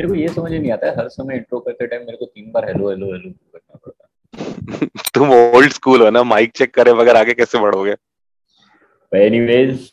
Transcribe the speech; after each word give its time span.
मेरे 0.00 0.08
को 0.08 0.14
ये 0.14 0.28
समझ 0.28 0.52
नहीं 0.52 0.70
आता 0.72 0.86
है 0.86 0.96
हर 0.96 1.08
समय 1.08 1.36
इंट्रो 1.36 1.58
करते 1.60 1.86
टाइम 1.86 2.02
मेरे 2.02 2.16
को 2.16 2.24
तीन 2.24 2.50
बार 2.52 2.68
हेलो 2.68 2.90
हेलो 2.90 3.12
हेलो 3.12 3.30
करना 3.30 3.76
पड़ता 3.76 4.04
है 4.04 4.86
तुम 5.14 5.32
ओल्ड 5.32 5.72
स्कूल 5.72 6.02
हो 6.02 6.10
ना 6.10 6.22
माइक 6.24 6.52
चेक 6.56 6.74
करे 6.74 6.92
बगैर 6.94 7.16
आगे 7.16 7.34
कैसे 7.34 7.58
बढ़ोगे 7.58 7.96
anyways 9.12 9.90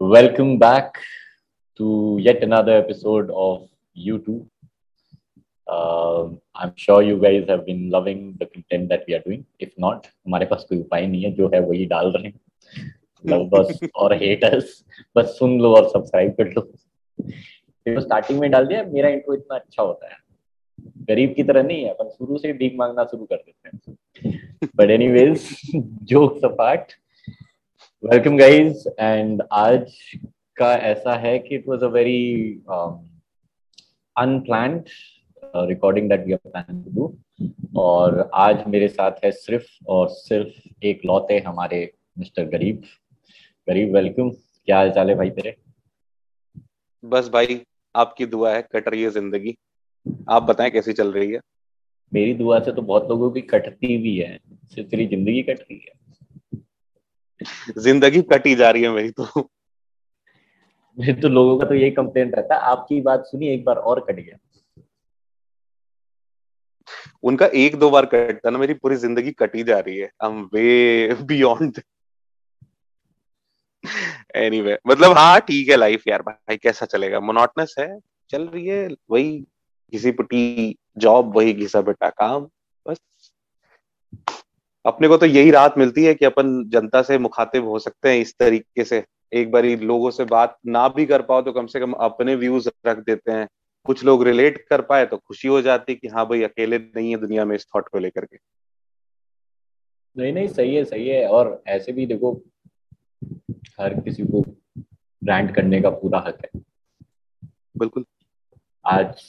welcome 0.00 0.56
back 0.58 0.98
to 1.80 2.18
yet 2.20 2.44
another 2.44 2.72
episode 2.74 3.30
of 3.30 3.62
YouTube. 3.96 4.46
Uh, 5.66 6.28
I'm 6.54 6.72
sure 6.76 7.02
you 7.02 7.18
guys 7.18 7.44
have 7.48 7.64
been 7.66 7.90
loving 7.90 8.36
the 8.38 8.46
content 8.46 8.88
that 8.88 9.04
we 9.08 9.14
are 9.14 9.20
doing. 9.20 9.44
If 9.58 9.70
not, 9.78 10.06
हमारे 10.26 10.46
पास 10.46 10.64
कोई 10.68 10.78
उपाय 10.78 11.06
नहीं 11.06 11.22
है 11.24 11.30
जो 11.34 11.50
है 11.54 11.60
वही 11.60 11.86
डाल 11.86 12.12
रहे 12.12 12.26
हैं 12.26 12.92
लव 13.24 13.44
बस 13.48 13.78
और 13.96 14.14
हेटर्स 14.22 14.72
बस 15.16 15.36
सुन 15.38 15.58
लो 15.60 15.74
और 15.76 15.88
सब्सक्राइब 15.88 16.32
कर 16.40 16.50
लो 16.50 16.68
तो 17.86 18.00
स्टार्टिंग 18.00 18.38
में 18.40 18.50
डाल 18.50 18.66
दिया, 18.66 18.82
मेरा 18.84 19.08
इंट्रो 19.08 19.34
इतना 19.34 19.56
अच्छा 19.56 19.82
होता 19.82 20.08
है। 20.08 20.16
गरीब 21.08 21.34
की 21.36 21.42
तरह 21.42 21.62
नहीं 21.62 21.82
है, 21.84 21.90
अपन 21.90 22.08
शुरू 22.08 22.38
से 22.38 22.52
भीख 22.52 22.74
मांगना 22.76 23.04
शुरू 23.04 23.24
कर 23.24 23.36
देते 23.36 23.68
हैं। 23.68 24.70
But 24.76 24.90
anyways 24.90 25.48
jokes 26.10 26.44
apart 26.44 26.92
welcome 28.02 28.36
guys 28.38 28.86
and 29.00 29.42
आज 29.52 29.92
का 30.56 30.72
ऐसा 30.84 31.14
है 31.16 31.38
कि 31.38 31.54
it 31.54 31.68
was 31.68 31.82
a 31.82 31.88
very 31.88 32.52
unplanned 34.16 34.88
recording 35.68 36.08
that 36.10 36.24
we 36.26 36.32
are 36.32 36.38
planning 36.46 36.84
to 36.84 36.90
do 36.90 37.80
और 37.80 38.30
आज 38.34 38.66
मेरे 38.66 38.88
साथ 38.88 39.24
है 39.24 39.30
सिर्फ़ 39.32 39.66
और 39.88 40.08
सिर्फ़ 40.10 40.84
एक 40.86 41.04
लौते 41.06 41.38
हमारे 41.46 41.90
मिस्टर 42.18 42.44
गरीब। 42.48 42.82
गरीब 43.68 43.94
वेलकम 43.94 44.30
क्या 44.30 44.76
हाल 44.76 44.90
चाल 44.90 45.10
है 45.10 45.16
भाई 45.16 45.30
तेरे? 45.30 45.56
बस 47.04 47.28
भाई 47.28 47.60
आपकी 47.94 48.26
दुआ 48.26 48.54
है 48.54 48.62
कट 48.72 48.88
रही 48.88 49.02
है 49.02 49.10
ज़िंदगी। 49.10 49.56
आप 50.28 50.42
बताएँ 50.42 50.70
कैसी 50.70 50.92
चल 50.92 51.12
रही 51.12 51.32
है? 51.32 51.40
मेरी 52.12 52.34
दुआ 52.34 52.58
से 52.60 52.72
तो 52.72 52.82
बहुत 52.82 53.08
लोगों 53.08 53.30
की 53.30 53.40
कटती 53.40 53.96
भी 53.98 54.16
है। 54.16 54.38
सिर्फ़ 54.74 54.88
तेरी 54.88 55.06
ज़िंदगी 55.06 55.42
कट 55.42 55.60
रही 55.60 55.78
है? 55.78 55.92
ज़िंदगी 57.78 58.22
कटी 58.22 58.54
जा 58.54 58.70
रही 58.70 58.82
है 58.82 58.90
मेरी 58.90 59.10
तो। 59.10 59.24
मेरे 60.98 61.12
तो 61.12 61.28
लोगों 61.28 61.58
का 61.58 61.66
तो 61.66 61.74
यही 61.74 61.90
कंप्लेन 61.90 62.30
रहता 62.30 62.54
है 62.54 62.60
आपकी 62.60 63.00
बात 63.00 63.24
सुनी 63.26 63.48
एक 63.48 63.64
बार 63.64 63.76
और 63.76 64.00
कट 64.00 64.14
गया। 64.14 64.36
उनका 67.22 67.46
एक 67.46 67.76
दो 67.76 67.90
बार 67.90 68.06
कटता 68.06 68.50
ना 68.50 68.58
मेरी 68.58 68.74
पूरी 68.74 68.96
ज़िंदगी 68.96 69.30
कटी 69.30 69.62
जा 69.62 69.78
रही 69.78 69.96
है। 69.98 70.10
I 70.24 70.30
am 70.30 70.42
way 70.54 71.14
beyond 71.22 71.80
anyway 74.36 74.70
anyway, 74.70 74.76
मतलब 74.86 75.16
हाँ 75.18 75.40
ठीक 75.40 75.68
है 75.68 75.76
लाइफ 75.76 76.06
यार 76.08 76.22
भाई 76.22 76.56
कैसा 76.56 76.86
चलेगा? 76.86 77.20
मोनोटनस 77.20 77.74
है 77.78 77.98
चल 78.30 78.42
रही 78.44 78.66
है 78.66 78.88
वही 79.10 79.38
घिसी 79.92 80.10
पिटी 80.10 80.76
जॉब 80.98 81.36
वही 81.36 81.52
घिसा 81.52 81.80
पिटा 81.80 82.08
काम 82.10 82.46
बस। 82.86 82.98
अपने 84.84 85.08
को 85.08 85.16
तो 85.16 85.26
यही 85.26 85.50
राहत 85.50 85.74
मिलती 85.78 86.04
है 86.04 86.14
कि 86.14 86.24
अपन 86.24 86.62
जनता 86.68 87.02
से 87.02 87.18
मुखातिब 87.18 87.68
हो 87.68 87.78
सकते 87.78 88.08
हैं 88.08 88.20
इस 88.20 88.34
तरीके 88.38 88.84
से। 88.84 89.04
एक 89.32 89.50
बार 89.50 89.64
लोगों 89.64 90.10
से 90.10 90.24
बात 90.24 90.56
ना 90.66 90.88
भी 90.88 91.06
कर 91.06 91.22
पाओ 91.22 91.42
तो 91.42 91.52
कम 91.52 91.66
से 91.66 91.80
कम 91.80 91.92
अपने 91.92 92.34
व्यूज़ 92.34 92.68
रख 92.86 92.98
देते 92.98 93.32
हैं। 93.32 93.46
कुछ 93.86 94.04
लोग 94.04 94.22
रिलेट 94.24 94.58
कर 94.70 94.80
पाए 94.80 95.06
तो 95.06 95.16
खुशी 95.16 95.48
हो 95.48 95.60
जाती 95.62 95.94
कि 95.94 96.08
हाँ 96.08 96.26
भाई 96.28 96.42
अकेले 96.42 96.78
नहीं 96.78 97.10
है 97.10 97.16
दुनिया 97.16 97.44
में 97.44 97.54
इस 97.56 97.66
थॉट 97.66 97.88
को 97.88 97.98
लेकर 97.98 98.24
के। 98.24 98.36
नहीं 100.16 100.32
नहीं 100.32 100.48
सही 100.48 100.74
है 100.74 100.84
सही 100.84 101.08
है। 101.08 101.26
और 101.28 101.62
ऐसे 101.66 101.92
भी 101.92 102.06
देखो 102.06 102.32
हर 103.80 103.94
किसी 104.00 104.24
को 104.24 104.40
ब्रांड 105.22 105.54
करने 105.54 105.80
का 105.82 105.90
पूरा 105.90 106.18
हक 106.18 106.38
है। 106.44 106.60
बिल्कुल। 107.78 108.04
आज 108.84 109.22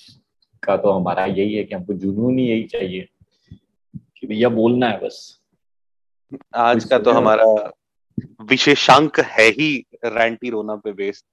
का 0.64 0.76
तो 0.78 0.92
हमारा 0.92 1.26
यही 1.26 1.54
है 1.54 1.64
कि 1.64 1.76
हमको 1.76 1.94
जुनून 1.94 2.38
ही 2.40 2.46
यही 2.46 2.64
चाहिए 2.64 3.08
कि 4.18 4.28
भैया 4.28 4.50
बोलना 4.50 4.90
है 4.90 5.00
बस। 5.00 5.40
आज 6.56 6.84
का 6.84 7.00
तो 7.00 7.12
हमारा 7.12 7.46
विशेषांक 8.42 9.20
है 9.20 9.48
ही 9.50 9.86
रैंटी 10.06 10.50
रोना 10.50 10.76
पे 10.76 10.92
बेस्ड 10.94 11.26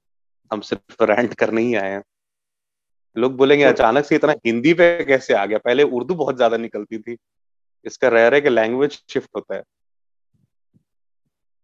हम 0.50 0.60
सिर्फ़ 0.60 1.04
रैंट 1.04 1.34
करने 1.34 1.62
ही 1.62 1.74
आए 1.74 1.90
हैं। 1.90 2.02
लोग 3.16 3.36
बोलेंगे 3.36 3.64
तो, 3.64 3.70
अचानक 3.70 4.04
से 4.04 4.16
इतना 4.16 4.34
हिंदी 4.46 4.72
पे 4.74 5.04
कैसे 5.04 5.34
आ 5.34 5.44
गया? 5.46 5.58
पहले 5.58 5.82
उर्दू 5.82 6.14
बहुत 6.14 6.36
ज़्यादा 6.36 6.56
निकलती 6.56 6.98
थी। 6.98 7.16
इसका 7.86 8.08
रह 8.08 8.28
रहे 8.28 8.40
कि 8.40 8.50
लैंग्वेज 8.50 9.02
शिफ्ट 9.08 9.30
होता 9.36 9.54
है। 9.54 9.62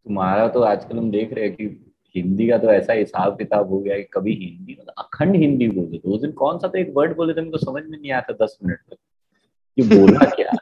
तुम्हारा 0.07 0.49
तो 0.49 0.61
आजकल 0.61 0.99
हम 0.99 1.11
देख 1.11 1.33
रहे 1.33 1.45
हैं 1.45 1.55
कि 1.57 1.65
हिंदी 2.17 2.49
का 2.49 2.59
तो 2.59 2.71
ऐसा 2.73 2.93
हिसाब 2.93 3.37
किताब 3.39 3.71
हो 3.71 3.79
गया 3.81 3.95
है 3.95 4.03
कभी 4.03 4.35
हिंदी 4.35 4.77
मतलब 4.81 4.95
अखंड 4.99 5.37
हिंदी 5.37 5.69
बोल 5.69 5.85
देते। 5.85 6.09
उस 6.09 6.21
दिन 6.21 6.33
कौन 6.33 6.59
सा 6.59 6.69
तो 6.69 6.79
एक 6.79 6.93
वर्ड 6.97 7.17
बोले 7.17 7.35
थे 7.35 7.41
मेरे 7.41 7.51
को 7.51 7.59
समझ 7.59 7.83
में 7.87 7.99
नहीं 7.99 8.13
आता 8.13 8.33
दस 8.45 8.59
मिनट 8.65 8.79
तक। 8.91 8.97
कि 9.77 9.83
बोला 9.83 10.31
क्या? 10.31 10.53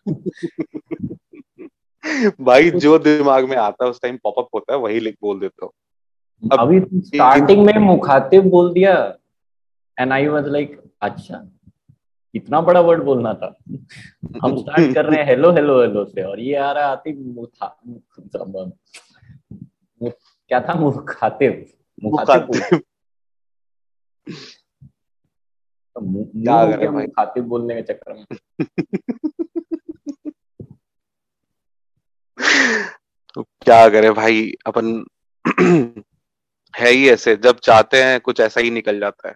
भाई 2.41 2.71
जो 2.71 2.99
दिमाग 2.99 3.49
में 3.49 3.57
आता 3.57 3.85
है 3.85 3.91
उस 3.91 4.01
टाइम 4.03 4.17
पॉपअप 4.17 4.49
होता 4.55 4.73
है 4.73 4.79
वही 4.79 5.01
लिख 5.01 5.17
बोल 5.23 5.41
देता 5.41 5.65
हूँ। 5.65 5.73
अभी 6.53 6.81
स्टार्टिंग 7.01 7.65
में 7.67 7.79
मुखातिब 7.79 8.49
बोल 8.51 8.73
दिया 8.73 8.95
एंड 9.99 10.13
आई 10.13 10.27
वाज 10.27 10.49
लाइक 10.49 10.81
अच्छा 11.03 11.45
इतना 12.35 12.61
बड़ा 12.61 12.81
वर्ड 12.81 13.03
बोलना 13.03 13.33
था। 13.35 13.57
हम 14.45 14.57
स्टार्ट 14.57 14.95
कर 14.95 15.05
रहे 15.05 15.21
हैं 15.21 15.27
हेलो 15.27 15.53
हेलो 15.53 15.81
हेलो 15.81 16.05
से 16.05 16.23
और 16.23 16.41
ये 16.41 16.55
आ 16.55 16.73
रहा 16.73 16.87
आती 16.87 17.13
मुथा 17.35 17.67
क्या 20.49 20.61
था? 20.61 20.75
मुखातिब। 20.75 21.67
मुखातिब 22.05 22.81
क्या 25.97 26.91
मुखातिब 26.91 27.45
बोलने 27.45 27.75
के 27.75 27.83
चक्कर 27.83 28.13
में। 28.13 28.25
तो 33.35 33.43
क्या 33.43 33.89
करे 33.89 34.11
भाई? 34.11 34.53
अपन 34.67 35.05
है 36.77 36.91
ही 36.91 37.09
ऐसे। 37.11 37.37
जब 37.37 37.59
चाहते 37.59 38.03
हैं 38.03 38.21
कुछ 38.21 38.41
ऐसा 38.41 38.61
ही 38.61 38.71
निकल 38.71 39.01
जाता 39.01 39.29
है। 39.29 39.35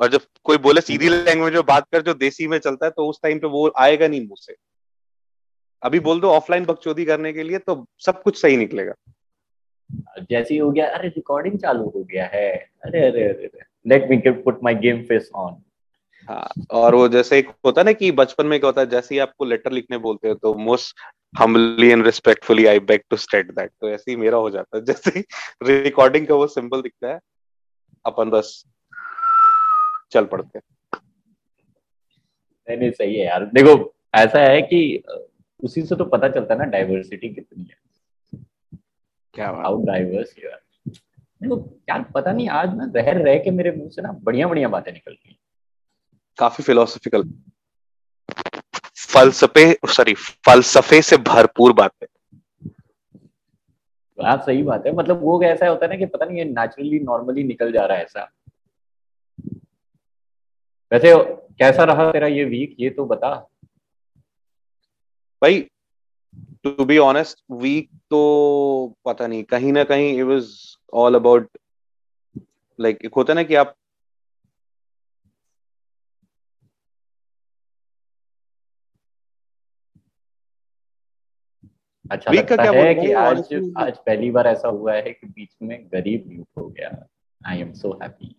और 0.00 0.08
जब 0.08 0.20
कोई 0.44 0.58
बोले 0.58 0.80
सीधी 0.80 1.08
लैंग्वेज 1.08 1.54
में 1.54 1.62
बात 1.62 1.88
कर 1.92 2.02
जो 2.02 2.14
देसी 2.14 2.46
में 2.46 2.58
चलता 2.58 2.86
है 2.86 2.90
तो 2.90 3.08
उस 3.08 3.20
टाइम 3.22 3.38
पे 3.38 3.46
वो 3.46 3.72
आएगा 3.78 4.08
नहीं 4.08 4.20
मुँह 4.20 4.36
से। 4.38 4.56
अभी 5.82 6.00
बोल 6.00 6.20
दो 6.20 6.30
ऑफलाइन 6.30 6.64
बकचोदी 6.64 7.04
करने 7.04 7.32
के 7.32 7.42
लिए 7.42 7.58
तो 7.58 7.84
सब 7.98 8.22
कुछ 8.22 8.40
सही 8.42 8.56
निकलेगा। 8.56 8.94
जैसे 10.30 10.54
ही 10.54 10.58
हो 10.60 10.70
गया 10.70 10.86
अरे 10.88 11.08
रिकॉर्डिंग 11.08 11.58
चालू 11.58 11.84
हो 11.84 12.02
गया 12.04 12.26
है। 12.26 12.50
अरे 12.84 13.06
अरे 13.06 13.24
अरे 13.24 13.50
let 13.86 14.08
me 14.10 14.16
put 14.42 14.58
my 14.64 14.74
game 14.74 15.02
face 15.02 15.30
on 15.34 15.56
हाँ 16.28 16.48
और 16.72 16.94
वो 16.94 17.08
जैसे 17.08 17.38
एक 17.38 17.48
होता 17.64 17.80
है 17.80 17.84
ना 17.84 17.92
कि 17.92 18.10
बचपन 18.12 18.46
में 18.46 18.58
क्या 18.60 18.68
होता 18.68 18.80
है 18.80 18.86
जैसे 18.86 19.14
ही 19.14 19.18
आपको 19.20 19.44
लेटर 19.44 19.72
लिखने 19.72 19.98
बोलते 19.98 20.28
हैं 20.28 20.36
तो 20.36 20.54
most 20.60 21.00
humbly 21.38 21.88
and 21.88 22.04
respectfully 22.04 22.66
I 22.66 22.78
beg 22.78 23.00
to 23.10 23.16
state 23.16 23.50
that 23.50 23.70
तो 23.80 23.88
ऐसे 23.90 24.10
ही 24.10 24.16
मेरा 24.16 24.38
हो 24.38 24.50
जाता 24.50 24.76
है। 24.76 24.84
जैसे 24.84 25.24
रिकॉर्डिंग 25.62 26.26
का 26.26 26.34
वो 26.34 26.46
सिंबल 26.46 26.82
दिखता 26.82 27.08
है 27.08 27.18
अपन 28.04 28.30
बस 28.30 28.64
चल 30.12 30.24
पड़ते 30.24 30.58
हैं। 30.58 31.00
नहीं 32.68 32.78
नहीं 32.78 32.90
सही 32.90 33.14
है 33.14 33.26
यार। 33.26 33.44
देखो 33.44 33.94
ऐसा 34.14 34.40
है 34.40 34.60
कि 34.62 35.02
उसी 35.60 35.82
से 35.82 35.96
तो 35.96 36.04
पता 36.04 36.28
चलता 36.28 36.54
है 36.54 36.58
ना 36.58 36.64
डाइवर्सिटी 36.64 37.28
कितनी 37.28 37.64
है। 37.64 37.76
क्या 39.34 39.48
हाउ 39.50 39.84
डाइवर्स 39.84 40.34
यू 40.38 40.50
आर 40.50 40.60
यार 41.88 42.02
पता 42.14 42.32
नहीं 42.32 42.48
आज 42.48 42.74
ना 42.74 42.90
रह 42.96 43.10
रह 43.12 43.38
के 43.38 43.50
मेरे 43.50 43.70
मुँह 43.70 43.88
से 43.88 44.02
ना 44.02 44.12
बढ़िया 44.12 44.48
बढ़िया 44.48 44.68
बातें 44.68 44.92
निकलती 44.92 45.28
हैं 45.28 45.36
काफ़ी 46.38 46.64
फिलोसफिकल 46.64 47.24
फलसफे 49.08 49.72
सॉरी 49.86 50.14
फलसफे 50.46 51.00
से 51.02 51.16
भरपूर 51.16 51.72
बातें। 51.72 52.06
हाँ 54.18 54.36
सही 54.36 54.62
बात 54.62 54.86
है 54.86 54.92
मतलब 54.92 55.20
वो 55.22 55.42
ऐसा 55.42 55.68
होता 55.68 55.86
है 55.86 55.90
ना 55.92 55.98
कि 55.98 56.06
पता 56.06 56.26
नहीं 56.26 56.38
ये 56.38 56.44
नेचुरली 56.44 56.98
नॉर्मली 57.00 57.42
निकल 57.44 57.72
जा 57.72 57.84
रहा 57.86 57.98
है 57.98 58.04
ऐसा। 58.04 58.30
वैसे 60.92 61.12
कैसा 61.58 61.84
रहा 61.84 62.10
तेरा 62.12 62.26
ये 62.26 62.44
वीक 62.44 62.76
ये 62.80 62.90
तो 62.90 63.04
बता। 63.04 63.34
भाई 65.42 65.60
टू 66.64 66.84
बी 66.84 66.98
ऑनेस्ट 66.98 67.42
वीक 67.62 67.88
तो 68.10 68.20
पता 69.04 69.26
नहीं 69.26 69.42
कहीं 69.44 69.72
ना 69.72 69.84
कहीं 69.84 70.12
it 70.18 70.24
was 70.24 70.52
all 70.94 71.14
about 71.14 71.58
like 72.78 73.04
एक 73.04 73.14
होता 73.14 73.34
ना 73.34 73.42
कि 73.42 73.54
आप 73.54 73.74
अच्छा 82.10 82.30
वीक 82.30 82.40
लगता 82.40 82.56
का 82.56 82.62
क्या 82.62 82.82
है 82.82 82.94
कि 82.94 83.12
आज 83.12 83.38
आज 83.78 83.96
पहली 83.98 84.30
बार 84.30 84.46
ऐसा 84.46 84.68
हुआ 84.68 84.94
है 84.94 85.12
कि 85.12 85.26
बीच 85.26 85.56
में 85.62 85.86
गरीब 85.92 86.26
म्यूट 86.28 86.46
हो 86.58 86.68
गया। 86.68 86.90
आई 87.40 87.60
एम 87.60 87.72
सो 87.72 87.92
हैप्पी 88.02 88.34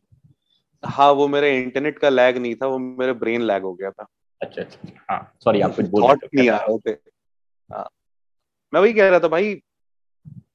हाँ 0.83 1.11
वो 1.11 1.27
मेरे 1.27 1.57
इंटरनेट 1.57 1.99
का 1.99 2.09
लैग 2.09 2.37
नहीं 2.37 2.55
था 2.55 2.67
वो 2.67 2.77
मेरे 2.79 3.13
ब्रेन 3.13 3.41
लैग 3.41 3.63
हो 3.63 3.73
गया 3.73 3.91
था। 3.91 4.05
अच्छा 4.41 4.61
अच्छा 4.61 4.89
हाँ 5.09 5.33
सॉरी 5.43 5.61
आप 5.61 5.75
कुछ 5.75 5.85
बोल 5.85 6.03
नहीं 6.03 6.49
आ 6.49 6.57
रहे 6.69 6.91
हाँ। 7.71 7.89
मैं 8.73 8.81
वही 8.81 8.93
कह 8.93 9.09
रहा 9.09 9.19
था 9.19 9.27
भाई 9.27 9.61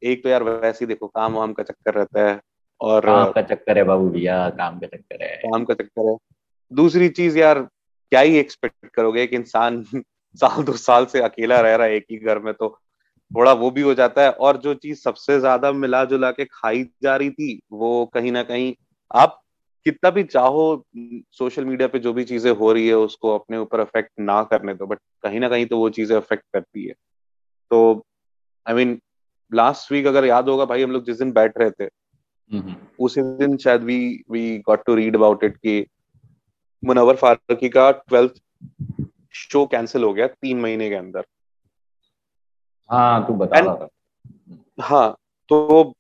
एक 0.03 0.23
तो 0.23 0.29
यार 0.29 0.43
वैसे 0.43 0.85
ही 0.85 0.87
देखो 0.87 1.07
काम 1.07 1.35
वाम 1.35 1.53
का 1.53 1.63
चक्कर 1.63 1.95
रहता 1.95 2.31
है 2.31 2.41
और 2.81 3.07
काम 3.07 3.33
का 3.33 3.43
चक्कर 3.43 3.79
है 3.79 3.85
बाबू 3.85 4.09
भैया 4.11 4.51
काम 4.51 4.79
का 4.79 4.87
चक्कर 4.87 5.23
है। 5.23 5.37
काम 5.37 5.65
का 5.65 5.75
चक्कर 5.75 6.11
है। 6.11 6.17
दूसरी 6.73 7.09
चीज़ 7.09 7.39
यार 7.39 7.61
क्या 8.13 8.21
ही 8.21 8.37
एक्सपेक्ट 8.37 8.87
करोगे 8.87 9.23
एक 9.23 9.33
इंसान 9.33 9.83
साल 10.35 10.63
दो 10.63 10.73
साल 10.73 11.07
से 11.07 11.21
अकेला 11.21 11.61
रह 11.61 11.75
रहा 11.77 11.87
है 11.87 11.95
एक 11.95 12.07
ही 12.11 12.17
घर 12.17 12.39
में 12.39 12.55
तो 12.55 12.79
थोड़ा 13.37 13.53
वो 13.53 13.71
भी 13.71 13.81
हो 13.81 13.95
जाता 13.95 14.23
है। 14.23 14.31
और 14.31 14.57
जो 14.57 14.75
चीज़ 14.75 15.01
सबसे 15.01 15.41
ज़्यादा 15.41 15.73
मिला 15.73 16.05
जुला 16.05 16.31
के 16.31 16.45
खाई 16.45 16.85
जा 17.03 17.17
रही 17.17 17.31
थी 17.31 17.61
वो 17.73 18.07
कहीं 18.07 18.33
ना 18.33 18.43
कहीं 18.43 18.75
आप 19.15 19.43
कितना 19.87 20.11
भी 20.11 20.23
चाहो 20.25 20.63
सोशल 21.33 21.65
मीडिया 21.65 21.89
पे 21.89 21.99
जो 21.99 22.13
भी 22.13 22.25
चीज़ें 22.25 22.51
हो 22.51 22.73
रही 22.73 22.89
है 22.89 22.95
उसको 22.97 23.35
अपने 23.35 23.59
ऊपर 23.59 23.81
अफेक्ट 23.81 24.11
ना 24.21 24.43
करने 24.43 24.75
दो 24.75 24.87
बट 24.87 24.99
कहीं 25.23 25.41
ना 25.41 25.49
कहीं 25.49 25.67
तो 25.67 25.79
वो 25.79 25.89
चीज़ें 25.91 26.17
अफेक्ट 26.17 26.45
करती 26.53 26.87
है। 26.87 26.95
तो 27.71 28.05
आई 28.67 28.75
मीन 28.75 28.99
लास्ट 29.53 29.93
वीक 29.93 30.07
अगर 30.07 30.25
याद 30.25 30.49
होगा 30.49 30.65
भाई 30.65 30.83
हम 30.83 30.91
लोग 30.91 31.05
जिस 31.05 31.19
दिन 31.19 31.33
बैठ 31.33 31.59
रहे 31.59 31.71
थे। 31.71 31.89
उसी 32.99 33.23
दिन 33.23 33.57
शायद 33.57 33.83
we 33.83 33.99
we 34.31 34.59
got 34.59 34.85
to 34.87 34.95
read 34.95 35.17
about 35.17 35.45
it 35.45 35.57
कि 35.57 35.85
मुनवर 36.83 37.17
फारूकी 37.17 37.69
का 37.69 37.91
ट्वेल्थ 37.91 38.43
शो 39.35 39.65
कैंसिल 39.67 40.03
हो 40.05 40.13
गया 40.13 40.27
तीन 40.27 40.61
महीने 40.61 40.89
के 40.89 40.95
अंदर। 40.95 41.25
हाँ 42.91 43.27
तू 43.27 43.35
बता 43.35 43.61
था। 43.67 43.89
हाँ 44.81 45.17
तो 45.49 45.93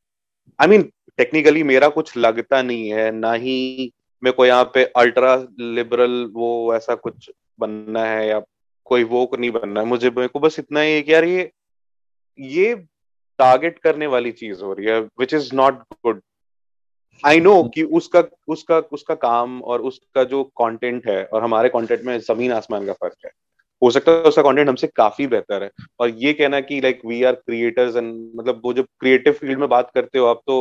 आई 0.58 0.66
I 0.66 0.70
मीन 0.70 0.82
टेक्निकली 1.18 1.62
मेरा 1.62 1.88
कुछ 1.88 2.16
लगता 2.16 2.62
नहीं 2.62 2.88
है, 2.90 3.10
ना 3.12 3.32
ही 3.34 3.90
मेरे 4.22 4.32
को 4.32 4.46
यहाँ 4.46 4.64
पे 4.74 4.84
अल्ट्रा 4.96 5.34
लिबरल 5.60 6.24
वो 6.34 6.74
ऐसा 6.76 6.94
कुछ 6.96 7.30
बनना 7.60 8.04
है 8.04 8.26
या 8.28 8.40
कोई 8.86 9.04
वो 9.04 9.30
नहीं 9.38 9.50
बनना 9.50 9.80
है। 9.80 9.86
मुझे, 9.86 10.10
मेरे 10.10 10.28
को 10.28 10.40
बस 10.40 10.58
इतना 10.58 10.80
ही 10.80 10.92
है 10.92 11.02
कि 11.02 11.12
यार 11.12 11.24
ये 11.24 11.50
ये 12.38 12.74
टारगेट 13.38 13.78
करने 13.78 14.06
वाली 14.06 14.30
चीज़ 14.32 14.62
हो 14.62 14.72
रही 14.72 14.86
है 14.86 15.00
which 15.20 15.34
is 15.34 15.54
not 15.54 15.82
good 16.04 16.20
I 17.24 17.40
know 17.40 17.62
कि 17.74 17.82
उसका 17.92 18.22
उसका 18.48 18.78
उसका 18.92 19.14
काम 19.16 19.60
और 19.62 19.80
उसका 19.82 20.24
जो 20.24 20.42
कंटेंट 20.60 21.06
है 21.08 21.24
और 21.24 21.42
हमारे 21.42 21.68
कंटेंट 21.68 22.02
में 22.02 22.18
ज़मीन 22.20 22.52
आसमान 22.52 22.86
का 22.86 22.92
फ़र्क 22.92 23.16
है। 23.24 23.30
हो 23.82 23.90
सकता 23.90 24.12
है 24.12 24.22
उसका 24.22 24.42
कंटेंट 24.42 24.68
हमसे 24.68 24.86
काफ़ी 24.86 25.26
बेहतर 25.26 25.62
है। 25.62 25.70
और 26.00 26.10
ये 26.16 26.32
कहना 26.32 26.60
कि 26.60 26.80
like 26.80 27.00
we 27.06 27.22
are 27.22 27.34
creators 27.34 27.96
and 27.96 28.14
मतलब 28.36 28.60
वो 28.64 28.72
जब 28.72 28.86
क्रिएटिव 29.00 29.32
फ़ील्ड 29.32 29.58
में 29.60 29.68
बात 29.68 29.90
करते 29.94 30.18
हो 30.18 30.26
आप 30.26 30.40
तो 30.46 30.60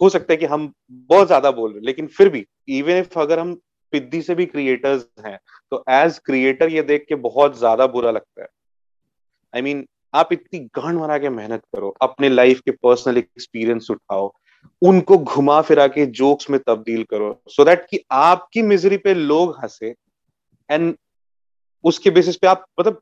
हो 0.00 0.08
सकता 0.08 0.32
है 0.32 0.36
कि 0.36 0.46
हम 0.46 0.72
बहुत 0.90 1.26
ज़्यादा 1.26 1.50
बोल 1.50 1.70
रहे 1.70 1.78
हैं 1.78 1.86
लेकिन 1.86 2.06
फिर 2.06 2.28
भी 2.28 2.46
इवन 2.68 2.98
इफ़ 2.98 3.18
अगर 3.18 3.38
हम 3.38 3.54
पिद्दी 3.92 4.22
से 4.22 4.34
भी 4.34 4.46
क्रिएटर्स 4.46 5.06
हैं 5.26 5.38
तो 5.70 5.84
एज 5.90 6.18
क्रिएटर 6.18 6.68
ये 6.68 6.82
देख 6.82 7.04
के 7.08 7.14
बहुत 7.14 7.58
ज़्यादा 7.58 7.86
बुरा 7.86 8.10
लगता 8.10 8.42
है। 8.42 8.48
आई 9.54 9.60
I 9.60 9.64
मीन 9.64 9.78
mean, 9.78 9.90
आप 10.14 10.32
इतनी 10.32 10.58
गांड 10.60 10.98
मरा 10.98 11.18
के 11.18 11.28
मेहनत 11.28 11.62
करो 11.74 11.94
अपने 12.02 12.28
लाइफ 12.28 12.60
के 12.60 12.70
पर्सनल 12.70 13.18
एक्सपीरियंस 13.18 13.90
उठाओ 13.90 14.32
उनको 14.82 15.18
घुमा 15.18 15.60
फिरा 15.62 15.86
के 15.86 16.06
जोक्स 16.06 16.50
में 16.50 16.60
तब्दील 16.66 17.04
करो 17.04 17.42
सो 17.48 17.62
so 17.62 17.68
दैट 17.68 17.86
कि 17.90 18.04
आपकी 18.12 18.62
मिजरी 18.62 18.96
पे 18.96 19.14
लोग 19.14 19.56
हंसे 19.62 19.94
एंड 20.70 20.96
उसके 21.84 22.10
बेसिस 22.10 22.36
पे 22.36 22.46
आप 22.46 22.64
मतलब 22.80 23.00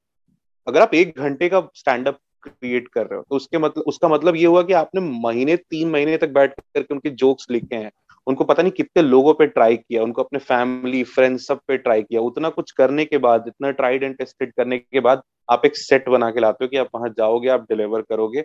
अगर 0.69 0.81
आप 0.81 0.95
एक 0.95 1.19
घंटे 1.19 1.49
का 1.49 1.69
स्टैंड 1.75 2.09
अप 2.09 2.19
क्रिएट 2.49 2.89
कर 2.89 3.07
रहे 3.07 3.17
हो। 3.17 3.25
तो 3.31 3.37
उसके 3.37 3.59
मतलब 3.59 3.85
उसका 3.87 4.09
मतलब 4.09 4.37
ये 4.37 4.47
हुआ 4.47 4.63
कि 4.63 4.73
आपने 4.73 5.01
महीने, 5.01 5.57
तीन 5.57 5.91
महीने 5.91 6.17
तक 6.17 6.29
बैठ 6.29 6.55
करके 6.61 6.95
उनके 6.95 7.11
जोक्स 7.11 7.47
लिखे 7.51 7.77
हैं। 7.77 7.91
उनको 8.27 8.45
पता 8.45 8.63
नहीं 8.63 8.73
कितने 8.73 9.03
लोगों 9.03 9.35
पे 9.35 9.47
ट्राई 9.47 9.77
किया, 9.77 10.03
उनको 10.03 10.23
अपने 10.23 10.39
फैमिली 10.39 11.03
फ्रेंड्स 11.05 11.47
सब 11.47 11.61
पे 11.69 11.77
ट्राई 11.77 12.03
किया। 12.03 12.21
उतना 12.21 12.49
कुछ 12.49 12.71
करने 12.71 13.05
के 13.05 13.19
बाद, 13.19 13.45
इतना 13.49 13.71
ट्राइड 13.71 14.03
एंड 14.03 14.17
टेस्टेड 14.17 14.53
करने 14.53 14.79
के 14.79 15.01
बाद 15.01 15.23
आप 15.51 15.63
एक 15.67 15.77
सेट 15.77 16.09
बना 16.09 16.31
के 16.31 16.41
लाते 16.41 16.65
हो 16.65 16.69
कि 16.69 16.77
आप 16.77 16.89
वहाँ 16.95 17.09
जाओगे, 17.09 17.49
आप 17.49 17.61
डिलीवर 17.61 18.03
करोगे 18.03 18.45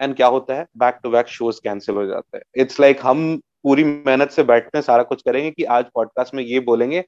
एंड 0.00 0.16
क्या 0.16 0.26
होता 0.26 0.54
है? 0.54 0.66
Back 0.76 0.98
to 1.02 1.10
back 1.10 1.28
shows 1.28 1.60
cancel 1.64 1.94
हो 1.94 2.06
जाते 2.06 2.36
हैं। 2.36 2.44
इट्स 2.56 2.80
लाइक 2.80 2.98
हम 3.02 3.36
पूरी 3.62 3.84
मेहनत 3.84 4.30
से 4.30 4.42
बैठते 4.42 4.78
हैं, 4.78 4.82
सारा 4.82 5.02
कुछ 5.02 5.22
करेंगे 5.22 5.50
कि 5.50 5.64
आज 5.64 5.84
पॉडकास्ट 5.94 6.34
में 6.34 6.42
ये 6.44 6.60
बोलेंगे, 6.60 7.04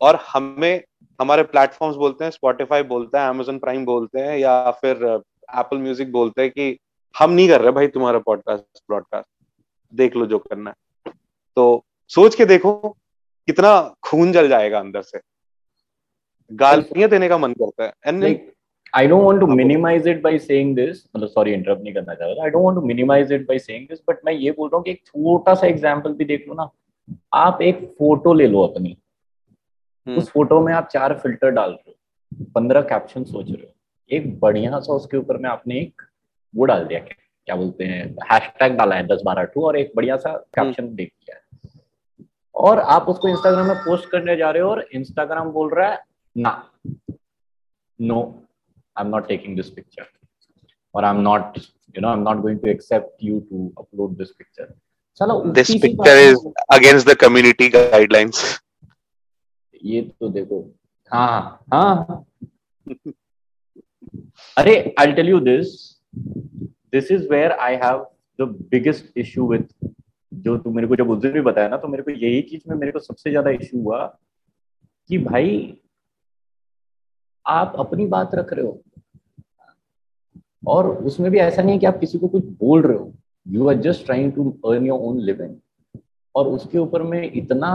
और 0.00 0.18
हमें, 0.34 0.82
हमारे 1.20 1.42
प्लेटफॉर्म्स 1.42 1.96
बोलते 1.96 2.24
हैं 2.24 2.30
स्पॉटिफाई 2.30 2.82
बोलते 2.82 3.18
हैं 3.18 3.28
अमेजोन 3.28 3.58
प्राइम 3.58 3.84
बोलते 3.84 4.20
हैं, 4.20 4.38
या 4.38 4.70
फिर 4.70 5.22
एप्पल 5.58 5.78
म्यूज़िक 5.78 6.12
बोलते 6.12 6.42
हैं 6.42 6.50
कि 6.50 6.78
हम 7.18 7.30
नहीं 7.30 7.48
कर 7.48 7.60
रहे 7.60 7.72
भाई 7.72 7.88
तुम्हारा 7.88 8.18
पॉडकास्ट 8.18 8.64
ब्रॉडकास्ट 8.64 9.28
देख 9.94 10.16
लो 10.16 10.26
जो 10.26 10.38
करना 10.38 10.70
है। 10.70 11.12
तो 11.56 11.84
सोच 12.08 12.34
के 12.34 12.44
देखो 12.44 12.74
कितना 13.46 13.94
खून 14.02 14.32
जल 14.32 14.48
जाएगा 14.48 14.78
अंदर 14.78 15.02
से। 15.02 15.20
गालियाँ 16.52 17.10
देने 17.10 17.28
का 17.28 17.38
मन 17.38 17.52
करता 17.52 17.84
है। 17.84 17.92
And 18.06 18.50
I 18.96 19.02
don't 19.02 19.24
want 19.24 19.40
to 19.40 19.46
minimize 19.46 20.06
it 20.06 20.16
by 20.22 20.32
saying 20.32 20.70
this. 20.78 20.96
मतलब 21.16 21.28
सॉरी 21.28 21.52
इंटरप्ट 21.52 21.82
नहीं 21.82 21.94
करना 21.94 22.14
चाह 22.14 22.28
रहा 22.28 22.46
I 22.46 22.50
don't 22.50 22.64
want 22.64 22.78
to 22.78 22.84
minimize 22.92 23.30
it 23.30 23.42
by 23.50 23.58
saying 23.66 23.88
this, 23.90 23.98
but 24.10 24.16
मैं 24.24 24.32
ये 24.32 24.50
बोल 24.50 24.68
रहा 24.68 24.76
हूँ 24.76 24.84
कि 24.84 24.90
एक 24.90 25.02
छोटा 25.06 25.54
सा 25.54 25.66
एग्जांपल 25.66 26.12
भी 26.12 26.24
देख 26.24 26.44
लो 26.48 26.54
ना। 26.54 26.70
आप 27.34 27.62
एक 27.62 27.94
फ़ोटो 27.98 28.34
ले 28.34 28.46
लो 28.46 28.62
अपनी। 28.62 28.98
hmm. 30.08 30.18
उस 30.18 30.30
फ़ोटो 30.30 30.60
में 30.60 30.72
आप 30.72 30.88
चार 30.88 31.18
फ़िल्टर 31.18 31.50
डाल 31.50 31.70
रहे 31.70 31.90
हो। 31.90 31.96
पंद्रह 32.54 32.80
कैप्शन 32.80 33.24
सोच 33.24 33.46
रहे 33.46 33.62
हो। 33.62 33.74
एक 34.10 34.38
बढ़िया 34.40 34.78
सा 34.80 34.92
उसके 34.92 35.16
ऊपर 35.16 35.36
मैं 35.36 35.50
आपने 35.50 35.80
एक 35.80 36.02
वो 36.54 36.64
डाल 36.64 36.84
दिया 36.86 37.00
क्या, 37.00 37.14
क्या 37.46 37.56
बोलते 37.56 37.84
हैं 37.84 38.04
हैशटैग 38.32 38.76
डाला 38.76 38.96
है 38.96 39.06
दस 39.06 39.22
बारह 39.24 39.44
टू 39.54 39.66
और 39.66 39.78
एक 39.78 39.92
बढ़िया 39.96 40.16
सा 40.16 40.36
कैप्शन 40.54 40.94
देख 40.94 41.08
दिया 41.08 41.36
है। 41.36 41.42
और 42.54 42.78
आप 42.94 43.08
उसको 43.08 43.28
इंस्टाग्राम 43.28 43.66
में 43.66 43.76
पोस्ट 43.76 44.10
करने 44.10 44.36
जा 44.36 44.50
रहे 44.50 44.62
हो 44.62 44.70
और 44.70 44.86
इंस्टाग्राम 44.94 45.50
बोल 45.52 45.74
रहा 45.74 45.90
है 45.90 46.02
ना 46.36 46.50
no 48.00 48.20
I 48.96 49.04
am 49.04 49.10
not 49.10 49.28
taking 49.28 49.56
this 49.56 49.70
picture 49.70 50.06
और 50.94 51.04
I 51.04 51.14
am 51.14 51.20
not 51.20 51.58
you 51.58 52.00
know 52.00 52.08
I 52.08 52.14
am 52.14 52.22
not 52.22 52.40
going 52.42 52.58
to 52.60 52.68
accept 52.70 53.24
you 53.24 53.38
to 53.40 53.66
upload 53.78 54.16
this 54.18 54.30
picture 54.30 54.74
चलो 55.20 55.40
this 55.52 55.70
picture 55.82 56.18
is 56.20 56.46
against 56.74 57.08
the 57.08 57.14
community 57.20 57.68
guidelines 57.68 58.44
ये 59.84 60.00
तो 60.02 60.28
देखो 60.28 60.60
हाँ 61.10 61.64
हाँ। 61.74 62.24
अरे 64.56 64.76
I 64.98 65.12
tell 65.12 65.28
you 65.28 65.40
this 65.40 65.74
this 66.94 67.10
is 67.12 67.28
where 67.28 67.52
I 67.60 67.76
have 67.80 68.00
the 68.38 68.46
biggest 68.72 69.20
issue 69.22 69.46
with, 69.52 69.66
जो 70.32 70.56
तू 70.58 70.70
मेरे 70.70 70.88
को 70.88 70.96
जब 70.96 71.10
उस 71.10 71.18
दिन 71.22 71.32
भी 71.32 71.40
बताया 71.40 71.68
ना 71.68 71.76
तो 71.76 71.88
मेरे 71.88 72.02
को 72.02 72.10
यही 72.10 72.42
चीज़ 72.42 72.62
में 72.68 72.76
मेरे 72.76 72.92
को 72.92 72.98
सबसे 72.98 73.30
ज़्यादा 73.30 73.50
इशू 73.50 73.80
हुआ 73.82 74.04
कि 75.10 75.18
भाई, 75.18 75.78
आप 77.46 77.74
अपनी 77.78 78.06
बात 78.06 78.34
रख 78.34 78.52
रहे 78.52 78.66
हो। 78.66 78.80
और 80.68 80.88
उसमें 81.06 81.30
भी 81.30 81.38
ऐसा 81.38 81.62
नहीं 81.62 81.72
है 81.72 81.78
कि 81.78 81.86
आप 81.86 81.98
किसी 82.00 82.18
को 82.18 82.28
कुछ 82.28 82.44
बोल 82.60 82.82
रहे 82.82 82.96
हो। 82.96 83.12
You 83.46 83.68
are 83.68 83.74
just 83.82 84.04
trying 84.06 84.32
to 84.32 84.50
earn 84.66 84.86
your 84.86 85.00
own 85.00 85.18
living 85.20 85.56
और 86.34 86.48
उसके 86.48 86.78
ऊपर 86.78 87.02
में 87.02 87.32
इतना 87.32 87.70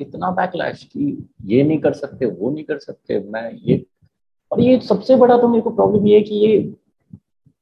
इतना 0.00 0.30
बैकलैश 0.30 0.84
कि 0.84 1.28
ये 1.44 1.62
नहीं 1.62 1.78
कर 1.78 1.92
सकते, 1.92 2.26
वो 2.26 2.50
नहीं 2.50 2.64
कर 2.64 2.78
सकते, 2.78 3.18
मैं 3.20 3.52
ये 3.52 3.84
और 4.52 4.60
ये 4.60 4.78
सबसे 4.80 5.16
बड़ा 5.16 5.36
तो 5.38 5.48
मेरे 5.48 5.62
को 5.62 5.70
प्रॉब्लम 5.70 6.06
ये 6.06 6.16
है 6.16 6.22
कि 6.22 6.34
ये 6.34 6.58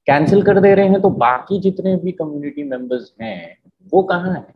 कैंसिल 0.07 0.43
कर 0.43 0.61
दे 0.61 0.75
रहे 0.75 0.89
हैं 0.89 1.01
तो 1.03 1.11
बाकी 1.11 1.61
जितने 1.61 1.97
भी 1.97 2.13
कम्युनिटी 2.13 2.63
मेंबर्स 2.63 3.13
हैं, 3.23 3.57
वो 3.93 4.03
कहाँ 4.03 4.35
है? 4.35 4.55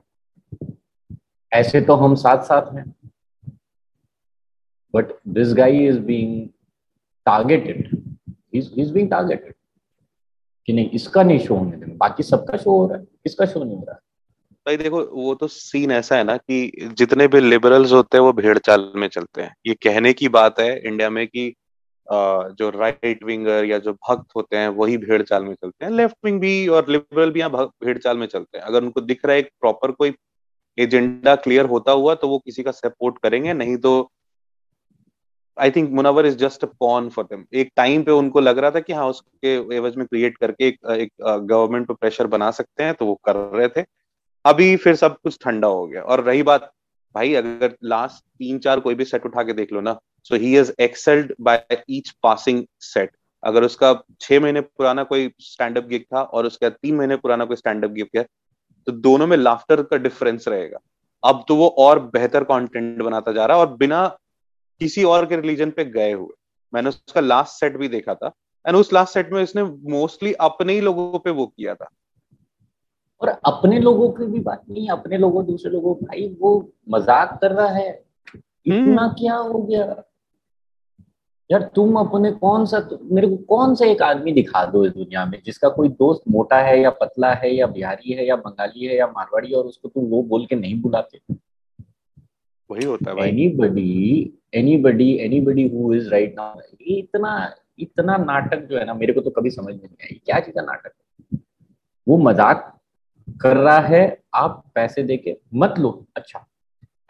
ऐसे 1.53 1.81
तो 1.81 1.95
हम 1.95 2.15
साथ 2.15 2.43
साथ 2.43 2.75
हैं 2.75 2.95
but 4.95 5.07
this 5.29 5.55
guy 5.55 5.87
is 5.87 5.99
being 5.99 6.49
targeted 7.27 7.99
is 8.55 8.93
being 8.93 9.11
targeted 9.11 9.55
कि 10.67 10.73
नहीं, 10.73 10.91
इसका 10.91 11.23
नहीं 11.23 11.39
शो 11.39 11.55
होने 11.55 11.77
देना। 11.77 11.95
बाकी 11.95 12.23
सबका 12.23 12.57
शो 12.57 12.71
हो 12.71 12.87
रहा 12.87 12.99
है। 12.99 13.05
किसका 13.05 13.47
शो 13.47 13.65
नहीं 13.65 13.77
हो 13.77 13.85
रहा? 13.89 13.95
है 13.95 14.01
भाई 14.67 14.77
देखो, 14.77 15.03
वो 15.23 15.35
तो 15.35 15.47
सीन 15.49 15.91
ऐसा 15.91 16.17
है 16.17 16.25
ना 16.25 16.37
कि 16.37 16.91
जितने 16.99 17.29
भी 17.29 17.41
लिबरल्स 17.41 17.93
होते 17.93 18.17
हैं, 18.17 18.25
वो 18.25 18.33
भेड़ 18.33 18.59
चाल 18.59 18.93
में 18.97 19.09
चलते 19.09 19.43
हैं। 19.43 19.55
ये 19.67 19.75
कहने 19.75 20.13
की 20.13 20.29
बात 20.29 20.61
है 20.61 20.79
इंडिया 20.87 21.11
में 21.11 21.27
कि 21.27 21.55
जो 22.11 22.71
राइट 22.71 23.25
विंगर 23.25 23.65
या 23.65 23.79
जो 23.79 23.93
भक्त 23.93 24.37
होते 24.37 24.57
हैं 24.57 24.69
वही 24.71 24.97
भेड़ 24.99 25.23
चाल 25.23 25.45
में 25.45 25.55
चलते 25.55 25.85
हैं। 25.85 25.93
लेफ़्ट 25.93 26.17
विंग 26.25 26.41
भी 26.41 26.67
और 26.69 26.89
लिबरल 26.89 27.31
भी 27.31 27.41
यहाँ 27.41 27.65
भेड़ 27.85 27.97
चाल 27.99 28.19
में 28.19 28.27
चलते 28.27 28.59
हैं। 28.59 28.65
अगर 28.65 28.83
उनको 28.83 29.01
दिख 29.03 29.25
रहा 29.25 29.35
है 29.35 29.41
एक 29.41 29.51
प्रॉपर 29.61 29.91
कोई 29.93 30.15
एजेंडा 30.79 31.35
क्लियर 31.37 31.67
होता 31.67 31.93
हुआ 31.93 32.15
तो 32.15 32.29
वो 32.29 32.39
किसी 32.39 32.63
का 32.63 32.71
सपोर्ट 32.73 33.19
करेंगे 33.23 33.53
नहीं 33.55 33.77
तो 33.79 34.11
I 35.57 35.71
think 35.71 35.91
Munawar 35.91 36.27
is 36.27 36.37
just 36.37 36.65
a 36.65 36.69
pawn 36.81 37.09
for 37.11 37.25
them 37.25 37.45
एक 37.55 37.71
टाइम 37.77 38.03
पे 38.03 38.13
उनको 38.13 38.41
लग 38.41 38.59
रहा 38.59 38.71
था 38.71 38.81
कि 38.81 38.93
हाँ 38.93 39.07
उसके 39.09 39.55
एवज 39.77 39.97
में 39.97 40.07
क्रिएट 40.07 40.37
करके 40.39 40.69
एक, 40.69 40.79
एक 40.87 41.13
गवर्नमेंट 41.21 41.87
पे 41.89 41.95
प्रेशर 41.95 42.27
बना 42.29 42.51
सकते 42.51 42.85
हैं 42.85 42.95
तो 42.95 43.07
वो 43.07 43.15
कर 43.25 43.37
रहे 43.37 43.69
थे। 43.69 43.85
अभी 44.45 44.77
फिर 44.77 44.95
सब 44.97 45.17
कुछ 45.19 45.39
ठंडा 45.43 45.69
हो 45.69 45.87
गया। 45.87 46.03
और 46.03 46.23
रही 46.25 46.43
बात 46.43 46.71
भाई 47.15 47.35
अगर 47.35 47.77
लास्ट 47.85 48.25
तीन 48.39 48.59
चार 48.59 48.81
कोई 48.81 48.95
भी 48.95 49.05
सेट 49.05 49.27
उठा 49.27 49.43
के 49.43 49.53
देख 49.53 49.73
लो 49.73 49.81
ना 49.81 49.99
so 50.27 50.37
he 50.37 50.57
is 50.59 50.73
excelled 50.81 51.35
by 51.41 51.83
each 51.91 52.11
passing 52.23 52.65
set 52.83 53.11
अगर 53.43 53.65
उसका 53.65 53.93
छह 54.21 54.41
महीने 54.41 54.61
पुराना 54.61 55.03
कोई 55.05 55.31
स्टैंड 55.41 55.79
अप 55.79 55.85
गिग 55.85 56.03
था 56.05 56.23
और 56.23 56.47
उसका 56.47 56.69
तीन 56.71 56.97
महीने 56.97 57.17
पुराना 57.17 57.45
कोई 57.45 57.57
स्टैंड 57.57 57.85
अप 57.85 57.91
गिग 57.91 58.09
है 58.17 58.27
तो 58.87 58.93
दोनों 58.95 59.27
में 59.27 59.37
लाफ्टर 59.37 59.83
का 59.83 59.97
डिफरेंस 59.99 60.49
रहेगा। 60.49 60.79
अब 61.23 61.45
तो 61.49 61.57
वो 61.57 61.69
और 61.79 61.99
बेहतर 62.09 62.45
कंटेंट 62.45 63.03
बनाता 63.03 63.33
जा 63.33 63.47
रहा 63.47 63.57
है 63.57 63.67
और 63.67 63.77
बिना 63.77 64.07
किसी 64.81 65.05
और 65.05 65.27
के 65.27 65.37
रिलीजन 65.37 65.71
पे 65.71 65.85
गए 65.87 66.13
हुए। 66.13 66.35
मैंने 66.73 66.89
उसका 66.89 67.21
लास्ट 67.21 67.61
सेट 67.61 67.77
भी 67.77 67.89
देखा 67.89 68.15
था 68.15 68.33
एंड 68.65 68.77
उस 68.77 68.93
लास्ट 68.93 69.15
सेट 69.15 69.33
में 69.33 69.43
इसने 69.43 69.63
मोस्टली 69.91 70.33
अपने 70.43 70.73
ही 70.73 70.81
लोगों 70.81 71.19
पे 71.19 71.31
वो 71.31 71.47
किया 71.47 71.75
था। 71.75 71.89
और 73.21 73.29
अपने 73.47 73.79
लोगों 73.81 74.11
की 74.11 74.27
भी 74.27 74.41
बात 74.41 74.63
नहीं 74.71 74.89
अपने 74.91 75.19
लोगों 75.19 75.45
दूसरे 75.47 75.71
लोगों 75.73 75.95
भाई 75.97 76.29
वो 76.41 76.53
मज़ाक 76.89 77.39
कर 77.41 77.53
रहा 77.53 77.69
है। 77.69 77.91
इतना 78.67 79.03
हम्म। 79.03 79.13
क्या 79.15 79.35
हो 79.35 79.63
गया? 79.63 80.03
यार 81.51 81.63
तुम 81.75 81.97
अपने 81.97 82.31
कौन 82.33 82.65
सा 82.67 82.79
मेरे 83.03 83.29
को 83.29 83.37
कौन 83.49 83.75
सा 83.75 83.87
एक 83.87 84.03
आदमी 84.03 84.33
दिखा 84.33 84.65
दो 84.67 84.85
इस 84.87 84.93
दुनिया 84.93 85.25
में 85.27 85.39
जिसका 85.45 85.69
कोई 85.69 85.89
दोस्त 85.89 86.23
मोटा 86.29 86.59
है 86.63 86.81
या 86.81 86.91
पतला 86.91 87.33
है 87.35 87.55
या 87.55 87.67
बिहारी 87.67 88.13
है 88.13 88.27
या 88.27 88.37
बंगाली 88.37 88.87
है 88.87 88.97
या 88.97 89.07
मारवाड़ी 89.07 89.53
और 89.53 89.65
उसको 89.65 89.89
तुम 89.89 90.05
वो 90.05 90.23
बोल 90.23 90.47
के 90.47 90.57
नहीं 90.57 90.81
बुलाते? 90.83 91.21
वही 92.71 92.85
होता 92.85 93.11
है 93.11 93.29
anybody 93.29 94.33
anybody 94.55 95.11
anybody 95.17 95.69
who 95.69 95.93
is 95.95 96.09
right 96.11 96.35
now 96.37 96.61
इतना 96.81 97.33
इतना 97.79 98.17
नाटक 98.17 98.67
जो 98.71 98.79
है 98.79 98.85
ना 98.85 98.95
मेरे 98.95 99.13
को 99.13 99.21
तो 99.21 99.31
कभी 99.31 99.51
समझ 99.51 99.75
में 99.75 99.83
नहीं 99.83 100.07
आई 100.07 100.21
क्या 100.25 100.41
चीज़ 100.41 100.55
का 100.55 100.63
नाटक 100.63 100.93
है? 100.93 101.39
वो 102.07 102.19
मज़ाक 102.19 102.67
कर 103.29 103.57
रहा 103.57 103.79
है 103.79 104.03
आप 104.35 104.63
पैसे 104.75 105.03
देके 105.03 105.37
मत 105.55 105.75
लो। 105.79 105.91
अच्छा 106.17 106.47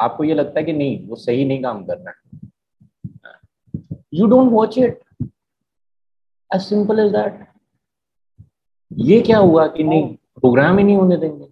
आपको 0.01 0.25
ये 0.25 0.35
लगता 0.35 0.61
है 0.61 0.65
कि 0.67 0.73
नहीं 0.73 1.07
वो 1.09 1.17
सही 1.17 1.45
नहीं 1.45 1.63
काम 1.63 1.85
कर 1.85 1.99
रहा 1.99 2.11
है। 2.11 2.50
You 4.13 4.27
don't 4.27 4.51
watch 4.53 4.79
it 4.79 5.01
as 6.51 6.61
simple 6.61 6.99
as 6.99 7.13
that 7.13 7.47
ये 8.91 9.21
क्या 9.21 9.39
हुआ 9.39 9.67
कि 9.67 9.85
नहीं? 9.85 10.15
प्रोग्राम 10.41 10.79
ही 10.79 10.85
नहीं 10.85 10.97
होने 10.97 11.17
देंगे। 11.17 11.47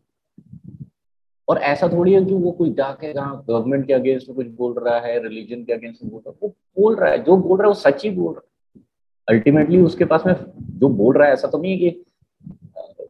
और 1.48 1.58
ऐसा 1.58 1.88
थोड़ी 1.88 2.12
है 2.12 2.24
कि 2.24 2.34
वो 2.34 2.50
कोई 2.52 2.72
जाके 2.74 3.12
जहाँ 3.12 3.44
गवर्नमेंट 3.48 3.86
के 3.86 3.92
अगेंस्ट 3.92 4.32
कुछ 4.32 4.46
बोल 4.48 4.74
रहा 4.78 4.98
है 5.00 5.22
रिलीजन 5.22 5.62
के 5.64 5.72
अगेंस्ट 5.72 6.04
बोल 6.04 6.20
रहा 6.20 6.30
है 6.30 6.36
वो 6.42 6.48
बोल 6.78 6.96
रहा 6.96 7.10
है। 7.10 7.22
जो 7.24 7.36
बोल 7.36 7.58
रहा 7.58 7.66
है 7.66 7.68
वो 7.68 7.74
सच 7.74 8.04
ही 8.04 8.10
बोल 8.10 8.34
रहा 8.34 8.40
है। 8.40 8.82
अल्टीमेटली 9.28 9.80
उसके 9.82 10.04
पास 10.04 10.22
में 10.26 10.34
जो 10.78 10.88
बोल 10.88 11.16
रहा 11.16 11.26
है 11.28 11.32
ऐसा 11.32 11.48
तो 11.48 11.58
नहीं 11.58 11.72
है 11.72 11.90
कि 11.90 12.04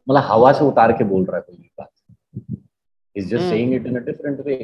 मतलब 0.09 0.23
हवा 0.23 0.51
से 0.53 0.63
उतार 0.65 0.91
के 0.91 1.03
बोल 1.03 1.25
रहा 1.25 1.37
है 1.37 1.41
कोई 1.41 1.69
बात। 1.79 2.57
Is 3.15 3.27
just 3.27 3.43
saying 3.43 3.73
it 3.73 3.85
in 3.87 3.95
a 3.95 4.03
different 4.05 4.39
way 4.39 4.55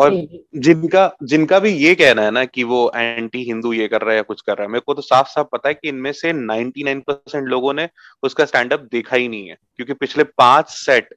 और 0.00 0.14
जिनका 0.56 1.10
जिनका 1.22 1.58
भी 1.58 1.70
ये 1.70 1.94
कहना 1.94 2.22
है 2.22 2.30
ना 2.30 2.44
कि 2.44 2.64
वो 2.64 2.92
एंटी 2.96 3.42
हिंदू 3.42 3.72
ये 3.72 3.88
कर 3.88 4.00
रहा 4.00 4.10
है 4.10 4.16
या 4.16 4.22
कुछ 4.22 4.40
कर 4.40 4.52
रहा 4.52 4.62
है 4.62 4.68
मेरे 4.68 4.82
को 4.86 4.94
तो 4.94 5.02
साफ़ 5.02 5.28
साफ़ 5.28 5.46
पता 5.52 5.68
है 5.68 5.74
कि 5.74 5.88
इनमें 5.88 6.12
से 6.12 6.32
99 6.32 7.00
परसेंट 7.00 7.48
लोगों 7.48 7.72
ने 7.74 7.88
उसका 8.22 8.44
स्टैंड 8.44 8.72
अप 8.72 8.80
देखा 8.92 9.16
ही 9.16 9.28
नहीं 9.28 9.48
है। 9.48 9.56
क्योंकि 9.76 9.92
पिछले 9.92 10.24
पाँच 10.24 10.68
सेट 10.68 11.14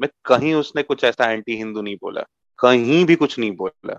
में 0.00 0.08
कहीं 0.24 0.54
उसने 0.54 0.82
कुछ 0.82 1.04
ऐसा 1.04 1.30
एंटी 1.32 1.56
हिंदू 1.56 1.82
नहीं 1.82 1.96
बोला 1.96 2.22
कहीं 2.58 3.04
भी 3.04 3.14
कुछ 3.14 3.38
नहीं 3.38 3.50
बोला। 3.56 3.98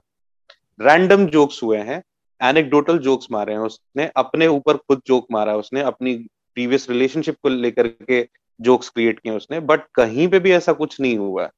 रैंडम 0.81 1.25
जोक्स 1.25 1.63
हुए 1.63 1.77
हैं 1.77 2.01
एनेक्डोटल 2.41 2.97
जोक्स 2.97 3.27
मारे 3.31 3.53
हैं 3.53 3.59
उसने 3.59 4.11
अपने 4.15 4.47
ऊपर 4.47 4.77
खुद 4.77 5.01
जोक 5.07 5.27
मारा 5.31 5.51
है 5.51 5.57
उसने 5.57 5.81
अपनी 5.81 6.13
प्रीवियस 6.57 6.89
रिलेशनशिप 6.89 7.35
को 7.43 7.49
लेकर 7.49 7.87
के 7.87 8.27
जोक्स 8.59 8.89
क्रिएट 8.89 9.19
किए 9.19 9.31
उसने 9.31 9.59
बट 9.59 9.81
कहीं 9.95 10.27
पे 10.27 10.39
भी 10.39 10.51
ऐसा 10.51 10.73
कुछ 10.73 10.99
नहीं 11.01 11.17
हुआ। 11.17 11.49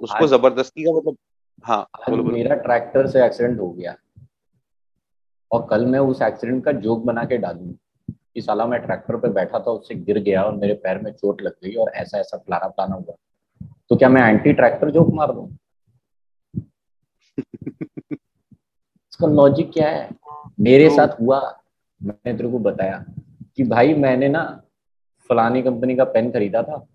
उसको 0.00 0.26
ज़बरदस्ती 0.26 0.84
का 0.84 0.92
मतलब 0.92 1.16
हाँ 1.64 1.88
बोलो 2.10 2.22
बोलो। 2.22 2.36
मेरा 2.36 2.54
ट्रैक्टर 2.56 3.06
से 3.06 3.26
एक्सीडेंट 3.26 3.60
हो 3.60 3.70
गया 3.70 3.96
और 5.52 5.66
कल 5.70 5.86
मैं 5.86 5.98
उस 5.98 6.22
एक्सीडेंट 6.22 6.64
का 6.64 6.72
जोक 6.72 7.04
बना 7.04 7.24
के 7.24 7.38
डालू 7.38 7.74
कि 8.10 8.40
साला 8.40 8.66
मैं 8.66 8.80
ट्रैक्टर 8.80 9.16
पे 9.16 9.28
बैठा 9.28 9.58
था 9.58 9.70
उससे 9.70 9.94
गिर 9.94 10.18
गया 10.18 10.42
और 10.42 10.56
मेरे 10.56 10.74
पैर 10.74 10.98
में 10.98 11.12
चोट 11.12 11.42
लग 11.42 11.52
गई 11.64 11.74
और 11.74 11.90
ऐसा 11.90 12.18
ऐसा 12.18 12.36
प्लाना 12.36 12.68
प्लाना 12.68 12.94
हुआ। 12.94 13.14
तो 13.88 13.96
क्या 13.96 14.08
मैं 14.08 14.22
एंटी 14.22 14.52
ट्रैक्टर 14.52 14.90
जोक 14.90 15.08
मार 15.14 15.32
दू? 15.32 15.52
इसका 18.12 19.26
लॉजिक 19.26 19.72
क्या 19.72 19.88
है? 19.88 20.10
मेरे 20.60 20.88
तो, 20.88 20.96
साथ 20.96 21.08
हुआ 21.20 21.60
मैंने 22.02 22.36
तेरे 22.36 22.50
को 22.50 22.58
बताया 22.58 23.04
कि 23.56 23.64
भाई 23.64 23.94
मैंने 23.94 24.28
ना 24.28 24.62
फलानी 25.28 25.62
कंपनी 25.62 25.96
का 25.96 26.04
पेन 26.04 26.32
खरीदा 26.32 26.62
था 26.62 26.86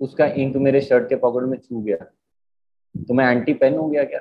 उसका 0.00 0.26
इंक 0.26 0.56
मेरे 0.56 0.80
शर्ट 0.80 1.08
के 1.08 1.16
पॉकेट 1.16 1.42
में 1.42 1.58
छू 1.58 1.82
गया। 1.82 2.12
तो 2.94 3.14
मैं 3.14 3.26
एंटी 3.26 3.52
पेन 3.54 3.76
हो 3.78 3.88
गया 3.88 4.04
क्या? 4.04 4.20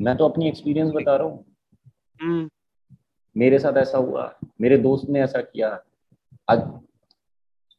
मैं 0.00 0.16
तो 0.16 0.28
अपनी 0.28 0.48
एक्सपीरियंस 0.48 0.92
बता 0.94 1.16
रहा 1.16 1.26
हूँ। 1.26 1.44
हम्म। 2.20 2.48
मेरे 3.36 3.58
साथ 3.58 3.76
ऐसा 3.76 3.98
हुआ 3.98 4.32
मेरे 4.60 4.76
दोस्त 4.78 5.08
ने 5.10 5.20
ऐसा 5.22 5.40
किया। 5.40 5.68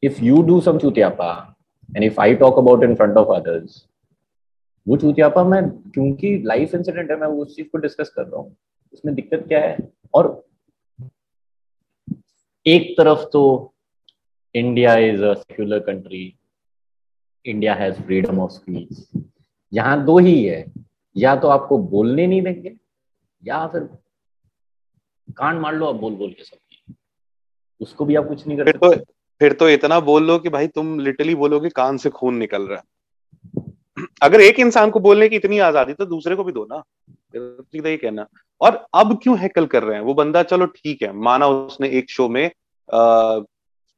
if 0.02 0.22
you 0.24 0.42
do 0.42 0.60
some 0.60 0.78
चूतियापा 0.78 1.32
and 1.88 2.04
if 2.04 2.20
I 2.20 2.34
talk 2.34 2.58
about 2.58 2.84
in 2.84 2.94
front 2.94 3.16
of 3.16 3.28
others 3.36 3.86
वो 4.86 4.96
चूतियापा 4.96 5.44
मैं 5.44 5.62
क्योंकि 5.90 6.36
लाइफ 6.46 6.74
इंसिडेंट 6.74 7.10
है 7.10 7.16
मैं 7.16 7.26
उस 7.26 7.54
चीज़ 7.56 7.66
को 7.68 7.78
डिस्कस 7.78 8.08
कर 8.08 8.22
रहा 8.22 8.40
हूँ। 8.40 8.56
उसमें 8.92 9.14
दिक्कत 9.14 9.44
क्या 9.48 9.60
है? 9.60 9.76
और 10.14 10.44
एक 12.66 12.94
तरफ़ 12.98 13.24
तो 13.32 13.42
India 14.54 14.96
is 14.96 15.22
a 15.24 15.32
secular 15.34 15.78
country 15.78 16.34
India 17.44 17.74
has 17.74 18.00
freedom 18.02 18.40
of 18.40 18.50
speech 18.50 19.06
यहाँ 19.72 20.04
दो 20.04 20.18
ही 20.18 20.42
है। 20.44 20.64
या 21.16 21.34
तो 21.36 21.48
आपको 21.48 21.78
बोलने 21.78 22.26
नहीं 22.26 22.42
देंगे 22.42 22.74
या 23.42 23.66
फिर 23.66 23.88
कान 25.36 25.56
मार 25.56 25.74
लो 25.74 25.86
आप 25.86 25.94
बोल 25.96 26.14
बोल 26.14 26.30
के 26.30 26.44
सब। 26.44 26.94
उसको 27.80 28.04
भी 28.04 28.14
आप 28.16 28.28
कुछ 28.28 28.46
नहीं 28.46 28.58
कर 28.58 28.64
फिर 28.64 28.76
तो 28.76 28.94
फिर 29.40 29.52
तो 29.52 29.68
इतना 29.68 29.98
बोल 30.00 30.26
लो 30.26 30.38
कि 30.38 30.48
भाई 30.48 30.66
तुम 30.68 30.98
लिटरली 31.00 31.34
बोलोगे 31.34 31.68
कान 31.70 31.96
से 31.96 32.10
खून 32.10 32.36
निकल 32.36 32.62
रहा 32.62 32.78
है। 32.78 32.84
अगर 34.22 34.40
एक 34.40 34.58
इंसान 34.60 34.90
को 34.90 35.00
बोलने 35.00 35.28
की 35.28 35.36
इतनी 35.36 35.58
आज़ादी 35.60 35.92
तो 35.92 36.06
दूसरे 36.06 36.36
को 36.36 36.44
भी 36.44 36.52
दो 36.52 36.64
ना। 36.64 36.82
सीधा 37.36 37.88
ये 37.88 37.96
कहना। 37.96 38.26
और 38.60 38.84
अब 38.94 39.18
क्यों 39.22 39.38
हैकल 39.38 39.66
कर 39.66 39.82
रहे 39.82 39.96
हैं? 39.96 40.04
वो 40.04 40.14
बंदा 40.14 40.42
चलो 40.44 40.66
ठीक 40.68 41.02
है 41.02 41.12
माना 41.14 41.46
उसने 41.46 41.88
एक 41.90 42.10
शो 42.10 42.28
में 42.28 42.44
आ, 42.44 43.40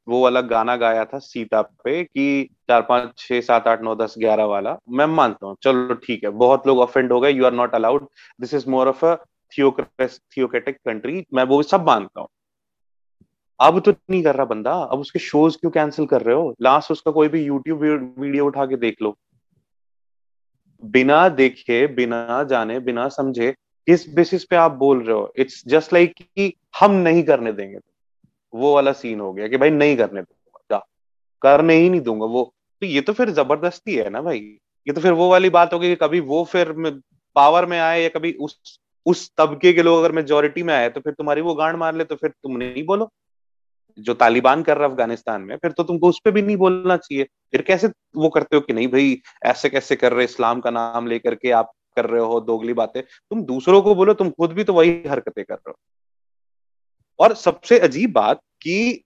वो 0.08 0.22
वाला 0.22 0.40
गाना 0.40 0.76
गाया 0.76 1.04
था 1.04 1.18
सीता 1.18 1.62
पे 1.62 2.04
कि 2.04 2.48
चार 2.68 2.82
पाँच, 2.82 3.12
छह, 3.18 3.40
सात, 3.40 3.68
आठ, 3.68 3.82
नौ, 3.82 3.94
दस, 3.94 4.14
ग्यारह 4.18 4.44
वाला। 4.44 4.76
मैं 4.88 5.06
मानता 5.06 5.46
हूँ। 5.46 5.56
चलो 5.62 5.94
ठीक 5.94 6.24
है। 6.24 6.30
बहुत 6.30 6.66
लोग 6.66 6.78
ऑफेंड 6.78 7.12
हो 7.12 7.20
गए। 7.20 7.30
You 7.30 7.44
are 7.44 7.52
not 7.52 7.74
allowed 7.74 8.06
this 8.40 8.54
is 8.54 8.70
more 8.70 8.88
of 8.88 9.06
a 9.06 9.14
theocratic 9.58 10.76
country 10.76 11.24
मैं 11.34 11.44
वो 11.44 11.62
सब 11.62 11.86
मानता 11.86 12.20
हूँ। 12.20 12.28
अब 13.60 13.80
तो 13.80 13.94
नहीं 14.10 14.22
कर 14.22 14.34
रहा 14.34 14.44
बंदा। 14.44 14.72
अब 14.72 14.98
उसके 14.98 15.18
शोज़ 15.18 15.56
क्यों 15.58 15.70
कैंसिल 15.70 16.06
कर 16.06 16.22
रहे 16.22 16.34
हो? 16.34 16.54
लास्ट 16.62 16.90
उसका 16.90 17.10
कोई 17.10 17.28
भी 17.28 17.44
यूट्यूब 17.44 17.80
वीडियो 18.18 18.46
उठा 18.46 18.66
के 18.66 18.76
देख 18.76 19.02
लो। 19.02 19.16
बिना 20.84 21.28
देखे, 21.28 21.86
बिना 21.86 22.42
जाने, 22.42 22.80
बिना 22.80 23.08
समझे, 23.08 23.52
किस 23.86 24.14
बेसिस 24.14 24.44
पे 24.44 24.56
आप 24.56 24.72
बोल 24.72 25.02
रहे 25.02 25.16
हो? 25.16 25.32
इट्स 25.36 25.62
जस्ट 25.66 25.92
लाइक 25.92 26.14
कि 26.20 26.54
हम 26.80 26.90
नहीं 26.92 27.22
करने 27.22 27.52
देंगे। 27.52 27.78
वो 28.54 28.74
वाला 28.74 28.92
सीन 28.92 29.20
हो 29.20 29.32
गया 29.32 29.48
कि 29.48 29.56
भाई 29.56 29.70
नहीं 29.70 29.96
करने 29.96 30.22
दूँगा 30.22 30.82
करने 31.42 31.74
ही 31.74 31.88
नहीं 31.90 32.00
दूँगा, 32.00 32.26
वो। 32.26 32.52
तो 32.82 32.86
ये 32.86 33.00
तो 33.00 33.12
फिर 33.12 33.30
ज़बरदस्ती 33.30 33.94
है 33.94 34.10
ना 34.10 34.20
भाई। 34.22 34.38
ये 34.86 34.92
तो 34.92 35.00
फिर 35.00 35.12
वो 35.12 35.28
वाली 35.30 35.50
बात 35.50 35.72
होगी 35.74 35.88
कि 35.88 35.96
कभी 35.96 36.20
वो 36.20 36.42
फिर 36.44 36.72
पावर 37.36 37.66
में 37.66 37.78
आए 37.80 38.02
या 38.02 38.08
कभी 38.08 38.32
उस 38.40 38.78
उस 39.06 39.30
तबके 39.38 39.72
के 39.72 39.82
लोग 39.82 39.98
अगर 39.98 40.12
मेजोरिटी 40.12 40.62
में 40.62 40.74
आए 40.74 40.88
तो 40.88 41.00
फिर 41.00 41.12
तुम्हारी 41.12 41.40
वो 41.40 41.54
गांड 41.54 41.76
मार 41.76 41.94
ले 41.94 42.04
तो 42.04 42.16
फिर 42.16 42.30
तुम 42.30 42.56
नहीं 42.56 42.84
बोलो। 42.86 43.10
जो 43.98 44.14
तालिबान 44.14 44.62
कर 44.62 44.76
रहा 44.76 44.88
अफ़गानिस्तान 44.88 45.42
में, 45.42 45.56
फिर 45.56 45.72
तो 45.72 45.82
तुमको 45.82 46.08
उस 46.08 46.20
पर 46.24 46.30
भी 46.30 46.42
नहीं 46.42 46.56
बोलना 46.56 46.96
चाहिए। 46.96 47.24
फिर 47.24 47.62
कैसे 47.62 47.88
वो 48.16 48.28
करते 48.28 48.56
हो 48.56 48.62
कि 48.62 48.72
नहीं 48.72 48.88
भाई, 48.88 49.18
ऐसे 49.44 49.68
कैसे 49.68 49.96
कर 49.96 50.12
रहे 50.12 50.24
इस्लाम 50.24 50.60
का 50.60 50.70
नाम 50.70 51.06
लेकर 51.06 51.34
के 51.34 51.50
आप 51.50 51.72
कर 51.96 52.06
रहे 52.06 52.20
हो, 52.20 52.40
दोगली 52.40 52.72
बातें। 52.72 53.02
तुम 53.02 53.42
दूसरों 53.44 53.82
को 53.82 53.94
बोलो, 53.94 54.14
तुम 54.14 54.30
खुद 54.30 54.52
भी 54.52 54.64
तो 54.64 54.72
वही 54.72 55.02
हरकतें 55.06 55.44
कर 55.44 55.54
रहे 55.54 55.70
हो। 55.70 55.76
और 57.18 57.34
सबसे 57.34 57.78
अजीब 57.78 58.12
बात 58.12 58.40
कि 58.62 59.04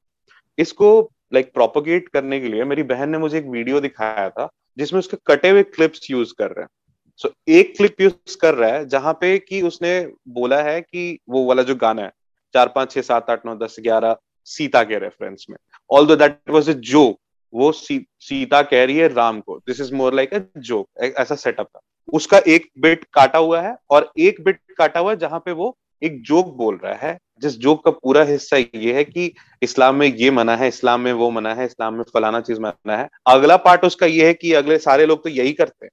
इसको 0.58 1.10
लाइक 1.34 1.52
प्रोपोगेट 1.54 2.08
करने 2.08 2.40
के 2.40 2.48
लिए 2.48 2.64
मेरी 2.64 2.82
बहन 2.82 3.10
ने 3.10 3.18
मुझे 3.18 3.38
एक 3.38 3.46
वीडियो 3.46 3.80
दिखाया 3.80 4.28
था 4.30 4.48
जिसमें 4.78 4.98
उसके 4.98 5.16
कटे 5.26 5.50
हुए 5.50 5.62
क्लिप्स 5.62 6.10
यूज़ 6.10 6.32
कर 6.38 6.50
रहे 6.50 6.62
हैं। 6.62 6.68
सो 7.16 7.28
so, 7.28 7.34
एक 7.48 7.76
क्लिप 7.76 8.00
यूज़ 8.00 8.36
कर 8.40 8.54
रहा 8.54 8.70
है 8.70 8.88
जहाँ 8.88 9.12
पे 9.12 9.38
कि 9.38 9.60
उसने 9.62 10.00
बोला 10.28 10.60
है 10.62 10.80
कि 10.80 11.18
वो 11.28 11.44
वाला 11.44 11.62
जो 11.62 11.74
गाना 11.76 12.02
है 12.02 12.12
चार 12.54 12.68
पाँच 12.68 12.92
छह 12.92 13.00
सात 13.00 13.30
आठ 13.30 13.46
नौ 13.46 13.54
दस 13.56 13.76
ग्यारह 13.80 14.16
सीता 14.46 14.82
के 14.82 14.98
रेफरेंस 14.98 15.46
में। 15.50 15.56
ऑल 15.90 16.06
दो 16.06 16.16
दैट 16.16 16.38
वॉज़ 16.50 16.70
ए 16.70 16.74
जोक 16.74 17.18
वो 17.52 17.70
सी, 17.72 18.06
सीता 18.20 18.62
कह 18.62 18.84
रही 18.84 18.96
है 18.96 19.08
राम 19.08 19.40
को। 19.40 19.58
This 19.58 19.80
is 19.80 19.94
more 19.94 20.14
like 20.14 20.32
a 20.32 20.44
joke 20.58 20.88
ऐसा 21.00 21.34
सेटअप 21.34 21.66
था। 21.66 21.80
उसका 22.12 22.38
एक 22.38 22.68
बिट 22.78 23.04
काटा 23.12 23.38
हुआ 23.38 23.60
है 23.60 23.76
और 23.90 24.10
एक 24.18 24.40
बिट 24.40 24.60
काटा 24.78 25.00
हुआ 25.00 25.10
है 25.10 25.16
जहाँ 25.16 25.38
पे 25.40 25.52
वो 25.52 25.76
एक 26.02 26.22
जोक 26.22 26.54
बोल 26.56 26.76
रहा 26.84 26.94
है 26.94 27.18
जिस 27.42 27.56
जोक 27.58 27.84
का 27.84 27.90
पूरा 27.92 28.22
हिस्सा 28.22 28.56
ये 28.56 28.92
है 28.94 29.04
कि 29.04 29.32
इस्लाम 29.62 29.94
में 29.94 30.06
ये 30.06 30.30
मना 30.30 30.56
है, 30.56 30.68
इस्लाम 30.68 31.00
में 31.00 31.12
वो 31.12 31.30
मना 31.30 31.54
है, 31.54 31.64
इस्लाम 31.64 31.94
में 31.94 32.02
फलाना 32.14 32.40
चीज़ 32.40 32.60
मना 32.60 32.96
है। 32.96 33.08
अगला 33.26 33.56
पार्ट 33.56 33.84
उसका 33.84 34.06
ये 34.06 34.26
है 34.26 34.34
कि 34.34 34.52
अगले 34.52 34.78
सारे 34.78 35.06
लोग 35.06 35.22
तो 35.22 35.28
यही 35.28 35.52
करते 35.52 35.86
हैं। 35.86 35.90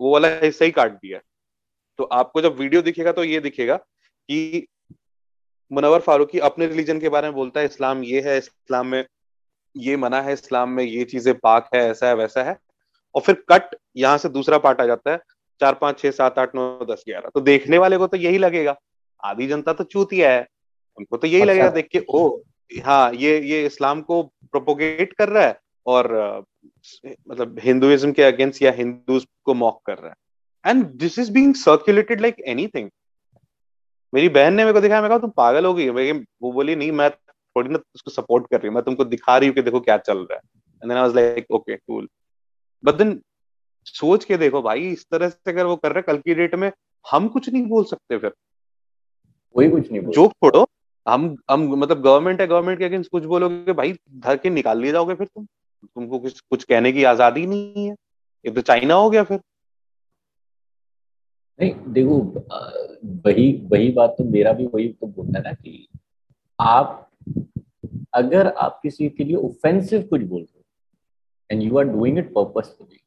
वो 0.00 0.12
वाला 0.12 0.28
हिस्सा 0.42 0.64
ही 0.64 0.70
काट 0.70 0.92
दिया। 0.92 1.20
तो 1.98 2.04
आपको 2.04 2.40
जब 2.40 2.58
वीडियो 2.58 2.82
दिखेगा 2.82 3.12
तो 3.12 3.24
ये 3.24 3.40
दिखेगा 3.40 3.76
कि 3.76 4.66
मुनवर 5.70 6.00
फारूकी 6.00 6.38
अपने 6.38 6.66
रिलीजन 6.66 7.00
के 7.00 7.08
बारे 7.08 7.28
में 7.28 7.34
बोलता 7.34 7.60
है, 7.60 7.66
इस्लाम 7.66 8.02
ये 8.04 8.20
है, 8.20 8.36
इस्लाम 8.38 8.86
में 8.86 9.04
ये 9.76 9.96
मना 9.96 10.20
है, 10.22 10.32
इस्लाम 10.32 10.70
में 10.70 10.82
ये 10.84 11.04
चीज़ें 11.04 11.34
पाक 11.34 11.68
है, 11.74 11.80
ऐसा 11.90 12.08
है, 12.08 12.14
वैसा 12.14 12.42
है। 12.42 12.56
और 13.14 13.22
फिर 13.22 13.42
कट, 13.48 13.74
यहाँ 13.96 14.18
से 14.18 14.28
दूसरा 14.28 14.58
पार्ट 14.58 14.80
आ 14.80 14.86
जाता 14.86 15.12
है, 15.12 15.20
चार, 15.60 15.74
पाँच, 15.74 15.98
छह, 15.98 16.10
सात, 16.10 16.38
आठ, 16.38 16.54
नौ, 16.54 16.84
दस, 16.84 17.04
ग्यारह। 17.08 17.30
तो 17.34 17.40
देखने 17.40 17.78
वाले 17.78 17.96
को 17.96 18.06
तो 18.06 18.16
यही 18.16 18.38
लगेगा, 18.38 18.76
आधी 19.22 19.46
जनता 19.46 19.72
तो 19.72 19.84
चूतिया 19.84 20.30
है। 20.30 20.46
उनको 20.98 21.16
तो 21.16 21.26
यही 21.26 21.40
अच्छा। 21.40 21.52
लगेगा 21.52 21.68
देख 21.70 21.88
के 21.88 22.04
ओ 22.08 22.28
हाँ 22.84 23.12
ये 23.14 23.38
ये 23.40 23.64
इस्लाम 23.66 24.00
को 24.02 24.22
प्रोपोगेट 24.22 25.12
कर 25.12 25.28
रहा 25.28 25.44
है 25.44 25.58
और 25.86 26.06
मतलब 27.28 27.58
हिंदुइज्म 27.62 28.12
के 28.12 28.22
अगेंस्ट 28.22 28.62
या 28.62 28.72
हिंदूज 28.72 29.26
को 29.44 29.54
मॉक 29.54 29.80
कर 29.86 29.98
रहा 29.98 30.10
है. 30.10 30.14
And 30.64 30.84
this 31.00 31.18
is 31.18 31.32
being 31.32 31.54
circulated 31.54 32.20
like 32.20 32.40
anything 32.46 32.90
मेरी 34.12 34.28
बहन 34.28 34.54
ने 34.54 34.64
मेरे 34.64 34.72
को 34.72 34.80
दिखाया 34.80 35.00
मैं 35.02 35.10
कहा 35.10 35.18
तुम 35.18 35.30
पागल 35.36 35.66
हो 35.66 35.74
गई 35.74 35.88
वो 36.12 36.52
बोली 36.52 36.76
नहीं 36.76 36.92
मैं 36.92 37.10
थोड़ी 37.10 37.68
ना 37.68 37.78
उसको 37.94 38.10
सपोर्ट 38.10 38.46
कर 38.50 38.56
रही 38.56 38.68
हूँ 38.68 38.74
मैं 38.74 38.82
तुमको 38.84 39.04
दिखा 39.04 39.36
रही 39.38 39.48
हूँ 39.48 39.54
कि 39.54 39.62
देखो 39.62 39.80
क्या 39.80 39.96
चल 39.98 40.18
रहा 40.18 40.34
है. 40.34 40.40
And 40.82 40.90
then 40.90 40.96
I 40.98 41.02
was 41.02 41.14
like 41.16 41.50
okay 41.50 41.76
cool 41.76 42.08
but 42.84 42.94
then 42.94 43.20
सोच 43.86 44.24
के 44.24 44.36
देखो 44.36 44.62
भाई 44.62 44.88
इस 44.90 45.06
तरह 45.10 45.28
से 45.28 45.50
अगर 45.50 45.66
वो 45.66 45.76
कर 45.76 45.92
रहे 45.92 46.02
कल 46.02 46.18
की 46.18 46.34
डेट 46.34 46.54
में 46.54 46.70
हम 47.04 47.28
कुछ 47.28 47.48
नहीं 47.48 47.66
बोल 47.66 47.84
सकते 47.84 48.18
फिर. 48.18 48.32
कोई 49.54 49.68
कुछ 49.70 49.90
नहीं 49.90 50.00
जोक 50.12 50.32
छोड़ो 50.32 50.66
हम 51.06 51.36
हम 51.50 51.66
मतलब 51.76 52.00
गवर्नमेंट 52.02 52.40
है 52.40 52.46
गवर्नमेंट 52.46 52.78
के 52.78 52.84
अगेंस्ट 52.84 53.10
कुछ 53.10 53.24
बोलोगे, 53.24 53.72
भाई 53.72 53.92
धर 54.16 54.36
के 54.36 54.50
निकाल 54.50 54.80
लिए 54.80 54.92
जाओगे 54.92 55.14
फिर 55.14 55.26
तुम। 55.26 55.46
तुमको 55.84 56.18
कुछ 56.18 56.40
कुछ 56.40 56.64
कहने 56.64 56.92
की 56.92 57.04
आज़ादी 57.04 57.46
नहीं 57.46 57.86
है। 57.86 57.94
ये 58.44 58.50
तो 58.52 58.60
चाइना 58.62 58.94
हो 58.94 59.10
गया 59.10 59.22
फिर। 59.24 59.40
नहीं, 61.58 61.72
देखो 61.88 62.18
वही 63.26 63.52
वही 63.72 63.90
बात 63.92 64.14
तो 64.18 64.24
मेरा 64.24 64.52
भी 64.52 64.66
वही 64.66 64.88
तो 64.90 65.06
बोलना 65.06 65.40
ना 65.40 65.52
कि 65.52 65.86
आप, 66.58 67.08
अगर 68.14 68.46
आप 68.48 68.78
किसी 68.82 69.08
के 69.08 69.24
लिए 69.24 69.36
ऑफेंसिव 69.36 70.02
कुछ 70.10 70.22
बोल 70.22 70.42
रहे 70.42 70.62
and 71.50 71.62
you 71.62 71.78
are 71.78 71.84
doing 71.86 72.18
it 72.18 72.32
purposefully 72.34 73.00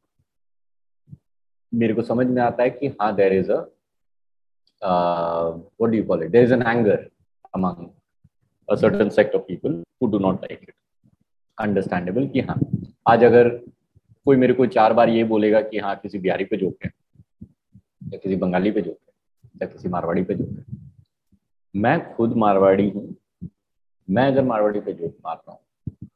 मेरे 1.71 1.93
को 1.93 2.01
समझ 2.01 2.25
में 2.27 2.41
आता 2.41 2.63
है 2.63 2.69
कि 2.69 2.87
हाँ 3.01 3.15
there 3.15 3.33
is 3.33 3.51
a 3.51 3.59
what 4.81 5.89
do 5.91 5.97
you 5.97 6.03
call 6.03 6.23
it 6.23 6.31
there 6.31 6.43
is 6.43 6.53
an 6.53 6.61
anger 6.61 7.09
among 7.53 7.89
a 8.69 8.77
certain 8.77 9.09
sect 9.09 9.33
of 9.33 9.47
people 9.47 9.83
who 10.01 10.11
do 10.11 10.19
not 10.19 10.41
like 10.41 10.61
it. 10.61 10.75
Understandable 11.57 12.27
कि 12.27 12.39
हाँ 12.39 12.59
आज 13.07 13.23
अगर 13.23 13.49
कोई 14.25 14.37
मेरे 14.37 14.53
को 14.53 14.65
चार 14.65 14.93
बार 14.93 15.09
ये 15.09 15.23
बोलेगा 15.23 15.61
कि 15.61 15.79
हाँ 15.79 15.95
किसी 15.95 16.19
बिहारी 16.19 16.45
पे 16.45 16.57
जोक 16.57 16.85
है, 16.85 16.91
या 18.13 18.17
किसी 18.17 18.35
बंगाली 18.35 18.71
पे 18.71 18.81
जोक 18.81 18.97
है, 18.97 19.13
या 19.61 19.67
किसी 19.67 19.89
मारवाड़ी 19.89 20.23
पे 20.23 20.35
जोक 20.35 20.49
है, 20.49 20.65
मैं 21.75 22.15
खुद 22.15 22.35
मारवाड़ी 22.37 22.89
हूँ, 22.89 23.15
मैं 24.09 24.27
अगर 24.27 24.43
मारवाड़ी 24.43 24.79
पे 24.79 24.93
जोक 24.93 25.15
मार 25.25 25.35
रहा 25.35 25.51
हूँ, 25.51 26.09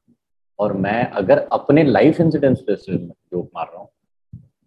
और 0.60 0.74
मैं 0.78 1.04
अगर 1.12 1.38
अपने 1.52 1.84
लाइफ 1.84 2.22
इंसिडेंट्स 2.22 2.62
पे 2.62 2.76
जोक 2.76 3.50
मार 3.56 3.66
रहा 3.66 3.82
हूँ, 3.82 3.90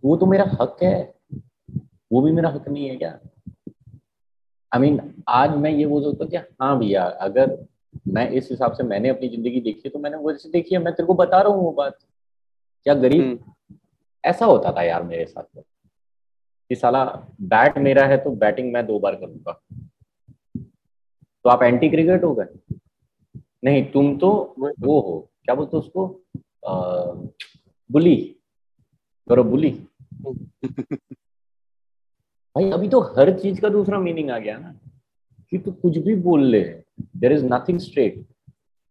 वो 0.05 0.17
तो 0.17 0.27
मेरा 0.27 0.45
हक 0.61 0.77
है। 0.83 1.15
वो 2.13 2.21
भी 2.23 2.33
मेरा 2.33 2.49
हक 2.49 2.69
नहीं 2.69 2.89
है 2.89 2.97
क्या? 2.97 3.19
आई 4.77 4.81
मीन 4.83 5.25
आज 5.29 5.51
मैं 5.51 5.71
ये 5.71 5.87
बोल 5.87 6.03
सकता 6.03 6.25
हूँ 6.25 6.31
कि 6.31 6.37
हाँ 6.37 6.79
भैया 6.79 7.05
अगर 7.05 7.67
मैं 8.09 8.31
इस 8.31 8.49
हिसाब 8.51 8.73
से 8.73 8.83
मैंने 8.83 9.09
अपनी 9.09 9.29
ज़िंदगी 9.29 9.61
देखी 9.61 9.89
तो 9.89 9.99
मैंने 9.99 10.17
वो 10.17 10.33
जैसे 10.33 10.49
देखी 10.49 10.75
है 10.75 10.81
मैं 10.83 10.95
तेरे 10.95 11.07
को 11.07 11.15
बता 11.15 11.41
रहा 11.41 11.53
हूँ 11.53 11.63
वो 11.65 11.73
बात। 11.73 11.99
क्या 12.85 12.95
गरीब 12.95 13.23
हम्म। 13.23 13.77
ऐसा 14.25 14.47
होता 14.47 14.73
था 14.73 14.83
यार 14.83 15.03
मेरे 15.03 15.25
साथ 15.27 15.43
तो। 15.43 15.61
कि 16.69 16.75
साला 16.75 17.05
बैट 17.41 17.79
मेरा 17.79 18.07
है 18.07 18.17
तो 18.17 18.31
बैटिंग 18.31 18.73
मैं 18.73 18.87
दो 18.87 18.99
बार 18.99 19.15
करूँगा। 19.15 19.61
तो 21.45 21.51
आप 21.51 21.63
एंटी 21.63 21.89
क्रिकेट 21.89 22.25
हो 22.25 22.35
गए? 22.35 22.47
नहीं 23.65 23.85
तुम 23.85 24.19
तो 24.19 24.55
वो 24.59 25.01
हो। 25.01 25.31
क्या 25.45 25.55
बोलते 25.55 25.77
उसको? 25.77 26.21
आ, 26.69 27.03
बुली। 27.93 28.37
करो 29.29 29.45
बुली। 29.45 29.87
भाई 32.57 32.71
अभी 32.71 32.89
तो 32.89 33.01
हर 33.01 33.31
चीज़ 33.39 33.61
का 33.61 33.69
दूसरा 33.69 33.99
मीनिंग 33.99 34.31
आ 34.31 34.39
गया 34.39 34.57
ना 34.59 34.73
कि 35.53 35.59
तू 35.59 35.71
कुछ 35.73 35.97
भी 35.99 36.15
बोल 36.15 36.45
ले 36.45 36.61
देर 37.17 37.33
इज़ 37.33 37.45
नथिंग 37.45 37.79
स्ट्रेट 37.79 38.25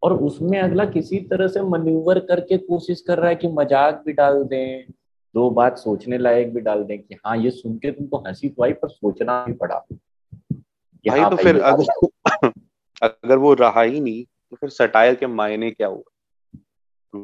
और 0.02 0.12
उसमें 0.12 0.58
अगला 0.60 0.84
किसी 0.84 1.18
तरह 1.20 1.48
से 1.48 1.62
मनूवर 1.62 2.18
करके 2.18 2.58
कोशिश 2.58 3.00
कर 3.00 3.18
रहा 3.18 3.28
है 3.28 3.36
कि 3.36 3.48
मज़ाक 3.48 4.02
भी 4.06 4.12
डाल 4.12 4.42
दें 4.44 4.84
दो 5.34 5.48
बात 5.50 5.78
सोचने 5.78 6.18
लायक 6.18 6.52
भी 6.54 6.60
डाल 6.60 6.84
दें 6.84 6.98
कि 6.98 7.14
हाँ 7.26 7.36
ये 7.36 7.50
सुन 7.50 7.76
के 7.78 7.90
तुमको 7.90 8.18
हँसी 8.26 8.48
तो 8.48 8.64
आई 8.64 8.72
पर 8.72 8.88
सोचना 8.88 9.44
भी 9.46 9.52
पड़ा। 9.52 9.82
भाई 11.06 11.20
हाँ 11.20 11.30
तो 11.30 11.36
फिर 11.36 11.58
अगर 11.60 11.84
अगर 13.02 13.38
वो 13.38 13.54
रहा 13.54 13.82
ही 13.82 14.00
नहीं 14.00 14.24
तो 14.24 14.56
फिर 14.56 14.70
सटायर 14.70 15.14
के 15.14 15.26
मायने 15.26 15.70
क्या 15.70 15.88
हुआ? 15.88 16.02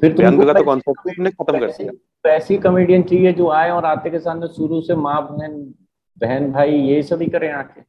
फिर 0.00 0.16
व्यंग 0.16 0.42
का 0.42 0.52
तो 0.52 0.64
कॉन्सेप्ट 0.64 1.28
खत्म 1.28 1.58
कर 1.58 1.70
दिया। 1.70 2.34
ऐसी 2.34 2.56
कॉमेडियन 2.58 3.02
चाहिए 3.02 3.32
जो 3.32 3.48
आए 3.50 3.70
और 3.70 3.84
आते 3.84 4.10
के 4.10 4.18
सामने 4.18 4.48
शुरू 4.48 4.80
से 4.80 4.94
माँ 4.96 5.22
बहन 5.30 5.74
बहन 6.18 6.50
भाई 6.52 6.72
ये 6.72 7.02
सभी 7.02 7.26
करें 7.26 7.50
आके 7.52 7.80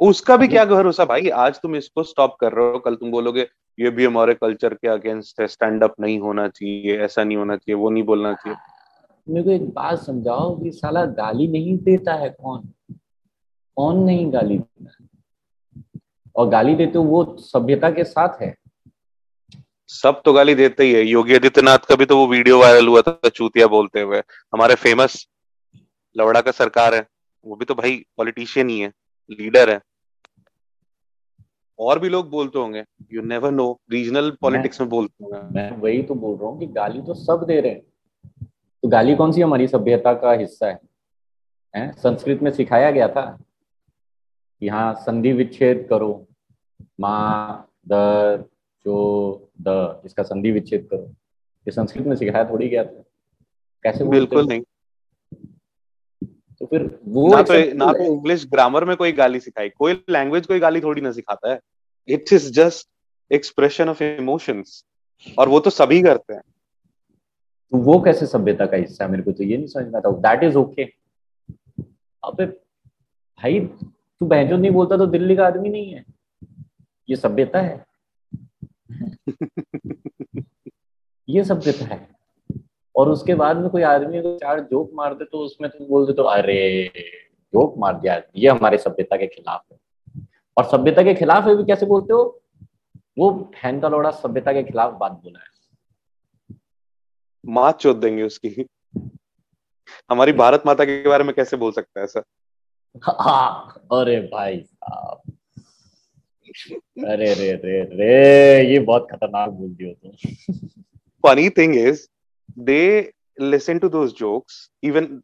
उसका 0.00 0.36
भी 0.36 0.48
क्या 0.48 0.64
भरोसा 0.64 1.04
भाई? 1.04 1.28
आज 1.28 1.60
तुम 1.60 1.76
इसको 1.76 2.02
स्टॉप 2.02 2.36
कर 2.40 2.52
रहे 2.52 2.70
हो 2.70 2.78
कल 2.78 2.94
तुम 2.94 3.10
बोलोगे 3.10 3.46
ये 3.78 3.90
भी 3.90 4.04
हमारे 4.04 4.34
कल्चर 4.34 4.74
के 4.74 4.88
अगेंस्ट 4.88 5.40
है 5.40 5.46
स्टैंड 5.46 5.84
अप 5.84 5.94
नहीं 6.00 6.18
होना 6.20 6.46
चाहिए 6.48 6.98
ऐसा 6.98 7.24
नहीं 7.24 7.36
होना 7.36 7.56
चाहिए 7.56 7.74
वो 7.74 7.90
नहीं 7.90 8.02
बोलना 8.02 8.32
चाहिए। 8.34 8.56
मेरे 9.26 9.42
को 9.44 9.50
एक 9.50 9.68
बात 9.70 9.98
समझाओ 9.98 10.54
कि 10.60 10.70
साला 10.70 11.04
गाली 11.04 11.46
नहीं 11.48 11.76
देता 11.78 12.14
है 12.14 12.30
कौन? 12.30 12.68
कौन 13.76 13.98
नहीं 13.98 14.32
गाली 14.32 14.58
देता? 14.58 15.06
और 16.36 16.48
गाली 16.48 16.74
देते 16.74 16.98
वो 16.98 17.24
सभ्यता 17.40 17.90
के 17.90 18.04
साथ 18.04 18.40
है। 18.42 18.54
सब 19.90 20.22
तो 20.24 20.32
गाली 20.32 20.54
देते 20.54 20.84
ही 20.84 20.92
है। 20.92 21.02
योगी 21.04 21.34
आदित्यनाथ 21.34 21.78
का 21.78 21.96
भी 21.96 22.04
तो 22.04 22.16
वो 22.18 22.26
वीडियो 22.26 22.58
वायरल 22.60 22.88
हुआ 22.88 23.00
था 23.00 23.28
चूतिया 23.28 23.66
बोलते 23.66 24.00
हुए। 24.00 24.18
हमारे 24.54 24.74
फ़ेमस 24.74 25.26
लवड़ा 26.18 26.40
का 26.40 26.50
सरकार 26.52 26.94
है 26.94 27.06
वो 27.46 27.56
भी 27.56 27.64
तो 27.64 27.74
भाई 27.74 28.04
पॉलिटिशियन 28.16 28.68
ही 28.68 28.80
है 28.80 28.92
लीडर 29.30 29.70
है। 29.70 29.80
और 31.78 31.98
भी 31.98 32.08
लोग 32.08 32.30
बोलते 32.30 32.58
होंगे 32.58 32.84
you 33.12 33.22
never 33.22 33.50
know 33.50 33.66
regional 33.90 34.30
politics 34.40 34.80
में 34.80 34.88
बोलते 34.90 35.24
होंगे। 35.24 35.38
मैं 35.54 35.70
वही 35.72 36.02
तो 36.02 36.14
बोल 36.14 36.36
रहा 36.36 36.48
हूँ 36.48 36.58
कि 36.58 36.66
गाली 36.66 37.02
तो 37.02 37.14
सब 37.14 37.44
दे 37.46 37.60
रहे 37.60 37.72
हैं। 37.72 37.82
तो 38.82 38.88
गाली 38.88 39.14
कौन 39.16 39.32
सी 39.32 39.40
हमारी 39.40 39.68
सभ्यता 39.68 40.12
का 40.14 40.32
हिस्सा 40.32 40.66
है, 40.66 40.78
है? 41.74 41.92
संस्कृत 41.92 42.42
में 42.42 42.50
सिखाया 42.50 42.90
गया 42.90 43.08
था 43.08 43.24
कि 44.62 44.68
हाँ 44.68 44.94
संधि 44.94 45.32
विच्छेद 45.32 45.86
करो। 45.90 46.26
माँ 47.00 47.70
द 47.88 48.48
जो 48.86 49.50
द 49.60 50.02
इसका 50.04 50.22
संधि 50.22 50.50
विच्छेद 50.50 50.88
करो। 50.90 51.02
ये 51.66 51.70
संस्कृत 51.70 52.06
में 52.06 52.16
सिखाया 52.16 52.44
थोड़ी 52.50 52.68
गया 52.68 52.84
था। 52.84 53.02
कैसे 53.84 54.04
बिल्कुल 54.04 54.46
नहीं। 54.46 54.62
फिर 56.70 57.00
वो 57.04 57.28
ना 57.28 57.42
तो 57.42 57.74
ना 57.74 57.92
तो 57.92 58.04
इंग्लिश 58.04 58.46
ग्रामर 58.46 58.84
में 58.84 58.96
कोई 58.96 59.12
गाली 59.12 59.40
सिखाई 59.40 59.68
कोई 59.68 59.92
लैंग्वेज 60.10 60.46
कोई 60.46 60.58
गाली 60.58 60.80
थोड़ी 60.80 61.00
ना 61.00 61.12
सिखाता 61.12 61.52
है। 61.52 61.60
It 62.08 62.24
is 62.32 62.52
just 62.52 62.88
expression 63.32 63.88
of 63.88 64.02
emotions 64.02 64.84
और 65.38 65.48
वो 65.48 65.60
तो 65.60 65.70
सभी 65.70 66.02
करते 66.02 66.34
हैं। 66.34 66.42
तो 67.72 67.78
वो 67.78 68.00
कैसे 68.00 68.26
सभ्यता 68.26 68.66
का 68.66 68.76
हिस्सा 68.76 69.04
है? 69.04 69.10
मेरे 69.10 69.22
को 69.22 69.32
तो 69.32 69.44
ये 69.44 69.56
नहीं 69.56 69.66
समझ 69.66 69.84
में 69.84 69.92
आता। 69.96 70.10
दैट 70.10 70.44
इज़ 70.44 70.56
ओके 70.56 70.84
अबे 72.24 72.46
भाई 72.46 73.60
तू 73.60 74.26
बहजो 74.26 74.56
नहीं 74.56 74.70
बोलता 74.70 74.96
तो 74.96 75.06
दिल्ली 75.06 75.36
का 75.36 75.46
आदमी 75.46 75.68
नहीं 75.68 75.94
है। 75.94 76.04
ये 77.10 77.16
सभ्यता 77.16 77.60
है। 77.60 77.86
ये 81.28 81.44
सभ्यता 81.44 81.84
है। 81.84 82.17
और 82.98 83.08
उसके 83.08 83.34
बाद 83.34 83.56
में 83.56 83.68
कोई 83.70 83.82
आदमी 83.82 84.18
अगर 84.18 84.36
चार 84.38 84.60
जोक 84.60 84.90
मार 84.94 85.14
दे 85.14 85.24
तो 85.24 85.38
उसमें 85.38 85.70
तुम 85.70 85.86
बोल 85.86 86.06
दे 86.06 86.12
तो 86.12 86.22
अरे 86.22 86.92
जोक 87.54 87.74
मार 87.78 88.00
दिया 88.00 88.20
ये 88.36 88.48
हमारे 88.48 88.78
सभ्यता 88.78 89.16
के 89.16 89.26
खिलाफ 89.26 89.62
है। 89.72 89.78
और 90.56 90.64
सभ्यता 90.64 91.02
के 91.02 91.14
खिलाफ 91.14 91.46
है 91.46 91.56
भी 91.56 91.64
कैसे 91.64 91.86
बोलते 91.86 92.12
हो? 92.12 92.42
वो 93.18 93.30
फ़ैन 93.54 93.80
का 93.80 93.88
लोड़ा 93.88 94.10
सभ्यता 94.10 94.52
के 94.52 94.62
खिलाफ 94.62 94.94
बात 94.94 95.12
बोला 95.12 95.38
है। 95.38 96.56
माँ 97.44 97.70
चोत 97.72 97.96
देंगे 97.96 98.22
उसकी। 98.22 98.66
हमारी 100.10 100.32
भारत 100.32 100.62
माता 100.66 100.84
के 100.84 101.08
बारे 101.08 101.24
में 101.24 101.34
कैसे 101.34 101.56
बोल 101.56 101.72
सकता 101.72 102.00
है 102.00 102.06
सर 102.06 102.22
हाँ 103.04 103.82
अरे 103.92 104.20
भाई 104.20 104.60
साहब। 104.60 105.20
अरे 107.04 107.32
रे 107.34 107.52
रे 107.54 107.82
रे 107.82 108.70
ये 108.70 108.78
बहुत 108.78 109.08
खतरनाक 109.10 109.50
बोल 109.50 109.70
दियो 109.70 109.92
तुम। 109.92 110.10
Funny 111.24 111.48
thing 111.50 111.76
is 111.76 112.06
they 112.56 113.12
listen 113.38 113.80
to 113.80 113.88
those 113.88 114.12
jokes. 114.12 114.70
Even 114.82 115.22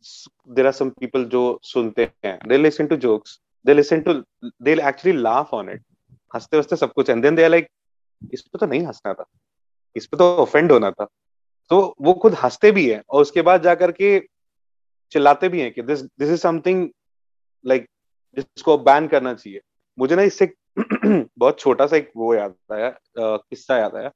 there 0.57 0.67
are 0.67 0.73
some 0.73 0.91
people 1.03 1.25
जो 1.25 1.61
सुनते 1.63 2.11
हैं, 2.25 2.39
they 2.49 2.59
listen 2.59 2.89
to 2.89 2.97
jokes. 2.97 3.39
They 3.65 3.75
listen 3.75 4.05
to, 4.05 4.23
they'll 4.61 4.85
actually 4.91 5.17
laugh 5.19 5.53
on 5.53 5.69
it. 5.69 5.83
हँसते 6.35 6.57
हँसते 6.57 6.77
सब 6.77 6.93
कुछ 6.93 7.11
एंड 7.11 7.23
देन 7.23 7.35
दे 7.35 7.49
लाइक 7.49 7.69
इस 8.33 8.43
पे 8.43 8.59
तो 8.59 8.67
नहीं 8.67 8.87
हंसना 8.87 9.13
था। 9.15 9.25
इस 9.97 10.07
पे 10.07 10.17
तो 10.17 10.25
ऑफेंड 10.37 10.73
होना 10.73 10.91
था। 10.91 11.07
तो 11.71 11.95
वो 12.01 12.13
खुद 12.15 12.35
हँसते 12.35 12.71
भी 12.73 12.89
है 12.91 13.03
और 13.11 13.23
उसके 13.23 13.43
बाद 13.43 13.63
जाकर 13.63 13.93
के 13.93 14.19
चिल्लाते 15.13 15.49
भी 15.49 15.61
हैं 15.61 15.73
कि 15.73 15.83
this 15.83 16.03
this 16.03 16.31
is 16.31 16.41
something 16.41 16.89
like 17.67 17.87
जिसको 18.37 18.79
बैन 18.79 19.09
करना 19.09 19.35
चाहिए। 19.35 19.61
मुझे 19.99 20.17
ना 20.17 20.23
इससे 20.23 20.53
बहुत 21.39 21.59
छोटा 21.61 21.87
सा 21.87 21.97
एक 21.97 22.11
वो 22.17 22.35
याद 22.35 22.55
आया 22.73 22.91
किस्सा 23.19 23.79
याद 23.79 23.95
आया। 23.97 24.11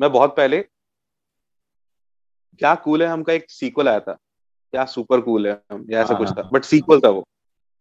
मैं 0.00 0.12
बहुत 0.12 0.36
पहले 0.36 0.64
क्या 2.58 2.74
कूल 2.74 3.02
है 3.02 3.08
हमका 3.08 3.32
एक 3.32 3.50
सीक्वल 3.50 3.88
आया 3.88 4.00
था। 4.00 4.12
क्या 4.72 4.84
सुपर 4.84 5.20
कूल 5.20 5.46
है 5.46 5.62
हम 5.72 5.86
या 5.90 6.00
ऐसा 6.00 6.14
हाँ, 6.14 6.18
कुछ 6.18 6.28
हाँ, 6.28 6.34
था 6.38 6.42
बट 6.42 6.64
हाँ। 6.64 6.68
सीक्वल 6.68 7.00
था 7.00 7.08
वो। 7.08 7.28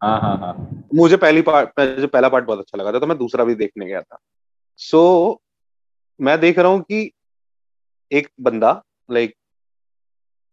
हाँ 0.03 0.19
हाँ 0.21 0.37
हाँ। 0.37 0.83
मुझे 0.95 1.17
पहली 1.17 1.41
पार्ट 1.41 1.69
मुझे 1.79 2.07
पहला 2.07 2.29
पार्ट 2.29 2.45
बहुत 2.45 2.59
अच्छा 2.59 2.77
लगा 2.77 2.91
था 2.91 2.99
तो 2.99 3.07
मैं 3.07 3.17
दूसरा 3.17 3.43
भी 3.43 3.55
देखने 3.55 3.85
गया 3.85 4.01
था। 4.01 4.17
सो 4.77 5.29
so, 5.29 6.23
मैं 6.23 6.39
देख 6.39 6.59
रहा 6.59 6.71
हूँ 6.71 6.81
कि 6.81 7.11
एक 8.11 8.29
बंदा 8.41 8.83
like 9.11 9.35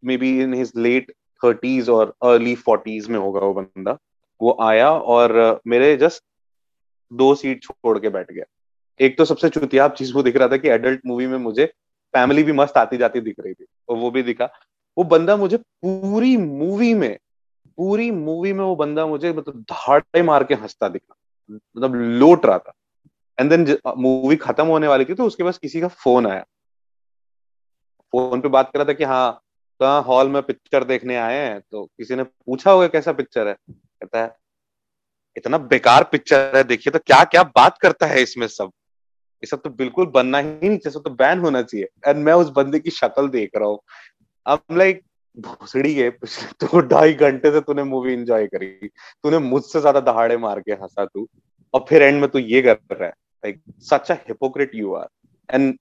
maybe 0.17 0.41
in 0.41 0.53
his 0.53 0.71
late 0.75 1.11
thirties 1.45 1.89
और 1.89 2.13
अर्ली 2.23 2.55
फोर्टीज 2.55 3.07
में 3.07 3.19
होगा 3.19 3.39
वो 3.39 3.53
बंदा। 3.53 3.97
वो 4.41 4.57
आया 4.61 4.91
और 4.91 5.61
मेरे 5.67 5.95
जस्ट 5.97 6.23
दो 7.13 7.35
सीट 7.35 7.63
छोड़ 7.63 7.99
के 7.99 8.09
बैठ 8.09 8.31
गया। 8.31 8.45
एक 8.99 9.17
तो 9.17 9.25
सबसे 9.25 9.49
चुतियाब 9.49 9.91
चीज़ 9.91 10.13
वो 10.13 10.23
दिख 10.23 10.35
रहा 10.35 10.47
था 10.47 10.57
कि 10.57 10.67
एडल्ट 10.67 11.01
मूवी 11.05 11.27
में 11.27 11.37
मुझे 11.37 11.73
फैमिली 12.15 12.43
भी 12.43 12.51
मस्त 12.53 12.77
आती 12.77 12.97
जाती 12.97 13.19
दिख 13.21 13.35
रही 13.39 13.53
थी, 13.53 13.65
और 13.89 13.97
वो 13.97 14.11
भी 14.11 14.23
दिखा। 14.23 14.49
वो 14.97 15.03
बंदा 15.05 15.35
मुझे 15.37 15.57
पूरी 15.57 16.35
मूवी 16.37 16.93
में, 16.93 17.17
पूरी 17.77 18.09
मूवी 18.11 18.53
में 18.53 18.63
वो 18.63 18.75
बंदा 18.75 19.05
मुझे 19.07 19.33
मतलब 19.33 19.61
धाड़े 19.71 20.21
मार 20.23 20.43
के 20.43 20.53
हंसता 20.55 20.89
दिखा। 20.89 21.15
मतलब 21.49 21.95
लोट 21.95 22.45
रहा 22.45 22.57
था। 22.57 22.73
एंड 23.37 23.49
देन 23.49 23.77
मूवी 23.97 24.35
खत्म 24.37 24.65
होने 24.67 24.87
वाली 24.87 25.05
थी 25.05 25.13
तो 25.13 25.25
उसके 25.25 25.43
पास 25.43 25.57
किसी 25.57 25.81
का 25.81 25.87
फ़ोन 25.87 26.27
आया। 26.27 26.43
फ़ोन 28.13 28.41
पे 28.41 28.47
बात 28.49 28.71
कर 28.71 28.79
रहा 28.79 28.87
था 28.87 28.93
कि 28.93 29.03
हाँ 29.03 29.31
कहा 29.79 29.97
हॉल 29.99 30.29
में 30.29 30.41
पिक्चर 30.41 30.83
देखने 30.83 31.15
आए 31.17 31.37
हैं 31.37 31.59
तो 31.61 31.83
किसी 31.85 32.15
ने 32.15 32.23
पूछा 32.23 32.71
होगा 32.71 32.87
कैसा 32.87 33.11
पिक्चर 33.13 33.47
है? 33.47 33.53
कहता 33.69 34.21
है, 34.21 34.35
इतना 35.37 35.57
बेकार 35.57 36.03
पिक्चर 36.03 36.55
है, 36.55 36.63
देखिए 36.63 36.91
तो 36.91 36.99
क्या 36.99 37.23
क्या 37.25 37.43
बात 37.45 37.77
करता 37.77 38.05
है 38.05 38.21
इसमें 38.23 38.47
सब। 38.47 38.71
ये 39.45 39.47
सब 39.47 39.61
तो 39.61 39.69
बिल्कुल 39.71 40.05
बनना 40.11 40.37
ही 40.37 40.69
नहीं 40.69 40.77
चाहिए 40.77 41.01
तो 41.03 41.09
बैन 41.15 41.39
होना 41.39 41.61
चाहिए। 41.61 41.87
एंड 42.07 42.23
मैं 42.25 42.33
उस 42.33 42.49
बंदे 42.51 42.79
की 42.79 42.89
शक्ल 42.91 43.27
देख 43.29 43.51
रहा 43.55 43.67
हूँ। 43.69 43.79
अब 44.45 44.77
लाइक 44.77 45.01
भोसड़ी 45.37 45.93
है 45.95 46.09
पिछले 46.11 46.47
तो 46.67 46.79
ढाई 46.87 47.13
घंटे 47.15 47.51
से 47.51 47.61
तूने 47.61 47.83
मूवी 47.83 48.13
एंजॉय 48.13 48.47
करी। 48.47 48.67
तूने 49.23 49.39
मुझसे 49.39 49.79
ज़्यादा 49.79 49.99
दहाड़े 50.01 50.37
मार 50.37 50.59
के 50.59 50.71
हंसा 50.73 51.05
तू। 51.05 51.27
और 51.73 51.85
फिर 51.89 52.03
एंड 52.03 52.21
में 52.21 52.29
तू 52.31 52.39
ये 52.39 52.61
कर 52.61 52.77
रहा 52.91 53.05
है 53.05 53.13
like 53.43 53.61
such 53.83 54.11
a 54.11 54.15
hypocrite 54.27 54.75
you 54.75 54.93
are 54.95 55.07
and 55.49 55.77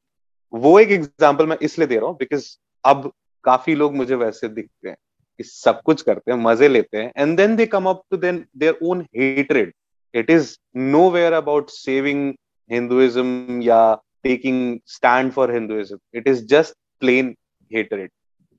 वो 0.52 0.78
एक 0.80 0.90
एग्जांपल 0.92 1.46
मैं 1.46 1.56
इसलिए 1.62 1.88
दे 1.88 1.96
रहा 1.96 2.06
हूँ 2.06 2.16
बिकॉज़ 2.18 2.46
अब 2.84 3.10
काफ़ी 3.44 3.74
लोग 3.74 3.94
मुझे 3.96 4.14
वैसे 4.16 4.48
दिखते 4.48 4.88
हैं, 4.88 4.96
कि 5.40 5.44
सब 5.44 5.80
कुछ 5.84 6.02
करते 6.02 6.32
हैं, 6.32 6.38
मज़े 6.40 6.68
लेते 6.68 6.98
हैं। 6.98 7.12
And 7.16 7.36
then 7.36 7.56
they 7.56 7.66
come 7.66 7.86
up 7.88 8.02
to 8.10 8.16
then 8.16 8.44
their 8.56 8.78
own 8.82 9.00
hatred 9.16 9.72
it 10.14 10.30
is 10.30 10.56
nowhere 11.10 11.32
about 11.32 11.70
saving 11.70 12.32
Hinduism 12.70 13.60
या 13.62 13.94
taking 14.24 14.78
stand 14.86 15.32
for 15.32 15.52
Hinduism 15.52 15.98
it 16.14 16.28
is 16.28 16.44
just 16.46 16.74
plain 17.02 17.34
hatred 17.70 18.10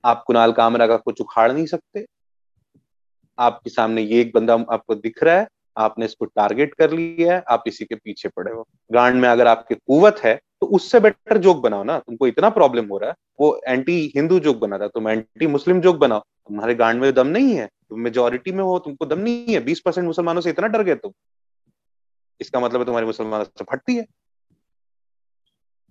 आप 0.03 0.23
कुणाल 0.27 0.51
कामरा 0.53 0.87
का 0.87 0.97
कुछ 0.97 1.21
उखाड़ 1.21 1.51
नहीं 1.51 1.65
सकते। 1.65 2.05
आपके 3.37 3.69
सामने 3.69 4.01
ये 4.01 4.21
एक 4.21 4.31
बंदा 4.35 4.53
आपको 4.71 4.95
दिख 4.95 5.23
रहा 5.23 5.35
है, 5.35 5.47
आपने 5.77 6.05
इसको 6.05 6.25
टारगेट 6.25 6.73
कर 6.73 6.91
लिया 6.91 7.33
है, 7.33 7.43
आप 7.49 7.63
इसी 7.67 7.85
के 7.85 7.95
पीछे 7.95 8.29
पड़े 8.29 8.51
हो। 8.51 8.65
गांड 8.91 9.21
में 9.21 9.27
अगर 9.29 9.47
आपकी 9.47 9.75
कुवत 9.75 10.19
है 10.23 10.39
तो 10.61 10.67
उससे 10.67 10.99
बेटर 10.99 11.37
जोक 11.37 11.57
बनाओ 11.61 11.83
ना। 11.83 11.97
तुमको 11.99 12.27
इतना 12.27 12.49
प्रॉब्लम 12.49 12.85
हो 12.87 12.97
रहा 12.97 13.09
है, 13.09 13.15
वो 13.39 13.61
एंटी 13.67 14.11
हिंदू 14.15 14.39
जोक 14.39 14.57
बना 14.57 14.77
था, 14.79 14.87
तुम 14.87 15.09
एंटी 15.09 15.47
मुस्लिम 15.47 15.81
जोक 15.81 15.95
बनाओ। 15.97 16.19
तुम्हारे 16.19 16.75
गांड 16.75 17.01
में 17.01 17.13
दम 17.13 17.27
नहीं 17.27 17.55
है, 17.55 17.65
तुम 17.89 17.99
मेजोरिटी 17.99 18.51
में 18.51 18.63
हो, 18.63 18.77
तुमको 18.79 19.05
दम 19.05 19.19
नहीं 19.19 19.53
है। 19.53 19.59
बीस 19.63 19.79
परसेंट 19.79 20.05
मुसलमानों 20.07 20.41
से 20.41 20.49
इतना 20.49 20.67
डर 20.67 20.83
गए 20.83 20.95
तुम। 20.95 21.11
इसका 22.41 22.59
मतलब 22.59 22.79
है 22.79 22.85
तुम्हारी 22.85 23.05
मुसलमानों 23.05 23.65
फटती 23.71 23.95
है। 23.95 24.03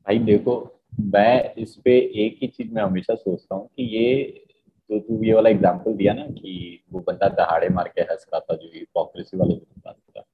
भाई 0.07 0.19
देखो 0.19 0.55
मैं 1.01 1.55
इस 1.55 1.75
पे 1.85 1.97
एक 2.25 2.39
ही 2.43 2.49
चीज़ 2.49 2.73
मैं 2.75 2.83
हमेशा 2.83 3.15
सोचता 3.15 3.55
हूँ 3.55 3.67
कि 3.67 3.83
ये 3.97 4.45
जो 4.91 4.99
तू 4.99 5.23
ये 5.25 5.35
वाला 5.35 5.51
एग्जांपल 5.51 5.93
दिया 5.93 6.13
ना 6.15 6.27
कि 6.27 6.85
वो 6.93 7.01
बंदा 7.01 7.29
दहाड़े 7.29 7.69
मार 7.69 7.89
के 7.89 8.01
हंस 8.01 8.27
रहा 8.35 8.41
था 8.41 8.55
जो 8.57 8.71
हिपोक्रेसी 8.75 9.37
वाले 9.37 9.55
जो 9.55 9.81
बात 9.85 9.97
था। 9.97 10.25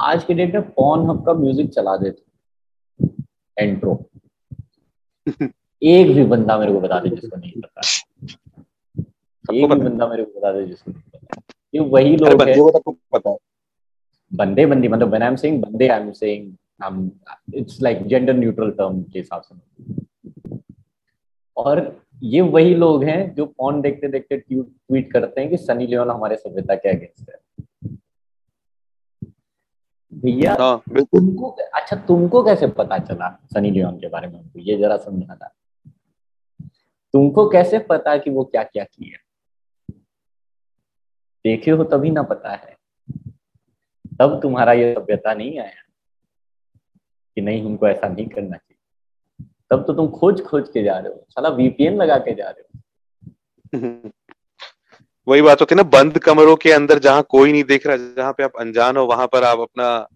आज 0.00 0.24
के 0.24 0.34
डेट 0.34 0.54
में 0.54 0.70
पॉन 0.70 1.08
हब 1.10 1.24
का 1.26 1.32
म्यूज़िक 1.32 1.70
चला 1.70 1.96
देते? 1.96 2.22
एंट्रो 3.56 3.94
एक 5.82 6.14
भी 6.14 6.24
बंदा 6.24 6.58
मेरे 6.58 6.72
को 6.72 6.80
बता 6.80 6.98
दे 7.00 7.08
जिसको 7.08 7.36
नहीं 7.36 7.60
पता। 7.60 7.80
एक 9.54 9.68
भी 9.68 9.80
बंदा 9.80 10.06
मेरे 10.08 10.24
को 10.24 10.40
बता 10.40 10.52
दे 10.52 10.66
जिसको 10.66 10.90
नहीं 10.90 11.02
पता। 11.02 11.52
ये 11.74 11.80
वही 11.80 12.16
लोग 12.16 12.42
हैं। 12.42 13.36
बंदे 14.34 14.66
बंदी 14.66 14.88
मतलब 14.88 15.08
व्हेन 15.08 15.22
आई 15.22 15.28
एम 15.28 15.36
सेइंग 15.36 15.62
बंदे 15.62 15.88
I 15.88 16.00
am 16.00 16.12
saying 16.12 16.52
um, 16.82 17.10
it's 17.52 17.80
like 17.80 18.00
gender 18.12 18.34
neutral 18.34 18.70
term 18.78 19.12
के 19.12 19.18
हिसाब 19.18 19.42
से। 19.42 19.54
और 21.56 22.02
ये 22.22 22.40
वही 22.40 22.74
लोग 22.74 23.04
हैं 23.04 23.34
जो 23.34 23.46
पॉन 23.46 23.80
देखते 23.80 24.08
देखते 24.08 24.36
ट्वीट 24.36 25.12
करते 25.12 25.40
हैं 25.40 25.50
कि 25.50 25.56
सनी 25.56 25.86
लियोन 25.86 26.10
हमारे 26.10 26.36
सभ्यता 26.36 26.74
के 26.74 26.88
अगेंस्ट 26.88 27.30
है। 27.30 27.36
भैया 30.14 30.56
हाँ, 30.60 30.82
तुमको 30.90 31.48
अच्छा 31.74 31.96
तुमको 31.96 32.42
कैसे 32.44 32.66
पता 32.66 32.98
चला 32.98 33.28
सनी 33.54 33.70
लियोन 33.70 33.98
के 34.00 34.08
बारे 34.08 34.28
में 34.28 34.40
ये 34.56 34.76
जरा 34.76 34.96
समझाना 34.96 35.50
तुमको 37.14 37.48
कैसे 37.48 37.78
पता 37.78 38.16
कि 38.16 38.30
वो 38.30 38.44
क्या 38.44 38.62
क्या 38.62 38.84
किया? 38.84 39.18
देखे 41.44 41.70
हो 41.70 41.84
तभी 41.84 42.10
ना 42.10 42.22
पता 42.22 42.50
है। 42.50 42.76
तब 44.18 44.40
तुम्हारा 44.42 44.72
ये 44.72 44.94
सभ्यता 44.94 45.34
नहीं 45.34 45.58
आया 45.58 45.82
कि 47.34 47.40
नहीं 47.40 47.64
हमको 47.64 47.88
ऐसा 47.88 48.08
नहीं 48.08 48.26
करना 48.26 48.56
चाहिए। 48.56 49.48
तब 49.70 49.84
तो 49.86 49.92
तुम 49.92 50.08
खोज 50.08 50.42
खोज 50.42 50.68
के 50.68 50.82
जा 50.82 50.98
रहे 50.98 51.12
हो 51.12 51.26
साला 51.30 51.48
वीपीएन 51.48 51.96
लगा 51.96 52.18
के 52.18 52.34
जा 52.34 52.50
रहे 52.50 52.62
हो। 52.62 52.78
वही 55.28 55.42
बात 55.42 55.60
होती 55.60 55.74
है 55.74 55.76
ना 55.76 55.82
बंद 55.82 56.18
कमरों 56.18 56.56
के 56.56 56.72
अंदर 56.72 56.98
जहाँ 56.98 57.22
कोई 57.22 57.52
नहीं 57.52 57.64
देख 57.64 57.86
रहा 57.86 57.96
जहाँ 57.96 58.32
पे 58.32 58.42
आप 58.42 58.52
अनजान 58.58 58.96
हो 58.96 59.04
वहाँ 59.04 59.26
पर 59.26 59.44
आप 59.44 59.58
अपना 59.58 60.08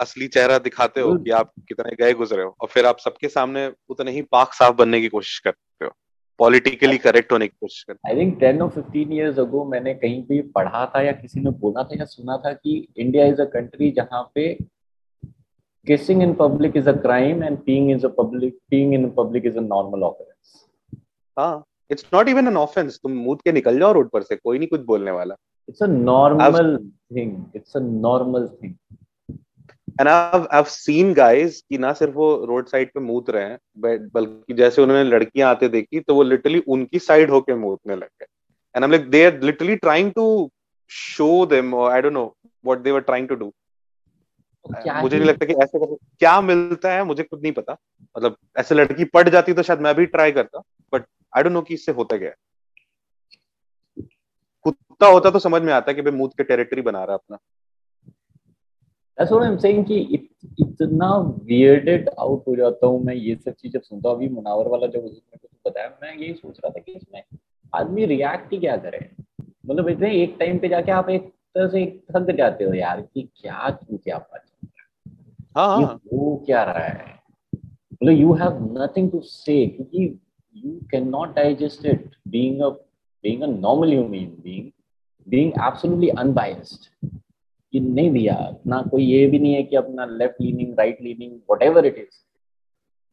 असली 0.00 0.28
चेहरा 0.28 0.58
दिखाते 0.58 1.00
हो 1.00 1.18
कि 1.18 1.30
आप 1.30 1.52
कितने 1.68 1.96
गए 1.96 2.12
गुजरे 2.12 2.42
हो 2.42 2.56
और 2.60 2.68
फिर 2.68 2.86
आप 2.86 2.98
सबके 2.98 3.28
सामने 3.28 3.72
उतने 3.88 4.10
ही 4.10 4.22
पाक 4.22 4.54
साफ़ 4.54 4.74
बनने 4.74 5.00
की 5.00 5.08
कोशिश 5.08 5.38
करते 5.38 5.84
हो। 5.84 5.90
पॉलिटिकली 6.38 6.98
करेक्ट 6.98 7.32
होने 7.32 7.46
की 7.48 7.56
कोशिश 7.60 7.82
करते 7.82 8.10
आई 8.10 8.20
थिंक 8.20 8.38
टेन 8.40 8.62
और 8.62 8.70
फिफ्टीन 8.70 9.12
ईयर्स 9.12 9.38
अगो 9.38 9.64
मैंने 9.64 9.94
कहीं 9.94 10.22
पे 10.26 10.40
पढ़ा 10.54 10.84
था 10.94 11.02
या 11.02 11.12
किसी 11.12 11.40
ने 11.40 11.50
बोला 11.64 11.82
था 11.82 11.98
या 11.98 12.04
सुना 12.04 12.36
था 12.36 12.52
कि 12.52 12.76
इंडिया 12.96 13.26
इज़ 13.26 13.42
अ 13.42 13.44
कंट्री 13.54 13.90
जहाँ 13.98 14.22
पे 14.34 14.56
kissing 15.86 16.22
in 16.22 16.30
public 16.36 16.76
is 16.80 16.86
a 16.86 16.92
crime 17.00 17.42
and 17.46 17.58
peeing 17.64 17.88
is 17.94 18.04
a 18.04 18.10
public 18.10 18.52
peeing 18.72 18.92
in 18.98 19.02
public 19.16 19.48
is 19.48 19.56
a 19.56 19.64
normal 19.64 20.04
occurrence. 20.06 20.52
हाँ 21.36 21.64
it's 21.90 22.06
not 22.14 22.28
even 22.28 22.46
an 22.48 22.56
offence 22.56 22.98
तुम 23.02 23.12
मुँह 23.24 23.38
के 23.44 23.52
निकल 23.52 23.78
जाओ 23.78 23.92
रोड 23.92 24.08
पर 24.10 24.22
से 24.22 24.36
कोई 24.36 24.58
नहीं 24.58 24.68
कुछ 24.68 24.80
बोलने 24.84 25.10
वाला। 25.10 25.34
It's 25.68 25.82
a 25.82 25.86
normal 25.86 26.76
thing 27.16 27.56
it's 27.56 27.76
a 27.76 27.80
normal 27.80 28.48
thing 28.62 28.74
and 29.96 30.08
I 30.08 30.38
have 30.52 30.64
seen 30.68 31.12
guys 31.14 31.60
कि 31.70 31.78
ना 31.78 31.92
सिर्फ़ 31.92 32.14
वो 32.14 32.28
रोड 32.46 32.68
साइड 32.68 32.92
पे 32.92 33.00
मूत 33.00 33.30
रहे 33.30 33.44
हैं 33.44 33.58
बल्कि 34.14 34.54
जैसे 34.54 34.82
उन्होंने 34.82 35.04
लड़कियाँ 35.10 35.50
आते 35.50 35.68
देखी 35.68 36.00
तो 36.00 36.14
वो 36.14 36.22
लिटरली 36.22 36.58
उनकी 36.68 36.98
साइड 37.00 37.30
होके 37.30 37.54
मूतने 37.56 37.94
लग 37.94 38.08
गए। 38.20 38.26
And 38.74 38.84
I 38.84 38.86
am 38.86 38.90
like 38.90 39.08
they 39.10 39.24
are 39.26 39.40
literally 39.42 39.76
trying 39.76 40.12
to 40.12 40.50
show 40.90 41.44
them 41.46 41.74
I 41.76 42.00
don't 42.02 42.12
know 42.12 42.24
what 42.64 42.78
they 42.78 42.90
were 42.90 43.00
trying 43.02 43.28
to 43.28 43.34
do 43.34 43.52
मुझे 44.66 45.16
नहीं 45.16 45.28
लगता 45.28 45.46
कि 45.46 45.54
ऐसे 45.62 45.78
क्या 45.86 46.40
मिलता 46.40 46.92
है 46.92 47.04
मुझे 47.04 47.22
खुद 47.22 47.42
नहीं 47.42 47.52
पता। 47.52 47.76
मतलब 48.16 48.36
ऐसे 48.58 48.74
लड़की 48.74 49.04
पड़ 49.14 49.28
जाती 49.28 49.52
तो 49.52 49.62
शायद 49.62 49.80
मैं 49.80 49.94
भी 49.94 50.06
ट्राई 50.08 50.32
करता 50.32 50.62
बट 50.92 51.04
आई 51.36 51.42
डोंट 51.42 51.52
नो 51.52 51.62
कि 51.62 51.74
इससे 51.74 51.92
होता 51.92 52.16
क्या 52.18 52.30
कुत्ता 54.64 55.06
होता 55.06 55.30
तो 55.30 55.38
समझ 55.38 55.62
में 55.62 55.72
आता 55.72 55.90
है 55.90 55.94
कि 55.94 56.02
भाई 56.02 56.12
मूत 56.12 56.32
के 56.36 56.44
टेरिटरी 56.44 56.82
बना 56.82 57.04
रहा 57.04 57.12
है 57.12 57.18
अपना। 57.18 57.38
That's 59.18 59.32
what 59.32 59.44
I'm 59.46 59.58
saying 59.58 59.84
कि 59.84 59.98
इत, 59.98 60.28
इतना 60.60 61.08
weirded 61.50 62.08
out 62.08 62.40
हो 62.48 62.56
जाता 62.56 62.86
हूँ 62.86 63.04
मैं 63.04 63.14
ये 63.14 63.34
सब 63.34 63.52
चीज़ें 63.52 63.80
सुनता 63.80 64.08
हूँ। 64.08 64.16
अभी 64.16 64.28
मुनावर 64.28 64.68
वाला 64.68 64.86
जब 64.86 65.04
उसने 65.04 65.38
कुछ 65.38 65.50
बताया 65.66 65.98
मैं 66.02 66.16
यही 66.16 66.34
सोच 66.34 66.58
रहा 66.58 66.70
था 66.70 66.80
कि 66.80 66.92
इसमें 66.92 67.22
आदमी 67.74 68.04
रिएक्ट 68.04 68.52
ही 68.52 68.58
क्या 68.58 68.76
करे? 68.76 69.10
मतलब 69.66 69.88
इतने 69.88 70.22
एक 70.22 70.36
टाइम 70.40 70.58
पे 70.58 70.68
जाके 70.68 70.92
आप 70.92 71.10
एक 71.10 71.32
तरह 71.54 71.68
से 71.68 72.02
थक 72.10 72.30
जाते 72.36 72.64
हो 72.64 72.74
यार 72.74 73.00
कि 73.00 73.22
क्या 73.22 73.70
क्यों 73.70 73.98
क्या 73.98 74.18
बात 74.18 74.42
हाँ 75.56 75.78
ये 75.78 75.84
हो। 75.84 76.42
क्या 76.46 76.62
रहा 76.62 76.84
है? 76.84 77.14
मतलब 77.92 78.12
you 78.12 78.32
have 78.32 78.82
nothing 78.82 79.10
to 79.12 79.20
say 79.20 79.66
क्योंकि 79.66 80.20
you 80.56 80.80
can 80.90 81.08
not 81.08 81.36
digest 81.36 81.86
it 81.86 82.10
being 82.28 82.60
a 82.60 82.68
being 83.24 83.42
a 83.42 83.46
normal 83.46 83.88
human 83.88 84.08
being 84.08 84.70
being 85.28 85.52
absolutely 85.66 86.08
unbiased 86.08 87.08
कि 87.74 87.80
नहीं 87.80 88.10
भैया 88.10 88.56
ना 88.66 88.82
कोई 88.82 89.04
ये 89.04 89.26
भी 89.26 89.38
नहीं 89.38 89.54
है 89.54 89.62
कि 89.62 89.76
अपना 89.76 90.04
left 90.06 90.40
leaning 90.40 90.78
right 90.78 90.98
leaning 91.02 91.40
what 91.50 91.84
it 91.84 91.98
is 91.98 92.20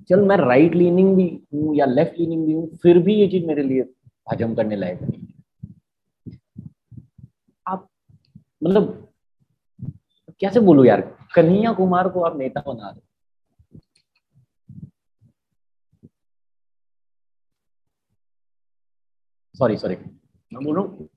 चल 0.09 0.21
मैं 0.21 0.37
राइट 0.37 0.75
लीनिंग 0.75 1.15
भी 1.15 1.39
हूँ 1.53 1.75
या 1.75 1.85
लेफ़्ट 1.85 2.19
लीनिंग 2.19 2.45
भी 2.45 2.53
हूँ 2.53 2.67
फिर 2.75 2.99
भी 2.99 3.15
ये 3.15 3.27
चीज़ 3.27 3.45
मेरे 3.45 3.63
लिए 3.63 3.81
हजम 4.33 4.55
करने 4.55 4.75
लायक 4.75 5.01
नहीं 5.01 5.21
है। 5.21 5.33
आप 7.67 7.89
मतलब 8.63 9.07
कैसे 10.41 10.59
बोलू 10.59 10.83
यार? 10.83 11.01
कन्हैया 11.35 11.73
कुमार 11.73 12.09
को 12.09 12.21
आप 12.21 12.37
नेता 12.37 12.61
बना 12.67 12.91
दो। 12.91 13.01
सॉरी 19.55 19.77
सॉरी 19.77 19.95
मैं 19.95 20.63
बोल? 20.65 20.75
रहा 20.75 20.85
हूँ 20.85 21.09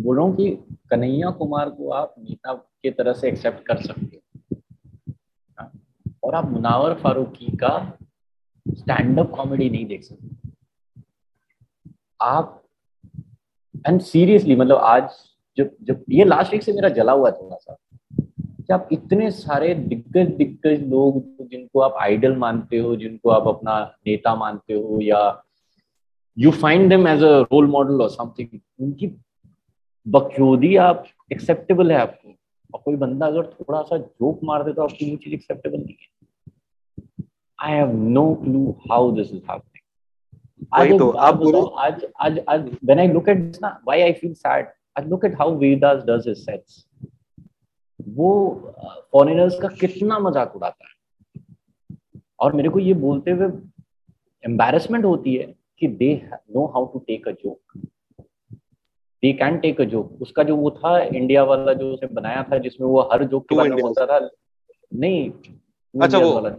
बोल 0.00 0.16
रहा 0.16 0.24
हूँ 0.26 0.36
कि 0.36 0.50
कन्हैया 0.90 1.30
कुमार 1.30 1.70
को 1.70 1.90
आप 1.90 2.14
नेता 2.18 2.52
के 2.52 2.90
तरह 2.90 3.12
से 3.12 3.28
एक्सेप्ट 3.28 3.66
कर 3.66 3.76
सकते 3.82 4.16
हो 4.16 4.56
हाँ? 5.58 5.72
और 6.24 6.34
आप 6.34 6.50
मुनावर 6.50 6.94
फारूकी 6.94 7.56
का 7.56 7.98
स्टैंड 8.66 9.20
अप 9.20 9.30
कॉमेडी 9.36 9.70
नहीं 9.70 9.86
देख 9.86 10.02
सकते 10.02 10.50
आप 12.20 12.62
एंड 13.86 14.00
सीरियसली 14.00 14.56
मतलब 14.56 14.76
आज 14.76 15.10
जब 15.56 15.70
जब 15.82 16.04
ये 16.10 16.24
लास्ट 16.24 16.52
वीक 16.52 16.62
से 16.62 16.72
मेरा 16.72 16.88
जला 16.88 17.12
हुआ 17.12 17.30
थोड़ा 17.30 17.56
सा 17.56 17.76
कि 18.66 18.72
आप 18.72 18.88
इतने 18.92 19.30
सारे 19.30 19.74
दिग्गज 19.74 20.28
दिग्गज 20.28 20.82
लोग 20.82 21.46
जिनको 21.50 21.80
आप 21.80 21.94
आइडल 22.00 22.36
मानते 22.36 22.78
हो, 22.78 22.96
जिनको 22.96 23.30
आप 23.30 23.48
अपना 23.48 23.80
नेता 24.06 24.34
मानते 24.34 24.74
हो, 24.74 25.00
या 25.02 25.42
you 26.38 26.50
find 26.50 26.88
them 26.88 27.08
as 27.08 27.22
a 27.22 27.38
role 27.40 27.66
model 27.66 28.02
और 28.02 28.08
समथिंग 28.08 28.60
उनकी 28.80 29.06
बकचोदी 30.06 30.74
आप 30.78 31.04
एक्सेप्टेबल 31.32 31.92
है 31.92 31.98
आपको। 31.98 32.34
और 32.74 32.80
कोई 32.84 32.96
बंदा 32.96 33.26
अगर 33.26 33.46
थोड़ा 33.48 33.82
सा 33.82 33.96
जोक 33.96 34.40
मार 34.44 34.62
दे 34.64 34.72
तो 34.72 34.82
आपकी 34.82 35.10
वो 35.10 35.16
चीज़ 35.16 35.34
एक्सेप्टेबल 35.34 35.78
नहीं 35.78 35.96
है। 36.00 37.26
I 37.58 37.76
have 37.76 37.92
no 37.94 38.34
clue 38.34 38.70
how 38.90 39.10
this 39.16 39.32
is 39.32 39.42
happening 39.50 40.68
आज 40.74 40.98
तो 40.98 41.08
आप 41.10 41.34
बोलो। 41.36 41.62
आज 41.62 42.04
आज 42.20 42.38
आज 42.48 42.68
when 42.84 42.98
I 42.98 43.08
look 43.08 43.28
at 43.28 43.38
this 43.38 43.62
ना 43.62 43.68
why 43.86 44.00
I 44.02 44.12
feel 44.12 44.32
sad 44.34 44.66
I 44.98 45.08
look 45.08 45.24
at 45.24 45.34
how 45.38 45.54
Vedas 45.58 46.02
does 46.08 46.28
his 46.28 46.36
sets 46.38 46.84
वो 48.00 48.32
फॉरेनर्स 49.12 49.58
का 49.60 49.68
कितना 49.80 50.18
मज़ाक 50.18 50.56
उड़ाता 50.56 50.86
है। 50.86 50.90
और 52.40 52.52
मेरे 52.52 52.68
को 52.68 52.78
ये 52.78 52.94
बोलते 53.02 53.30
हुए 53.30 53.46
एम्बेरसमेंट 54.44 55.04
होती 55.04 55.34
है 55.34 55.52
कि 55.78 55.88
they 55.88 56.14
know 56.32 56.66
how 56.66 56.86
to 56.86 56.98
take 56.98 57.28
a 57.28 57.32
joke 57.32 57.58
they 59.22 59.32
can 59.40 59.58
take 59.60 59.80
a 59.80 59.84
joke 59.92 60.22
उसका 60.22 60.42
जो 60.42 60.56
वो 60.56 60.70
था 60.70 60.98
इंडिया 61.02 61.42
वाला 61.44 61.72
जो 61.74 61.92
उसने 61.92 62.08
बनाया 62.14 62.42
था 62.42 62.58
जिसमें 62.58 62.86
वो 62.88 63.00
हर 63.12 63.24
जोक 63.24 63.48
के 63.48 63.56
बारे 63.56 63.70
में 63.70 63.80
बोलता 63.80 64.06
था 64.06 64.18
नहीं 64.92 65.30
अच्छा 65.94 66.18
वो 66.18 66.32
वाला 66.34 66.50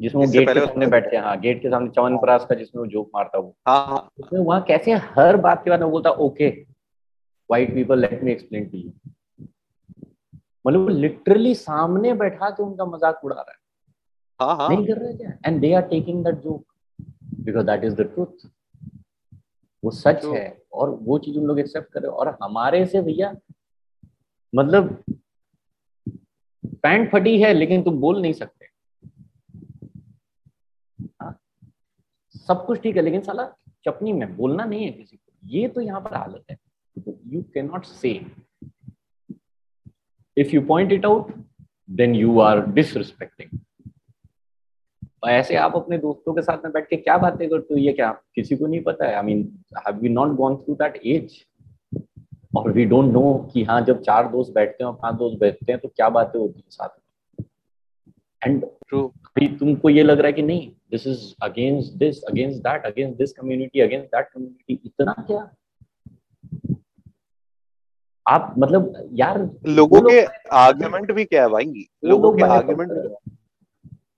जिसमें 0.00 0.24
वो 0.24 0.30
गेट 0.32 0.48
के 0.48 0.60
सामने 0.66 0.86
बैठते 0.86 1.16
हैं 1.16 1.22
हाँ 1.22 1.38
गेट 1.40 1.62
के 1.62 1.68
सामने 1.70 1.90
चवन 1.96 2.16
परास 2.18 2.46
का 2.48 2.54
जिसमें 2.54 2.80
वो 2.80 2.86
जोक 2.90 3.10
मारता 3.14 3.38
वो। 3.38 3.54
हाँ, 3.68 3.86
हाँ। 3.86 4.08
उसमें 4.18 4.40
वहाँ 4.40 4.60
कैसे 4.68 4.92
हर 5.16 5.36
बात 5.46 5.64
के 5.64 5.70
बारे 5.70 5.82
में 5.82 5.90
बोलता 5.90 6.10
okay 6.26 6.48
white 6.48 7.74
people 7.74 8.00
let 8.00 8.22
me 8.24 8.32
explain 8.32 8.64
to 8.68 8.78
you 8.78 8.90
मतलब 10.66 10.88
लिटरली 10.88 11.54
सामने 11.54 12.12
बैठा 12.14 12.50
के 12.50 12.62
उनका 12.62 12.84
मज़ाक 12.84 13.24
उड़ा 13.24 13.36
रहा 13.36 13.50
है। 13.50 13.56
हाँ 14.40 14.56
हाँ। 14.56 14.68
नहीं 14.68 14.86
कर 14.86 14.98
रहे 14.98 15.12
क्या? 15.14 15.36
And 15.46 15.60
they 15.60 15.72
are 15.74 15.82
taking 15.88 16.24
that 16.24 16.34
joke 16.34 16.64
because 17.44 17.66
that 17.66 17.84
is 17.84 17.94
the 17.94 18.10
truth 18.14 18.46
वो 19.82 19.90
सच 19.90 20.24
है 20.24 20.46
और 20.72 20.90
वो 21.02 21.18
चीज़ 21.18 21.38
उन 21.38 21.44
लोग 21.44 21.58
एक्सेप्ट 21.60 21.92
कर 21.92 22.02
रहे 22.02 22.10
और 22.10 22.28
हमारे 22.42 22.84
से 22.86 23.02
भैया 23.02 23.34
मतलब 24.52 25.04
पैंट 26.82 27.10
फटी 27.12 27.40
है 27.42 27.52
लेकिन 27.52 27.82
तुम 27.82 28.00
बोल 28.00 28.20
नहीं 28.22 28.32
सकते। 28.32 28.66
हाँ 31.22 31.38
सब 32.34 32.64
कुछ 32.66 32.80
ठीक 32.80 32.96
है 32.96 33.02
लेकिन 33.02 33.20
साला 33.20 33.46
चपनी 33.84 34.12
में 34.12 34.36
बोलना 34.36 34.64
नहीं 34.64 34.84
है 34.84 34.90
किसी 34.92 35.16
को। 35.16 35.48
ये 35.48 35.68
तो 35.68 35.80
यहाँ 35.80 36.00
पर 36.00 36.14
हालत 36.16 36.44
है। 36.50 36.56
You 37.26 37.42
can 37.54 37.66
not 37.66 37.84
say 37.84 38.10
if 40.36 40.54
you 40.54 40.60
point 40.66 40.92
it 40.92 41.04
out 41.04 41.32
then 41.90 42.14
you 42.14 42.38
are 42.40 42.58
are 42.58 42.66
disrespecting 45.22 45.40
ऐसे 45.40 45.56
आप 45.56 45.76
अपने 45.76 45.98
दोस्तों 45.98 46.34
के 46.34 46.42
साथ 46.42 46.56
में 46.56 46.72
बैठ 46.72 46.88
के 46.88 46.96
क्या 46.96 47.18
बातें 47.18 47.50
करते 47.50 47.74
हो? 47.74 47.80
ये 47.80 47.92
क्या 47.92 48.22
किसी 48.34 48.56
को 48.56 48.66
नहीं 48.66 48.82
पता 48.82 49.06
है? 49.06 49.14
I 49.14 49.22
mean 49.22 49.64
have 49.78 49.96
we 49.96 50.08
not 50.08 50.28
gone 50.28 50.56
through 50.56 50.74
that 50.74 51.00
age 51.06 51.44
और 52.56 52.72
वी 52.72 52.84
डोंट 52.84 53.12
नो 53.12 53.50
कि 53.52 53.64
हाँ 53.64 53.80
जब 53.80 54.00
चार 54.02 54.28
दोस्त 54.28 54.52
बैठते 54.52 54.84
हैं 54.84 54.90
और 54.90 54.98
पाँच 55.02 55.14
दोस्त 55.14 55.38
बैठते 55.38 55.72
हैं 55.72 55.80
तो 55.80 55.88
क्या 55.88 56.08
बातें 56.08 56.40
होती 56.40 56.60
हैं 56.60 56.70
साथ 56.70 56.88
में? 56.88 57.44
एंड 58.46 58.64
अभी 58.64 59.58
तुमको 59.58 59.90
ये 59.90 60.02
लग 60.02 60.18
रहा 60.18 60.26
है 60.26 60.32
कि 60.32 60.42
नहीं 60.42 60.72
this 60.90 61.06
is 61.06 61.34
against 61.42 61.92
this 61.92 62.22
against 62.22 62.58
that 62.58 62.86
against 62.86 63.18
this 63.18 63.32
community 63.32 63.80
against 63.80 64.06
that 64.06 64.28
community 64.34 64.80
इतना 64.84 65.12
क्या? 65.12 65.50
आप 68.28 68.54
मतलब 68.58 69.08
यार 69.12 69.50
लोगों 69.66 70.02
लो 70.02 70.10
के 70.10 70.24
आर्गुमेंट 70.52 71.12
भी 71.12 71.24
क्या 71.24 71.42
है 71.42 71.48
भाई? 71.48 71.86
लोगों 72.04 72.32
लो 72.32 72.36
के 72.38 73.21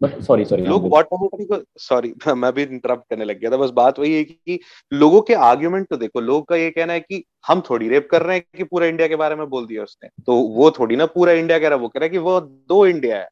आर्गुमेंट 0.02 0.24
सॉरी 0.24 0.44
सॉरी 0.44 0.62
लोग 0.62 0.92
ऑटोमेटिकली 0.92 1.46
को 1.46 1.64
सॉरी 1.78 2.14
मैं 2.34 2.52
भी 2.52 2.62
इंटरप्ट 2.62 3.02
करने 3.10 3.24
लग 3.24 3.38
गया 3.40 3.50
था 3.50 3.56
बस 3.56 3.70
बात 3.70 3.98
वही 3.98 4.14
है 4.14 4.24
कि 4.24 4.60
लोगों 4.92 5.20
के 5.22 5.34
आर्ग्यूमेंट 5.34 5.88
तो 5.88 5.96
देखो 5.96 6.20
लोग 6.20 6.48
का 6.48 6.56
ये 6.56 6.70
कहना 6.70 6.92
है 6.92 7.00
कि 7.00 7.24
हम 7.46 7.60
थोड़ी 7.60 7.88
रेप 7.88 8.08
कर 8.10 8.22
रहे 8.22 8.36
हैं 8.36 8.44
कि 8.56 8.64
पूरा 8.64 8.86
इंडिया 8.86 9.08
के 9.08 9.16
बारे 9.16 9.34
में 9.34 9.48
बोल 9.48 9.66
दिया 9.66 9.82
उसने। 9.82 10.08
तो 10.26 10.34
वो 10.34 10.70
थोड़ी 10.70 10.96
ना 10.96 11.06
पूरा 11.06 11.32
इंडिया 11.32 11.58
कह 11.58 11.68
रहा 11.68 11.78
वो 11.78 11.88
कह 11.88 12.00
रहा 12.00 12.04
है 12.04 12.10
कि 12.10 12.18
वो 12.18 12.40
दो 12.40 12.86
इंडिया 12.86 13.18
है। 13.18 13.28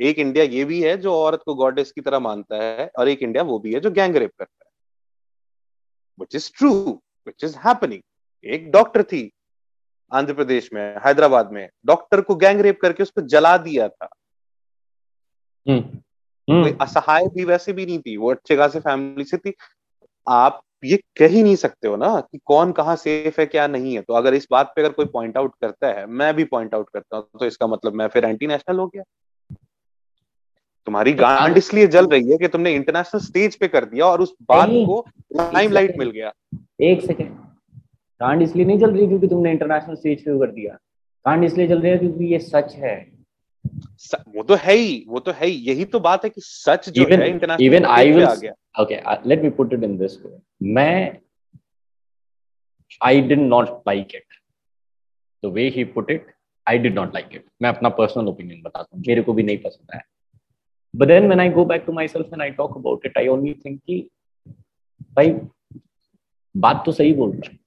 एक 0.00 0.18
इंडिया 0.18 0.44
ये 0.44 0.64
भी 0.64 0.82
है 0.82 0.96
जो 0.96 1.14
औरत 1.14 1.40
को 1.46 1.54
गॉडेस 1.54 1.92
की 1.92 2.00
तरह 2.00 2.18
मानता 2.18 2.56
है 2.56 2.90
और 2.98 3.08
एक 3.08 3.22
इंडिया 3.22 3.42
वो 3.42 3.58
भी 3.58 3.74
है 3.74 3.80
जो 3.80 3.90
गैंग 3.90 4.16
रेप 4.16 4.30
करता 4.38 4.64
है। 4.66 4.70
Which 6.20 6.34
is 6.34 6.50
true 6.58 6.70
which 7.26 7.44
is 7.44 7.56
happening 7.56 8.02
एक 8.44 8.70
डॉक्टर 8.70 9.02
थी 9.02 9.32
आंध्र 10.12 10.34
प्रदेश 10.34 10.70
में 10.72 10.96
हैदराबाद 11.06 11.52
में। 11.52 11.68
डॉक्टर 11.86 12.20
को 12.20 12.34
गैंग 12.34 12.60
रेप 12.60 12.80
करके 12.80 13.02
उसको 13.02 13.20
जला 13.20 13.56
दिया 13.56 13.88
था। 13.88 14.08
कोई 15.66 16.76
असहाय 16.80 17.26
भी 17.26 17.44
वैसे 17.44 17.72
भी 17.72 17.86
नहीं 17.86 17.98
थी 17.98 18.16
वो 18.16 18.30
अच्छे 18.30 18.56
खासे 18.56 18.80
फैमिली 18.80 19.24
से 19.24 19.36
थी। 19.36 19.52
आप 20.26 20.60
ये 20.84 20.96
कह 21.18 21.26
ही 21.26 21.42
नहीं 21.42 21.56
सकते 21.56 21.88
हो 21.88 21.96
ना 21.96 22.08
कि 22.20 22.38
कौन 22.44 22.72
कहाँ 22.72 22.96
सेफ़ 22.96 23.40
है 23.40 23.46
क्या 23.46 23.66
नहीं 23.66 23.94
है। 23.94 24.02
तो 24.02 24.14
अगर 24.14 24.34
इस 24.34 24.46
बात 24.50 24.72
पे 24.76 24.82
अगर 24.82 24.92
कोई 24.92 25.06
पॉइंट 25.06 25.36
आउट 25.36 25.54
करता 25.60 25.88
है 25.88 26.06
मैं 26.06 26.34
भी 26.34 26.44
पॉइंट 26.44 26.74
आउट 26.74 26.88
करता 26.90 27.16
हूँ 27.16 27.24
तो 27.40 27.46
इसका 27.46 27.66
मतलब 27.66 27.94
मैं 27.94 28.08
फिर 28.08 28.24
एंटी 28.24 28.46
नेशनल 28.46 28.78
हो 28.78 28.86
गया। 28.86 29.02
तुम्हारी 30.86 31.12
गांड 31.12 31.56
इसलिए 31.56 31.86
जल 31.86 32.06
रही 32.06 32.30
है 32.30 32.36
कि 32.38 32.48
तुमने 32.48 32.74
इंटरनेशनल 32.74 33.20
स्टेज 33.20 33.56
पे 33.56 33.68
कर 33.68 33.84
दिया 33.84 34.06
और 34.06 34.20
उस 34.20 34.34
बात 34.42 34.68
को 34.68 35.04
लाइमलाइट 35.36 35.98
मिल 35.98 36.10
गया। 36.10 36.32
एक 36.80 37.02
सेकेंड 37.02 37.36
कांड 38.20 38.42
इसलिए 38.42 38.64
नहीं 38.64 38.78
जल 38.78 38.90
रही 38.90 39.06
क्योंकि 39.06 39.26
तुमने 39.26 39.50
इंटरनेशनल 39.52 39.94
स्टेज 39.94 40.24
पे 40.24 40.38
कर 40.38 40.50
दिया। 40.52 40.74
कांड 41.26 41.44
इसलिए 41.44 41.68
चल 41.68 41.80
रही 41.80 41.92
है 41.92 41.98
क्योंकि 41.98 42.24
ये 42.24 42.38
सच 42.38 42.74
है। 42.76 42.96
वो 43.64 44.42
तो 44.42 44.54
है 44.56 44.74
ही 44.74 45.04
वो 45.08 45.20
तो 45.20 45.32
है 45.32 45.46
ही। 45.46 45.54
यही 45.68 45.84
तो 45.84 46.00
बात 46.00 46.24
है 46.24 46.30
कि 46.30 46.40
सच 46.40 46.88
जो 46.88 47.02
even, 47.02 47.20
है 47.20 47.28
international 47.28 47.66
even 47.66 47.84
I 47.86 48.12
will 48.12 48.50
okay 48.80 49.00
let 49.28 49.42
me 49.42 49.50
put 49.58 49.72
it 49.72 49.82
in 49.84 49.96
this 49.98 50.16
way 50.24 50.38
मैं 50.74 51.18
I 53.00 53.20
did 53.20 53.40
not 53.40 53.68
like 53.88 54.14
it 54.14 54.24
the 55.42 55.52
way 55.54 55.68
he 55.68 55.84
put 55.96 56.10
it 56.10 56.26
I 56.66 56.78
did 56.78 56.94
not 56.94 57.14
like 57.14 57.34
it 57.34 57.44
मैं 57.62 57.68
अपना 57.68 57.88
पर्सनल 57.98 58.28
ओपिनियन 58.28 58.62
बताता 58.62 58.96
हूँ 58.96 59.02
मेरे 59.08 59.22
को 59.22 59.32
भी 59.32 59.42
नहीं 59.42 59.58
पसंद 59.58 59.94
है। 59.94 60.02
But 60.94 61.08
then 61.08 61.26
when 61.26 61.40
I 61.40 61.48
go 61.50 61.64
back 61.64 61.84
to 61.86 61.92
myself 62.08 62.32
and 62.32 62.42
I 62.42 62.50
talk 62.52 62.76
about 62.76 63.06
it 63.06 63.18
I 63.18 63.28
only 63.28 63.54
think 63.64 63.80
कि 63.86 64.00
भाई 65.16 65.34
बात 66.54 66.82
तो 66.86 66.92
सही 66.92 67.12
बोल 67.14 67.30
रहा 67.30 67.50
है। 67.50 67.58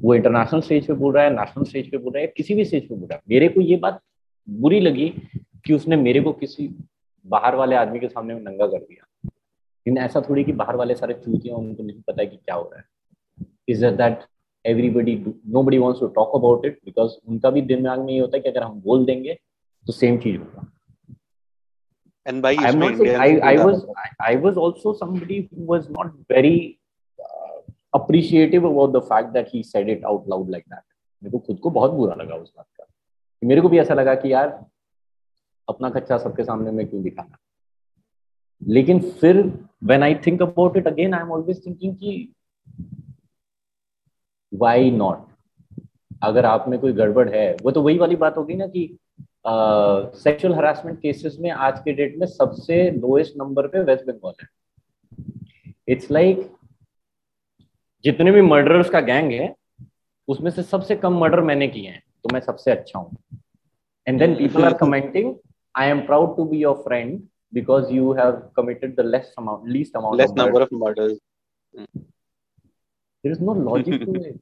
वो 0.00 0.14
इंटरनेशनल 0.14 0.60
स्टेज 0.60 0.86
पे 0.86 0.92
बोल 0.94 1.14
रहा 1.14 1.24
है 1.24 1.30
नेशनल 1.30 1.64
स्टेज 1.64 1.90
पे 1.90 1.98
बोल 1.98 2.12
रहा 2.12 2.20
है 2.20 2.32
किसी 2.36 2.54
भी 2.54 2.64
स्टेज 2.64 2.88
पे 2.88 2.94
बोल 2.94 3.08
रहा 3.08 3.16
है। 3.16 3.22
मेरे 3.28 3.48
को 3.48 3.60
ये 3.60 3.76
बात 3.76 4.00
बुरी 4.48 4.80
लगी 4.80 5.08
कि 5.64 5.74
उसने 5.74 5.96
मेरे 5.96 6.20
को 6.20 6.32
किसी 6.32 6.68
बाहर 7.26 7.54
वाले 7.54 7.76
आदमी 7.76 8.00
के 8.00 8.08
सामने 8.08 8.34
नंगा 8.34 8.66
कर 8.66 8.78
दिया। 8.78 9.06
लेकिन 9.24 9.98
ऐसा 9.98 10.20
थोड़ी 10.20 10.44
कि 10.44 10.52
बाहर 10.52 10.76
वाले 10.76 10.94
सारे 10.94 11.14
चूतियाँ 11.14 11.56
उनको 11.56 11.82
नहीं 11.82 12.00
पता 12.00 12.22
है 12.22 12.26
कि 12.26 12.36
क्या 12.36 12.54
हो 12.54 12.70
रहा 12.72 12.80
है। 12.80 12.84
Is 13.68 13.86
that 13.86 14.20
everybody 14.66 15.14
nobody 15.62 15.78
wants 15.78 16.00
to 16.00 16.06
talk 16.06 16.34
about 16.34 16.66
it 16.66 16.78
because 16.84 17.12
उनका 17.28 17.50
भी 17.50 17.62
दिमाग 17.62 18.00
में 18.00 18.12
ये 18.12 18.18
होता 18.20 18.36
है 18.36 18.42
कि 18.42 18.48
अगर 18.48 18.62
हम 18.62 18.80
बोल 18.80 19.04
देंगे 19.04 19.34
तो 19.86 19.92
सेम 19.92 20.18
चीज़ 20.18 20.38
होगा। 20.38 20.70
And 22.26 22.40
by 22.42 22.50
I'm 22.56 22.78
not 22.78 22.96
saying, 22.96 23.16
I, 23.20 23.38
I 23.48 23.64
was 23.64 23.80
I, 24.02 24.08
I 24.26 24.36
was 24.36 24.56
also 24.56 24.92
somebody 24.94 25.48
who 25.50 25.64
was 25.72 25.88
not 25.90 26.12
very 26.28 26.78
uh, 27.18 27.58
appreciative 27.92 28.64
about 28.64 28.92
the 28.92 29.02
fact 29.02 29.34
that 29.34 29.48
he 29.48 29.62
said 29.62 29.90
it 29.94 30.06
out 30.10 30.30
loud 30.34 30.48
like 30.54 30.64
that 30.68 30.84
मेरे 31.22 31.30
को 31.30 31.38
खुद 31.38 31.58
को 31.58 31.70
बहुत 31.70 31.90
बुरा 31.90 32.14
लगा 32.14 32.34
उस 32.34 32.52
बात 32.56 32.66
का। 32.80 32.86
मेरे 33.44 33.60
को 33.60 33.68
भी 33.68 33.78
ऐसा 33.78 33.94
लगा 33.94 34.14
कि 34.14 34.32
यार, 34.32 34.48
अपना 35.68 35.90
कच्चा 35.90 36.18
सबके 36.18 36.44
सामने 36.44 36.70
में 36.70 36.86
क्यों 36.86 37.02
दिखाना? 37.02 37.36
लेकिन 38.62 39.00
फिर 39.00 39.36
when 39.84 40.02
I 40.02 40.14
think 40.14 40.42
about 40.42 40.76
it 40.76 40.86
again 40.86 41.14
I 41.14 41.20
am 41.20 41.32
always 41.32 41.66
thinking 41.66 41.96
कि 41.96 42.34
वाई 44.54 44.90
नॉट 44.90 45.26
अगर 46.22 46.46
आप 46.46 46.68
में 46.68 46.78
कोई 46.80 46.92
गड़बड़ 46.92 47.28
है, 47.28 47.56
वो 47.62 47.70
तो 47.70 47.82
वही 47.82 47.98
वाली 47.98 48.16
बात 48.16 48.36
होगी 48.36 48.54
ना 48.54 48.66
कि 48.66 48.98
सेक्सुअल 49.46 50.54
हरासमेंट 50.54 51.00
केसेस 51.00 51.36
में 51.40 51.50
आज 51.50 51.80
के 51.80 51.92
डेट 51.92 52.18
में 52.18 52.26
सबसे 52.26 52.90
लोएस्ट 52.90 53.34
नंबर 53.36 53.66
पे 53.66 53.80
वेस्ट 53.80 54.06
बंगाल 54.06 54.34
है। 54.42 54.48
इट्स 55.88 56.10
लाइक 56.10 56.36
like 56.36 56.50
जितने 58.04 58.30
भी 58.30 58.42
मर्डरर्स 58.42 58.90
का 58.90 59.00
गैंग 59.00 59.32
है, 59.32 59.54
उसमें 60.28 60.50
से 60.50 60.62
सबसे 60.62 60.96
कम 60.96 61.18
मर्डर 61.18 61.40
मैंने 61.40 61.68
किए 61.68 61.90
हैं। 61.90 62.03
तो 62.24 62.32
मैं 62.32 62.40
सबसे 62.40 62.70
अच्छा 62.70 62.98
हूँ 62.98 63.16
and 64.06 64.18
then 64.20 64.34
people 64.36 64.64
are 64.64 64.74
commenting 64.80 65.34
I 65.78 65.88
am 65.90 66.00
proud 66.06 66.36
to 66.36 66.44
be 66.50 66.58
your 66.62 66.82
friend 66.88 67.20
because 67.56 67.90
you 67.96 68.12
have 68.14 68.38
committed 68.54 68.96
the 69.00 69.04
less 69.14 69.28
amount 69.40 69.68
least 69.74 69.94
amount 69.94 70.16
less 70.20 70.30
of 70.30 70.38
number 70.40 70.62
of 70.64 70.72
murders 70.72 71.12
there 71.74 73.32
is 73.34 73.42
no 73.48 73.54
logic 73.66 74.00
to 74.00 74.14
it 74.20 74.40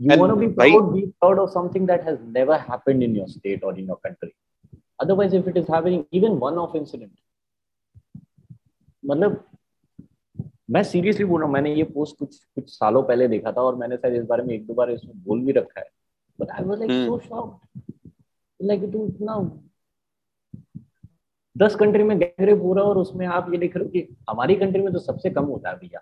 you 0.00 0.18
want 0.22 0.34
to 0.34 0.38
be 0.42 0.48
proud 0.58 0.90
be 0.96 1.04
proud 1.22 1.40
of 1.44 1.48
something 1.54 1.86
that 1.92 2.04
has 2.08 2.18
never 2.38 2.58
happened 2.58 3.06
in 3.08 3.14
your 3.20 3.28
state 3.36 3.64
or 3.68 3.72
in 3.82 3.86
your 3.92 3.98
country 4.06 4.32
otherwise 5.06 5.38
if 5.40 5.48
it 5.52 5.56
is 5.62 5.72
having 5.76 6.04
even 6.20 6.38
one 6.46 6.62
off 6.64 6.78
incident 6.82 7.14
मतलब 9.02 9.42
मैं 10.70 10.82
seriously 10.82 11.24
बोल 11.24 11.40
रहा 11.40 11.46
हूँ 11.46 11.54
मैंने 11.54 11.74
ये 11.74 11.82
post 11.84 12.18
कुछ 12.18 12.44
कुछ 12.44 12.70
सालों 12.70 13.02
पहले 13.02 13.28
देखा 13.28 13.52
था 13.52 13.62
और 13.62 13.74
मैंने 13.74 13.96
शायद 13.96 14.14
इस 14.14 14.24
बारे 14.24 14.42
में 14.42 14.54
एक 14.54 14.66
दो 14.66 14.74
बार 14.74 14.90
इसमें 14.90 15.24
बोल 15.24 15.40
भी 15.40 15.52
रखा 15.52 15.80
है। 15.80 15.90
But 16.40 16.50
I 16.50 16.64
was 16.64 16.78
like 16.78 16.90
so 16.90 17.18
shocked 17.18 17.80
like 18.62 18.82
तुम 18.92 19.06
इतना 19.06 19.60
दस 21.58 21.74
कंट्री 21.74 22.02
में 22.02 22.18
गैंग 22.18 22.60
पूरा 22.60 22.82
और 22.82 22.98
उसमें 22.98 23.26
आप 23.26 23.52
ये 23.52 23.58
देख 23.58 23.76
रहे 23.76 23.84
हो 23.84 23.90
कि 23.90 24.16
हमारी 24.30 24.54
कंट्री 24.54 24.82
में 24.82 24.92
तो 24.92 24.98
सबसे 24.98 25.30
कम 25.30 25.44
होता 25.44 25.70
है 25.70 25.76
भैया। 25.76 26.00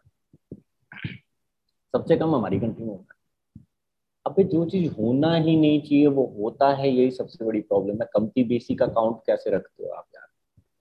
सबसे 1.95 2.17
कम 2.17 2.35
हमारी 2.35 2.61
कंट्री 2.61 2.85
में 2.85 2.91
होता 2.91 3.15
है। 3.15 3.21
अबे 4.27 4.45
जो 4.45 4.65
चीज़ 4.65 4.93
होना 4.93 5.35
ही 5.35 5.57
नहीं 5.57 5.81
चाहिए 5.83 6.07
वो 6.07 6.25
होता 6.39 6.69
है 6.75 6.91
यही 6.91 7.11
सबसे 7.11 7.45
बड़ी 7.45 7.61
प्रॉब्लम 7.61 8.03
है। 8.03 8.09
कमती 8.15 8.45
बेसी 8.45 8.75
का 8.75 8.87
काउंट 8.87 9.17
कैसे 9.27 9.51
रखते 9.51 9.85
हो 9.85 9.91
आप 9.91 10.07
यार? 10.15 10.27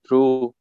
ट्रू 0.04 0.54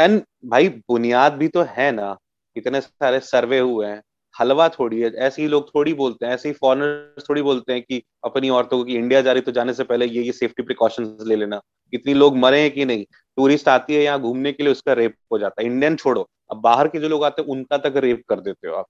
एंड 0.00 0.22
भाई, 0.46 0.68
बुनियाद 0.68 1.32
भी 1.32 1.48
तो 1.48 1.62
है 1.68 1.90
ना। 1.92 2.16
इतने 2.56 2.80
सारे 2.80 3.20
सर्वे 3.20 3.58
हुए 3.58 3.86
हैं। 3.86 4.02
हलवा 4.34 4.68
थोड़ी 4.68 5.00
है। 5.00 5.10
ऐसे 5.16 5.42
ही 5.42 5.48
लोग 5.48 5.68
थोड़ी 5.74 5.92
बोलते 5.94 6.26
हैं, 6.26 6.32
ऐसे 6.34 6.48
ही 6.48 6.54
फॉरनर 6.54 7.22
थोड़ी 7.28 7.42
बोलते 7.42 7.72
हैं 7.72 7.82
कि 7.82 8.02
अपनी 8.24 8.50
औरतों 8.50 8.78
को 8.78 8.90
इंडिया 8.90 9.20
जा 9.20 9.32
रही 9.32 9.42
तो 9.42 9.52
जाने 9.52 9.74
से 9.74 9.84
पहले 9.84 10.06
ये 10.06 10.22
ये 10.22 10.32
सेफ्टी 10.32 10.62
प्रिकॉशंस 10.62 11.26
ले 11.26 11.36
लेना। 11.36 11.60
इतनी 11.92 12.14
लोग 12.14 12.36
मरे 12.36 12.60
हैं 12.60 12.70
कि 12.70 12.84
नहीं? 12.84 13.04
टूरिस्ट 13.36 13.68
आती 13.68 13.94
है 13.94 14.02
यहाँ 14.02 14.20
घूमने 14.20 14.52
के 14.52 14.62
लिए, 14.62 14.72
उसका 14.72 14.92
रेप 14.92 15.14
हो 15.32 15.38
जाता 15.38 15.62
है। 15.62 15.68
इंडियन 15.68 15.96
छोड़ो। 15.96 16.28
अब 16.50 16.60
बाहर 16.60 16.88
के 16.88 17.00
जो 17.00 17.08
लोग 17.08 17.24
आते 17.24 17.42
हैं, 17.42 17.48
उनका 17.48 17.78
तक 17.78 17.96
रेप 17.96 18.22
कर 18.28 18.40
देते 18.40 18.68
हो 18.68 18.74
आप। 18.74 18.86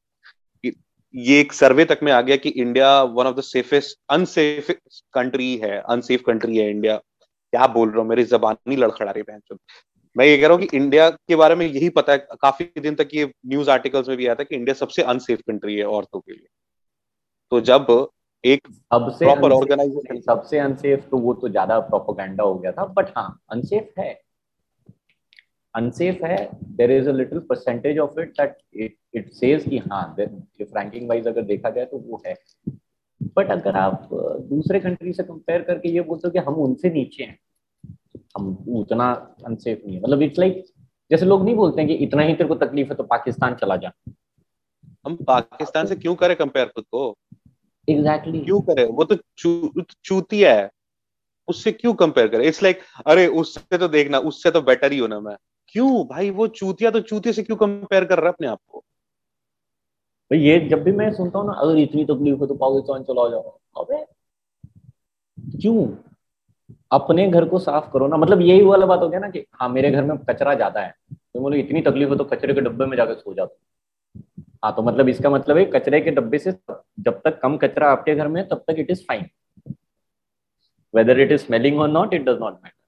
ये 1.14 1.40
एक 1.40 1.53
सर्वे 1.53 1.85
तक 1.85 2.01
में 2.03 2.12
आ 2.12 2.20
गया 2.20 2.37
कि 2.37 2.49
India 2.49 3.03
one 3.03 3.27
of 3.27 3.37
the 3.37 3.40
safest 3.40 3.99
unsafe 4.11 4.70
country 5.14 5.57
है 5.57 5.81
अनसेफ 5.81 6.23
कंट्री 6.27 6.57
है 6.57 6.70
इंडिया 6.70 6.96
क्या 6.96 7.66
बोल 7.66 7.90
रहा 7.90 8.01
हूँ? 8.01 8.09
मेरी 8.09 8.25
जबान 8.25 8.57
नहीं 8.68 8.79
लड़खड़ा 8.79 9.11
रही 9.11 9.23
बहन 9.23 9.40
मैं 10.16 10.27
ये 10.27 10.37
कह 10.38 10.46
रहा 10.46 10.57
हूँ 10.57 10.66
कि 10.66 10.77
इंडिया 10.77 11.09
के 11.11 11.37
बारे 11.37 11.55
में 11.55 11.66
यही 11.66 11.88
पता 11.88 12.12
है 12.12 12.18
काफ़ी 12.42 12.64
दिन 12.81 12.94
तक 12.94 13.09
ये 13.14 13.31
न्यूज़ 13.46 13.70
आर्टिकल्स 13.70 14.09
में 14.09 14.16
भी 14.16 14.27
आया 14.27 14.35
था 14.35 14.44
कि 14.44 14.57
इंडिया 14.57 14.75
सबसे 14.75 15.03
अनसेफ 15.03 15.40
कंट्री 15.40 15.77
है 15.77 15.85
औरतों 15.88 16.20
के 16.20 16.33
लिए। 16.33 16.46
तो 17.53 17.61
जब 17.61 17.87
एक 18.44 18.66
सबसे 18.68 19.25
प्रॉपर 19.25 19.53
ऑर्गेनाइजेशन 19.53 20.20
सबसे 20.20 20.59
अनसेफ 20.59 21.07
तो 21.11 21.18
वो 21.18 21.35
तो 21.35 21.49
ज़्यादा 21.49 21.79
प्रोपोगंडा 21.81 22.44
हो 22.44 22.55
गया 22.55 22.73
था 22.73 22.85
बट 22.87 23.12
हाँ 23.16 23.40
अनसेफ 23.51 23.99
है। 23.99 24.12
अनसेफ 25.75 26.23
है 26.25 26.38
there 26.77 26.90
is 26.90 27.09
a 27.09 27.12
little 27.12 27.38
percentage 27.38 27.99
of 27.99 28.20
it 28.20 28.31
that 28.31 28.57
it 28.75 28.96
it 29.14 29.31
says 29.33 29.64
कि 29.68 29.79
हाँ 29.79 30.05
इफ़ 30.20 30.79
रैंकिंग 30.79 31.09
वाइज 31.09 31.29
अगर 31.29 31.42
देखा 31.42 31.70
जाए 31.70 31.85
तो 31.85 31.99
वो 31.99 32.23
है। 32.27 32.35
बट 33.37 33.51
अगर 33.51 33.77
आप 33.77 34.09
दूसरे 34.51 34.81
कंट्री 34.81 35.12
से 35.12 35.23
कंपेयर 35.23 35.62
करके 35.62 35.88
ये 35.88 36.01
बोलते 36.01 36.29
हो 36.29 36.33
कि 36.33 36.38
हम 36.38 36.55
उनसे 36.55 36.90
नीचे 36.90 37.25
हैं 37.25 37.38
हम 38.38 38.64
उतना 38.69 39.37
अनसेफ 39.47 39.83
नहीं 39.87 39.97
है। 39.97 40.03
मतलब 40.03 40.23
इट्स 40.23 40.38
लाइक 40.38 40.64
जैसे 41.11 41.27
लोग 41.27 41.45
नहीं 41.45 41.55
बोलते 41.55 41.81
हैं 41.81 41.88
कि 41.88 41.95
इतना 41.95 42.23
ही 42.23 42.35
तेरे 42.35 42.49
को 42.49 42.55
तकलीफ़ 42.55 42.88
है 42.88 42.95
तो 42.95 43.03
पाकिस्तान 43.03 43.55
चला 43.55 43.77
जा। 43.77 43.93
हम 45.07 45.16
पाकिस्तान 45.16 45.87
से 45.87 45.97
क्यों 45.97 46.14
करें 46.14 46.37
कंपेयर 46.37 46.66
खुद 46.66 46.85
को? 46.85 47.16
Exactly 47.88 48.33
exactly. 48.33 48.45
क्यों 48.45 48.61
करें? 48.61 48.85
वो 48.85 49.05
तो 49.05 49.16
चू, 49.37 49.73
चूतिया 50.05 50.55
है। 50.55 50.71
उससे 51.49 51.73
क्यों 51.73 51.95
कंपेयर 51.95 52.29
करें? 52.29 52.45
इट्स 52.45 52.62
लाइक 52.62 52.79
like, 52.79 52.88
अरे 53.07 53.27
उससे 53.27 53.79
तो 53.79 53.88
देखना 53.88 54.19
उससे 54.19 54.51
तो 54.51 54.62
बेटर 54.62 54.93
ही 54.93 54.99
होना 54.99 55.21
मैं। 55.21 55.37
क्यों? 55.69 56.07
भाई 56.07 56.31
वो 56.31 56.47
चूतिया 56.47 56.90
तो 56.90 57.01
चूतिया 57.01 57.33
से 57.33 57.43
क्यों 57.43 57.57
कंपेयर 57.57 58.05
कर 58.05 58.16
रहा 58.16 58.27
है 58.27 58.33
अपने 58.33 58.47
आप 58.47 58.59
को? 58.69 58.79
भाई 60.31 60.38
ये 60.38 60.69
जब 60.69 60.83
भी 60.83 60.93
मैं 60.93 61.12
सुनता 61.12 61.38
हूँ 61.38 61.47
ना 61.47 61.53
अगर 61.53 61.79
इतनी 61.79 62.05
तकलीफ़ 62.05 62.38
हो 62.38 62.47
तो 62.47 62.55
पाकिस्तान 62.55 63.03
चला 63.03 63.29
जाओ। 63.29 63.59
अबे 63.77 64.05
क्यों? 65.61 65.87
अपने 66.90 67.29
घर 67.29 67.44
को 67.44 67.59
साफ़ 67.59 67.90
करो 67.92 68.07
ना। 68.09 68.16
मतलब 68.16 68.40
यही 68.40 68.64
वाला 68.64 68.87
बात 68.87 69.00
हो 69.00 69.09
गया 69.09 69.20
ना 69.20 69.29
कि 69.31 69.44
हाँ 69.55 69.68
मेरे 69.68 69.90
घर 69.90 70.05
में 70.05 70.16
कचरा 70.20 70.55
ज़्यादा 70.55 70.81
है। 70.81 70.94
तो 71.12 71.40
बोलो, 71.40 71.57
इतनी 71.57 71.81
तकलीफ़ 71.83 72.09
हो 72.09 72.16
तो 72.16 72.24
कचरे 72.24 72.55
के 72.55 72.61
डब्बे 72.61 72.87
में 72.87 72.96
जाकर 72.96 73.14
सो 73.14 73.35
जाओ। 73.35 73.48
हाँ 74.64 74.74
तो 74.76 74.83
मतलब 74.83 75.09
इसका 75.09 75.31
मतलब 75.31 75.57
है 75.57 75.64
कचरे 75.64 76.00
के 76.00 76.11
डब्बे 76.11 76.38
से 76.38 76.53
जब 77.00 77.20
तक 77.24 77.40
कम 77.42 77.57
कचरा 77.57 77.90
आपके 77.90 78.14
घर 78.14 78.29
में 78.29 78.46
तब 78.48 78.64
तक 78.68 78.79
it 78.79 78.90
is 78.90 79.05
fine 79.09 79.29
whether 80.94 81.20
it 81.20 81.33
is 81.33 81.40
smelling 81.40 81.81
और 81.81 81.88
not 81.88 82.14
it 82.14 82.24
does 82.24 82.38
not 82.40 82.55
matter 82.55 82.79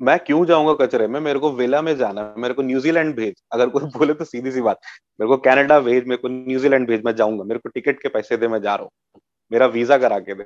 मैं 0.00 0.18
क्यों 0.18 0.44
जाऊँगा 0.46 0.72
कचरे 0.74 1.06
में? 1.06 1.18
मेरे 1.20 1.38
को 1.38 1.50
वेला 1.52 1.80
में 1.82 1.96
जाना 1.96 2.20
है, 2.20 2.34
मेरे 2.38 2.54
को 2.54 2.62
न्यूजीलैंड 2.62 3.14
भेज। 3.16 3.34
अगर 3.52 3.68
कोई 3.68 3.84
बोले 3.96 4.14
तो 4.14 4.24
सीधी 4.24 4.50
सी 4.50 4.60
बात। 4.60 4.80
मेरे 5.20 5.28
को 5.28 5.36
कनाडा 5.36 5.78
भेज, 5.80 6.04
मेरे 6.04 6.16
को 6.16 6.28
न्यूजीलैंड 6.28 6.86
भेज, 6.88 7.02
मैं 7.04 7.14
जाऊँगा। 7.16 7.44
मेरे 7.44 7.60
को 7.60 7.68
टिकट 7.68 8.00
के 8.02 8.08
पैसे 8.08 8.36
दे, 8.36 8.48
मैं 8.48 8.60
जा 8.62 8.74
रहा 8.74 8.82
हूँ। 8.82 9.20
मेरा 9.50 9.66
वीज़ा 9.66 9.98
करा 9.98 10.18
के 10.18 10.34
दे। 10.34 10.44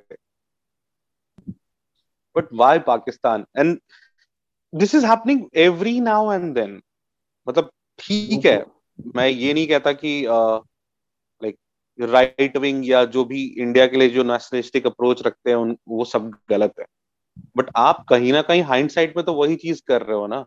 But 2.36 2.48
why 2.54 2.78
Pakistan 2.86 3.44
and 3.58 3.78
this 4.72 4.94
is 4.94 5.06
happening 5.06 5.44
every 5.58 5.98
now 6.00 6.32
and 6.32 6.54
then 6.54 6.80
मतलब 7.46 7.70
ठीक 7.98 8.46
है। 8.46 8.64
मैं 9.16 9.28
ये 9.28 9.52
नहीं 9.54 9.66
कहता 9.68 9.92
कि 9.94 10.22
लाइक 10.26 11.56
राइट 11.98 12.56
विंग 12.56 12.88
या 12.88 13.04
जो 13.06 13.24
भी 13.24 13.44
इंडिया 13.58 13.86
के 13.86 13.96
लिए 13.96 14.08
जो 14.08 14.22
नेशनलिस्टिक 14.24 14.86
अप्रोच 14.86 15.22
रखते 15.22 15.50
हैं 15.50 15.56
उन 15.56 15.76
वो 15.88 16.04
सब 16.04 16.30
गलत 16.50 16.74
है। 16.80 16.86
बट 17.56 17.70
आप 17.76 18.04
कहीं 18.08 18.32
ना 18.32 18.42
कहीं 18.42 18.62
हाइंड 18.62 18.90
साइड 18.90 19.12
में 19.16 19.24
तो 19.26 19.34
वही 19.34 19.56
चीज़ 19.56 19.82
कर 19.86 20.02
रहे 20.02 20.16
हो 20.16 20.26
ना। 20.26 20.44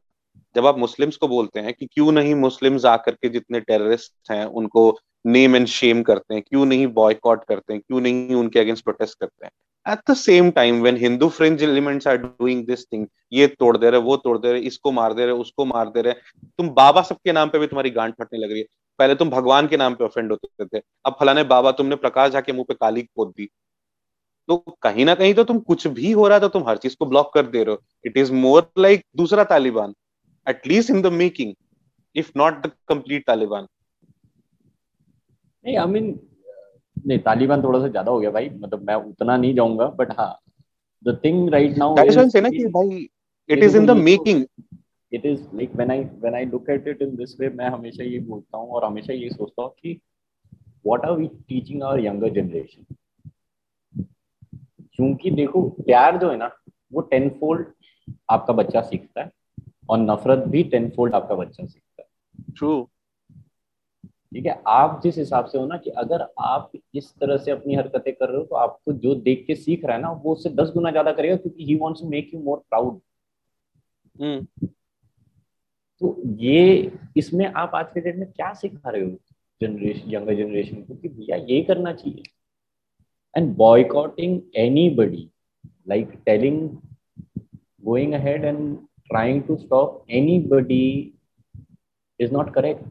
जब 0.55 0.65
आप 0.65 0.77
मुस्लिम्स 0.77 1.17
को 1.17 1.27
बोलते 1.27 1.59
हैं 1.59 1.73
कि 1.73 1.85
क्यों 1.85 2.11
नहीं 2.11 2.35
मुस्लिम्स 2.35 2.85
आकर 2.85 3.11
के 3.11 3.29
जितने 3.29 3.59
टेररिस्ट 3.59 4.31
हैं, 4.31 4.45
उनको 4.45 4.97
नेम 5.27 5.55
एंड 5.55 5.67
शेम 5.67 6.01
करते 6.03 6.33
हैं, 6.33 6.43
क्यों 6.43 6.65
नहीं 6.65 6.87
बॉयकॉट 6.93 7.43
करते 7.43 7.73
हैं, 7.73 7.81
क्यों 7.81 8.01
नहीं 8.01 8.35
उनके 8.35 8.59
अगेंस्ट 8.59 8.83
प्रोटेस्ट 8.83 9.19
करते 9.19 9.45
हैं? 9.45 9.51
At 9.85 9.99
the 10.11 10.13
same 10.13 10.49
time 10.51 10.81
when 10.81 10.97
Hindu 10.97 11.29
fringe 11.29 11.63
elements 11.63 12.07
are 12.07 12.17
doing 12.17 12.65
this 12.67 12.85
thing 12.85 13.05
ये 13.33 13.47
तोड़ 13.49 13.75
दे 13.77 13.89
रहे, 13.89 14.01
वो 14.01 14.17
तोड़ 14.17 14.37
दे 14.37 14.51
रहे, 14.51 14.61
इसको 14.61 14.91
मार 14.91 15.13
दे 15.13 15.25
रहे, 15.25 15.33
उसको 15.35 15.65
मार 15.65 15.89
दे 15.89 16.01
रहे, 16.01 16.13
तुम 16.57 16.69
बाबा 16.71 17.01
सबके 17.01 17.31
नाम 17.31 17.49
पे 17.49 17.59
भी 17.59 17.67
तुम्हारी 17.67 17.89
गांड 17.89 18.13
फटने 18.13 18.39
लग 18.39 18.51
रही 18.51 18.59
है। 18.59 18.65
पहले 18.99 19.15
तुम 19.15 19.29
भगवान 19.29 19.67
के 19.67 19.77
नाम 19.77 19.95
पे 19.95 20.03
ऑफेंड 20.03 20.31
होते 20.31 20.65
थे, 20.67 20.81
अब 21.05 21.15
फलाने 21.19 21.43
बाबा 21.43 21.71
तुमने 21.71 21.95
प्रकाश 21.95 22.31
झा 22.31 22.41
के 22.41 22.53
मुँह 22.53 22.65
पे 22.67 22.73
काली 22.73 23.01
पोत 23.15 23.33
दी। 23.37 23.49
तो 24.49 24.57
कहीं 24.81 25.05
ना 25.05 25.13
कहीं 25.15 25.33
तो 25.33 25.43
तुम 25.43 25.59
कुछ 25.59 25.87
भी 25.89 26.11
हो 26.11 26.27
रहा 26.27 26.35
है 26.35 26.41
तो 26.41 26.47
तुम 26.49 26.67
हर 26.67 26.77
चीज़ 26.77 26.95
को 26.99 27.05
ब्लॉक 27.05 27.33
कर 27.33 27.45
दे 27.45 27.63
रहे 27.63 27.75
हो। 27.75 27.81
इट 28.05 28.17
इज़ 28.17 28.31
मोर 28.33 28.69
लाइक 28.77 29.03
दूसरा 29.17 29.43
Taliban. 29.43 29.93
At least 30.47 30.89
in 30.89 31.01
the 31.01 31.11
making 31.13 31.53
if 32.15 32.31
not 32.37 32.61
the 32.65 32.71
complete 32.87 33.25
Taliban 33.27 33.67
नहीं 35.65 35.77
आई 35.77 35.87
मीन 35.87 36.19
नहीं 36.97 37.19
तालिबान 37.19 37.63
थोड़ा 37.63 37.79
सा 37.79 37.87
ज़्यादा 37.87 38.11
हो 38.11 38.19
गया 38.19 38.31
भाई। 38.31 38.49
मतलब 38.49 38.87
मैं 38.87 38.95
उतना 38.95 39.37
नहीं 39.37 39.53
जाऊँगा 39.55 39.85
बट 39.99 40.11
हाँ 40.19 40.33
the 41.05 41.19
thing 41.23 41.49
right 41.49 41.77
now 41.77 41.95
that 41.95 42.11
is 42.11 42.37
ना 42.37 42.49
कि 42.49 42.65
भाई 42.67 43.07
it 43.49 43.63
is 43.63 43.77
in 43.77 43.85
the 43.85 43.91
making 43.99 44.45
it 45.11 45.25
is 45.25 45.41
like 45.55 45.75
when 45.75 45.91
I 45.91 46.03
when 46.03 46.35
I 46.35 46.45
look 46.45 46.69
at 46.69 46.87
it 46.87 47.01
in 47.01 47.15
this 47.15 47.39
way 47.39 47.49
मैं 47.49 47.69
हमेशा 47.69 48.03
ये 48.03 48.19
बोलता 48.19 48.57
हूँ 48.57 48.69
और 48.69 48.85
हमेशा 48.85 49.13
ये 49.13 49.29
सोचता 49.29 49.63
हूँ 49.63 49.71
कि 49.81 49.99
what 50.85 51.05
are 51.05 51.11
we 51.11 51.27
teaching 51.49 51.83
our 51.83 51.99
younger 51.99 52.33
generation 52.33 52.85
क्योंकि 54.95 55.31
देखो 55.31 55.61
प्यार 55.81 56.17
जो 56.17 56.29
है 56.31 56.37
ना 56.37 56.49
वो 56.93 57.01
टेन 57.01 57.29
फोल्ड 57.29 57.67
आपका 58.29 58.53
बच्चा 58.53 58.81
सीखता 58.81 59.21
है। 59.21 59.31
और 59.89 59.97
नफरत 59.99 60.47
भी 60.47 60.63
टेन 60.65 60.89
फोल्ड 60.89 61.15
आपका 61.15 61.35
बच्चा 61.35 61.65
सीखता 61.65 62.01
है। 62.01 62.53
ट्रू 62.55 62.87
ठीक 64.31 64.45
है? 64.45 64.61
आप 64.67 64.99
जिस 65.03 65.17
हिसाब 65.17 65.45
से 65.45 65.57
हो 65.57 65.65
ना 65.65 65.77
कि 65.77 65.89
अगर 65.91 66.25
आप 66.39 66.71
इस 66.93 67.13
तरह 67.19 67.37
से 67.37 67.51
अपनी 67.51 67.75
हरकतें 67.75 68.13
कर 68.13 68.29
रहे 68.29 68.37
हो 68.37 68.43
तो 68.43 68.55
आपको 68.57 68.93
जो 68.93 69.13
देख 69.17 69.43
के 69.47 69.55
सीख 69.55 69.85
रहा 69.85 69.95
है 69.95 70.01
ना 70.01 70.11
वो 70.13 70.33
उससे 70.33 70.49
दस 70.51 70.71
गुना 70.73 70.91
ज़्यादा 70.91 71.11
करेगा 71.11 71.35
क्योंकि 71.35 71.65
he 71.65 71.75
wants 71.75 72.01
to 72.01 72.07
make 72.09 72.33
you 72.33 72.39
more 72.41 72.57
proud 72.69 72.99
तो 76.01 76.15
ये 76.37 76.91
इसमें 77.17 77.45
आप 77.47 77.75
आज 77.75 77.85
के 77.93 78.01
डेट 78.01 78.15
में 78.15 78.31
क्या 78.31 78.53
सिखा 78.53 78.89
रहे 78.89 79.03
हो 79.03 79.09
जनरेशन 79.61 80.11
यंगर 80.11 80.35
जनरेशन 80.35 80.81
को 80.83 80.95
कि 80.95 81.09
भैया 81.09 81.35
ये 81.49 81.61
करना 81.63 81.93
चाहिए। 81.93 82.23
And 83.33 83.55
boycotting 83.57 84.39
anybody 84.95 85.29
like 85.89 86.11
telling 86.25 86.69
going 87.85 88.13
ahead 88.13 88.45
and 88.45 88.77
to 89.13 89.55
stop 89.55 90.05
anybody 90.39 91.13
is 92.19 92.31
not 92.31 92.53
correct 92.53 92.83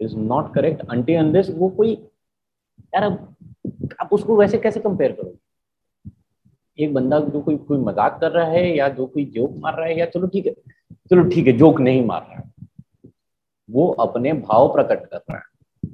is 0.00 0.16
not 0.16 0.54
correct 0.54 0.80
aunty 0.90 1.14
unless 1.14 1.50
वो 1.50 1.68
कोई 1.68 1.92
यार 2.94 3.02
अब 3.02 3.34
आप 4.00 4.12
उसको 4.12 4.36
वैसे 4.36 4.58
कैसे 4.58 4.80
कंपेयर 4.80 5.12
करो 5.12 5.36
एक 6.78 6.94
बंदा 6.94 7.18
जो 7.20 7.40
कोई 7.40 7.56
कोई 7.56 7.78
मज़ाक 7.78 8.20
कर 8.20 8.30
रहा 8.30 8.46
है 8.46 8.76
या 8.76 8.88
जो 8.88 9.06
कोई 9.06 9.24
जोक 9.24 9.54
मार 9.56 9.74
रहा 9.74 9.86
है 9.86 9.98
या 9.98 10.06
चलो 10.06 10.26
ठीक 10.26 10.46
है 10.46 10.52
चलो 11.10 11.22
ठीक 11.28 11.46
है 11.46 11.52
जोक 11.52 11.80
नहीं 11.80 12.04
मार 12.06 12.20
रहा 12.20 12.38
है। 12.38 12.52
वो 13.70 13.86
अपने 13.88 14.32
भाव 14.32 14.72
प्रकट 14.72 15.06
कर 15.06 15.16
रहा 15.16 15.36
है। 15.36 15.90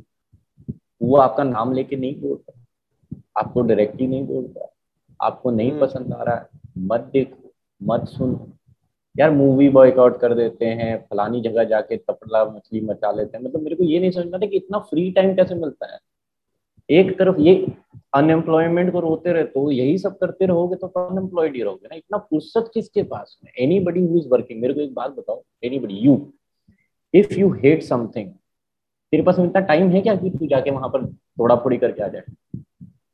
वो 1.03 1.17
आपका 1.17 1.45
नाम 1.45 1.73
लेके 1.73 1.97
नहीं 1.97 2.21
बोलता 2.21 2.53
आपको 3.41 3.63
डायरेक्टली 3.63 4.07
नहीं 4.07 4.27
बोलता 4.27 4.69
आपको 5.21 5.51
नहीं 5.51 5.71
हम्म। 5.71 5.81
पसंद 5.81 6.13
आ 6.13 6.23
रहा 6.23 6.37
है। 6.37 6.49
मत 6.79 7.01
देखो 7.01 7.53
मत 7.83 8.09
सुनो। 8.09 8.53
यार 9.15 9.31
मूवी 9.31 9.69
बॉयकआउट 9.69 10.19
कर 10.21 10.35
देते 10.35 10.67
हैं, 10.67 10.97
फलानी 11.11 11.41
जगह 11.41 11.65
जाके 11.65 11.97
तपला 11.97 12.45
मछली 12.45 12.81
मचा 12.81 13.11
लेते 13.13 13.37
हैं। 13.37 13.45
मतलब 13.45 13.63
मेरे 13.63 13.77
को 13.77 13.85
ये 13.85 14.01
नहीं 14.01 14.11
समझ 14.11 14.35
आता 14.35 14.47
कि 14.47 14.57
इतना 14.57 14.79
फ्री 14.81 15.11
टाइम 15.13 15.35
कैसे 15.35 15.55
मिलता 15.55 15.93
है? 15.93 15.99
एक 16.89 17.19
तरफ़ 17.19 17.41
ये 17.41 17.55
अनएम्प्लॉयमेंट 18.15 18.93
को 18.93 19.01
रोते 19.01 19.33
रहे 19.33 19.45
तो 19.45 19.71
यही 19.71 19.97
सब 19.99 20.19
करते 20.19 20.47
रहोगे 20.47 20.77
तो 20.77 20.87
अनएम्प्लॉयड 20.87 21.55
ही 21.57 21.63
रहोगे 21.63 21.89
ना। 21.89 21.97
इतना 21.97 22.19
फुर्सत 22.21 22.71
किसके 22.75 23.03
पास? 23.03 23.39
में 23.45 23.51
any 23.59 23.81
buddy 23.81 24.07
who 24.07 24.19
is 24.19 24.29
working 24.29 24.61
मेरे 24.61 24.75
को 24.75 24.81
एक 24.81 24.95
बात 24.95 25.11
बताओ 25.11 25.43
anybody 25.79 25.95
you 25.97 26.17
if 27.15 27.35
you 27.35 27.51
hate 27.55 27.83
something 27.83 28.31
तेरे 29.13 29.23
पास 29.23 29.39
इतना 29.39 29.61
टाइम 29.63 29.91
है 29.91 30.01
क्या 30.01 30.15
कि 30.17 30.31
तू 30.31 30.47
जाके 30.47 30.71
वहाँ 30.71 30.89
पर 30.89 31.07
थोड़ा 31.07 31.57
फोड़ी 31.57 31.77
करके 31.77 32.03
आ 32.03 32.09
जाए? 32.09 32.23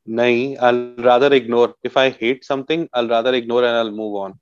नहीं 0.07 0.55
I 0.57 1.03
rather 1.03 1.33
ignore 1.33 1.75
if 1.85 1.99
I 1.99 2.09
hate 2.21 2.43
something 2.43 2.87
I 2.95 3.07
rather 3.07 3.35
ignore 3.35 3.65
and 3.65 3.75
I 3.75 3.89
move 3.95 4.17
on 4.19 4.33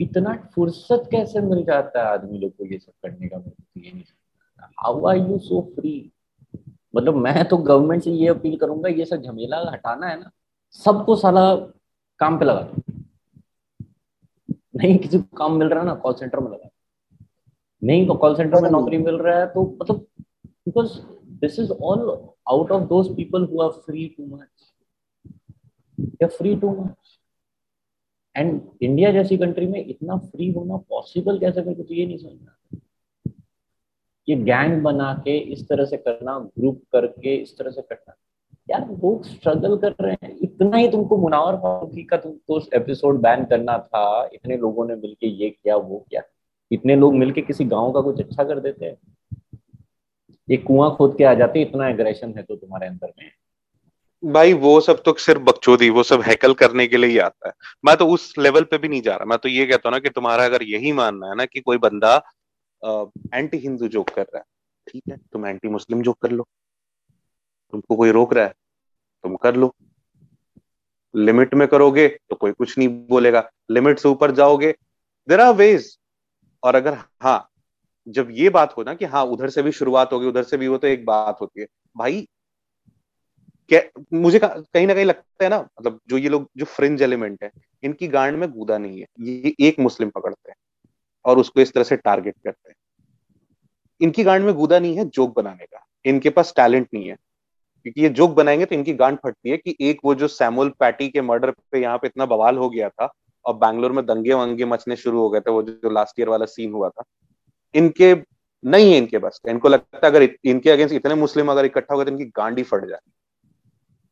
इतना 0.00 0.34
फुर्सत 0.54 1.08
कैसे 1.10 1.40
मिल 1.40 1.62
जाता 1.64 2.00
है 2.00 2.12
आदमी 2.12 2.38
लोग 2.38 2.56
को 2.56 2.64
ये 2.66 2.78
सब 2.78 2.92
करने 3.02 3.28
का? 3.28 3.38
ये 3.76 3.92
नहीं 3.92 4.04
how 4.78 5.04
are 5.06 5.16
you 5.16 5.38
so 5.38 5.60
free 5.74 6.10
मतलब 6.96 7.14
मैं 7.16 7.44
तो 7.48 7.56
गवर्नमेंट 7.58 8.02
से 8.02 8.10
ये 8.10 8.28
अपील 8.28 8.56
करूँगा, 8.58 8.88
ये 8.88 9.04
सब 9.04 9.22
झमेला 9.22 9.58
हटाना 9.72 10.06
है 10.06 10.18
ना, 10.20 10.30
सबको 10.74 11.16
साला 11.16 11.54
काम 12.20 12.38
पे 12.38 12.44
लगा 12.44 12.60
दो। 12.62 12.82
नहीं 14.76 14.96
किसी 14.98 15.18
को 15.18 15.36
काम 15.36 15.56
मिल 15.58 15.68
रहा 15.68 15.80
है 15.80 15.86
ना 15.86 15.94
कॉल 15.94 16.14
सेंटर 16.14 16.40
में 16.40 16.50
लगा 16.50 16.68
नहीं 17.82 18.06
तो 18.06 18.14
कॉल 18.14 18.34
सेंटर 18.36 18.62
में 18.62 18.70
नौकरी 18.70 18.98
मिल 18.98 19.14
रहा 19.16 19.38
है 19.38 19.46
तो 19.46 19.62
मतलब 19.80 20.06
because 20.38 20.98
this 21.40 21.58
is 21.58 21.72
all 21.72 22.00
out 22.48 22.70
of 22.72 22.82
those 22.88 23.14
people 23.16 23.44
who 23.52 23.62
are 23.62 23.70
free 23.86 24.06
too 24.16 24.26
much 24.26 24.48
free 26.36 26.54
too 26.56 26.70
much 26.70 27.18
and 28.36 28.60
India 28.82 29.12
जैसी 29.12 29.36
कंट्री 29.36 29.66
में 29.66 29.86
इतना 29.86 30.16
फ्री 30.16 30.50
होना 30.52 30.76
पॉसिबल 30.76 31.38
कैसे? 31.38 31.62
मेरे 31.62 31.82
तो 31.82 31.94
ये 31.94 32.06
नहीं 32.06 32.18
समझना 32.18 32.80
ये 34.28 34.36
गैंग 34.36 34.82
बना 34.82 35.12
के 35.24 35.38
इस 35.38 35.68
तरह 35.68 35.84
से 35.84 35.96
करना 35.96 36.38
ग्रुप 36.38 36.82
करके 36.92 37.34
इस 37.34 37.58
तरह 37.58 37.70
से 37.70 37.82
करना। 37.82 38.14
यार, 38.70 38.90
लोग 38.90 39.24
स्ट्रगल 39.24 39.76
कर 39.76 39.94
रहे 40.00 40.16
हैं। 40.22 40.36
इतना 40.42 40.76
ही 40.76 40.88
तुमको 40.88 41.16
मुनावर 41.16 41.56
फारूकी 41.56 42.02
का 42.02 42.16
तुमको 42.16 42.60
एपिसोड 42.74 43.20
बैन 43.20 43.44
करना 43.44 43.78
था। 43.78 44.30
इतने 44.32 44.56
लोगों 44.56 44.86
ने 44.86 44.94
मिलके 44.94 45.26
ये 45.26 45.50
किया, 45.50 45.76
वो 45.76 46.06
किया। 46.10 46.22
इतने 46.72 46.96
लोग 46.96 47.14
मिलके 47.14 47.42
किसी 47.42 47.64
गाँव 47.64 47.92
का 47.92 48.00
कुछ 48.00 48.20
अच्छा 48.20 48.44
कर 48.44 48.60
देते 48.60 48.84
हैं। 48.84 48.96
एक 50.50 50.64
कुआँ 50.64 50.96
खोद 50.96 51.16
के 51.18 51.24
आ 51.24 51.34
जाते 51.34 51.62
इतना 51.62 51.88
एग्रेशन 51.88 52.34
है 52.36 52.42
तो 52.42 52.56
तुम्हारे 52.56 52.86
अंदर 52.86 53.12
में। 53.18 53.30
भाई 54.24 54.52
वो 54.54 54.80
सब 54.80 55.02
तो 55.02 55.12
सिर्फ़ 55.18 55.42
बकचोदी, 55.42 55.88
वो 55.90 56.02
सब 56.02 56.20
हैकल 56.22 56.54
करने 56.54 56.86
के 56.86 56.96
लिए 56.96 57.10
ही 57.10 57.18
आता 57.18 57.48
है। 57.48 57.52
मैं 57.84 57.96
तो 57.96 58.06
उस 58.08 58.32
लेवल 58.38 58.64
पे 58.64 58.78
भी 58.78 58.88
नहीं 58.88 59.02
जा 59.02 59.14
रहा। 59.14 59.24
मैं 59.24 59.38
तो 59.38 59.48
ये 59.48 59.66
कहता 59.66 59.88
हूँ 59.88 59.92
ना 59.92 59.98
कि 59.98 60.10
तुम्हारा 60.10 60.44
अगर 60.44 60.62
यही 60.62 60.92
मानना 60.92 61.28
है 61.28 61.34
ना 61.36 61.44
कि 61.44 61.60
कोई 61.60 61.78
बंदा 61.78 62.16
एंटी 63.34 63.58
हिंदू 63.58 63.88
जोक 63.88 64.10
कर 64.10 64.22
रहा 64.22 64.38
है, 64.38 64.44
ठीक 64.86 65.02
है, 65.10 65.16
तुम 65.32 65.46
एंटी 65.46 65.68
मुस्लिम 65.68 66.02
जोक 66.02 66.18
कर 66.22 66.30
लो। 66.30 66.46
तुमको 67.72 67.96
कोई 67.96 68.10
रोक 68.12 68.34
रहा 68.34 68.44
है, 68.44 68.54
तुम 69.24 69.36
कर 69.36 69.56
लो। 69.56 69.74
लिमिट 71.14 71.54
में 71.54 71.66
करोगे 71.68 72.06
तो 72.08 72.36
कोई 72.36 72.52
कुछ 72.52 72.76
नहीं 72.78 72.88
बोलेगा। 73.08 73.48
लिमिट 73.70 73.98
से 73.98 74.08
ऊपर 74.08 74.30
जाओगे 74.32 74.74
देर 75.28 75.40
आर 75.40 75.52
वेज 75.54 75.96
और 76.62 76.74
अगर 76.74 76.98
हाँ 77.22 77.48
जब 78.06 78.28
ये 78.32 78.48
बात 78.50 78.76
हो 78.76 78.82
ना 78.82 78.94
कि 78.94 79.04
हाँ 79.06 79.24
उधर 79.26 79.50
से 79.50 79.62
भी 79.62 79.72
शुरुआत 79.72 80.12
होगी, 80.12 80.26
उधर 80.26 80.42
से 80.42 80.56
भी 80.56 80.68
वो 80.68 80.78
तो 80.78 80.86
एक 80.86 81.04
बात 81.06 81.40
होती 81.40 81.60
है। 81.60 81.66
भाई 81.96 82.26
मुझे 84.12 84.40
कहीं 84.44 84.86
ना 84.86 84.94
कहीं 84.94 85.04
लगता 85.04 85.44
है 85.44 85.50
ना 85.50 85.58
मतलब 85.58 86.00
जो 86.08 86.18
ये 86.18 86.28
लोग, 86.28 86.50
जो 86.56 86.64
फ्रिंज 86.64 87.02
एलिमेंट 87.02 87.44
है, 87.44 87.50
इनकी 87.82 88.08
गांड 88.08 88.38
में 88.38 88.50
गूदा 88.50 88.78
नहीं 88.78 89.00
है। 89.00 89.06
ये 89.20 89.54
एक 89.60 89.80
मुस्लिम 89.80 90.10
पकड़ते 90.10 90.50
हैं 90.50 90.56
और 91.24 91.38
उसको 91.38 91.60
इस 91.60 91.72
तरह 91.72 91.84
से 91.84 91.96
टारगेट 91.96 92.34
करते 92.44 92.68
हैं। 92.68 92.76
इनकी 94.00 94.24
गांड 94.24 94.44
में 94.44 94.54
गूदा 94.54 94.78
नहीं 94.78 94.96
है 94.96 95.04
जोक 95.04 95.36
बनाने 95.36 95.64
का। 95.64 95.86
इनके 96.04 96.30
पास 96.30 96.52
टैलेंट 96.56 96.88
नहीं 96.94 97.08
है। 97.08 97.16
क्योंकि 97.82 98.02
ये 98.02 98.08
जोक 98.08 98.30
बनाएँगे 98.30 98.64
तो 98.64 98.74
इनकी 98.74 98.94
गांड 98.94 99.18
फटती 99.18 99.50
है 99.50 99.56
कि 99.56 99.76
एक 99.80 99.98
वो 100.04 100.14
जो 100.14 100.28
सैमुअल 100.28 100.68
पैटी 100.68 101.08
के 101.08 101.20
मर्डर 101.20 101.50
पे 101.50 101.80
यहाँ 101.80 101.98
पे 101.98 102.06
इतना 102.06 102.26
बवाल 102.26 102.56
हो 102.56 102.70
गया 102.70 102.88
था 102.88 103.12
और 103.44 103.54
बैंगलोर 103.54 103.92
में 103.92 104.06
दंगे 104.06 104.34
वंगे 104.34 104.64
मचने 104.64 104.96
शुरू 104.96 105.18
हो 105.18 105.30
गए 105.30 105.40
थे, 105.40 105.50
वो 105.50 105.62
जो 105.62 105.90
लास्ट 105.90 106.20
ईयर 106.20 106.28
वाला 106.28 106.46
सीन 106.46 106.72
हुआ 106.72 106.88
था। 106.88 107.02
इनके, 107.74 108.14
नहीं 108.64 108.92
है 108.92 108.98
इनके 108.98 109.18
पास। 109.18 109.40
इनको 109.48 109.68
लगता 109.68 110.06
है 110.06 110.10
अगर 110.10 110.28
इनके 110.44 110.70
अगेंस्ट 110.70 110.94
इतने 110.94 111.14
मुस्लिम 111.14 111.50
अगर 111.50 111.64
इकट्ठा 111.64 111.94
हो 111.94 111.98
गए 111.98 112.04
तो 112.04 112.10
इनकी 112.10 112.24
गांडी 112.24 112.62
फट 112.62 112.84
जाए 112.84 112.98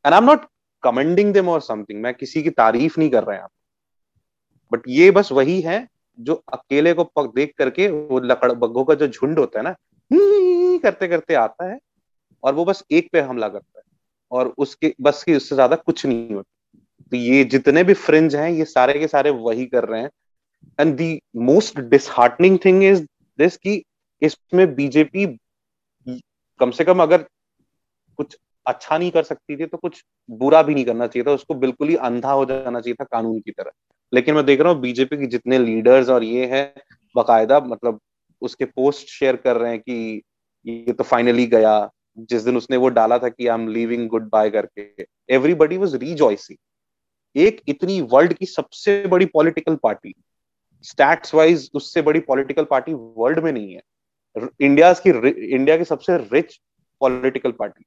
and 0.04 0.14
I 0.14 0.18
am 0.18 0.24
not 0.24 0.46
commending 0.82 1.32
them 1.34 1.48
और 1.48 1.60
समथिंग 1.60 2.02
मैं 2.02 2.14
किसी 2.14 2.42
की 2.42 2.50
तारीफ़ 2.50 2.98
नहीं 2.98 3.10
कर 3.10 3.24
रहा 3.24 3.36
यहाँ 3.36 3.48
बट 4.72 4.82
ये 4.88 5.10
बस 5.10 5.32
वही 5.32 5.60
है 5.60 5.86
जो 6.18 6.34
अकेले 6.52 6.92
को 6.94 7.26
देख 7.26 7.52
करके 7.58 7.88
वो 7.88 8.18
लकड़, 8.20 8.52
बग्घों 8.52 8.84
का 8.84 8.94
जो 8.94 9.08
झुंड 9.08 9.38
होता 9.38 9.58
है 9.58 9.64
ना 9.64 9.74
करते 10.80 11.08
करते 11.08 11.34
आता 11.34 11.70
है 11.72 11.78
और 12.42 12.54
वो 12.54 12.64
बस 12.64 12.82
एक 12.90 13.08
पे 13.12 13.20
हमला 13.20 13.48
करता 13.48 13.78
है। 13.78 13.84
और 14.30 14.52
उसके, 14.58 14.94
बस 15.00 15.22
की 15.24 15.34
उससे 15.34 15.54
ज़्यादा 15.54 15.76
कुछ 15.76 16.04
नहीं 16.06 16.34
होता। 16.34 16.78
तो 17.12 17.16
ये 17.16 17.44
जितने 17.44 17.82
भी 17.84 17.94
फ्रिंज 17.94 18.36
हैं, 18.36 18.50
ये 18.50 18.64
सारे 18.64 18.98
के 18.98 19.08
सारे 19.08 19.30
वही 19.30 19.66
कर 19.66 19.84
रहे 19.84 20.00
हैं। 20.00 20.10
And 20.78 20.94
the 20.96 21.20
most 21.36 21.80
disheartening 21.80 22.58
thing 22.64 22.82
is 22.84 23.02
this 23.38 23.56
कि 23.56 23.82
इसमें 24.22 24.74
बीजेपी 24.74 25.26
कम 26.60 26.70
से 26.70 26.84
कम 26.84 27.02
अगर 27.02 27.26
कुछ 28.18 28.36
अच्छा 28.66 28.98
नहीं 28.98 29.10
कर 29.10 29.22
सकती 29.22 29.56
थी 29.56 29.66
तो 29.66 29.76
कुछ 29.78 30.02
बुरा 30.30 30.62
भी 30.62 30.74
नहीं 30.74 30.84
करना 30.84 31.06
चाहिए 31.06 31.26
था, 31.26 31.32
उसको 31.32 31.54
बिल्कुल 31.56 31.88
ही 31.88 31.96
अंधा 31.98 32.32
हो 32.32 32.44
जाना 32.44 32.80
चाहिए 32.80 32.94
था 32.94 33.04
कानून 33.04 33.40
की 33.40 33.50
तरह। 33.50 33.70
लेकिन 34.12 34.34
मैं 34.34 34.44
देख 34.46 34.60
रहा 34.60 34.72
हूँ, 34.72 34.80
बीजेपी 34.80 35.16
के 35.16 35.26
जितने 35.26 35.58
लीडर्स 35.58 36.08
और 36.08 36.24
ये 36.24 36.46
है, 36.46 36.64
बाकायदा 37.14 37.60
मतलब 37.60 38.00
उसके 38.42 38.64
पोस्ट 38.66 39.08
शेयर 39.08 39.36
कर 39.36 39.56
रहे 39.56 39.70
हैं 39.70 39.80
कि 39.80 40.22
ये 40.66 40.92
तो 40.92 41.04
फाइनली 41.04 41.46
गया। 41.46 41.90
जिस 42.20 42.42
दिन 42.42 42.56
उसने 42.56 42.76
वो 42.76 42.88
डाला 42.90 43.18
था 43.18 43.28
कि 43.28 43.46
I 43.46 43.54
am 43.54 43.66
leaving 43.68 44.08
good 44.08 44.28
bye 44.30 44.50
करके 44.50 45.04
एवरीबडी 45.34 45.76
वॉज़ 45.76 45.96
रीजॉइसिंग 45.96 46.58
एक 47.36 47.60
इतनी 47.68 48.00
वर्ल्ड 48.12 48.32
की 48.32 48.46
सबसे 48.46 49.06
बड़ी 49.06 49.26
पॉलिटिकल 49.26 49.76
पार्टी 49.82 50.14
स्टैट्स 50.84 51.34
वाइज 51.34 51.70
उससे 51.74 52.02
बड़ी 52.02 52.20
पॉलिटिकल 52.20 52.64
पार्टी 52.64 52.92
वर्ल्ड 52.94 53.38
में 53.38 53.50
नहीं 53.52 53.74
है। 53.74 54.48
इंडिया 54.60 54.92
की 55.06 55.10
इंडिया 55.54 55.76
की 55.76 55.84
सबसे 55.84 56.16
रिच 56.32 56.54
पॉलिटिकल 57.00 57.52
पार्टी 57.52 57.84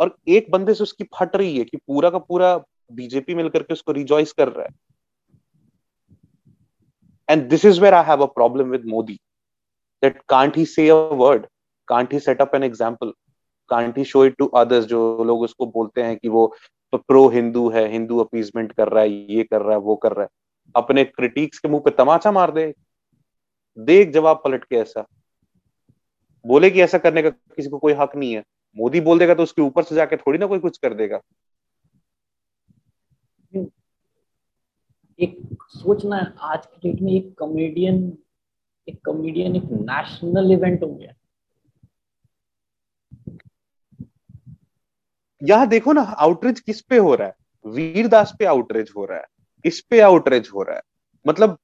और 0.00 0.16
एक 0.28 0.50
बंदे 0.50 0.74
से 0.74 0.82
उसकी 0.82 1.04
फट 1.18 1.36
रही 1.36 1.58
है 1.58 1.64
कि 1.64 1.76
पूरा 1.76 2.10
का 2.10 2.18
पूरा 2.18 2.56
बीजेपी 2.92 3.34
मिलकर 3.34 3.62
के 3.62 3.72
उसको 3.72 3.92
रिजॉइस 3.92 4.32
कर 4.32 4.48
रहा 4.48 4.66
है। 4.66 4.74
And 7.28 7.48
this 7.48 7.64
is 7.64 7.80
where 7.80 7.94
I 7.94 8.04
have 8.04 8.22
a 8.22 8.26
problem 8.26 8.68
with 8.68 8.84
Modi 8.84 9.14
that 10.02 10.20
can't 10.28 10.56
he 10.56 10.64
say 10.66 10.88
a 10.88 10.94
word 10.94 11.46
can't 11.88 12.12
he 12.12 12.20
set 12.20 12.40
up 12.42 12.54
an 12.54 12.62
example 12.62 13.12
can't 13.70 13.98
he 13.98 14.04
show 14.04 14.24
it 14.24 14.34
to 14.38 14.46
others 14.46 14.84
जो 14.84 15.24
लोग 15.24 15.40
उसको 15.40 15.66
बोलते 15.66 16.02
हैं 16.02 16.16
कि 16.16 16.28
वो 16.28 16.46
प्रो 16.92 17.28
हिंदू 17.28 17.68
है 17.70 17.86
हिंदू 17.88 18.18
अपीजमेंट 18.18 18.72
कर 18.72 18.88
रहा 18.88 19.02
है, 19.02 19.10
ये 19.10 19.42
कर 19.44 19.62
रहा 19.62 19.72
है, 19.72 19.78
वो 19.78 19.96
कर 19.96 20.12
रहा 20.12 20.22
है। 20.22 20.28
अपने 20.74 21.04
क्रिटिक्स 21.04 21.58
के 21.58 21.68
मुँह 21.68 21.82
पे 21.84 21.90
तमाचा 21.90 22.32
मार 22.32 22.50
दे। 22.50 22.74
देख 23.78 24.10
जवाब 24.10 24.40
पलट 24.44 24.64
के 24.64 24.76
ऐसा। 24.76 25.04
बोले 26.44 26.70
कि 26.70 26.80
ऐसा 26.82 26.98
करने 26.98 27.22
का 27.22 27.30
किसी 27.30 27.68
को 27.68 27.78
कोई 27.78 27.92
हक 27.92 28.16
नहीं 28.16 28.32
है। 28.32 28.42
मोदी 28.76 29.00
बोल 29.00 29.18
देगा 29.18 29.34
तो 29.34 29.42
उसके 29.42 29.62
ऊपर 29.62 29.82
से 29.82 29.94
जाके 29.94 30.16
थोड़ी 30.16 30.38
ना 30.38 30.46
कोई 30.46 30.58
कुछ 30.58 30.78
कर 30.78 30.94
देगा। 30.94 31.20
एक 35.18 35.38
सोचना 35.68 36.16
आज 36.40 36.66
की 36.66 36.90
डेट 36.90 37.02
में 37.02 37.12
एक 37.12 37.38
कॉमेडियन 37.38 38.18
एक 38.88 39.00
कॉमेडियन 39.04 39.56
एक 39.56 39.62
नेशनल 39.64 40.52
इवेंट 40.52 40.82
हो 40.82 40.94
गया। 40.94 41.12
यहाँ 45.42 45.68
देखो 45.68 45.92
ना 45.92 46.00
आउटरीच 46.00 46.60
किस 46.60 46.80
पे 46.80 46.96
हो 46.96 47.14
रहा 47.14 47.28
है? 47.28 47.34
वीरदास 47.66 48.32
पे 48.38 48.44
आउटरीच 48.44 48.90
हो 48.96 49.04
रहा 49.04 49.18
है। 49.18 49.24
इस 49.64 49.80
पे 49.80 50.00
आउटरीच 50.00 50.50
हो 50.54 50.62
रहा 50.62 50.76
है? 50.76 50.82
मतलब 51.26 51.58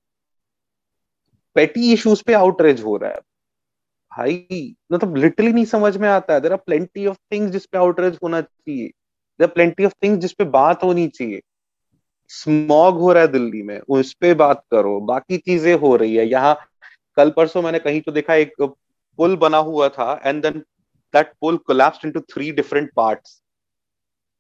पेटी 1.55 1.92
इश्यूज़ 1.92 2.22
पे 2.26 2.32
आउटरीच 2.32 2.80
हो 2.80 2.96
रहा 2.96 3.11
है। 3.11 3.20
भाई 4.18 4.74
मतलब 4.92 5.16
लिटरली 5.16 5.52
नहीं 5.52 5.64
समझ 5.64 5.96
में 5.96 6.08
आता। 6.08 6.34
है 6.34 6.40
there 6.40 6.52
are 6.52 6.58
plenty 6.58 7.06
of 7.06 7.16
things 7.32 7.50
जिसपे 7.52 7.78
आउटरीच 7.78 8.18
होना 8.22 8.40
चाहिए। 8.40 8.86
There 8.86 9.48
are 9.48 9.54
plenty 9.54 9.84
of 9.84 9.92
things 10.02 10.20
जिसपे 10.20 10.44
बात 10.52 10.84
होनी 10.84 11.06
चाहिए। 11.08 11.40
स्मॉग 12.30 12.98
हो 12.98 13.12
रहा 13.12 13.22
है 13.22 13.28
दिल्ली 13.28 13.62
में 13.62 13.78
उस 13.80 14.12
पे 14.14 14.32
बात 14.34 14.62
करो। 14.70 14.98
बाकी 15.00 15.36
चीज़ें 15.38 15.74
हो 15.74 15.94
रही 15.96 16.14
है। 16.16 16.26
यहाँ 16.26 16.56
कल 17.16 17.30
परसों 17.30 17.62
मैंने 17.62 17.78
कहीं 17.78 18.00
तो 18.00 18.12
देखा 18.12 18.34
एक 18.34 18.54
पुल 18.60 19.36
बना 19.36 19.58
हुआ 19.58 19.88
था 19.88 20.20
and 20.24 20.42
then 20.42 20.58
that 21.14 21.32
pull 21.40 21.56
collapsed 21.56 22.04
into 22.06 22.20
three 22.32 22.50
different 22.52 22.90
parts 22.96 23.40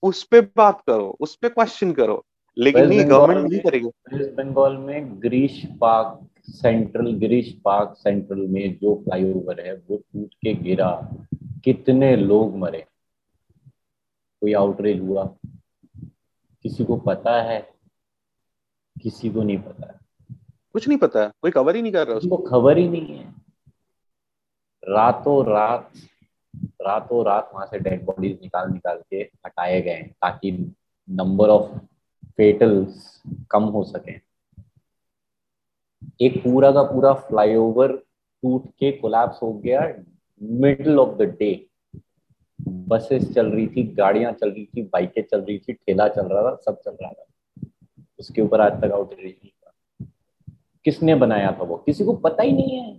उस 0.02 0.22
पे 0.22 0.40
बात 0.56 0.80
करो 0.86 1.16
उस 1.20 1.34
पे 1.36 1.48
क्वेश्चन 1.48 1.92
करो। 1.92 2.24
लेकिन 2.56 2.86
नहीं 2.86 3.04
गवर्नमेंट 3.10 3.50
नहीं 3.50 3.60
करेगी। 3.60 3.86
वेस्ट 4.12 4.34
बंगाल 4.34 4.76
में 4.76 5.22
Girish 5.22 5.62
park 5.80 6.33
central 6.50 7.12
Girish 7.12 7.60
park 7.64 7.94
central 7.96 8.38
में 8.38 8.78
जो 8.78 8.94
फ्लाईओवर 8.94 9.66
है 9.66 9.74
वो 9.74 9.96
टूट 9.96 10.34
के 10.34 10.54
गिरा। 10.54 11.16
कितने 11.64 12.16
लोग 12.16 12.56
मरे? 12.56 12.86
कोई 14.40 14.52
आउटरेज 14.52 15.00
हुआ? 15.00 15.36
किसी 16.62 16.84
को 16.84 16.96
पता 16.96 17.42
है? 17.42 17.68
किसी 19.02 19.30
को 19.30 19.42
नहीं 19.42 19.58
पता। 19.58 19.92
है 19.92 19.98
कुछ 20.72 20.88
नहीं 20.88 20.98
पता 20.98 21.28
कोई 21.28 21.50
खबर 21.50 21.76
ही 21.76 21.82
नहीं 21.82 21.92
कर 21.92 22.06
रहा 22.06 22.16
उसको। 22.16 22.36
खबर 22.36 22.78
ही 22.78 22.88
नहीं 22.88 23.18
है। 23.18 23.34
रातों 24.88 25.46
रात 25.46 25.92
रातों 26.56 27.24
रात 27.24 27.50
वहाँ 27.54 27.66
से 27.66 27.78
डेड 27.78 28.04
बॉडीज 28.04 28.38
निकाल 28.42 28.70
निकाल 28.70 29.02
के 29.10 29.16
हटाए 29.16 29.82
गए 29.82 30.02
ताकि 30.02 30.74
नंबर 31.10 31.48
ऑफ़ 31.48 31.78
फेटल्स 32.28 33.22
कम 33.50 33.62
हो 33.62 33.84
सके। 33.84 34.23
एक 36.20 36.44
पूरा 36.44 36.72
का 36.72 36.82
पूरा 36.82 37.12
फ्लाईओवर 37.14 37.92
टूट 38.42 38.66
के 38.66 38.92
कोलैप्स 38.92 39.42
हो 39.42 39.52
गया 39.52 39.94
middle 40.42 40.98
of 40.98 41.18
the 41.18 41.22
day 41.22 41.66
buses 42.68 43.34
चल 43.34 43.46
रही 43.46 43.66
थी 43.66 43.82
गाड़ियाँ 43.82 44.32
चल 44.32 44.50
रही 44.50 44.64
थी 44.64 44.82
बाइकें 44.82 45.22
चल 45.22 45.40
रही 45.40 45.58
थी 45.58 45.72
ठेला 45.72 46.08
चल 46.08 46.22
रहा 46.22 46.42
था 46.42 46.56
सब 46.56 46.80
चल 46.80 46.90
रहा 46.90 47.12
था। 47.12 47.24
उसके 48.18 48.42
ऊपर 48.42 48.60
आज 48.60 48.72
तक 48.72 48.92
आउटरीच 48.92 49.36
नहीं। 49.44 49.50
था 49.50 49.72
किसने 50.84 51.14
बनाया 51.14 51.52
था 51.52 51.64
वो? 51.64 51.76
किसी 51.76 52.04
को 52.04 52.12
पता 52.12 52.42
ही 52.42 52.52
नहीं 52.52 52.78
है। 52.78 52.94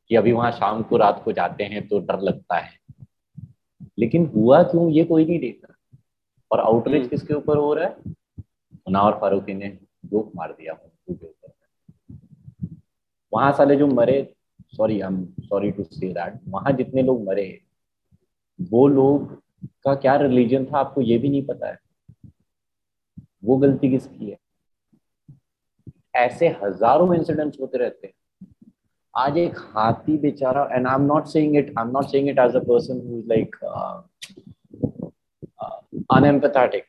कि 0.08 0.16
अभी 0.16 0.32
वहाँ 0.32 0.50
शाम 0.52 0.82
को 0.82 0.96
रात 0.96 1.22
को 1.24 1.32
जाते 1.32 1.64
हैं 1.64 1.88
तो 1.88 1.98
डर 1.98 2.20
लगता 2.20 2.56
है। 2.56 2.78
लेकिन 3.98 4.26
हुआ 4.26 4.62
क्यों 4.62 4.90
ये 4.90 5.04
कोई 5.04 5.24
नहीं 5.24 5.38
देख 5.38 5.60
रहा 5.64 5.98
और 6.50 6.60
आउटरीच 6.60 6.98
हम्म। 6.98 7.08
किसके 7.08 7.34
ऊपर 7.34 7.56
हो 7.56 7.74
रहा 7.74 7.84
है? 7.84 7.96
मुनावर 8.38 9.12
फारूकी 9.12 9.54
ने 9.54 9.78
जोक 10.04 10.32
मार 10.36 10.52
दिया 10.52 10.72
के 10.72 11.12
ऊपर। 11.12 11.52
वहाँ 13.32 13.52
साले 13.52 13.76
जो 13.76 13.86
मरे 13.86 14.34
sorry 14.76 15.00
I 15.00 15.08
am 15.08 15.24
sorry 15.40 15.70
to 15.70 15.84
say 15.84 16.08
that 16.08 16.40
वहाँ 16.48 16.72
जितने 16.72 17.02
लोग 17.02 17.26
मरे 17.26 17.60
वो 18.60 18.88
लोग 18.88 19.42
का 19.84 19.94
क्या 19.94 20.16
रिलीजन 20.16 20.64
था 20.64 20.78
आपको 20.78 21.00
ये 21.00 21.18
भी 21.18 21.28
नहीं 21.28 21.46
पता 21.46 21.68
है। 21.68 21.78
वो 23.44 23.56
गलती 23.56 23.90
किसकी 23.90 24.30
है? 24.30 24.36
ऐसे 26.14 26.48
हज़ारों 26.62 27.14
इंसिडेंट्स 27.14 27.60
होते 27.60 27.78
रहते 27.78 28.06
हैं। 28.06 28.14
आज 29.14 29.36
एक 29.38 29.58
हाथी 29.74 30.16
बेचारा 30.18 30.68
and 30.72 30.86
I 30.86 30.94
am 30.94 31.02
not 31.06 31.26
saying 31.28 31.56
it 31.56 31.72
I 31.78 31.84
am 31.84 31.90
not 31.92 32.04
saying 32.10 32.28
it 32.28 32.38
as 32.38 32.56
a 32.56 32.60
person 32.68 33.00
who 33.06 33.18
is 33.18 33.28
like 33.28 33.56
unempathetic 36.12 36.84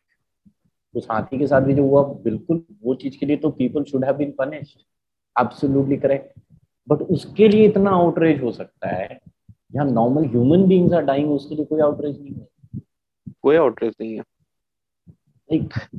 उस 0.96 1.08
हाथी 1.12 1.38
के 1.40 1.48
साथ 1.48 1.62
भी 1.62 1.74
जो 1.74 1.84
हुआ, 1.84 2.04
बिल्कुल 2.04 2.64
वो 2.84 2.96
चीज़ 2.96 3.18
के 3.20 3.26
लिए 3.26 3.38
तो 3.38 3.50
people 3.52 3.84
should 3.84 4.06
have 4.06 4.16
been 4.18 4.32
punished 4.38 4.80
absolutely 5.36 5.98
correct 5.98 6.40
but 6.88 7.02
उसके 7.12 7.48
लिए 7.48 7.66
इतना 7.68 7.92
आउटरेज 7.92 8.42
हो 8.44 8.52
सकता 8.52 8.90
है 8.90 9.20
यहाँ 9.76 9.86
normal 9.88 10.26
human 10.26 10.68
beings 10.68 10.94
are 10.94 11.02
dying 11.06 11.32
उसके 11.32 11.56
लिए 11.56 11.66
कोई 11.66 11.82
आउटरेज 11.82 12.22
नहीं 12.22 12.34
है। 12.34 12.48
कोई 13.44 13.56
आउटरेज 13.56 13.94
नहीं 14.02 14.16
है। 14.16 14.24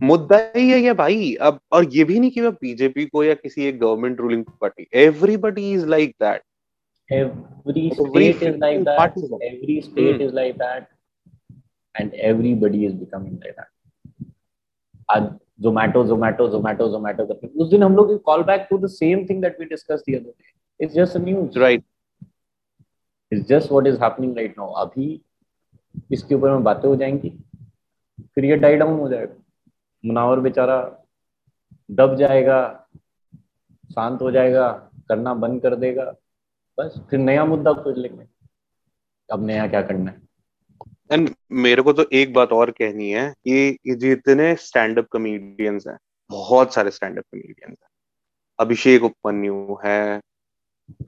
मुद्दा 0.03 0.37
ही 0.57 0.69
है 0.71 0.79
ये 0.81 0.93
भाई। 0.93 1.35
अब 1.35 1.59
और 1.73 1.85
ये 1.95 2.05
भी 2.05 2.19
नहीं 2.21 2.31
कि 2.31 2.41
मैं 2.41 2.53
बीजेपी 2.53 3.05
को 3.07 3.25
या 3.25 3.35
किसी 3.35 3.65
एक 3.65 3.79
government 3.81 4.21
ruling 4.21 4.45
party 4.61 4.87
everybody 5.05 5.73
is 5.73 5.87
like 5.87 6.15
that 6.23 6.43
every 7.09 7.83
state 7.97 8.41
is 8.43 8.57
like 8.63 8.81
that. 8.87 9.17
every 9.49 9.75
state 9.81 10.23
is 10.25 10.33
like 10.33 10.57
that. 10.59 10.89
And 11.95 12.15
everybody 12.31 12.81
is 12.87 12.95
becoming 12.95 13.37
like 13.43 13.55
that. 13.57 13.69
आज 15.11 15.29
जोमैटो 15.63 16.05
जोमैटो 16.07 16.49
जोमैटो 16.49 16.89
जोमैटो 16.89 17.27
करके। 17.27 17.47
उस 17.47 17.71
दिन 17.71 17.83
हम 17.83 17.97
लोग 17.97 18.23
call 18.23 18.43
back 18.43 18.67
to 18.71 18.79
the 18.79 18.87
same 18.87 19.25
thing 19.27 19.43
that 19.43 19.61
we 19.61 19.67
discuss 19.67 20.03
the 20.09 20.15
other 20.15 20.29
day 20.31 20.85
it's 20.85 20.95
just 20.95 21.17
news 21.17 21.59
right 21.59 21.85
it's 23.33 23.47
just 23.49 23.73
what 23.73 23.87
is 23.87 24.03
happening 24.03 24.37
right 24.37 24.59
now 24.59 24.73
अभी 24.85 25.21
इसके 26.13 26.35
ऊपर 26.35 26.51
में 26.51 26.63
बातें 26.65 26.89
हो 26.89 26.97
जाएँगी। 26.97 27.33
फिर 28.19 28.45
ये 28.45 28.57
डाई 28.57 28.77
डाउन 28.77 28.99
हो 29.01 29.09
जाएगा। 29.09 29.35
मुनावर 30.05 30.41
बेचारा 30.41 30.79
दब 31.91 32.15
जाएगा, 32.17 32.89
शांत 33.91 34.23
हो 34.23 34.31
जाएगा, 34.31 34.69
करना 35.09 35.35
बंद 35.37 35.63
कर 35.63 35.75
देगा। 35.77 36.05
बस, 36.79 37.01
फिर 37.11 37.19
नया 37.19 37.45
मुद्दा 37.45 37.73
खोज 37.73 37.99
लेंगे। 37.99 38.27
अब 39.29 39.47
नया 39.47 39.67
क्या 39.69 39.83
करना 39.83 40.11
है? 40.11 40.21
एंड 41.13 41.31
मेरे 41.55 41.83
को 41.83 41.93
तो 41.93 42.05
एक 42.13 42.33
बात 42.35 42.53
और 42.53 42.71
कहनी 42.71 43.11
है 43.11 43.29
कि 43.49 43.95
जितने 43.97 44.55
स्टैंड 44.57 44.99
अप 44.99 45.07
कॉमेडियंस 45.13 45.87
हैं, 45.87 45.97
बहुत 46.31 46.75
सारे 46.75 46.91
स्टैंड 46.91 47.19
अप 47.19 47.25
कॉमेडियंस 47.25 47.77
हैं। 47.83 47.89
अभिषेक 48.59 49.05
उपमन्यु 49.05 49.77
है 49.85 50.21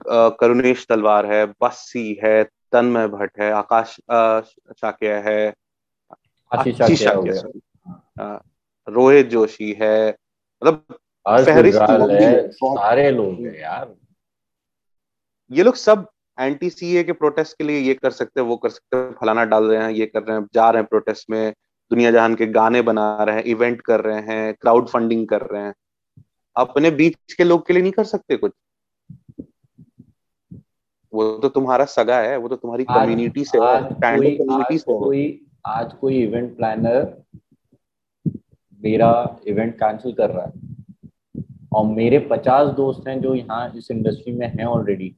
करुणेश 0.09 0.85
तलवार 0.89 1.25
है, 1.25 1.45
बस्सी 1.61 2.19
है, 2.23 2.43
तन्मय 2.43 3.07
भट्ट 3.07 3.39
है, 3.39 3.51
आकाश 3.51 3.95
चाकिया 4.11 5.19
है 5.19 5.53
रोहित 8.87 9.27
जोशी 9.27 9.71
है। 9.81 10.09
मतलब 10.63 10.99
सारे 11.27 13.11
लोग 13.11 13.45
हैं 13.45 13.59
यार। 13.59 13.95
ये 15.51 15.63
लोग 15.63 15.75
सब 15.75 16.07
एंटी 16.39 16.69
सीए 16.69 17.03
के 17.03 17.11
प्रोटेस्ट 17.11 17.57
के 17.57 17.63
लिए 17.63 17.79
ये 17.79 17.93
कर 17.93 18.11
सकते 18.11 18.41
हैं 18.41 18.47
वो 18.47 18.57
कर 18.57 18.69
सकते 18.69 18.97
हैं 18.97 19.11
फलाना 19.11 19.45
डाल 19.45 19.63
रहे 19.63 19.83
हैं 19.83 19.89
ये 19.91 20.05
कर 20.05 20.23
रहे 20.23 20.37
हैं 20.37 20.47
जा 20.53 20.69
रहे 20.69 20.81
हैं 20.81 20.87
प्रोटेस्ट 20.87 21.29
में 21.29 21.53
दुनिया 21.91 22.11
जहान 22.11 22.35
के 22.35 22.45
गाने 22.45 22.81
बना 22.81 23.23
रहे 23.23 23.35
हैं 23.35 23.43
इवेंट 23.43 23.81
कर 23.81 24.01
रहे 24.01 24.21
हैं 24.21 24.53
क्राउड 24.53 24.87
फंडिंग 24.87 25.27
कर 25.27 25.41
रहे 25.41 25.61
हैं। 25.61 25.73
अपने 26.55 26.91
बीच 26.91 27.33
के 27.33 27.43
लोग 27.43 27.67
के 27.67 27.73
लिए 27.73 27.81
नहीं 27.81 27.91
कर 27.91 28.03
सकते 28.03 28.37
कुछ। 28.37 28.51
वो 31.13 31.37
तो 31.37 31.49
तुम्हारा 31.49 31.85
सगा 31.85 32.19
है 32.19 32.37
वो 32.37 32.47
तो 32.47 32.55
तुम्हारी 32.55 32.83
कम्युनिटी 32.83 33.43
से 33.43 33.57
कम्युनिटी 33.61 34.77
से 34.77 34.99
कोई 34.99 35.48
आज 35.69 35.93
कोई 35.93 36.21
इवेंट 36.23 36.55
प्लानर 36.57 37.23
मेरा 38.81 39.09
इवेंट 39.47 39.73
कैंसिल 39.75 40.13
कर 40.13 40.29
रहा 40.29 40.45
है। 40.45 40.67
और 41.73 41.85
मेरे 41.85 42.19
पचास 42.29 42.67
दोस्त 42.67 43.07
हैं 43.07 43.19
जो 43.21 43.33
यहाँ 43.35 43.71
इस 43.77 43.91
इंडस्ट्री 43.91 44.33
में 44.33 44.47
हैं 44.47 44.65
ऑलरेडी 44.65 45.15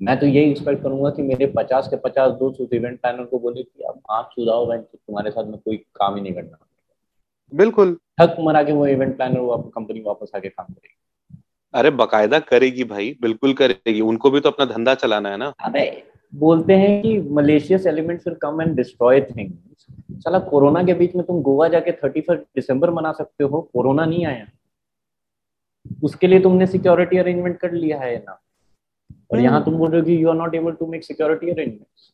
मैं 0.00 0.18
तो 0.20 0.26
यही 0.26 0.50
एक्सपेक्ट 0.50 0.82
करूँगा 0.82 1.10
कि 1.10 1.22
मेरे 1.22 1.46
पचास 1.56 1.88
के 1.88 1.96
पचास 1.96 2.32
दोस्त 2.32 2.60
उस 2.60 2.72
इवेंट 2.72 3.00
प्लानर 3.00 3.24
को 3.24 3.38
बोले 3.38 3.62
कि 3.62 3.82
अब 3.82 4.00
आप 4.10 4.30
सुधाओ 4.32 4.68
मैं 4.68 4.80
तुम्हारे 4.82 5.30
साथ 5.30 5.44
में 5.44 5.58
कोई 5.58 5.76
काम 5.76 6.16
ही 6.16 6.22
नहीं 6.22 6.32
करना। 6.32 6.58
बिल्कुल। 7.52 7.96
थक 8.20 8.36
मरा 8.40 8.62
के 8.62 8.72
वो 8.72 8.86
इवेंट 8.86 9.16
प्लानर 9.16 9.40
वो 9.40 9.56
कंपनी 9.74 10.00
वापस 10.00 10.30
आके 10.36 10.48
काम 10.48 10.66
करेगी। 10.66 10.96
अरे 11.74 11.90
बकायदा 11.90 12.38
करेगी 12.38 12.84
भाई 12.84 13.16
बिल्कुल 13.22 13.52
करेगी। 13.52 14.00
उनको 14.00 14.30
भी 14.30 14.40
तो 14.40 14.50
अपना 14.50 14.66
धंधा 14.66 14.94
चलाना 14.94 15.30
है 15.30 15.36
ना। 15.36 15.52
अरे 15.60 15.84
बोलते 16.32 16.74
हैं 16.74 17.02
कि 17.02 17.18
malicious 17.30 17.86
elements 17.86 18.26
will 18.26 18.36
come 18.42 18.60
and 18.62 18.74
destroy 18.76 19.20
things 19.20 19.86
चला 20.24 20.38
कोरोना 20.50 20.82
के 20.84 20.94
बीच 20.94 21.14
में 21.16 21.24
तुम 21.26 21.40
गोवा 21.42 21.68
जाके 21.68 21.92
थर्टी 21.94 22.20
फ़र्स्ट 22.20 22.42
दिसंबर 22.56 22.90
मना 22.90 23.12
सकते 23.12 23.44
हो 23.44 23.60
कोरोना 23.74 24.04
नहीं 24.04 24.24
आया। 24.26 24.46
उसके 26.04 26.26
लिए 26.26 26.40
तुमने 26.40 26.66
सिक्योरिटी 26.66 27.18
अरेंजमेंट 27.18 27.58
कर 27.60 27.72
लिया 27.72 27.98
है 28.00 28.16
ना। 28.18 28.40
और 29.32 29.40
यहाँ 29.40 29.64
तुम 29.64 29.76
बोल 29.78 29.90
रहे 29.90 30.00
हो 30.00 30.06
कि 30.06 30.22
you 30.22 30.28
are 30.28 30.36
not 30.36 30.54
able 30.54 30.72
to 30.72 30.86
make 30.86 31.04
security 31.04 31.50
arrangements 31.50 32.12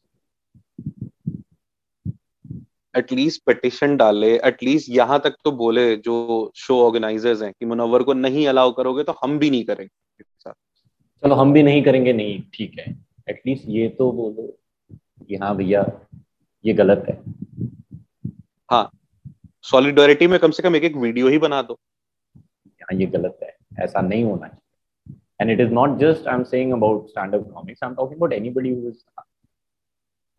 at least 2.94 3.42
petition 3.46 3.96
डाले 3.96 4.34
एटलीस्ट 4.46 4.90
यहाँ 4.90 5.18
तक 5.24 5.34
तो 5.44 5.52
बोले 5.54 5.96
जो 5.96 6.52
शो 6.56 6.78
ऑर्गेनाइजर्स 6.84 7.42
हैं 7.42 7.52
कि 7.52 7.66
मुनवर 7.66 8.02
को 8.02 8.12
नहीं 8.14 8.46
अलाउ 8.48 8.72
करोगे 8.72 9.02
तो 9.04 9.14
हम 9.22 9.38
भी 9.38 9.50
नहीं 9.50 9.64
करेंगे। 9.64 10.24
चलो 11.22 11.34
हम 11.34 11.52
भी 11.52 11.62
नहीं 11.62 11.82
करेंगे 11.82 12.12
नहीं 12.12 12.40
ठीक 12.54 12.78
है। 12.78 12.94
एटलीस्ट 13.28 13.64
ये 13.68 13.88
तो 13.88 14.10
बोलो 14.12 14.46
कि 15.28 15.36
हाँ 15.36 15.56
भैया 15.56 15.84
ये 16.64 16.72
गलत 16.72 17.04
है। 17.08 17.14
हाँ 18.70 18.90
सॉलिडोरिटी 19.62 20.26
में 20.26 20.38
कम 20.38 20.50
से 20.50 20.62
कम 20.62 20.76
एक 20.76 20.84
एक 20.84 20.96
वीडियो 20.96 21.28
ही 21.28 21.38
बना 21.38 21.62
दो। 21.62 21.74
हाँ, 21.74 22.98
ये 22.98 23.06
गलत 23.06 23.38
है। 23.42 23.56
ऐसा 23.84 24.00
नहीं 24.00 24.24
होना 24.24 24.48
चाहिए। 24.48 25.18
And 25.40 25.50
it 25.50 25.60
is 25.60 25.72
not 25.72 25.98
just 25.98 26.26
I 26.28 26.34
am 26.34 26.42
saying 26.44 26.72
about 26.72 27.08
stand 27.08 27.34
comics 27.52 27.82
I 27.82 27.88
am 27.90 27.94
talking 27.94 28.18
about 28.18 28.32
anybody 28.32 28.70
who 28.70 28.90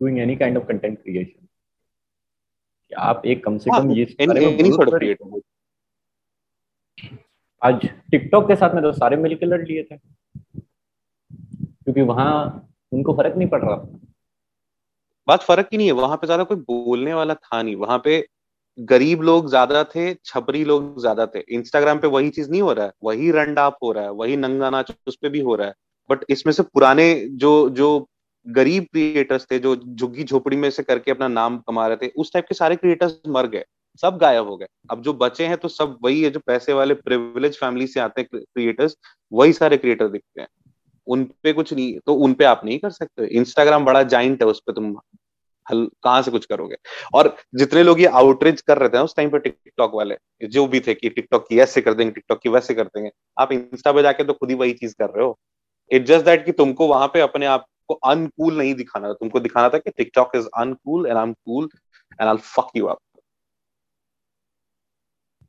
doing 0.00 0.18
any 0.18 0.36
kind 0.36 0.58
of 0.58 0.64
content 0.64 1.02
creation 1.02 1.46
आप 2.92 3.22
एक 3.26 3.44
कम 3.44 3.58
से 3.58 3.70
हाँ, 3.70 3.80
कम 3.80 3.90
ये 3.90 4.04
आज 7.62 7.86
टिकटॉक 8.10 8.46
के 8.48 8.56
साथ 8.56 8.74
में 8.74 8.82
तो 8.82 8.92
सारे 8.92 9.16
मिलकर 9.16 9.46
लड़ 9.46 9.62
लिए 9.62 9.82
थे। 9.82 9.96
क्योंकि 10.56 12.00
वहाँ 12.02 12.67
उनको 12.92 13.12
फ़र्क 13.12 13.36
नहीं 13.36 13.48
पड़ 13.48 13.62
रहा। 13.64 13.76
बात 15.28 15.42
फ़र्क 15.42 15.68
ही 15.72 15.78
नहीं 15.78 15.86
है, 15.86 15.92
वहाँ 15.92 16.16
पे 16.16 16.26
ज़्यादा 16.26 16.44
कोई 16.44 16.56
बोलने 16.58 17.14
वाला 17.14 17.34
था 17.34 17.62
नहीं। 17.62 17.76
वहाँ 17.76 17.98
पे 18.04 18.26
गरीब 18.78 19.22
लोग 19.22 19.48
ज़्यादा 19.48 19.82
थे, 19.84 20.12
छपरी 20.24 20.64
लोग 20.64 21.00
ज़्यादा 21.00 21.26
थे। 21.26 21.40
इंस्टाग्राम 21.50 21.98
पे 21.98 22.08
वही 22.08 22.30
चीज़ 22.30 22.50
नहीं 22.50 22.62
हो 22.62 22.72
रहा 22.72 22.84
है, 22.86 22.92
वही 23.04 23.30
रंड 23.30 23.58
आप 23.58 23.76
हो 23.82 23.92
रहा 23.92 24.04
है, 24.04 24.10
वही 24.12 24.36
नंगा 24.36 24.70
नाच 24.70 24.92
उस 25.06 25.16
पर 25.16 25.28
भी 25.28 25.40
हो 25.40 25.54
रहा 25.54 25.66
है। 25.68 25.74
बट 26.10 26.24
इसमें 26.30 26.52
से 26.52 26.62
पुराने 26.64 27.14
जो 27.36 27.68
जो 27.70 28.06
गरीब 28.46 28.84
क्रिएटर्स 28.84 29.46
थे, 29.50 29.58
जो 29.58 29.74
झुग्गी 29.76 30.24
झोपड़ी 30.24 30.56
में 30.56 30.70
से 30.70 30.82
करके 30.82 31.10
अपना 31.10 31.28
नाम 31.28 31.58
कमा 31.58 31.86
रहे 31.86 31.96
थे, 31.96 32.08
उस 32.16 32.32
टाइप 32.32 32.46
के 32.48 32.54
सारे 32.54 32.76
क्रिएटर्स 32.76 33.20
मर 33.28 33.46
गए। 33.46 33.64
सब 34.02 34.18
गायब 34.18 34.48
हो 34.48 34.56
गए। 34.56 34.66
अब 34.90 35.02
जो 35.02 35.12
बचे 35.14 35.46
हैं 35.46 35.56
तो 35.56 35.68
सब 35.68 35.96
वही 36.04 36.22
है, 36.22 36.30
जो 36.30 36.40
पैसे 36.46 36.72
वाले 36.72 36.94
प्रिविलेज 36.96 37.58
फैमिली 37.60 37.86
से 37.86 38.00
आते 38.00 38.20
हैं 38.20 38.28
क्रिएटर्स 38.34 38.96
वही 39.32 39.52
सारे 39.52 39.76
क्रिएटर 39.76 40.08
दिखते 40.08 40.40
हैं। 40.40 40.48
उन 41.08 41.24
पे 41.42 41.52
कुछ 41.52 41.72
नहीं 41.72 41.98
तो 42.06 42.14
उन 42.16 42.34
पे 42.34 42.44
आप 42.44 42.60
नहीं 42.64 42.78
कर 42.78 42.90
सकते। 42.90 43.26
इंस्टाग्राम 43.38 43.84
बड़ा 43.84 44.02
जाइंट 44.04 44.42
है, 44.42 44.48
उस 44.48 44.60
पर 44.66 44.72
तुम 44.72 44.96
हल, 45.66 45.84
कहाँ 46.04 46.22
से 46.22 46.30
कुछ 46.30 46.44
करोगे? 46.46 46.76
और 47.14 47.34
जितने 47.54 47.82
लोग 47.82 48.00
ये 48.00 48.06
आउटरीच 48.18 48.60
कर 48.60 48.78
रहे 48.78 48.88
थे 48.88 48.98
उस 48.98 49.16
टाइम 49.16 49.30
पे 49.30 49.38
टिकटॉक 49.38 49.94
वाले, 49.94 50.16
जो 50.44 50.66
भी 50.66 50.80
थे 50.80 50.94
कि 50.94 51.08
टिकटॉक 51.10 51.46
की 51.48 51.58
ऐसे 51.60 51.80
कर 51.80 51.94
देंगे 51.94 52.12
टिकटॉक 52.12 52.40
की 52.42 52.48
वैसे 52.48 52.74
कर 52.74 52.86
देंगे। 52.86 53.10
आप 53.40 53.52
इंस्टा 53.52 53.92
पे 53.92 54.02
जाके 54.02 54.24
तो 54.24 54.32
खुद 54.32 54.50
ही 54.50 54.56
वही 54.56 54.72
चीज़ 54.74 54.94
कर 54.98 55.10
रहे 55.10 55.24
हो। 55.24 55.38
इट 55.90 56.06
जस्ट 56.06 56.24
दैट 56.24 56.44
कि 56.46 56.52
तुमको 56.52 56.86
वहाँ 56.88 57.08
पे 57.08 57.20
अपने 57.20 57.46
आप 57.46 57.66
को 57.88 57.94
अनकूल 58.06 58.58
नहीं 58.58 58.74
दिखाना 58.74 59.08
था। 59.08 59.12
तुमको 59.14 59.40
दिखाना 59.40 59.68
था 59.68 59.78
कि 59.78 59.90
TikTok 59.90 60.32
is 60.36 60.46
uncool 60.56 61.06
and 61.06 61.16
I 61.16 61.22
am 61.22 61.32
cool 61.34 61.68
and 62.20 62.28
I 62.28 62.36
fuck 62.36 62.76
you 62.76 62.86
up 62.86 62.98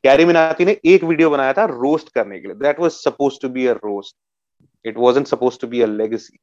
Carry 0.03 0.25
Minati 0.25 0.65
ने 0.65 0.77
एक 0.85 1.03
वीडियो 1.03 1.29
बनाया 1.29 1.53
था 1.53 1.65
रोस्ट 1.65 2.09
करने 2.09 2.39
के 2.39 2.47
लिए। 2.47 2.55
That 2.57 2.79
was 2.79 2.91
suppose 2.91 3.39
to 3.41 3.49
be 3.49 3.65
a 3.67 3.73
roast 3.75 4.15
it 4.85 4.97
wasn't 4.97 5.27
suppose 5.27 5.59
to 5.59 5.67
be 5.67 5.81
a 5.81 5.85
legacy 5.85 6.37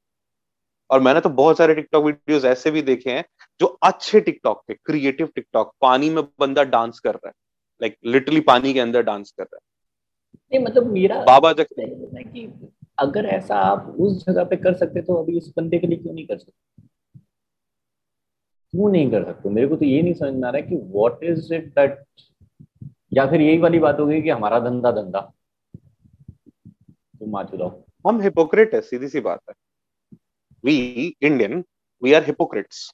और 0.90 1.00
मैंने 1.00 1.20
तो 1.20 1.28
बहुत 1.28 1.58
सारे 1.58 1.74
टिकटॉक 1.74 2.04
वीडियोस 2.04 2.44
ऐसे 2.44 2.70
भी 2.70 2.82
देखे 2.82 3.10
हैं 3.10 3.24
जो 3.60 3.66
अच्छे 3.66 4.20
टिकटॉक 4.20 4.62
थे 4.70 4.74
क्रिएटिव 4.74 5.26
टिकटॉक 5.34 5.74
पानी 5.80 6.10
में 6.10 6.24
बंदा 6.24 6.62
डांस 6.62 7.00
कर 7.00 7.14
रहा 7.14 7.28
है। 7.28 7.32
लाइक 7.82 7.92
like, 7.92 8.12
लिटरली 8.12 8.40
पानी 8.40 8.72
के 8.72 8.80
अंदर 8.80 9.02
डांस 9.02 9.30
कर 9.30 9.42
रहा 9.42 9.56
है। 9.56 9.60
नहीं 10.52 10.64
मतलब 10.64 10.86
मेरा 10.86 11.24
बाबा 11.24 11.52
जग 11.52 11.66
कि 11.72 12.70
अगर 12.98 13.26
ऐसा 13.26 13.56
आप 13.56 13.96
उस 14.00 14.26
जगह 14.26 14.44
पे 14.44 14.56
कर 14.56 14.74
सकते 14.74 15.02
तो 15.02 15.14
अभी 15.14 15.36
इस 15.36 15.52
बंदे 15.56 15.78
के 15.78 15.86
लिए 15.86 15.98
क्यों 15.98 16.14
नहीं 16.14 16.26
कर 16.26 16.38
सकते? 16.38 16.82
क्यों 18.70 18.90
नहीं 18.90 19.10
कर 19.10 19.24
सकते? 19.24 19.48
मेरे 19.48 19.66
को 19.66 19.76
तो 19.76 19.84
ये 19.84 20.02
नहीं 20.02 20.14
समझ 20.14 20.34
में 20.34 20.48
आ 20.48 20.50
रहा 20.50 20.62
है 20.62 20.68
कि 20.68 20.76
व्हाट 20.76 21.24
इज़ 21.24 21.54
इट 21.54 21.66
दैट 21.66 22.04
या 23.12 23.26
फिर 23.26 23.40
यही 23.40 23.58
वाली 23.58 23.78
बात 23.78 24.00
होगी 24.00 24.22
कि 24.22 24.30
हमारा 24.30 24.60
धंधा 24.60 24.90
धंधा। 24.90 25.32
तुम 27.18 27.36
आ 27.36 27.42
चुका 27.42 27.85
हम 28.06 28.20
हिपोक्रेट 28.22 28.74
है 28.74 28.80
सीधी 28.80 29.08
सी 29.08 29.20
बात 29.20 29.40
है। 29.48 29.54
We 30.64 30.76
Indian 31.22 31.64
we 32.02 32.12
are 32.12 32.24
hypocrites 32.24 32.90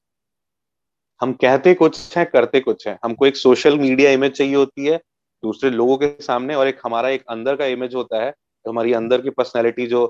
हम 1.20 1.32
कहते 1.42 1.74
कुछ 1.74 2.16
है 2.18 2.24
करते 2.24 2.60
कुछ 2.60 2.86
है। 2.88 2.98
हमको 3.04 3.26
एक 3.26 3.36
सोशल 3.36 3.78
मीडिया 3.78 4.10
इमेज 4.10 4.32
चाहिए 4.32 4.54
होती 4.54 4.86
है 4.86 4.96
दूसरे 5.42 5.70
लोगों 5.70 5.96
के 5.96 6.08
सामने 6.22 6.54
और 6.54 6.68
एक 6.68 6.80
हमारा 6.84 7.08
एक 7.08 7.24
अंदर 7.30 7.56
का 7.56 7.66
इमेज 7.66 7.94
होता 7.94 8.22
है 8.24 8.30
तो 8.30 8.70
हमारी 8.70 8.92
अंदर 8.92 9.20
की 9.20 9.30
पर्सनैलिटी 9.30 9.86
जो 9.86 10.04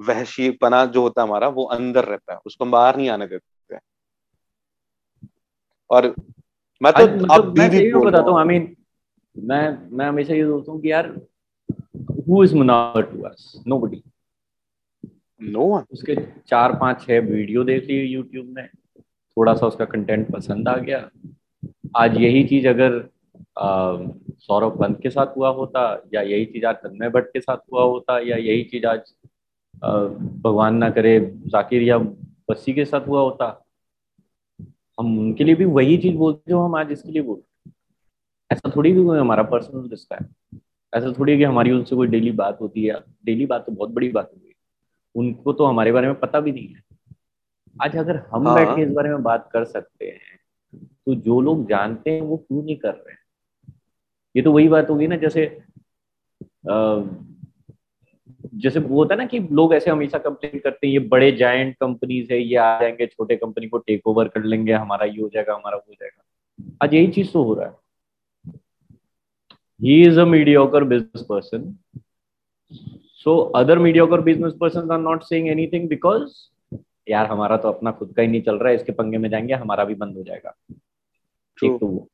वहशी 0.00 0.50
पना 0.62 0.84
जो 0.86 1.02
होता 1.02 1.22
है 1.22 1.28
हमारा 1.28 1.48
वो 1.48 1.64
अंदर 1.72 2.04
रहता 2.04 2.32
है। 2.32 2.38
उसको 2.46 2.64
हम 2.64 2.70
बाहर 2.70 2.96
नहीं 2.96 3.08
आने 3.10 3.26
देते 3.26 3.74
हैं। 3.74 3.80
और 5.90 6.14
मैं 6.80 6.92
तो 6.92 7.06
मतलब 7.06 7.30
अब 7.32 7.58
मैं 7.58 7.70
भी 7.70 7.92
बताता 7.94 8.30
हूँ 8.30 8.38
आई 8.38 8.44
मीन 8.44 8.74
मैं 9.36 9.62
मैं 9.96 10.06
हमेशा 10.06 10.34
ये 10.34 10.44
सोचता 10.44 10.72
हूँ 10.72 10.80
कि 10.80 10.90
यार 10.92 11.06
who 12.28 12.42
is 12.44 12.54
Munawar 12.54 13.02
to 13.02 13.22
us 13.22 13.52
nobody 13.66 14.02
know 15.40 15.64
उसके 15.92 16.14
चार 16.48 16.72
पाँच 16.78 17.00
छह 17.02 17.18
वीडियो 17.20 17.64
देख 17.64 17.84
ली 17.84 17.96
यूट्यूब 18.02 18.46
में। 18.48 18.66
थोड़ा 18.66 19.54
सा 19.54 19.66
उसका 19.66 19.84
कंटेंट 19.84 20.30
पसंद 20.32 20.68
आ 20.68 20.76
गया। 20.78 21.08
आज 21.96 22.16
यही 22.20 22.44
चीज़ 22.44 22.68
अगर 22.68 22.98
सौरभ 23.58 24.78
पंत 24.80 24.98
के 25.02 25.10
साथ 25.10 25.36
हुआ 25.36 25.48
होता 25.48 25.82
या 26.14 26.20
यही 26.22 26.44
चीज़ 26.44 26.64
आज 26.66 26.74
तन्मय 26.76 27.08
भट्ट 27.10 27.28
के 27.32 27.40
साथ 27.40 27.56
हुआ 27.72 27.82
होता 27.84 28.18
या 28.20 28.36
यही 28.36 28.62
चीज़ 28.64 28.86
आज 28.86 29.12
भगवान 30.44 30.76
ना 30.76 30.90
करे 30.90 31.18
जाकिर 31.46 31.82
या 31.82 31.98
बस्सी 31.98 32.72
के 32.72 32.84
साथ 32.84 33.08
हुआ 33.08 33.20
होता, 33.20 33.46
हम 34.98 35.18
उनके 35.18 35.44
लिए 35.44 35.54
भी 35.54 35.64
वही 35.66 35.96
चीज़ 35.98 36.16
बोलते 36.16 36.50
जो 36.50 36.60
हम 36.60 36.74
आज 36.76 36.92
इसके 36.92 37.12
लिए 37.12 37.22
बोलते 37.22 37.70
ऐसा 38.50 38.70
थोड़ी 38.76 38.92
भी 38.92 39.04
कोई 39.04 39.18
हमारा 39.18 39.42
पर्सनल 39.44 39.88
रिश्ता 39.90 40.16
है। 40.16 40.28
ऐसा 40.92 41.12
थोड़ी 41.18 41.32
है 41.32 41.38
कि 41.38 41.44
हमारी 41.44 41.70
उनसे 41.72 41.96
कोई 41.96 42.08
डेली 42.08 42.30
बात 42.32 42.60
होती 42.60 42.84
है। 42.84 43.00
डेली 43.24 43.46
बात 43.46 43.66
तो 43.66 43.72
बहुत 43.72 43.90
बड़ी 43.90 44.08
बात 44.10 44.30
होगी 44.32 44.45
उनको 45.16 45.52
तो 45.52 45.64
हमारे 45.64 45.92
बारे 45.92 46.06
में 46.06 46.20
पता 46.20 46.40
भी 46.40 46.52
नहीं 46.52 46.68
है। 46.68 46.82
आज 47.82 47.96
अगर 47.96 48.16
हम 48.16 48.48
हाँ। 48.48 48.54
बैठ 48.54 48.76
के 48.76 48.82
इस 48.82 48.90
बारे 48.90 49.08
में 49.08 49.22
बात 49.22 49.48
कर 49.52 49.64
सकते 49.64 50.04
हैं 50.04 50.38
तो 51.06 51.14
जो 51.14 51.40
लोग 51.40 51.68
जानते 51.68 52.10
हैं 52.10 52.20
वो 52.20 52.36
क्यों 52.36 52.62
नहीं 52.62 52.76
कर 52.76 52.94
रहे 52.94 53.12
हैं? 53.12 53.18
ये 54.36 54.42
तो 54.42 54.52
वही 54.52 54.68
बात 54.68 54.90
होगी 54.90 55.06
ना 55.06 55.16
जैसे 55.16 55.62
आ, 56.70 57.00
जैसे 58.54 58.78
वो 58.80 58.96
होता 58.96 59.14
है 59.14 59.18
ना 59.18 59.26
कि 59.26 59.38
लोग 59.52 59.74
ऐसे 59.74 59.90
हमेशा 59.90 60.18
कंप्लेन 60.18 60.58
करते 60.58 60.86
हैं 60.86 60.92
ये 60.92 60.98
बड़े 60.98 61.32
जायंट 61.32 61.76
कंपनीज़ 61.76 62.32
है 62.32 62.40
ये 62.40 62.56
आ 62.56 62.80
जाएँगे 62.80 63.06
छोटे 63.06 63.36
कंपनी 63.36 63.68
को 63.68 63.78
टेक 63.78 64.06
ओवर 64.06 64.28
कर 64.28 64.44
लेंगे 64.44 64.72
हमारा 64.72 65.04
ये 65.04 65.22
हो 65.22 65.28
जाएगा 65.28 65.54
हमारा 65.54 65.76
वो 65.76 65.84
हो 65.88 65.94
जाएगा। 65.94 66.22
आज 66.82 66.94
यही 66.94 67.08
चीज़ 67.08 67.32
तो 67.32 67.42
हो 67.42 67.54
रहा 67.54 67.66
है। 67.66 67.74
He 69.82 70.06
is 70.06 70.20
a 70.20 70.24
mediocre 70.24 70.84
business 70.84 71.22
person 71.22 71.78
so 73.26 73.36
other 73.56 73.78
mediocre 73.78 74.20
business 74.20 74.52
person 74.60 74.90
are 74.92 74.98
not 74.98 75.22
saying 75.22 75.48
anything 75.48 75.88
because 75.88 76.32
यार 77.08 77.26
हमारा 77.26 77.56
तो 77.56 77.68
अपना 77.68 77.90
खुद 77.90 78.12
का 78.16 78.22
ही 78.22 78.28
नहीं 78.28 78.42
चल 78.42 78.58
रहा 78.58 78.68
है 78.68 78.74
इसके 78.76 78.92
पंगे 78.92 79.18
में 79.18 79.28
जाएँगे 79.30 79.54
हमारा 79.54 79.84
भी 79.84 79.94
बंद 79.94 80.16
हो 80.16 80.22
जाएगा। 80.22 80.54
ठीक 81.58 81.78
तो 81.80 81.86
वो। 81.86 82.08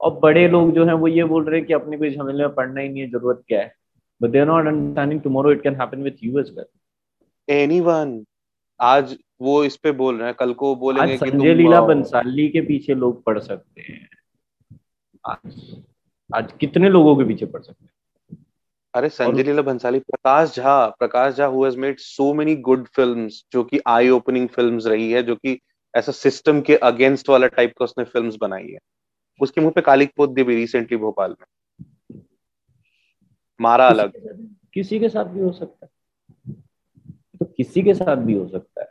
और 0.00 0.18
बड़े 0.20 0.46
लोग 0.48 0.72
जो 0.74 0.84
हैं 0.86 0.94
वो 0.94 1.08
ये 1.08 1.24
बोल 1.24 1.44
रहे 1.44 1.58
हैं 1.58 1.66
कि 1.66 1.72
अपने 1.72 1.98
कोई 1.98 2.10
झमेले 2.10 2.46
में 2.46 2.54
पढ़ना 2.54 2.80
ही 2.80 2.88
नहीं 2.88 3.02
है 3.02 3.08
ज़रूरत 3.10 3.42
क्या 3.48 3.60
है? 3.60 3.72
But 4.20 4.30
they 4.30 4.38
are 4.38 4.46
not 4.46 4.66
understanding 4.66 5.20
tomorrow 5.20 5.52
it 5.52 5.62
can 5.62 5.74
happen 5.74 6.02
with 6.02 6.16
you 6.24 6.38
as 6.40 6.54
well 6.58 7.54
anyone 7.54 8.24
आज 8.80 9.16
वो 9.42 9.62
इस 9.64 9.76
पे 9.76 9.92
बोल 9.92 10.16
रहे 10.18 10.26
हैं 10.26 10.36
कल 10.38 10.52
को 10.54 10.74
बोलेंगे 10.76 11.16
कि 11.16 11.30
संजय 11.30 11.54
लीला 11.54 11.80
बंसाली 11.80 12.48
के 12.48 12.60
पीछे 12.60 12.94
लोग 12.94 13.22
पढ़ 13.24 13.38
सकते 13.38 13.80
हैं। 13.80 14.08
आज 15.24 15.84
आज 16.30 16.52
कितने 16.52 16.88
लोगों 16.88 17.16
के 17.16 17.24
पीछे 17.24 17.46
पढ़ 17.46 17.62
सकते 17.62 17.84
हैं? 17.84 17.90
अरे 18.96 19.08
Sanjay 19.08 19.42
Leela 19.42 19.62
Bhansali 19.62 19.98
Prakash 19.98 20.54
Jha 20.56 20.74
Prakash 20.88 21.34
Jha 21.34 21.46
who 21.46 21.64
has 21.64 21.76
made 21.78 21.98
so 21.98 22.32
many 22.34 22.54
good 22.56 22.86
films 22.86 23.42
जो 23.52 23.64
कि 23.64 23.80
आई 23.86 24.08
ओपनिंग 24.08 24.48
फिल्म्स 24.48 24.86
रही 24.86 25.10
है 25.12 25.22
जो 25.22 25.34
कि 25.36 25.58
ऐसा 25.94 26.12
सिस्टम 26.12 26.60
के 26.60 26.76
अगेंस्ट 26.76 27.28
वाला 27.28 27.46
टाइप 27.46 27.72
का 27.78 27.84
उसने 27.84 28.04
फिल्म्स 28.04 28.36
बनाई 28.40 28.66
है। 28.66 28.78
उसके 29.40 29.60
मुँह 29.60 29.72
पे 29.72 29.80
कालिक 29.80 30.12
पोत 30.16 30.30
दी 30.30 30.42
भी 30.42 30.56
रिसेंटली 30.56 30.96
भोपाल 30.98 31.34
में। 31.40 32.20
मारा 33.60 33.88
अलग। 33.88 34.12
किसी 34.74 35.00
के 35.00 35.08
साथ 35.08 35.24
भी 35.24 35.40
हो 35.40 35.52
सकता 35.52 35.86
है। 35.86 36.54
तो 37.38 37.44
किसी 37.46 37.82
के 37.82 37.94
साथ 37.94 38.16
भी 38.16 38.34
हो 38.34 38.46
सकता 38.48 38.82
है। 38.82 38.88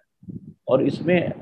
और 0.67 0.83
इसमें 0.83 1.33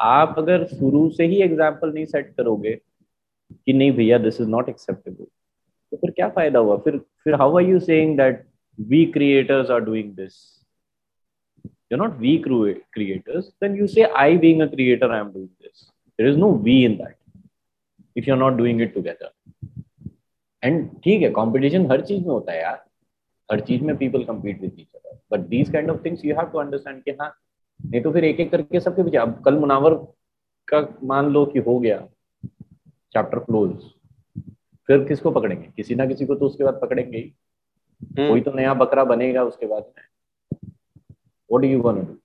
आप 0.00 0.34
अगर 0.38 0.66
शुरू 0.66 1.08
से 1.10 1.26
ही 1.26 1.42
एग्ज़ाम्पल 1.42 1.92
नहीं 1.92 2.04
सेट 2.04 2.34
करोगे 2.36 2.72
कि 2.72 3.72
नहीं 3.72 3.92
भैया 3.92 4.18
दिस 4.18 4.40
इज़ 4.40 4.48
नॉट 4.48 4.68
एक्सेप्टेबल 4.68 5.24
तो 5.24 5.96
फिर 5.96 6.10
क्या 6.10 6.28
फ़ायदा 6.28 6.58
हुआ? 6.58 6.76
फिर 6.76 7.00
फिर 7.24 7.34
how 7.34 7.56
are 7.58 7.64
you 7.64 7.78
saying 7.80 8.16
that 8.16 8.44
we 8.78 9.04
creators 9.18 9.70
are 9.70 9.80
doing 9.84 10.12
this 10.16 10.40
you're 11.92 12.00
not 12.00 12.20
we 12.20 12.30
creators. 12.38 13.48
Then 13.60 13.74
you 13.76 13.86
say, 13.86 14.04
i 14.20 14.36
being 14.36 14.62
a 14.62 14.68
creator, 14.68 15.12
i 15.12 15.18
am 15.18 15.30
doing 15.32 15.50
this. 15.60 15.90
There 16.18 16.26
is 16.26 16.38
no 16.38 16.48
we 16.66 16.76
in 16.86 16.96
that, 16.98 17.16
if 18.16 18.26
you're 18.26 18.38
not 18.42 18.56
doing 18.60 18.80
it 18.80 18.94
together. 18.94 19.28
And 20.62 20.88
ठीक 21.04 21.22
है 21.22 21.28
competition 21.36 21.90
हर 21.90 22.00
चीज़ 22.06 22.20
में 22.22 22.28
होता 22.28 22.52
है 22.52 22.60
यार। 22.60 22.82
हर 23.48 23.60
चीज़ 23.68 23.82
में 23.84 23.96
people 23.96 24.24
compete 24.24 24.60
with 24.60 24.76
each 24.80 24.88
other 24.94 25.18
but 25.32 25.46
these 25.48 25.70
kind 25.72 25.90
of 25.90 26.04
things 26.04 26.24
you 26.24 26.34
have 26.36 26.46
to 26.52 26.58
understand 26.58 27.02
कि 27.04 27.10
हाँ 27.20 27.32
नहीं 27.80 28.00
तो 28.02 28.12
फिर 28.12 28.24
एक 28.24 28.40
एक 28.40 28.50
करके 28.50 28.80
सबके 28.80 29.02
पीछे 29.02 29.16
अब 29.18 29.40
कल 29.44 29.58
मुनावर 29.58 29.94
का 30.68 30.86
मान 31.12 31.30
लो 31.32 31.44
कि 31.46 31.58
हो 31.68 31.78
गया। 31.80 31.98
चैप्टर 33.12 33.38
क्लोज 33.38 33.70
फिर 34.92 35.04
किसको 35.08 35.30
पकड़ेंगे? 35.30 35.66
किसी 35.76 35.94
ना 35.94 36.06
किसी 36.06 36.26
को 36.26 36.34
तो 36.34 36.46
उसके 36.46 36.64
बाद 36.64 36.78
पकड़ेंगे 36.82 37.18
ही। 37.18 37.34
hmm. 38.00 38.28
कोई 38.28 38.40
तो 38.40 38.52
नया 38.52 38.74
बकरा 38.74 39.04
बनेगा 39.04 39.44
उसके 39.44 39.66
बाद 39.66 39.84
में। 39.88 40.04
What 41.50 41.64
are 41.64 41.70
you 41.70 41.82
going 41.82 42.00
to 42.00 42.06
do? 42.08 42.18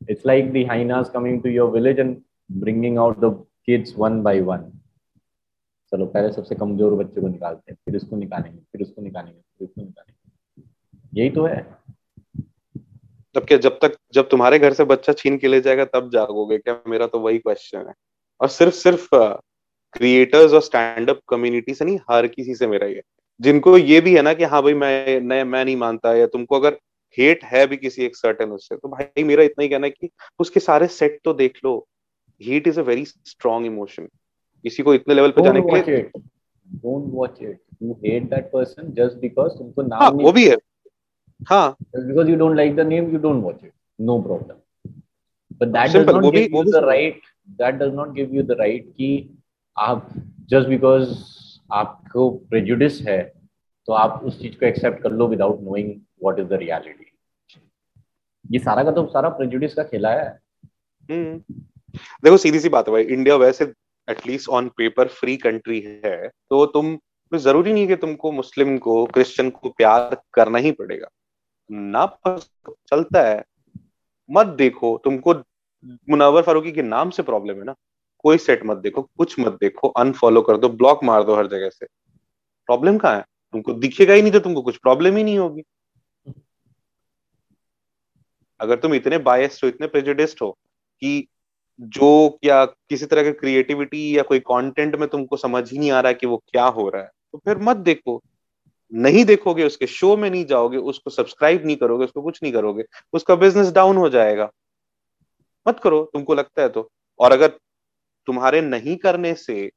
It's 0.00 0.24
like 0.24 0.50
the 0.52 0.64
hyenas 0.64 1.08
coming 1.10 1.42
to 1.42 1.50
your 1.50 1.70
village 1.72 1.98
and 1.98 2.20
bringing 2.50 2.98
out 2.98 3.20
the 3.20 3.30
kids 3.68 3.94
one 3.96 4.22
by 4.22 4.34
one. 4.50 4.66
चलो 5.92 6.06
पहले 6.06 6.32
सबसे 6.32 6.54
कमज़ोर 6.54 6.94
बच्चे 6.94 7.20
को 7.20 7.28
निकालते 7.28 7.72
हैं 7.72 7.78
फिर 7.84 7.96
इसको 7.96 8.16
निकालेंगे 8.16 8.58
फिर 8.58 8.82
उसको 8.82 9.02
निकालेंगे 9.02 9.40
फिर 9.40 9.68
उसको 9.68 9.82
निकालेंगे। 9.82 11.20
यही 11.20 11.30
तो 11.30 11.44
है। 11.44 11.60
तब 13.34 13.44
क्या 13.48 13.58
जब 13.58 13.78
तक 13.82 13.96
जब 14.14 14.28
तुम्हारे 14.28 14.58
घर 14.58 14.72
से 14.72 14.84
बच्चा 14.84 15.12
छीन 15.12 15.38
के 15.38 15.48
ले 15.48 15.60
जाएगा 15.60 15.84
तब 15.84 16.10
जागोगे। 16.12 16.58
क्या 16.58 16.80
मेरा 16.88 17.06
तो 17.06 17.20
वही 17.20 17.38
क्वेश्चन 17.38 17.86
है। 17.88 17.94
और 18.40 18.48
सिर्फ़ 18.48 18.74
सिर्फ़ 18.74 19.08
क्रिएटर्स 19.94 20.52
और 20.52 20.60
स्टैंड 20.62 21.10
अप 21.10 21.20
कम्युनिटी 21.28 21.74
से 21.74 21.84
नहीं 21.84 21.98
हर 22.10 22.26
किसी 22.26 22.54
से 22.54 22.66
मेरा 22.66 22.86
ये। 22.86 23.02
जिनको 23.40 23.76
ये 23.78 24.00
भी 24.00 24.14
है 24.14 24.22
ना 24.22 24.32
कि 24.34 24.44
हाँ 24.44 24.62
भाई 24.62 24.74
मैं 24.74 25.20
मैं, 25.20 25.42
मैं 25.44 25.64
नहीं 25.64 25.76
मानता 25.76 26.14
या 26.14 26.26
तुमको 26.26 26.56
अगर 26.56 26.78
हेट 27.18 27.44
है 27.44 27.66
भी 27.66 27.76
किसी 27.76 28.04
एक 28.04 28.16
सर्टेन 28.16 28.50
उससे 28.52 28.76
तो 28.76 28.88
भाई 28.88 29.24
मेरा 29.24 29.42
इतना 29.42 29.62
ही 29.62 29.68
कहना 29.68 29.86
है 29.86 29.90
कि 29.90 30.10
उसके 30.40 30.60
सारे 30.60 30.86
सेट 30.86 31.18
तो 31.24 31.32
देख 31.34 31.58
लो। 31.64 31.76
Hate 32.40 32.66
is 32.68 32.80
a 32.80 32.82
very 32.82 33.04
strong 33.04 33.66
emotion 33.66 34.08
किसी 34.64 34.82
को 34.82 34.94
इतने 34.94 35.14
लेवल 35.14 35.30
पे 35.30 35.42
जाने 35.42 35.60
के 35.62 35.90
लिए 35.90 36.02
don't 36.02 37.12
watch 37.14 37.42
it 37.42 37.58
you 37.82 37.92
hate 38.04 38.28
that 38.30 38.50
person 38.52 38.92
just 38.94 39.16
because 39.20 39.52
तुमको 39.58 39.82
नाम 39.82 40.02
हाँ, 40.02 40.10
वो 40.12 40.32
भी 40.32 40.48
है। 40.48 40.56
हाँ। 41.50 41.76
Because 41.96 42.28
you 42.30 42.36
don't 42.36 42.56
like 42.56 42.76
the 42.76 42.86
name 42.88 43.10
you 43.12 43.18
don't 43.18 43.42
watch 43.44 43.64
it 43.64 43.72
no 44.00 44.20
problem 44.22 44.90
but 45.60 45.68
that 45.68 45.96
does 45.96 46.14
not 46.14 46.32
give 46.34 46.56
you 46.56 46.62
the 46.70 46.84
right 46.84 47.20
that 47.58 47.74
does 47.74 47.94
not 47.94 48.12
give 48.14 48.34
you 48.34 48.42
the 48.42 48.56
right 48.60 48.92
कि 48.96 49.08
आप 49.78 50.08
just 50.50 50.68
because 50.68 51.08
आपको 51.72 52.30
प्रेजुडिस 52.50 53.00
है 53.02 53.20
तो 53.88 53.92
आप 53.92 54.22
उस 54.24 54.40
चीज़ 54.40 54.54
को 54.54 54.66
एक्सेप्ट 54.66 55.02
कर 55.02 55.12
लो 55.12 55.26
without 55.28 55.60
knowing 55.60 55.90
what 56.22 56.38
is 56.38 56.46
the 56.46 56.52
reality 56.52 57.04
ये 58.44 58.58
सारा 58.58 58.84
का 58.84 58.90
तो 58.90 59.06
सारा 59.06 59.28
प्रेजुडिस 59.28 59.74
का 59.74 59.82
खेला 59.82 60.10
है। 60.10 60.28
हम्म। 61.08 61.54
देखो, 62.24 62.36
सीधी 62.36 62.60
सी 62.60 62.68
बात 62.68 62.88
है 62.88 62.92
भाई 62.92 63.02
इंडिया 63.04 63.36
वैसे 63.36 63.64
at least 64.08 64.48
on 64.48 64.68
paper 64.68 65.08
free 65.08 65.36
country 65.36 65.80
है 66.04 66.28
तो 66.28 66.64
तुम 66.66 66.96
तो 67.32 67.38
ज़रूरी 67.38 67.72
नहीं 67.72 67.86
कि 67.88 67.96
तुमको 67.96 68.32
मुस्लिम 68.32 68.76
को 68.78 69.04
क्रिश्चियन 69.06 69.50
को 69.50 69.68
प्यार 69.68 70.16
करना 70.34 70.58
ही 70.58 70.72
पड़ेगा। 70.72 71.08
ना 71.70 72.04
चलता 72.26 73.22
है। 73.22 73.44
मत 74.30 74.46
देखो, 74.46 75.00
तुमको 75.04 75.34
मुनावर 76.10 76.42
फारूकी 76.42 76.72
के 76.72 76.82
नाम 76.82 77.10
से 77.10 77.22
प्रॉब्लम 77.22 77.58
है 77.58 77.64
ना। 77.64 77.74
कोई 78.18 78.38
सेट 78.38 78.64
मत 78.66 78.76
देखो, 78.76 79.02
कुछ 79.02 79.38
मत 79.40 79.52
देखो 79.60 79.88
अनफॉलो 79.88 80.42
कर 80.42 80.56
दो 80.56 80.68
ब्लॉक 80.68 81.04
मार 81.04 81.24
दो 81.24 81.34
हर 81.34 81.46
जगह 81.46 81.68
से। 81.68 81.86
प्रॉब्लम 82.68 82.98
कहाँ 82.98 83.16
है? 83.16 83.24
तुमको 83.52 83.72
दिखेगा 83.72 84.14
ही 84.14 84.22
नहीं 84.22 84.32
तो 84.32 84.40
तुमको 84.40 84.62
कुछ 84.62 84.76
प्रॉब्लम 84.76 85.16
ही 85.16 85.24
नहीं 85.24 85.38
होगी। 85.38 85.62
अगर 88.60 88.76
तुम 88.76 88.94
इतने 88.94 89.18
बायस्ड 89.18 89.64
हो, 89.64 89.68
इतने 89.68 89.86
प्रेजुडिस्ड 89.86 90.38
हो 90.42 90.50
कि 91.02 91.26
जो 91.80 92.38
या 92.44 92.64
किसी 92.64 93.06
तरह 93.06 93.22
की 93.22 93.32
क्रिएटिविटी 93.32 94.16
या 94.18 94.22
कोई 94.22 94.38
कंटेंट 94.38 94.96
में 94.96 95.08
तुमको 95.08 95.36
समझ 95.36 95.70
ही 95.72 95.78
नहीं 95.78 95.90
आ 95.90 96.00
रहा 96.00 96.08
है 96.08 96.14
कि 96.14 96.26
वो 96.26 96.36
क्या 96.48 96.64
हो 96.64 96.88
रहा 96.88 97.02
है 97.02 97.10
तो 97.32 97.38
फिर 97.38 97.58
मत 97.58 97.76
देखो। 97.76 98.22
नहीं 98.92 99.24
देखोगे, 99.24 99.64
उसके 99.64 99.86
शो 99.86 100.16
में 100.16 100.30
नहीं 100.30 100.44
जाओगे, 100.44 100.76
उसको 100.76 101.10
सब्सक्राइब 101.10 101.66
नहीं 101.66 101.76
करोगे, 101.76 102.04
उसको 102.04 102.22
कुछ 102.22 102.42
नहीं 102.42 102.52
करोगे, 102.52 102.84
उसका 103.12 103.34
बिज़नेस 103.34 103.72
डाउन 103.72 103.96
हो 103.96 104.08
जाएगा। 104.08 104.50
मत 105.66 105.80
करो, 105.80 106.10
तुमको 106.12 106.34
लगता 106.34 106.62
है 106.62 106.68
तो। 106.68 106.88
और 107.20 107.32
अगर 107.32 107.48
तुम्हारे 108.28 108.60
नहीं 108.60 108.96
करने 108.96 109.34
से 109.34 109.70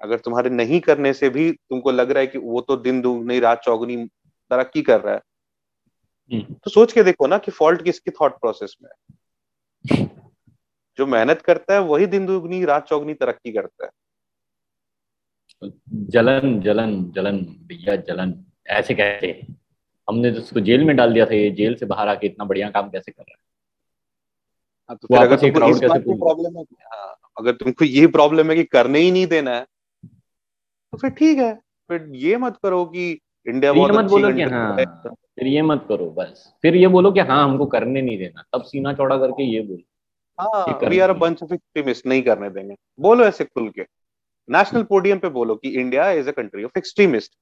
अगर 0.00 0.18
तुम्हारे 0.18 0.50
नहीं 0.50 0.80
करने 0.80 1.12
से 1.12 1.28
भी 1.28 1.52
तुमको 1.52 1.90
लग 1.90 2.10
रहा 2.10 2.20
है 2.20 2.26
कि 2.26 2.38
वो 2.38 2.60
तो 2.60 2.76
दिन 2.76 3.00
दुगनी 3.00 3.40
रात 3.40 3.60
चौगनी 3.64 3.96
तरक्की 4.50 4.82
कर 4.82 5.00
रहा 5.00 5.14
है 5.14 5.20
हम्म। 6.32 6.54
तो 6.54 6.70
सोच 6.70 6.92
के 6.92 7.02
देखो 7.02 7.26
ना 7.26 7.38
कि 7.38 7.50
फॉल्ट 7.50 7.82
किसकी 7.82 8.10
थॉट 8.10 8.32
प्रोसेस 8.32 8.76
में 8.82 8.90
है। 8.90 8.96
जो 10.98 11.06
मेहनत 11.06 11.42
करता 11.42 11.74
है 11.74 11.80
वही 11.80 12.06
दिन 12.06 12.26
दुगनी 12.26 12.64
रात 12.64 12.88
चौगनी 12.88 13.14
तरक्की 13.14 13.52
करता 13.52 13.84
है। 13.84 13.90
जलन 15.92 16.60
जलन 16.60 17.10
जलन 17.10 17.38
भैया 17.38 17.96
जलन 17.96 18.44
ऐसे 18.66 18.94
कैसे? 18.94 19.46
हमने 20.08 20.32
तो 20.32 20.38
उसको 20.38 20.60
जेल 20.60 20.84
में 20.84 20.96
डाल 20.96 21.12
दिया 21.12 21.26
था 21.26 21.34
ये 21.34 21.50
जेल 21.50 21.74
से 21.74 21.86
बाहर 21.86 22.08
आके 22.08 22.26
इतना 22.26 22.44
बढ़िया 22.44 22.70
काम 22.70 22.90
कैसे 22.90 23.12
कर 23.12 23.22
रहा 23.22 23.34
हाँ, 23.34 23.49
तो 24.94 25.06
फिर 25.06 25.18
अगर 25.18 25.36
तुमको 25.36 25.70
इस 25.70 25.78
बात 25.78 26.00
की 26.00 26.14
प्रॉब्लम 26.14 26.58
है 26.58 26.64
हाँ, 26.94 27.16
अगर 27.38 27.52
तुमको 27.52 27.84
ये 27.84 28.06
प्रॉब्लम 28.06 28.50
है 28.50 28.56
कि 28.56 28.64
करने 28.64 28.98
ही 28.98 29.10
नहीं 29.10 29.26
देना 29.26 29.50
है 29.50 29.66
तो 30.92 30.98
फिर 30.98 31.10
ठीक 31.10 31.38
है। 31.38 31.54
फिर 31.90 32.08
ये 32.14 32.36
मत 32.36 32.56
करो 32.62 32.84
कि 32.84 33.10
इंडिया 33.46 33.72
बहुत 33.72 33.90
मत 33.90 34.04
बोलो 34.04 34.32
कि 34.32 34.42
हाँ 34.42 34.76
फिर 35.06 35.46
ये 35.46 35.62
मत 35.62 35.84
करो 35.88 36.06
बस। 36.10 36.54
फिर 36.62 36.76
ये 36.76 36.88
बोलो 36.88 37.12
कि 37.12 37.20
हाँ 37.20 37.42
हमको 37.44 37.66
करने 37.66 38.02
नहीं 38.02 38.18
देना। 38.18 38.44
तब 38.52 38.62
सीना 38.62 38.92
चौड़ा 38.92 39.16
करके 39.16 39.42
ये 39.42 39.60
बोलो। 39.60 39.82
हाँ 40.38 40.88
we 40.88 40.98
are 40.98 41.12
bunch 41.12 41.42
of 41.42 41.54
extremist 41.54 42.06
नहीं 42.06 42.22
करने 42.22 42.50
देंगे। 42.50 42.74
बोलो 43.00 43.24
ऐसे 43.24 43.44
खुल 43.44 43.68
के। 43.68 43.82
नेशनल 44.48 44.82
पोडियम 44.82 45.18
पे 45.18 45.28
बोलो 45.28 45.54
कि 45.54 45.68
India 45.68 46.10
is 46.10 46.28
a 46.28 46.32
country 46.32 46.64
of 46.64 46.78
extremist 46.78 47.36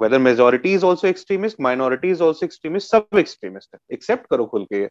whether 0.00 0.18
majority 0.18 0.72
is 0.74 0.84
also 0.84 1.08
extremist 1.08 1.60
minority 1.60 2.10
is 2.10 2.22
also 2.22 2.46
extremist 2.46 2.90
सब 2.90 3.18
एक्सट्रीमिस्ट 3.18 3.74
है। 3.74 3.80
एक्सेप्ट 3.92 4.26
करो 4.30 4.46
खुल 4.46 4.64
के 4.64 4.84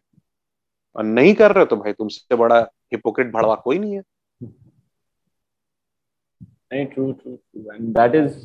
और 0.96 1.04
नहीं 1.04 1.34
कर 1.34 1.52
रहे 1.52 1.64
हो 1.64 1.66
तो 1.66 1.76
भाई 1.76 1.92
तुमसे 1.92 2.36
बड़ा 2.36 2.60
हिपोक्रेट 2.92 3.32
भड़वा 3.32 3.54
कोई 3.54 3.78
नहीं 3.78 3.94
है। 3.94 4.02
नहीं 6.72 6.86
true 6.86 7.12
true 7.12 7.34
true 7.36 7.72
and 7.74 7.94
that 7.98 8.14
is 8.14 8.38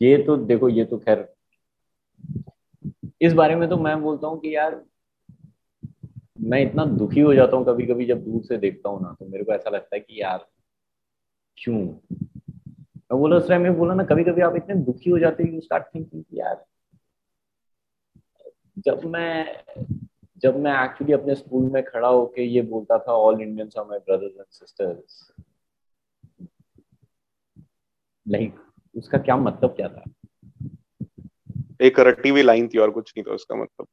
ये 0.00 0.16
तो 0.22 0.36
देखो, 0.36 0.68
ये 0.68 0.84
तो 0.84 0.98
खैर, 0.98 1.28
इस 3.22 3.32
बारे 3.32 3.54
में 3.56 3.68
तो 3.68 3.76
मैं 3.76 4.00
बोलता 4.02 4.26
हूँ 4.26 4.40
कि 4.40 4.54
यार, 4.56 4.82
मैं 6.40 6.60
इतना 6.62 6.84
दुखी 6.84 7.20
हो 7.20 7.34
जाता 7.34 7.56
हूँ 7.56 7.64
कभी 7.66 7.86
कभी 7.86 8.06
जब 8.06 8.24
दूर 8.24 8.42
से 8.42 8.56
देखता 8.56 8.88
हूँ 8.88 9.02
ना 9.02 9.12
तो 9.20 9.26
मेरे 9.26 9.44
को 9.44 9.52
ऐसा 9.52 9.70
लगता 9.70 9.96
है 9.96 10.00
कि 10.00 10.20
यार, 10.22 10.46
क्यों? 11.58 11.78
मैं 13.12 13.18
बोला, 13.18 13.36
उस 13.36 13.48
टाइम 13.48 13.72
बोला 13.74 13.94
ना 13.94 14.04
कभी 14.04 14.24
कभी 14.24 14.42
आप 14.42 14.56
इतने 14.56 14.74
दुखी 14.74 15.10
हो 15.10 15.18
जाते 15.18 15.44
यू 15.44 15.60
स्टार्ट 15.60 15.84
थिंकिंग 15.94 16.24
यार, 16.34 16.64
जब 18.78 19.04
मैं 19.04 19.62
जब 20.42 20.58
मैं 20.58 20.72
एक्चुअली 20.84 21.12
अपने 21.12 21.34
स्कूल 21.34 21.70
में 21.72 21.82
खड़ा 21.84 22.08
होके 22.08 22.42
ये 22.42 22.62
बोलता 22.62 22.98
था 22.98 23.12
all 23.12 23.40
Indians 23.40 23.76
are 23.78 23.84
my 23.84 23.98
brothers 23.98 24.36
and 24.36 24.46
sisters 24.50 25.32
like 28.28 28.54
उसका 28.94 29.18
क्या 29.18 29.36
मतलब 29.36 29.74
क्या 29.76 29.88
था? 29.88 30.04
एक 31.80 32.00
रटी 32.00 32.28
हुई 32.28 32.42
लाइन 32.42 32.68
थी 32.68 32.78
और 32.78 32.90
कुछ 32.90 33.12
नहीं 33.16 33.24
था 33.24 33.34
उसका 33.34 33.56
मतलब। 33.56 33.86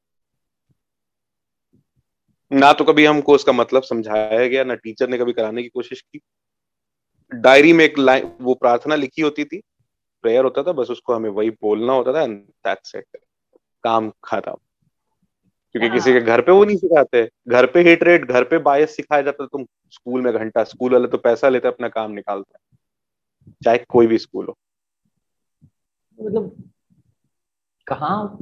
ना 2.52 2.72
तो 2.74 2.84
कभी 2.84 3.06
हमको 3.06 3.36
उसका 3.36 3.52
मतलब 3.52 3.84
समझाया 3.84 4.48
गया, 4.48 4.64
ना 4.64 4.76
टीचर 4.76 5.10
ने 5.10 5.18
कभी 5.18 5.34
कराने 5.34 5.64
की 5.64 5.70
कोशिश 5.70 6.02
की। 6.02 6.22
डायरी 7.32 7.74
में 7.74 7.86
एक 7.86 7.98
लाइन 8.00 8.32
वो 8.42 8.54
प्रार्थना 8.54 8.96
लिखी 8.96 9.22
होती 9.22 9.46
थी। 9.46 9.62
प्रेयर 10.24 10.44
होता 10.44 10.64
था, 10.64 10.72
बस 10.72 10.90
उसको 10.90 11.14
हमें 11.14 11.30
वही 11.30 11.50
बोलना 11.50 11.94
होता 11.94 12.14
था 12.14 12.26
दैट्स 12.28 12.96
इट 12.96 13.18
काम 13.84 14.12
खत्म। 14.24 14.56
क्योंकि 15.74 15.90
किसी 15.90 16.14
के 16.14 16.22
घर 16.22 16.42
पे 16.42 16.52
वो 16.52 16.66
नहीं 16.66 16.78
सिखाते। 16.78 17.30
घर 17.48 17.66
पे 17.66 17.82
हिट 17.82 18.04
रेट 18.04 18.26
घर 18.26 18.44
पे 18.44 18.58
बायस 18.58 18.96
सिखाया 18.96 19.22
जाता 19.22 19.46
तुम 19.46 19.66
स्कूल 19.92 20.22
में 20.22 20.34
घंटा 20.34 20.64
स्कूल 20.64 20.94
वाले 20.94 21.08
तो 21.08 21.18
पैसा 21.18 21.50
लेते 21.50 21.68
अपना 21.68 21.90
काम 21.90 22.12
निकालते 22.12 22.78
चाहे 23.64 23.78
कोई 23.78 24.08
भी 24.08 24.18
स्कूल 24.18 24.46
हो। 24.46 24.58
मतलब 26.22 26.72
कहा? 27.88 28.38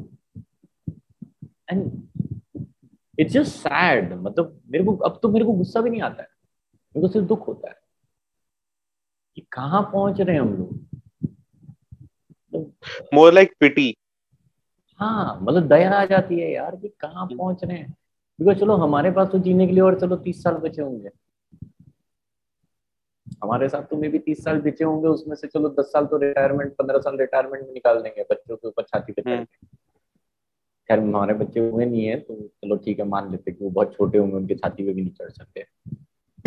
एंड 1.72 2.08
इट्स 3.20 3.34
जस्ट 3.34 3.56
सैड 3.56 4.14
मतलब 4.14 4.62
मेरे 4.68 4.84
को 4.84 4.98
अब 4.98 5.20
तो 5.24 5.30
मेरे 5.30 5.46
को 5.46 5.54
गुस्सा 5.54 5.82
भी 5.82 5.90
नहीं 5.90 6.02
आता 6.02 6.24
है। 6.24 6.30
मेरे 6.74 7.08
को 7.08 7.14
सिर्फ़ 7.14 7.28
दुख 7.28 7.48
होता 7.48 7.70
है। 7.70 7.82
कि 9.36 9.42
कहाँ 9.42 9.82
पहुँच 9.82 10.22
रहे 10.22 10.36
हैं 10.36 10.42
हम 10.42 10.54
लोग? 10.54 10.86
मोर 13.14 13.34
लाइक 13.34 13.54
पिटी 13.60 13.98
हाँ 15.02 15.40
मतलब 15.42 15.68
दया 15.68 15.92
आ 15.92 16.06
जाती 16.06 16.40
है 16.40 16.52
यार 16.52 16.76
कि 16.76 16.88
कहाँ 16.88 17.28
पहुँच 17.28 17.64
रहे 17.64 17.78
हैं। 17.78 17.96
बिकॉज़ 18.40 18.58
चलो 18.58 18.76
हमारे 18.76 19.12
पास 19.12 19.28
तो 19.32 19.40
जीने 19.40 19.68
के 19.68 19.74
लिए 19.74 19.82
और 19.82 20.00
चलो 20.00 20.16
तीस 20.16 20.44
साल 20.44 20.54
बचे 20.54 20.82
होंगे। 20.82 21.10
हमारे 23.44 23.70
साथ 23.70 23.84
तो 23.84 23.98
मे 23.98 24.08
भी 24.10 24.20
तीस 24.20 24.44
साल 24.44 24.62
बचे 24.62 24.84
होंगे 24.84 25.08
उसमें 25.08 25.36
से 25.36 25.48
चलो 25.48 25.70
दस 25.70 25.86
साल 25.86 26.06
तो 26.06 26.18
रिटायरमेंट 26.18 26.76
पंद्रह 26.76 27.00
साल 27.00 27.18
रिटायरमेंट 27.18 27.66
में 27.66 27.74
निकाल 27.74 28.02
देंगे 28.02 28.24
बच्चों 28.24 28.58
के 28.58 28.68
ऊपर 28.68 28.84
छाती 28.84 29.14
पे 29.14 29.32
हम्म। 29.32 29.46
खैर 30.90 31.00
हमारे 31.00 31.34
बच्चे 31.34 31.60
हुए 31.60 31.86
नहीं 31.86 32.06
है 32.06 32.20
तो 32.20 32.36
चलो 32.36 32.76
ठीक 32.76 33.00
है 33.00 33.06
मान 33.06 33.32
लेते 33.32 33.52
कि 33.52 33.64
वो 33.64 33.70
बहुत 33.70 33.94
छोटे 33.94 34.18
होंगे 34.18 34.36
उनके 34.36 34.56
छाती 34.56 34.86
पे 34.86 34.94
भी 34.94 35.02
नहीं 35.02 35.14
चढ़ 35.14 35.30
सकते। 35.30 35.66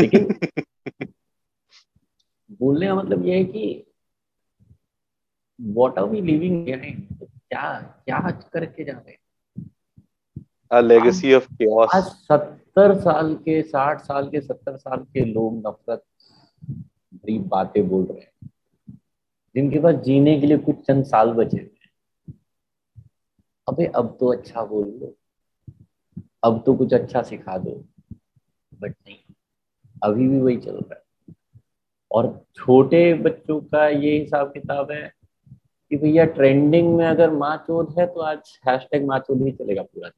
लेकिन 0.01 0.29
बोलने 2.61 2.87
का 2.87 2.95
मतलब 2.95 3.27
यह 3.27 3.37
है 3.37 3.45
कि 3.45 3.87
वॉट 5.61 5.99
आर 5.99 6.05
वी 6.05 6.21
लिविंग 6.21 6.69
क्या 7.55 7.81
क्या 7.81 8.31
करके 8.53 8.85
जा 8.85 8.93
रहे 8.93 10.83
लेगेसी 10.83 11.35
ऑफ़ 11.35 11.47
आज 11.97 12.03
सत्तर 12.03 13.01
साल 13.01 13.35
के 13.35 13.63
साठ 13.63 14.01
साल 14.01 14.29
के 14.31 14.41
सत्तर 14.41 14.77
साल 14.77 15.05
के 15.05 15.25
लोग 15.25 15.59
नफरत 15.59 16.03
भरी 17.15 17.39
बातें 17.39 17.89
बोल 17.89 18.05
रहे 18.05 18.21
हैं। 18.21 18.51
जिनके 19.55 19.79
पास 19.81 19.95
जीने 19.95 20.41
के 20.41 20.47
लिए 20.47 20.59
कुछ 20.59 20.77
चंद 20.77 21.05
साल 21.05 21.33
बचे 21.33 21.57
हुए 21.57 21.71
अबे 23.69 23.87
अब 23.87 24.17
तो 24.21 24.33
अच्छा 24.33 24.65
बोल 24.65 24.89
लो। 24.89 25.15
अब 26.45 26.63
तो 26.67 26.75
कुछ 26.75 26.95
अच्छा 26.95 27.23
सिखा 27.23 27.59
दो। 27.59 27.85
बट 28.81 28.91
नहीं 28.91 29.35
अभी 30.03 30.29
भी 30.29 30.41
वही 30.41 30.57
चल 30.57 30.77
रहा 30.77 30.95
है। 30.95 31.03
और 32.11 32.47
छोटे 32.55 33.15
बच्चों 33.15 33.61
का 33.61 33.89
ये 33.89 34.19
हिसाब 34.19 34.53
किताब 34.53 34.91
है 34.91 35.13
कि 35.95 35.99
भैया 35.99 36.25
ट्रेंडिंग 36.27 36.95
में 36.97 37.05
अगर 37.07 37.31
माँ 37.31 37.57
चोद 37.67 37.95
है 37.99 38.07
तो 38.07 38.21
आज 38.21 38.59
हैशटैग 38.69 39.05
माँ 39.07 39.19
चोद 39.19 39.43
ही 39.43 39.51
चलेगा 39.53 39.83
पूरा 39.83 40.11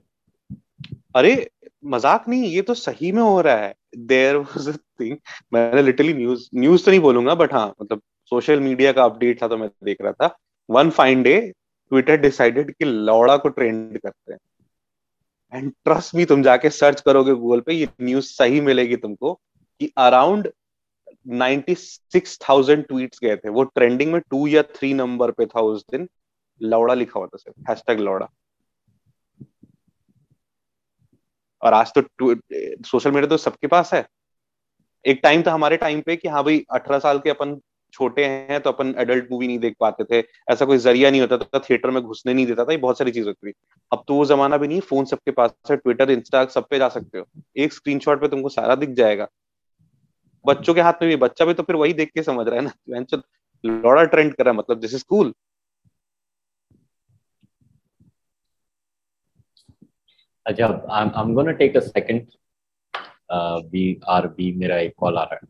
अरे, 1.15 1.49
मज़ाक 1.85 2.29
नहीं, 2.29 2.45
ये 2.45 2.63
तो 2.63 2.75
सही 2.75 3.11
में 3.13 3.23
हो 3.23 3.41
रहा 3.41 3.57
है। 3.57 3.75
देर 3.99 4.37
वॉज़ 4.37 4.71
थिंग 4.71 5.17
मैंने 5.53 5.83
लिटरली 5.83 6.15
न्यूज़ 6.15 6.49
न्यूज़ 6.55 6.85
तो 6.85 6.91
नहीं 6.91 7.01
बोलूँगा 7.01 7.35
बट 7.35 7.53
हाँ 7.55 7.67
मतलब 7.83 8.01
सोशल 8.33 8.61
मीडिया 8.61 8.93
का 8.93 9.05
अपडेट 9.05 9.43
था 9.43 9.49
तो 9.49 9.57
मैं 9.57 9.69
देख 9.85 10.03
रहा 10.03 10.13
था। 10.13 10.37
One 10.69 10.91
fine 10.91 11.23
day 11.23 11.39
Twitter 11.93 12.17
decided 12.17 12.71
कि 12.71 12.85
लौड़ा 12.85 13.37
को 13.37 13.49
ट्रेंड 13.51 13.99
करते 13.99 14.33
हैं। 14.33 14.39
एंड 15.53 15.73
ट्रस्ट 15.85 16.17
भी 16.17 16.25
तुम 16.25 16.43
जाके 16.43 16.71
सर्च 16.73 17.01
करोगे 17.01 17.35
गूगल 17.35 17.61
पे, 17.61 17.75
ये 17.75 17.89
न्यूज़ 18.03 18.27
सही 18.29 18.61
मिलेगी 18.63 18.97
तुमको 18.97 19.35
कि 19.81 19.93
अराउंड 19.99 20.53
96,000 21.27 22.83
ट्वीट्स 22.83 23.19
गए 23.25 23.37
थे। 23.37 23.49
वो 23.49 23.63
ट्रेंडिंग 23.65 24.13
में 24.13 24.21
टू 24.31 24.47
या 24.47 24.63
थ्री 24.63 24.95
नंबर 24.95 25.31
पे 25.31 25.47
था 25.47 25.61
उस 25.61 25.85
दिन। 25.91 26.09
लौड़ा 26.63 26.95
लिखा 26.95 27.19
हुआ 27.19 27.27
था 27.27 27.37
सिर्फ़। 27.37 27.71
हैशटैग 27.71 28.01
लौड़ा। 28.01 28.29
और 31.63 31.75
आज 31.75 31.93
तो 31.99 32.35
सोशल 32.87 33.11
मीडिया 33.11 33.29
तो 33.29 33.37
सबके 33.37 33.67
पास 33.67 33.95
है। 33.95 34.07
एक 35.07 35.21
टाइम 35.23 35.43
था 35.43 35.53
हमारे 35.53 35.77
टाइम 35.77 36.01
पे 36.01 36.17
कि 36.17 36.29
हाँ 36.29 36.45
भाई 36.45 36.65
अठारह 36.73 36.99
साल 36.99 37.19
के 37.19 37.31
अपन 37.31 37.61
छोटे 37.93 38.25
हैं 38.25 38.61
तो 38.61 38.71
अपन 38.71 38.95
एडल्ट 38.99 39.29
मूवी 39.33 39.47
नहीं 39.47 39.59
देख 39.59 39.75
पाते 39.81 40.05
थे। 40.05 40.27
ऐसा 40.51 40.65
कोई 40.65 40.79
ज़रिया 40.79 41.11
नहीं 41.11 41.21
होता 41.21 41.39
था 41.39 41.59
थिएटर 41.59 41.91
में 41.91 42.03
घुसने 42.03 42.35
नहीं 42.35 42.47
देता 42.47 42.65
था। 42.65 42.73
ये 42.73 42.79
बहुत 42.79 42.99
सारी 42.99 43.11
चीज़ 43.11 43.27
होती 43.27 43.51
थी। 43.51 43.55
अब 43.93 44.05
तो 44.09 44.15
वो 44.15 44.25
जमाना 44.25 44.57
भी 44.57 44.69
नहीं 44.69 44.81
फ़ोन 44.81 45.05
सबके 45.05 45.31
पास 45.31 45.55
है 45.71 45.77
ट्विटर 45.77 46.11
इंस्टा 46.11 46.45
सब 46.45 46.67
पे 46.69 46.79
जा 46.79 46.89
सकते 46.89 47.19
हो। 47.19 47.27
एक 47.57 47.73
स्क्रीनशॉट 47.73 48.21
पे 48.21 48.29
तुमको 48.29 48.49
सारा 48.49 48.75
दिख 48.75 48.91
जाएगा। 48.91 49.29
बच्चों 50.49 50.75
के 50.75 50.81
हाथ 50.81 51.03
में 51.03 51.09
भी 51.09 51.17
बच्चा 51.25 51.45
भी 51.45 51.55
तो 51.55 51.63
फिर 51.63 51.77
वही 51.77 51.93
देख 52.01 52.11
के 52.15 52.23
समझ 52.23 52.47
रहा 52.49 52.61
है 52.61 52.65
ना 52.65 53.23
लौड़ा 53.65 54.05
ट्रेंड 54.05 54.35
कर 54.35 54.45
रहा 54.45 54.53
है 54.53 54.59
मतलब 54.59 54.81
दिस 54.81 54.95
इज़ 54.95 55.05
कूल 55.09 55.33
अच्छा 60.47 60.67
I'm 60.97 61.13
I'm 61.21 61.35
gonna 61.37 61.57
take 61.61 61.77
a 61.79 61.83
second. 61.83 62.27
Uh, 63.31 63.61
we 63.73 63.83
are 64.17 64.25
B 64.37 64.53
मेरा 64.57 64.77
एक 64.79 64.95
कॉल 64.99 65.17
आ 65.19 65.23
रहा 65.23 65.39
है. 65.43 65.49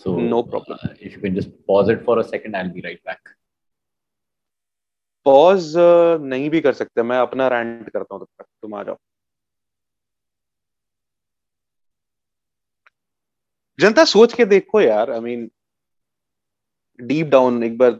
So 0.00 0.16
no 0.32 0.42
problem. 0.42 0.78
Uh, 0.82 0.94
if 1.00 1.14
you 1.14 1.22
can 1.22 1.34
just 1.34 1.52
pause 1.66 1.88
it 1.88 2.04
for 2.04 2.18
a 2.18 2.24
second, 2.24 2.56
I'll 2.56 2.72
be 2.74 2.86
right 2.88 3.02
back. 3.04 3.34
Pause 5.26 5.72
uh, 5.76 6.20
नहीं 6.22 6.50
भी 6.50 6.60
कर 6.60 6.72
सकते 6.72 7.02
मैं 7.02 7.18
अपना 7.18 7.46
रैंट 7.48 7.88
करता 7.90 8.14
हूँ 8.14 8.24
तब 8.24 8.42
तक 8.42 8.46
तुम 8.62 8.74
आ 8.74 8.82
जाओ 8.82 8.96
जनता 13.78 14.04
सोच 14.04 14.32
के 14.32 14.44
देखो 14.44 14.80
यार 14.80 15.10
आई 15.12 15.20
मीन 15.20 15.50
डीप 17.00 17.26
डाउन 17.26 17.62
एक 17.64 17.76
बार 17.78 17.90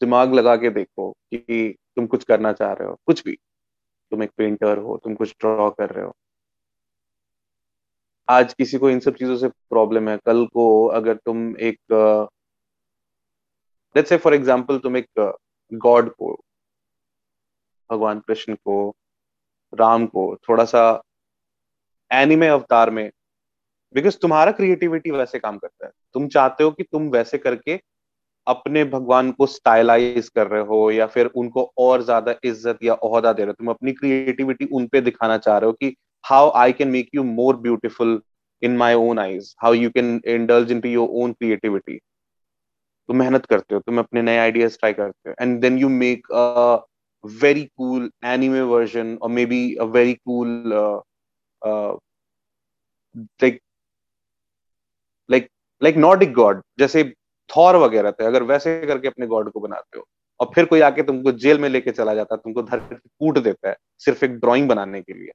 दिमाग 0.00 0.34
लगा 0.34 0.56
के 0.56 0.70
देखो 0.70 1.10
कि 1.12 1.74
तुम 1.96 2.06
कुछ 2.06 2.24
करना 2.24 2.52
चाह 2.52 2.72
रहे 2.72 2.88
हो, 2.88 2.98
कुछ 3.06 3.22
भी। 3.24 3.36
तुम 4.12 4.22
एक 4.22 4.30
पेंटर 4.36 4.78
हो, 4.78 4.96
तुम 5.04 5.14
कुछ 5.14 5.34
ड्रॉ 5.40 5.70
कर 5.70 5.90
रहे 5.90 6.04
हो। 6.04 6.14
आज 8.28 8.52
किसी 8.54 8.78
को 8.78 8.90
इन 8.90 9.00
सब 9.00 9.14
चीज़ों 9.16 9.36
से 9.36 9.48
प्रॉब्लम 9.48 10.08
है। 10.08 10.16
कल 10.26 10.44
को 10.46 10.86
अगर 10.86 11.16
तुम 11.16 11.56
एक 11.58 11.78
लेट्स 13.94 14.08
से 14.08 14.16
फॉर 14.16 14.34
एग्जांपल 14.34 14.78
तुम 14.78 14.96
एक 14.96 15.34
गॉड 15.72 16.10
को, 16.14 16.32
भगवान 17.90 18.20
कृष्ण 18.20 18.54
को, 18.54 18.94
राम 19.72 20.06
को, 20.06 20.36
थोड़ा 20.48 20.64
सा 20.64 21.02
एनिमे 22.10 22.48
अवतार 22.48 22.90
में 22.90 23.10
बिकॉज़ 23.96 24.16
तुम्हारा 24.22 24.52
क्रिएटिविटी 24.52 25.10
वैसे 25.10 25.38
काम 25.38 25.58
करता 25.58 25.86
है। 25.86 25.92
तुम 26.14 26.26
चाहते 26.28 26.64
हो 26.64 26.70
कि 26.70 26.82
तुम 26.82 27.08
वैसे 27.10 27.38
करके 27.38 27.78
अपने 28.46 28.84
भगवान 28.84 29.30
को 29.32 29.46
स्टाइलाइज 29.46 30.28
कर 30.28 30.46
रहे 30.46 30.62
हो 30.64 30.90
या 30.90 31.06
फिर 31.06 31.26
उनको 31.36 31.62
और 31.78 32.02
ज़्यादा 32.02 32.34
इज़्ज़त 32.44 32.78
या 32.84 32.94
ओहदा 32.94 33.32
दे 33.32 33.42
रहे 33.42 33.50
हो। 33.50 33.54
तुम 33.54 33.70
अपनी 33.70 33.92
क्रिएटिविटी 33.92 34.64
उन 34.72 34.86
पे 34.86 35.00
दिखाना 35.00 35.38
चाह 35.38 35.58
रहे 35.58 35.66
हो 35.66 35.72
कि 35.72 35.94
how 36.24 36.50
I 36.56 36.72
can 36.72 36.88
make 36.88 37.08
you 37.14 37.24
more 37.24 37.56
beautiful 37.56 38.20
in 38.62 38.76
my 38.76 38.94
own 38.94 39.18
eyes 39.18 39.54
how 39.62 39.72
you 39.74 39.90
can 39.90 40.20
indulge 40.26 40.72
into 40.80 40.88
your 40.88 41.08
own 41.22 41.32
creativity 41.32 41.98
तुम 43.08 43.16
मेहनत 43.16 43.46
करते 43.46 43.74
हो 43.74 43.80
तुम 43.80 43.98
अपने 43.98 44.22
नए 44.22 44.38
आइडियाज़ 44.38 44.78
ट्राई 44.78 44.92
करते 44.92 45.30
हो। 45.30 45.34
And 45.40 45.60
then 45.60 45.78
you 45.78 45.88
make 45.88 46.32
a 46.32 46.86
very 47.24 47.64
cool 47.76 48.10
anime 48.26 48.62
version 48.70 49.16
और 49.22 49.30
maybe 49.46 49.60
a 49.74 49.84
very 49.84 50.14
cool 50.14 50.72
uh, 51.62 51.98
like, 55.84 55.98
Nordic 56.04 56.34
god, 56.38 56.60
जैसे 56.78 57.14
थॉर 57.50 57.76
वगैरह 57.76 58.10
थे, 58.10 58.24
अगर 58.24 58.42
वैसे 58.42 58.86
करके 58.86 59.08
अपने 59.08 59.26
गॉड 59.26 59.50
को 59.50 59.60
बनाते 59.60 59.98
हो, 59.98 60.04
और 60.40 60.50
फिर 60.54 60.64
कोई 60.64 60.80
आके 60.80 61.02
तुमको 61.02 61.32
जेल 61.32 61.58
में 61.58 61.68
लेके 61.68 61.90
चला 61.90 62.14
जाता 62.14 62.34
है, 62.34 62.40
तुमको 62.44 62.62
धर 62.62 62.78
कूट 62.94 63.38
देता 63.38 63.68
है, 63.68 63.76
सिर्फ़ 63.98 64.24
एक 64.24 64.30
ड्राइंग 64.30 64.68
बनाने 64.68 65.00
के 65.02 65.12
लिए। 65.12 65.30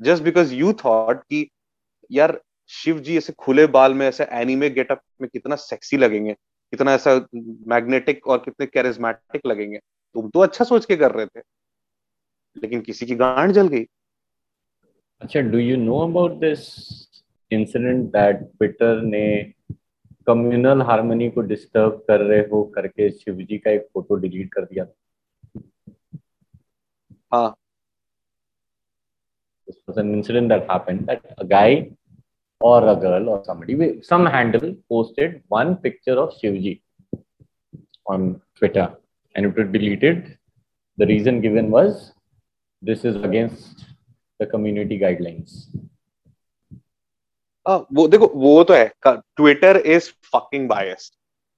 जस्ट 0.00 0.22
बिकॉज़ 0.22 0.54
यू 0.54 0.72
थॉट 0.72 1.22
कि, 1.22 1.48
यार, 2.10 2.40
शिव 2.68 2.98
जी 2.98 3.16
ऐसे 3.16 3.32
खुले 3.32 3.66
बाल 3.66 3.94
में, 3.94 4.06
ऐसे 4.06 4.24
एनिमे 4.24 4.70
गेटअप 4.70 5.00
में 5.20 5.28
कितना 5.32 5.56
सेक्सी 5.56 5.96
लगेंगे, 5.96 6.32
कितना 6.72 6.94
ऐसा 6.94 7.14
मैग्नेटिक 7.66 8.26
और 8.26 8.38
कितने 8.38 8.66
कैरिज्मेटिक 8.66 9.46
लगेंगे। 9.46 9.78
तुम 10.14 10.28
तो 10.30 10.40
अच्छा 10.40 10.64
सोच 10.64 10.84
के 10.84 10.96
कर 10.96 11.12
रहे 11.12 11.26
थे, 11.26 11.40
लेकिन 12.56 12.80
किसी 12.80 13.06
की 13.06 13.14
गांड 13.14 13.52
जल 13.52 13.68
गई। 13.68 13.84
अच्छा 15.20 15.40
do 15.40 15.58
you 15.58 15.76
know 15.76 15.98
about 15.98 16.32
this 16.32 16.66
incident 17.54 18.04
that 18.12 18.40
Twitter 18.42 19.00
ने 19.02 19.24
कम्युनल 20.26 20.82
हार्मनी 20.88 21.28
को 21.30 21.40
डिस्टर्ब 21.52 22.04
कर 22.08 22.20
रहे 22.20 22.40
हो 22.50 22.62
करके 22.74 23.10
शिवजी 23.10 23.58
का 23.58 23.70
एक 23.70 23.88
फ़ोटो 23.94 24.16
डिलीट 24.24 24.52
कर 24.54 24.64
दिया 24.64 24.86
हाँ 27.34 27.48
this 29.68 29.76
was 29.88 29.98
an 30.02 30.12
incident 30.14 30.48
that 30.52 30.70
happened 30.70 31.06
that 31.08 31.22
a 31.38 31.44
guy 31.44 31.90
or 32.60 32.78
a 32.88 32.94
girl 33.04 33.28
or 33.28 33.36
somebody 33.44 33.76
some 34.08 34.26
handle 34.26 34.74
posted 34.88 35.36
one 35.48 35.70
picture 35.84 36.16
of 36.22 36.34
shivji 36.40 36.74
on 38.06 38.26
twitter 38.58 38.86
and 39.34 39.46
it 39.46 39.56
was 39.56 39.70
deleted 39.76 40.36
the 40.98 41.06
reason 41.06 41.40
given 41.40 41.70
was 41.70 42.12
this 42.82 43.04
is 43.04 43.16
against 43.28 43.86
the 44.40 44.46
community 44.46 44.98
guidelines 44.98 45.54
आ, 47.66 47.76
वो 47.76 48.06
देखो 48.08 48.26
वो 48.34 48.62
तो 48.64 48.74
है 48.74 48.92
Twitter 49.04 49.76
is 49.76 50.10
fucking 50.26 50.68
biased 50.68 51.14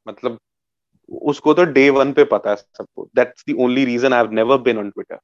मतलब 0.06 0.38
उसको 1.08 1.54
तो 1.54 1.64
day 1.66 1.88
one 1.90 2.12
पे 2.12 2.24
पता 2.24 2.50
है 2.50 2.56
सबको। 2.56 3.08
That's 3.16 3.44
the 3.48 3.54
only 3.60 3.84
reason 3.84 4.12
I 4.12 4.22
have 4.22 4.32
never 4.32 4.58
been 4.58 4.78
on 4.78 4.90
Twitter 4.90 5.18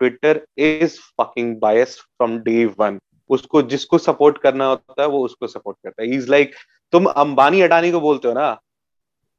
Twitter 0.00 0.40
is 0.58 0.98
fucking 1.20 1.56
biased 1.60 2.00
from 2.00 2.38
day 2.40 2.64
one 2.78 2.98
उसको 3.30 3.62
जिसको 3.62 3.98
सपोर्ट 3.98 4.38
करना 4.38 4.66
होता 4.66 5.02
है 5.02 5.08
वो 5.08 5.24
उसको 5.24 5.46
सपोर्ट 5.46 5.76
करता 5.84 6.02
है। 6.02 6.08
इज़ 6.14 6.30
लाइक 6.30 6.48
like, 6.48 6.60
तुम 6.92 7.04
अंबानी 7.06 7.60
अडानी 7.60 7.90
को 7.92 8.00
बोलते 8.00 8.28
हो 8.28 8.34
ना? 8.34 8.58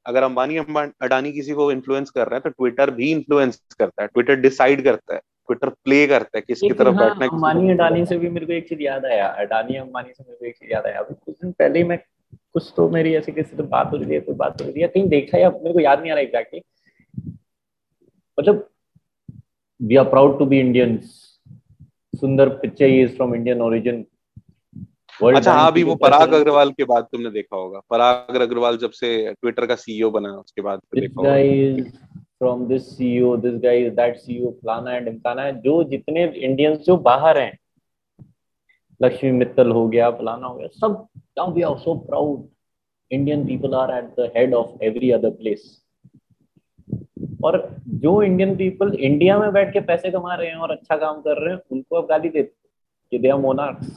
अगर 0.05 0.23
अंबानी 0.23 0.57
अडानी 0.57 1.31
किसी 1.31 1.53
को 1.53 1.71
इन्फ्लुएंस 1.71 2.09
कर 2.09 2.27
रहा 2.27 2.35
है 2.35 2.41
तो 2.41 2.49
ट्विटर 2.49 2.91
भी 2.91 3.11
इन्फ्लुएंस 3.11 3.61
करता 3.79 4.01
है। 4.01 4.07
ट्विटर 4.07 4.35
डिसाइड 4.35 4.83
करता 4.83 5.15
है। 5.15 5.21
ट्विटर 5.51 5.69
प्ले 5.69 6.05
करता 6.07 6.37
है 6.37 6.41
किसकी 6.41 6.69
तरफ़ 6.69 6.95
हाँ, 6.95 7.09
बैठना 7.09 7.25
है 7.25 7.29
अंबानी 7.29 7.71
अडानी 7.71 8.05
से 8.05 8.17
भी 8.17 8.29
मेरे 8.29 8.45
को 8.45 8.53
एक 8.53 8.69
चीज़ 8.69 8.81
याद 8.81 9.05
आया 9.05 9.27
अडानी 9.27 9.75
अंबानी 9.75 10.13
से 10.13 10.23
मेरे 10.23 10.37
को 10.37 10.45
एक 10.45 10.57
चीज़ 10.57 10.71
याद 10.71 10.85
आया। 10.85 10.99
अभी 10.99 11.13
कुछ 11.25 11.35
दिन 11.35 11.51
पहले 11.51 11.79
ही 11.79 11.85
मैं 11.85 11.97
कुछ 12.53 12.73
तो 12.75 12.89
मेरी 12.89 13.13
ऐसी 13.15 13.31
किसी 13.31 13.55
से 13.55 13.63
बात 13.63 13.91
हो 13.91 13.97
रही 13.97 14.13
है 14.13 14.19
कोई 14.19 14.35
बात 14.35 14.61
हो 14.61 14.67
रही 14.67 14.81
है 14.81 14.87
कहीं 14.87 15.07
देखा 15.09 15.37
या 15.37 15.49
मेरे 15.49 15.73
को 15.73 15.79
याद 15.79 15.99
नहीं 16.01 16.11
आ 16.11 16.13
रहा 16.13 16.23
एग्जैक्टली 16.23 16.61
मतलब 18.39 18.67
we 19.81 19.95
are 19.95 20.05
proud 20.05 20.39
to 20.39 20.45
be 20.45 20.59
Indians 20.59 21.03
Sundar 22.13 22.49
Pichai 22.49 23.01
is 23.01 23.15
from 23.15 23.35
Indian 23.35 23.61
origin 23.61 24.05
अच्छा 25.35 25.53
हाँ 25.53 25.67
अभी 25.71 25.83
वो 25.83 25.95
पराग 25.95 26.33
अग्रवाल 26.33 26.71
के 26.71 26.83
बाद 26.83 27.07
तुमने 27.11 27.29
देखा 27.31 27.55
होगा। 27.55 27.79
पराग 27.89 28.35
अग्रवाल 28.35 28.77
जब 28.77 28.91
से 28.91 29.33
ट्विटर 29.33 29.65
का 29.65 29.75
सीईओ 29.75 30.09
बना 30.11 30.29
उसके 30.29 30.61
बाद 30.61 30.79
देखा 30.95 31.21
होगा। 31.21 32.20
From 32.41 32.65
this 32.67 32.89
CEO 32.89 33.35
this 33.37 33.55
guy 33.63 33.81
is 33.81 33.93
that 33.95 34.15
CEO 34.17 34.51
फलाना 34.51 34.95
एंड 34.95 35.05
ढिमकाना 35.05 35.41
है, 35.41 35.59
जो 35.61 35.83
जितने 35.83 36.23
इंडियंस 36.25 36.77
जो 36.85 36.95
बाहर 36.99 37.37
हैं, 37.37 37.57
लक्ष्मी 39.01 39.31
मित्तल 39.31 39.71
हो 39.71 39.87
गया, 39.89 40.09
फलाना 40.11 40.47
हो 40.47 40.55
गया, 40.55 40.67
सब 40.67 41.07
now 41.37 41.51
we 41.53 41.61
are 41.61 41.77
so 41.79 41.93
proud 41.99 42.47
Indian 43.11 43.45
people 43.47 43.73
are 43.75 43.91
at 43.97 44.09
the 44.19 44.31
head 44.37 44.53
of 44.53 44.83
every 44.83 45.11
other 45.11 45.29
place 45.29 45.77
और 47.43 47.57
जो 48.01 48.21
इंडियन 48.23 48.55
पीपल 48.55 48.93
इंडिया 48.93 49.37
में 49.39 49.51
बैठ 49.53 49.73
के 49.73 49.79
पैसे 49.81 50.11
कमा 50.11 50.35
रहे 50.35 50.47
हैं 50.47 50.55
और 50.55 50.71
अच्छा 50.71 50.97
काम 50.97 51.21
कर 51.21 51.43
रहे 51.43 51.53
हैं, 51.53 51.61
उनको 51.71 51.95
अब 51.95 52.07
गाली 52.09 52.29
देते 52.29 52.53
कि 53.11 53.19
they 53.19 53.29
are 53.29 53.39
monarchs 53.39 53.87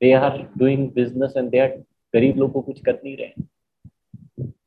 they 0.00 0.12
are 0.14 0.38
doing 0.58 0.88
business 0.92 1.34
and 1.36 1.50
they 1.50 1.58
are 1.58 1.68
गरीब 2.14 2.36
लोग 2.36 2.52
को 2.52 2.60
कुछ 2.60 2.80
कर 2.80 3.00
नहीं 3.04 3.16
रहे 3.16 3.48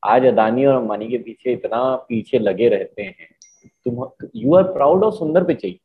आज 0.03 0.25
अदानी 0.25 0.65
और 0.65 0.75
अंबानी 0.75 1.07
के 1.09 1.17
पीछे 1.17 1.53
इतना 1.53 1.95
पीछे 2.09 2.39
लगे 2.39 2.69
रहते 2.69 3.03
हैं। 3.03 3.27
तुम 3.85 4.27
you 4.35 4.55
are 4.55 4.63
proud 4.63 5.03
of 5.03 5.15
Sundar 5.15 5.43
Pichai. 5.43 5.79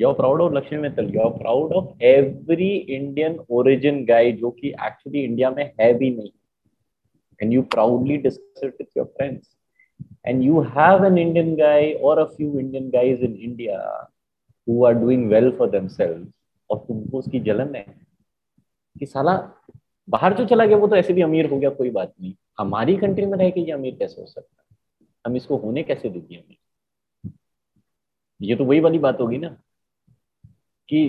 You 0.00 0.08
are 0.08 0.14
proud 0.14 0.40
of 0.40 0.52
Lakshmi 0.54 0.78
Mittal. 0.78 1.14
You 1.14 1.20
are 1.20 1.38
proud 1.38 1.72
of 1.72 2.02
every 2.02 2.74
Indian 2.76 3.38
origin 3.50 4.04
guy 4.04 4.32
जो 4.32 4.50
कि 4.50 4.68
एक्चुअली 4.68 5.24
इंडिया 5.24 5.50
में 5.50 5.64
है 5.80 5.92
भी 5.94 6.10
नहीं। 6.16 6.30
And 7.40 7.52
you 7.54 7.62
proudly 7.72 8.14
discuss 8.22 8.62
it 8.66 8.78
with 8.80 8.96
your 8.98 9.04
friends 9.16 9.42
and 10.28 10.44
you 10.44 10.62
have 10.76 11.04
an 11.08 11.18
indian 11.24 11.50
guy 11.60 11.82
or 12.06 12.14
a 12.22 12.24
few 12.30 12.48
indian 12.62 12.88
guys 12.94 13.20
in 13.26 13.36
india 13.48 13.76
who 14.66 14.78
are 14.88 14.94
doing 15.02 15.22
well 15.32 15.46
for 15.58 15.68
themselves 15.74 16.24
और 16.70 16.78
तुमको 16.88 17.18
उसकी 17.18 17.40
जलन 17.40 17.74
है 17.74 17.84
कि 18.98 19.06
साला 19.06 19.36
बाहर 20.08 20.34
जो 20.34 20.44
चला 20.46 20.64
गया 20.66 20.76
वो 20.76 20.86
तो 20.88 20.96
ऐसे 20.96 21.12
भी 21.12 21.22
अमीर 21.22 21.50
हो 21.50 21.58
गया 21.58 21.70
कोई 21.70 21.90
बात 21.90 22.12
नहीं। 22.20 22.34
हमारी 22.58 22.96
कंट्री 22.96 23.26
में 23.26 23.38
रह 23.38 23.50
के 23.50 23.60
ये 23.60 23.72
अमीर 23.72 23.94
कैसे 23.94 24.20
हो 24.20 24.26
सकता 24.26 24.62
है? 24.62 24.76
हम 25.24 25.36
इसको 25.36 25.56
होने 25.56 25.82
कैसे 25.82 26.08
देंगे 26.08 26.36
अमीर? 26.36 26.56
ये 28.40 28.56
तो 28.56 28.64
वही 28.64 28.80
वाली 28.80 28.98
बात 28.98 29.20
होगी 29.20 29.38
ना 29.38 29.48
कि 30.88 31.00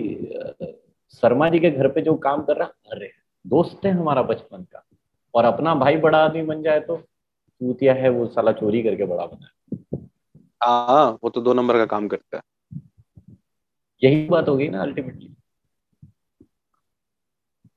शर्मा 1.14 1.50
जी 1.50 1.60
के 1.60 1.72
घर 1.72 1.88
पे 1.88 2.02
जो 2.02 2.16
काम 2.18 2.44
कर 2.44 2.58
रहा 2.58 2.68
अरे 2.92 3.12
दोस्त 3.46 3.86
है 3.86 3.92
हमारा 3.92 4.22
बचपन 4.24 4.64
का। 4.64 4.86
और 5.34 5.46
अपना 5.46 5.76
भाई 5.76 5.98
बड़ा 5.98 6.18
आदमी 6.18 6.42
बन 6.42 6.62
जाए 6.64 6.80
तो 6.80 6.98
चूतिया 6.98 7.94
है 7.94 8.10
वो 8.10 8.26
साला 8.28 8.52
चोरी 8.52 8.82
करके 8.84 9.06
बड़ा 9.06 9.26
बना 9.26 9.48
है। 9.48 10.08
हाँ 10.64 11.20
वो 11.24 11.30
तो 11.30 11.42
दो 11.42 11.54
नंबर 11.54 11.78
का 11.78 11.86
काम 11.86 12.08
करता 12.08 12.38
है। 12.38 12.44
यही 14.02 14.28
बात 14.28 14.50
हो 14.50 14.56
गई 14.58 14.68
ना 14.70 14.82
अल्टीमेटली 14.82 15.28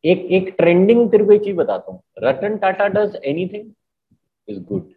एक 0.04 0.26
एक 0.32 0.54
ट्रेंडिंग 0.58 1.08
तेरे 1.10 1.24
को 1.24 1.32
एक 1.32 1.42
चीज़ 1.44 1.56
बताता 1.56 1.92
हूँ। 1.92 2.02
Ratan 2.18 2.56
Tata 2.58 2.86
does 2.88 3.16
anything 3.24 3.70
is 4.48 4.60
good 4.64 4.92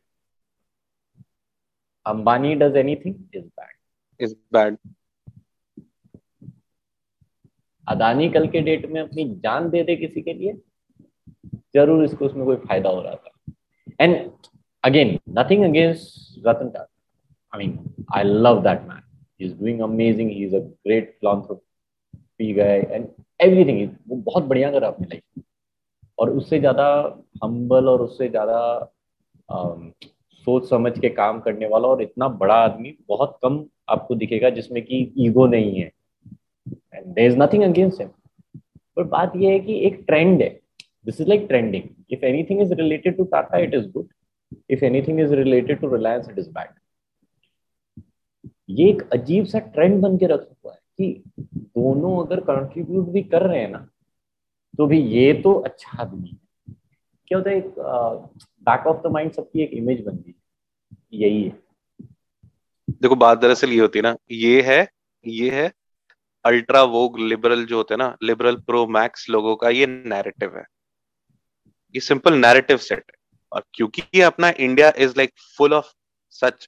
Ambani 2.05 2.53
does 2.55 2.75
anything 2.77 3.15
is 3.35 3.43
bad 3.43 3.75
is 4.19 4.35
bad 4.53 4.77
Adani 7.87 8.29
कल 8.29 8.47
के 8.47 8.61
डेट 8.61 8.85
में 8.91 9.01
अपनी 9.01 9.25
जान 9.39 9.69
दे 9.69 9.83
दे 9.83 9.95
किसी 9.95 10.21
के 10.21 10.33
लिए 10.33 10.53
ज़रूर 11.75 12.03
इसको 12.03 12.25
उसमें 12.25 12.45
कोई 12.45 12.55
फ़ायदा 12.57 12.89
हो 12.89 13.01
रहा 13.01 13.15
था। 13.15 13.53
And 13.99 14.31
again 14.83 15.17
nothing 15.37 15.63
against 15.63 16.47
Ratan 16.47 16.69
Tata 16.69 16.87
I 17.53 17.67
mean 17.67 18.05
I 18.15 18.23
love 18.23 18.61
that 18.63 18.81
man 18.87 19.01
he 19.39 19.45
is 19.45 19.55
doing 19.59 19.81
amazing 19.81 20.29
he 20.31 20.43
is 20.45 20.55
a 20.55 20.59
great 20.59 21.15
philanthropy 21.19 22.53
guy 22.53 22.79
and 22.79 23.07
everything 23.39 23.89
वो 24.07 24.15
बहुत 24.15 24.43
बढ़िया 24.43 24.71
करा 24.71 24.87
अपनी 24.87 25.07
लाइफ 25.07 25.43
और 26.17 26.29
उससे 26.31 26.59
ज़्यादा 26.59 26.87
हम्बल 27.43 27.87
और 27.89 28.01
उससे 28.01 28.27
ज़्यादा 28.29 28.59
सोच 30.47 30.69
समझ 30.69 30.91
के 30.99 31.09
काम 31.09 31.39
करने 31.39 31.67
वाला 31.67 31.87
और 31.87 32.01
इतना 32.01 32.27
बड़ा 32.41 32.55
आदमी 32.55 32.95
बहुत 33.09 33.37
कम 33.43 33.63
आपको 33.89 34.15
दिखेगा 34.15 34.49
जिसमें 34.49 34.81
कि 34.83 34.99
ईगो 35.25 35.45
नहीं 35.47 35.79
है। 35.79 35.91
And 36.93 37.05
there 37.05 37.31
is 37.31 37.37
nothing 37.37 37.63
against 37.63 38.01
him 38.01 38.09
पर 38.97 39.03
बात 39.05 39.33
यह 39.35 39.51
है 39.51 39.59
कि 39.59 39.77
एक 39.87 40.03
ट्रेंड 40.07 40.41
है। 40.41 40.49
This 41.05 41.21
is 41.21 41.27
like 41.29 41.45
trending 41.47 41.83
if 42.11 42.25
anything 42.25 42.61
is 42.61 42.73
related 42.73 43.17
to 43.17 43.23
Tata 43.33 43.57
it 43.57 43.73
is 43.73 43.87
good 43.91 44.07
if 44.69 44.85
anything 44.85 45.19
is 45.19 45.33
related 45.33 45.79
to 45.81 45.95
Reliance 45.95 46.29
it 46.29 46.39
is 46.39 46.49
bad 46.49 48.03
ये 48.69 48.89
एक 48.89 49.01
अजीब 49.13 49.45
सा 49.45 49.59
ट्रेंड 49.59 50.01
बन 50.01 50.17
के 50.17 50.25
रखा 50.25 50.55
हुआ 50.63 50.73
है 50.73 50.79
कि 50.97 51.23
दोनों 51.75 52.25
अगर 52.25 52.39
कंट्रीब्यूट 52.41 53.07
भी 53.09 53.21
कर 53.23 53.41
रहे 53.41 53.59
हैं 53.59 53.69
ना 53.69 53.87
तो 54.77 54.85
भी 54.87 54.99
ये 55.01 55.33
तो 55.41 55.53
अच्छा 55.59 56.01
आदमी 56.01 56.29
है। 56.29 56.73
क्या 57.27 57.37
होता 57.37 57.49
है, 57.49 57.57
एक 57.57 57.75
बैक 58.63 58.87
ऑफ़ 58.87 59.01
द 59.03 59.11
माइंड 59.11 59.31
सबकी 59.31 59.61
एक 59.63 59.73
इमेज 59.73 60.03
बन 60.05 60.17
गई 60.17 60.33
यही 61.13 61.43
है। 61.43 61.59
देखो, 62.91 63.15
बात 63.15 63.37
दरअसल 63.37 63.69
ये 63.69 63.79
होती 63.79 63.99
है 63.99 64.03
ना, 64.03 64.15
ये 64.31 64.61
है 64.61 64.87
ये 65.25 65.49
है 65.51 65.71
अल्ट्रा 66.45 66.83
वोग 66.85 67.19
लिबरल 67.19 67.65
जो 67.65 67.77
होते 67.77 67.93
हैं 67.93 67.97
ना 67.99 68.15
लिबरल 68.23 68.55
प्रो 68.61 68.85
मैक्स 68.87 69.29
लोगों 69.29 69.55
का 69.55 69.69
ये 69.69 69.85
नैरेटिव 69.87 70.57
है। 70.57 70.63
ये 71.95 71.99
सिंपल 72.01 72.33
नैरेटिव 72.35 72.77
सेट 72.79 73.03
है। 73.09 73.17
और 73.51 73.63
क्योंकि 73.73 74.21
अपना 74.21 74.49
India 74.59 74.91
is 74.97 75.13
like 75.17 75.31
full 75.57 75.73
of 75.73 75.91
such 76.35 76.67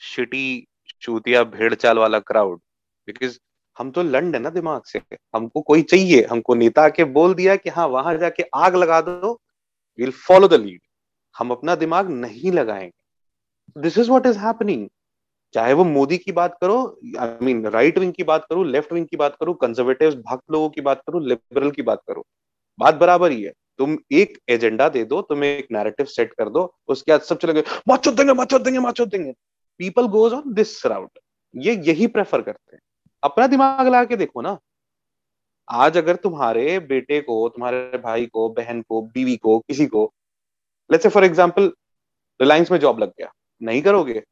shitty 0.00 0.66
चूतिया, 1.00 1.42
भेड़ 1.44 1.74
चाल 1.74 1.98
वाला 1.98 2.18
क्राउड 2.20 2.60
बिकॉज़ 3.08 3.38
हम 3.76 3.90
तो 3.90 4.02
लंड 4.02 4.34
है 4.34 4.40
ना 4.42 4.50
दिमाग 4.50 4.82
से। 4.86 5.00
हमको 5.34 5.60
कोई 5.60 5.82
चाहिए, 5.82 6.22
हमको 6.24 6.54
नेता 6.54 6.88
के 6.88 7.04
बोल 7.04 7.34
दिया 7.34 7.56
कि 7.56 7.70
हाँ 7.70 7.86
वहाँ 7.88 8.16
जाके 8.18 8.44
आग 8.54 8.76
लगा 8.76 9.00
दो 9.00 9.32
विल 9.98 10.10
फॉलो 10.26 10.48
द 10.48 10.54
लीड 10.54 10.80
हम 11.36 11.50
अपना 11.50 11.74
दिमाग 11.74 12.10
नहीं 12.10 12.52
लगाएँगे। 12.52 13.80
This 13.80 13.98
is 13.98 14.10
what 14.10 14.26
is 14.26 14.38
happening 14.38 14.88
चाहे 15.54 15.72
वो 15.72 15.84
मोदी 15.84 16.18
की 16.18 16.32
बात 16.32 16.56
करो 16.60 16.76
आई 17.20 17.36
मीन 17.42 17.66
राइट 17.66 17.98
विंग 17.98 18.12
की 18.12 18.24
बात 18.24 18.44
करो 18.44 18.62
लेफ़्ट 18.64 18.92
विंग 18.92 19.06
की 19.06 19.16
बात 19.16 19.36
करो 19.40 19.54
कंजर्वेटिव 19.54 20.14
भक्त 20.26 20.50
लोगों 20.50 20.68
की 20.68 20.80
बात 20.80 21.00
करो 21.00 21.18
लिबरल 21.18 21.70
की 21.70 21.82
बात 21.82 22.00
करो। 22.08 22.24
बात 22.78 22.94
बराबर 22.94 23.30
ही 23.30 23.42
है। 23.42 23.52
तुम 23.78 23.96
एक 24.12 24.38
एजेंडा 24.48 24.88
दे 24.88 25.04
दो, 25.04 25.20
तुम 25.22 25.44
एक 25.44 25.66
नैरेटिव 25.72 26.06
सेट 26.06 26.32
कर 26.32 26.48
दो, 26.48 26.74
उसके 26.88 27.12
बाद 27.12 27.20
सब 27.20 27.38
चले 27.38 27.52
गए, 27.52 27.64
माचो 27.88 28.12
देंगे 28.12 28.32
माचो 28.32 28.58
देंगे 28.58 28.78
माचो 28.78 29.06
देंगे। 29.06 29.32
People 29.80 30.06
goes 30.08 30.32
on 30.32 30.52
this 30.54 30.84
route 30.86 31.18
ये 31.54 31.74
यही 31.84 32.06
प्रेफर 32.06 32.42
करते 32.42 32.76
हैं। 32.76 32.82
अपना 33.24 33.46
दिमाग 33.46 33.86
लगा 33.86 34.04
के 34.04 34.16
देखो 34.16 34.40
ना। 34.40 34.58
आज 35.68 35.96
अगर 35.96 36.16
तुम्हारे 36.16 36.78
बेटे 36.78 37.20
को 37.20 37.48
तुम्हारे 37.48 37.98
भाई 37.98 38.26
को 38.26 38.48
बहन 38.48 38.82
को 38.82 39.02
बीवी 39.02 39.36
को 39.36 39.58
किसी 39.58 39.86
को 39.86 40.12
let's 40.90 41.02
say 41.02 41.08
for 41.08 41.24
example 41.24 41.72
Reliance 42.40 42.70
में 42.70 42.78
जॉब 42.78 42.98
लग 42.98 43.08
गया। 43.08 43.32
नहीं 43.62 43.82
करोगे? 43.82 44.22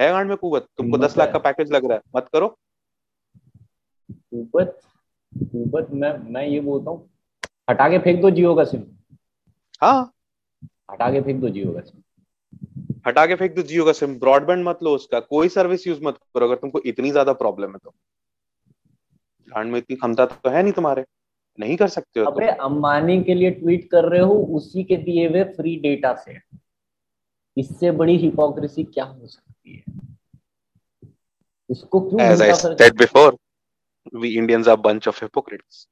है 0.00 0.10
गांड 0.10 0.28
में 0.28 0.36
कुवत? 0.36 0.66
तुमको 0.76 0.98
दस 0.98 1.16
लाख 1.18 1.32
का 1.32 1.38
पैकेज 1.38 1.72
लग 1.72 1.84
रहा 1.84 1.94
है। 1.94 2.02
मत 2.16 2.28
करो। 2.32 2.48
कुवत? 4.12 4.80
कुवत 5.32 5.88
मैं 5.90 6.16
मैं 6.32 6.46
ये 6.46 6.60
बोलता 6.60 6.90
हूँ 6.90 7.10
हटा 7.70 7.88
के 7.88 7.98
फेंक 7.98 8.20
दो 8.22 8.30
जियो 8.30 8.54
का 8.54 8.64
सिम। 8.64 8.82
हाँ। 9.82 10.12
हटा 10.90 11.10
के 11.10 11.20
फेंक 11.20 11.40
दो 11.40 11.48
जियो 11.48 11.72
का 11.72 11.80
सिम। 11.80 12.02
हटा 13.06 13.26
के 13.26 13.34
फेंक 13.34 13.54
दो 13.54 13.62
जियो 13.62 13.84
का 13.84 13.92
सिम 13.92 14.18
ब्रॉडबैंड 14.18 14.64
मत 14.68 14.82
लो 14.82 14.94
उसका 14.94 15.20
कोई 15.20 15.48
सर्विस 15.48 15.86
यूज़ 15.86 16.00
मत 16.04 16.18
करो 16.34 16.46
अगर 16.46 16.56
तुमको 16.60 16.80
इतनी 16.86 17.10
ज़्यादा 17.10 17.32
प्रॉब्लम 17.42 17.72
है 17.72 17.78
तो। 17.84 17.90
ब्रांड 19.48 19.72
में 19.72 19.78
इतनी 19.78 19.96
क्षमता 19.96 20.26
तो 20.26 20.50
है 20.50 20.62
नहीं 20.62 20.72
तुम्हारे। 20.72 21.04
नहीं 21.58 21.76
कर 21.76 21.88
सकते 21.88 22.20
हो 22.20 22.30
अरे 22.30 22.48
अंबानी 22.68 23.22
के 23.24 23.34
लिए 23.34 23.50
ट्वीट 23.50 23.88
कर 23.90 24.04
रहे 24.10 24.20
हो 24.20 24.34
उसी 24.58 24.84
के 24.84 24.96
दिए 24.96 25.26
हुए 25.28 25.42
फ्री 25.58 25.76
डेटा 25.80 26.14
से। 26.24 26.38
इससे 27.56 27.90
बड़ी 28.00 28.16
हिपोक्रेसी 28.18 28.84
क्या 28.84 29.04
हो 29.04 29.26
सकती 29.26 29.76
है? 29.76 29.84
इसको 31.70 32.00
क्यों 32.08 32.20
As 32.20 32.40
said 32.80 32.96
before, 32.96 33.32
we 34.22 34.36
Indians 34.38 34.66
are 34.68 34.78
a 34.78 34.82
bunch 34.88 35.06
of 35.06 35.18
hypocrites. 35.18 35.86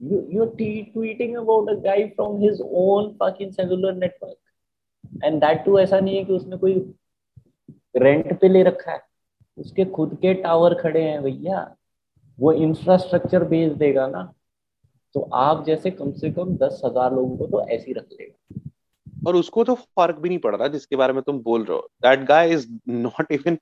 You, 0.00 0.26
you're 0.30 0.52
tweeting 0.96 1.36
about 1.36 1.72
a 1.72 1.76
guy 1.76 2.12
from 2.16 2.40
his 2.40 2.62
own 2.82 3.16
fucking 3.18 3.52
cellular 3.52 3.92
network. 3.92 4.38
And 5.24 5.40
that 5.40 5.64
too 5.64 5.78
ऐसा 5.78 6.00
नहीं 6.00 6.16
है 6.16 6.24
कि 6.24 6.32
उसने 6.32 6.56
कोई 6.56 6.74
रेंट 7.96 8.38
पे 8.40 8.48
ले 8.48 8.62
रखा 8.62 8.92
है। 8.92 9.00
उसके 9.58 9.84
खुद 9.86 10.16
के 10.22 10.34
टावर 10.34 10.74
खड़े 10.74 11.02
हैं 11.02 11.22
भैया। 11.22 11.70
वो 12.38 12.52
इंफ्रास्ट्रक्चर 12.52 13.44
बेच 13.44 13.72
देगा 13.72 14.06
ना। 14.06 14.32
तो 15.14 15.20
आप 15.34 15.64
जैसे 15.66 15.90
कम 15.90 16.12
से 16.12 16.30
कम 16.30 16.56
दस 16.56 16.80
हज़ार 16.84 17.14
लोगों 17.14 17.36
को 17.36 17.46
तो 17.46 17.60
ऐसे 17.62 17.84
ही 17.86 17.92
रख 17.92 18.06
लेगा। 18.12 18.60
और 19.26 19.36
उसको 19.36 19.64
तो 19.64 19.74
फ़र्क 19.74 20.18
भी 20.18 20.28
नहीं 20.28 20.38
पड़ 20.38 20.54
रहा 20.56 20.68
जिसके 20.68 20.96
बारे 20.96 21.12
में 21.12 21.22
तुम 21.22 21.40
बोल 21.42 21.64
रहे 21.64 21.76
हो। 21.76 21.88
That 22.02 22.24
guy 22.24 22.50
is 22.50 22.66
not 22.88 23.32
even 23.32 23.58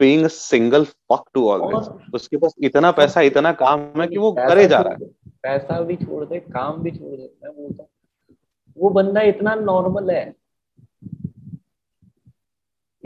paying 0.00 0.24
a 0.24 0.28
single 0.28 0.84
fuck 0.84 1.24
to 1.34 1.48
all 1.50 1.60
this 1.66 1.88
उसके 2.14 2.36
पास 2.36 2.54
इतना 2.60 2.90
पैसा 2.92 3.20
इतना 3.22 3.52
काम 3.54 3.80
है 4.00 4.06
कि 4.08 4.18
वो 4.18 4.32
करे 4.32 4.66
जा 4.68 4.80
रहा 4.80 4.92
है। 4.92 5.08
पैसा 5.42 5.80
भी 5.80 5.96
छोड़ 5.96 6.24
दे 6.24 6.40
काम 6.40 6.82
भी 6.82 6.90
छोड़ 6.90 7.14
दे। 7.16 7.30
मैं 7.44 7.52
बोलता 7.52 7.82
हूँ 7.82 8.36
वो 8.78 8.90
बंदा 8.90 9.20
इतना 9.24 9.54
नॉर्मल 9.54 10.10
है। 10.10 10.24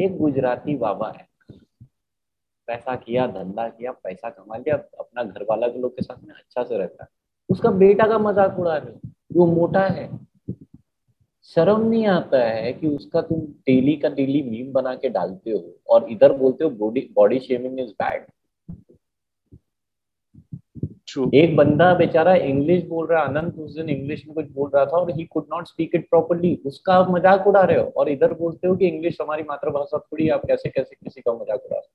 एक 0.00 0.16
गुजराती 0.18 0.76
बाबा 0.76 1.08
है। 1.08 1.28
पैसा 2.68 2.94
किया, 2.96 3.26
धंधा 3.26 3.68
किया, 3.68 3.92
पैसा 3.92 4.30
कमा 4.30 4.56
लिया, 4.56 4.76
अपना 4.98 5.22
घर 5.22 5.42
वाला 5.42 5.68
के 5.68 5.78
लोग 5.78 5.96
के 5.96 6.02
साथ 6.02 6.24
में 6.24 6.34
अच्छा 6.34 6.62
से 6.62 6.78
रहता 6.78 7.04
है। 7.04 7.08
उसका 7.48 7.70
बेटा 7.70 8.06
का 8.06 8.18
मज़ाक 8.18 8.58
उड़ा 8.58 8.76
रहे 8.76 9.10
वो 9.32 9.46
मोटा 9.46 9.86
है, 9.86 10.08
शर्म 11.54 11.86
नहीं 11.88 12.06
आता 12.06 12.38
है 12.38 12.72
कि 12.72 12.88
उसका 12.88 13.20
तुम 13.22 13.40
डेली 13.66 13.96
का 13.96 14.08
डेली 14.08 14.42
मीम 14.42 14.72
बना 14.72 14.94
के 14.94 15.08
डालते 15.08 15.50
हो 15.50 15.78
और 15.90 16.08
इधर 16.10 16.32
बोलते 16.32 16.64
हो 16.64 16.70
body 16.70 17.08
body 17.14 17.38
shaming 17.38 17.80
is 17.80 17.90
bad 17.92 18.26
एक 21.16 21.54
बंदा 21.56 21.92
बेचारा 21.94 22.34
इंग्लिश 22.34 22.82
बोल 22.86 23.06
रहा 23.06 23.20
है 23.20 23.28
आनंद 23.28 23.58
उस 23.58 23.74
दिन 23.74 23.88
इंग्लिश 23.88 24.24
में 24.26 24.34
कुछ 24.34 24.50
बोल 24.52 24.70
रहा 24.74 24.84
था 24.86 24.96
और 24.96 25.10
he 25.10 25.24
could 25.24 25.46
not 25.52 25.66
speak 25.66 25.94
it 25.94 26.08
properly 26.10 26.54
उसका 26.66 26.94
आप 26.94 27.10
मज़ाक 27.10 27.46
उड़ा 27.46 27.60
रहे 27.60 27.78
हो 27.78 27.92
और 27.96 28.08
इधर 28.08 28.34
बोलते 28.34 28.68
हो 28.68 28.76
कि 28.76 28.88
इंग्लिश 28.88 29.16
हमारी 29.20 29.42
मातृभाषा 29.42 29.98
थोड़ी 29.98 30.28
आप 30.28 30.42
कैसे 30.46 30.68
कैसे 30.68 30.96
किसी 31.04 31.20
का 31.20 31.32
मज़ाक 31.32 31.64
उड़ा 31.64 31.76
रहे 31.76 31.88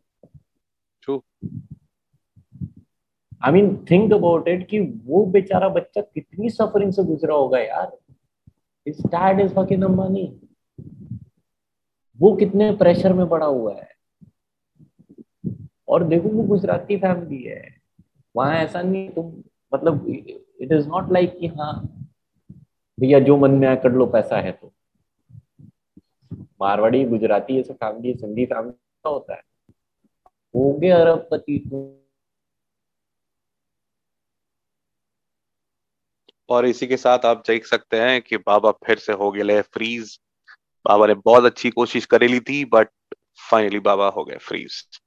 हो? 1.07 1.21
I 3.43 3.51
mean 3.51 3.75
think 3.91 4.13
about 4.13 4.47
it 4.47 4.67
कि 4.67 4.79
वो 4.79 5.25
बेचारा 5.25 5.69
बच्चा 5.69 6.01
कितनी 6.01 6.49
सफरिंग 6.49 6.91
से 6.93 7.03
गुजरा 7.03 7.35
होगा 7.35 7.59
यार। 7.59 7.97
His 8.87 9.01
dad 9.07 9.39
is 9.39 9.53
fucking 9.53 9.83
Ambani 9.83 10.25
वो 12.19 12.35
कितने 12.35 12.71
प्रेशर 12.75 13.13
में 13.13 13.27
पड़ा 13.29 13.45
हुआ 13.45 13.73
है। 13.73 13.87
और 15.87 16.03
देखो 16.03 16.29
वो 16.29 16.43
गुजराती 16.43 16.97
फैमिली 16.97 17.43
है। 17.43 17.74
वहाँ 18.35 18.55
ऐसा 18.55 18.81
नहीं 18.81 19.09
तुम 19.09 19.43
मतलब 19.73 20.07
इट 20.61 20.71
इज़ 20.71 20.87
नॉट 20.87 21.11
लाइक 21.11 21.37
कि 21.39 21.47
हाँ 21.47 21.73
भैया 22.99 23.19
जो 23.19 23.37
मन 23.37 23.51
में 23.51 23.67
आए 23.67 23.75
कर 23.75 23.91
लो 23.91 24.05
पैसा 24.05 24.37
है 24.37 24.51
तो। 24.51 24.73
मारवाड़ी 26.61 27.05
गुजराती 27.05 27.59
ऐसे 27.59 27.73
फैमिली 27.73 28.13
सिंधी 28.13 28.45
फैमिली 28.45 29.09
होता 29.09 29.35
है। 29.35 29.41
हो 30.55 30.73
गए 30.73 30.89
अरबपति 30.89 31.59
और 36.49 36.65
इसी 36.65 36.87
के 36.87 36.97
साथ 36.97 37.25
आप 37.25 37.43
देख 37.47 37.65
सकते 37.65 37.99
हैं 37.99 38.21
कि 38.21 38.37
बाबा 38.37 38.71
फिर 38.71 38.97
से 38.97 39.13
हो 39.13 39.31
गए 39.31 39.61
फ्रीज 39.61 40.19
बाबा 40.85 41.07
ने 41.07 41.13
बहुत 41.13 41.43
अच्छी 41.45 41.69
कोशिश 41.69 42.05
करेली 42.05 42.39
थी 42.39 42.65
बट 42.65 42.89
फाइनली 43.51 43.79
बाबा 43.79 44.09
हो 44.09 44.25
गए 44.25 44.37
फ्रीज 44.37 45.01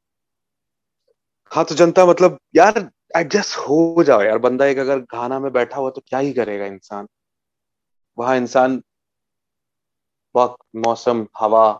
हाँ 1.52 1.64
तो 1.64 1.74
जनता 1.74 2.06
मतलब 2.06 2.38
यार 2.56 2.90
एडजस्ट 3.14 3.56
हो 3.58 4.02
जाओ 4.04 4.22
यार। 4.22 4.38
बंदा 4.38 4.66
एक 4.66 4.78
अगर 4.78 4.98
घाना 5.00 5.38
में 5.40 5.52
बैठा 5.52 5.76
हुआ 5.76 5.90
तो 5.90 6.00
क्या 6.00 6.18
ही 6.18 6.32
करेगा 6.32 6.66
इंसान? 6.66 7.06
वहाँ 8.18 8.36
इंसान 8.36 8.82
वक्त, 10.34 10.56
मौसम, 10.76 11.26
हवा, 11.38 11.78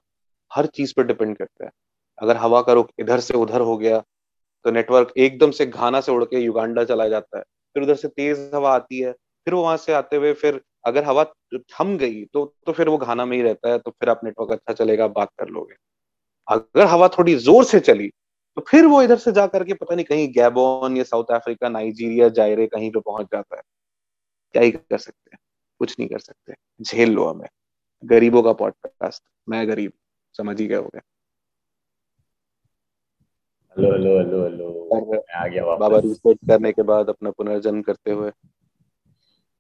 हर 0.51 0.67
चीज़ 0.69 0.95
पर 0.97 1.07
डिपेंड 1.07 1.37
करता 1.37 1.65
है। 1.65 1.71
अगर 2.19 2.37
हवा 2.37 2.61
का 2.63 2.73
रुख 2.73 2.89
इधर 3.01 3.21
से 3.21 3.35
उधर 3.37 3.61
हो 3.63 3.77
गया 3.79 3.99
तो 4.65 4.71
नेटवर्क 4.71 5.13
एकदम 5.17 5.51
से 5.51 5.67
घाना 5.67 6.01
से 6.01 6.13
उड़ 6.13 6.25
के 6.25 6.39
युगांडा 6.39 6.85
चला 6.85 7.09
जाता 7.09 7.39
है। 7.39 7.43
फिर 7.77 7.83
उधर 7.83 7.95
से 7.97 8.09
तेज 8.09 8.51
हवा 8.55 8.75
आती 8.75 9.01
है, 9.01 9.13
फिर 9.13 9.55
वो 9.55 9.63
वहाँ 9.63 9.77
से 9.77 9.93
आते 9.93 10.17
हुए 10.17 10.33
फिर 10.35 10.61
अगर 10.87 11.05
हवा 11.05 11.25
थम 11.73 11.97
गई 11.99 12.25
तो 12.25 12.45
तो 12.67 12.73
फिर 12.73 12.89
वो 12.89 12.97
घाना 12.99 13.25
में 13.25 13.37
ही 13.37 13.43
रहता 13.43 13.71
है 13.71 13.79
तो 13.79 13.91
फिर 13.91 14.11
आप 14.11 14.21
नेटवर्क 14.25 14.51
अच्छा 14.53 14.73
चलेगा 14.75 15.07
बात 15.09 15.31
कर 15.39 15.49
लोगे। 15.49 15.75
अगर 16.49 16.87
हवा 16.87 17.09
थोड़ी 17.09 17.35
ज़ोर 17.37 17.65
से 17.65 17.81
चली 17.81 18.11
तो 18.59 18.65
फिर 18.69 18.87
वो 18.87 19.03
इधर 19.03 19.17
से 19.17 19.33
जा 19.33 19.47
करके 19.47 19.75
पता 19.75 19.95
नहीं 19.95 20.05
कहीं 20.05 20.33
गैबोन 20.33 20.97
या 20.97 21.03
साउथ 21.03 21.25
अफ्रीका 21.25 21.69
नाइजीरिया 21.69 22.29
जायरे 22.29 22.67
कहीं 22.67 22.91
पे 22.91 23.01
पहुँच 23.01 23.27
जाता 23.27 23.57
है। 23.57 23.63
क्या 24.53 24.63
ही 24.63 24.71
कर 24.71 24.99
सकते 24.99 25.31
हैं? 25.33 25.39
कुछ 25.79 25.99
नहीं 25.99 26.09
कर 26.09 26.19
सकते। 26.19 26.55
झेल 26.83 27.11
लो 27.11 27.25
हमें। 27.25 27.49
गरीबों 28.05 28.43
का 28.43 28.53
पॉडकास्ट 28.53 29.23
मैं 29.49 29.69
गरीब। 29.69 29.93
समझ 30.37 30.61
ही 30.61 30.67
गए 30.67 30.77
हो 30.77 30.91
गए 30.95 31.01
हेलो 33.77 33.93
हेलो 33.93 34.43
हेलो। 34.43 34.89
हेलो 34.95 35.25
आ 35.37 35.47
गया 35.47 35.65
वापस। 35.65 35.81
बाबा 35.81 35.99
रिसेट 35.99 36.39
करने 36.49 36.73
के 36.73 36.83
बाद 36.83 37.09
अपना 37.09 37.31
पुनर्जन्म 37.31 37.83
करते 37.83 38.11
हुए। 38.11 38.31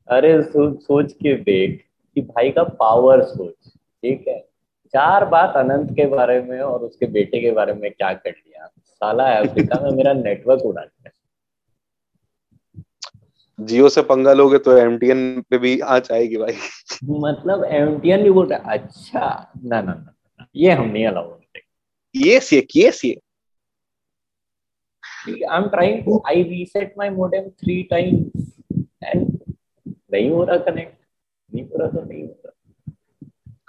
अरे 0.08 0.42
सो, 0.42 0.80
सोच 0.80 1.12
के 1.12 1.36
देख 1.36 1.84
कि 2.14 2.20
भाई 2.20 2.50
का 2.50 2.64
पावर 2.64 3.24
सोच 3.24 3.68
ठीक 3.68 4.28
है? 4.28 4.40
चार 4.94 5.24
बात 5.24 5.56
अनंत 5.56 5.90
के 5.90 6.06
बारे 6.06 6.42
में 6.42 6.60
और 6.60 6.80
उसके 6.80 7.06
बेटे 7.06 7.40
के 7.40 7.50
बारे 7.50 7.72
में 7.72 7.90
क्या 7.90 8.12
कर 8.12 8.30
लिया? 8.30 8.70
साला 9.00 9.24
अफ्रीका 9.38 9.80
में 9.80 9.90
मेरा 9.96 10.12
नेटवर्क 10.14 10.62
उड़ा 10.66 10.82
दिया। 10.82 11.10
जियो 13.58 13.88
से 13.88 14.02
पंगा 14.02 14.32
लोगे 14.32 14.58
तो 14.58 14.76
एमटीएन 14.78 15.40
पे 15.50 15.58
भी 15.58 15.78
आ 15.80 15.98
जाएगी 16.00 16.36
भाई। 16.36 16.54
मतलब 17.04 17.64
एमटीएन 17.64 18.22
भी 18.22 18.30
बोल 18.30 18.46
रहा 18.46 18.72
अच्छा 18.72 19.52
ना 19.64 19.80
ना 19.80 19.92
ना 19.94 20.46
ये 20.56 20.72
हम 20.72 20.88
नहीं 20.88 21.06
अलाउ 21.06 21.28
करते। 21.28 21.62
यस 22.14 22.52
ये 22.52 22.60
केस 22.70 23.04
ये 23.04 23.20
I 25.24 25.56
am 25.56 25.68
trying 25.68 26.04
to 26.04 26.22
I 26.28 26.42
reset 26.42 26.94
my 26.98 27.10
modem 27.10 27.48
three 27.50 27.82
times 27.90 28.52
and 29.04 29.38
नहीं 29.86 30.30
हो 30.30 30.44
रहा 30.44 30.56
कनेक्ट 30.70 30.96
नहीं 31.52 31.64
हो 31.64 31.78
रहा 31.78 31.88
तो 31.88 32.04
नहीं 32.04 32.22
हो 32.22 32.34
रहा। 32.46 32.52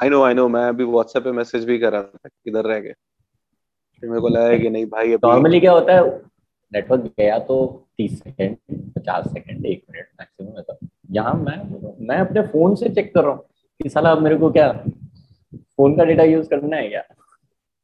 आई 0.02 0.10
नो 0.10 0.22
आई 0.24 0.34
नो 0.34 0.48
मैं 0.50 0.64
अभी 0.64 0.84
व्हाट्सएप 0.86 1.24
पे 1.24 1.32
मैसेज 1.32 1.66
भी 1.66 1.78
कर 1.80 1.92
रहा 1.92 2.02
था 2.02 2.30
किधर 2.30 2.66
रह 2.66 2.80
गए 2.80 2.94
फिर 4.02 4.10
मेरे 4.10 4.22
को 4.22 4.28
लगा 4.28 4.58
कि 4.58 4.70
नहीं 4.70 4.86
भाई 4.86 5.14
अभी 5.14 5.28
नॉर्मली 5.28 5.60
क्या 5.60 5.72
होता 5.72 5.94
है 5.94 6.22
नेटवर्क 6.74 7.02
गया 7.02 7.40
तो 7.40 7.86
तीस 7.98 8.20
सेकंड 8.24 8.58
पचास 8.96 9.34
सेकंड 9.34 9.66
एक 9.66 9.84
मिनट 9.92 10.08
मैक्सिमम 10.20 10.58
है। 10.58 10.64
तो 10.64 10.78
यहाँ 11.12 11.34
मैं 11.34 12.08
मैं 12.08 12.18
अपने 12.18 12.42
फ़ोन 12.42 12.76
से 12.76 12.90
चेक 12.90 13.14
कर 13.14 13.22
रहा 13.22 13.32
हूँ 13.32 13.40
कि 13.84 13.90
साला 13.90 14.16
मेरे 14.16 14.36
को 14.36 14.52
क्या 14.52 14.72
फ़ोन 15.56 15.98
का 15.98 16.04
डेटा 16.04 16.24
यूज़ 16.24 16.50
करना 16.50 16.78
है 16.78 16.88
क्या? 16.90 17.04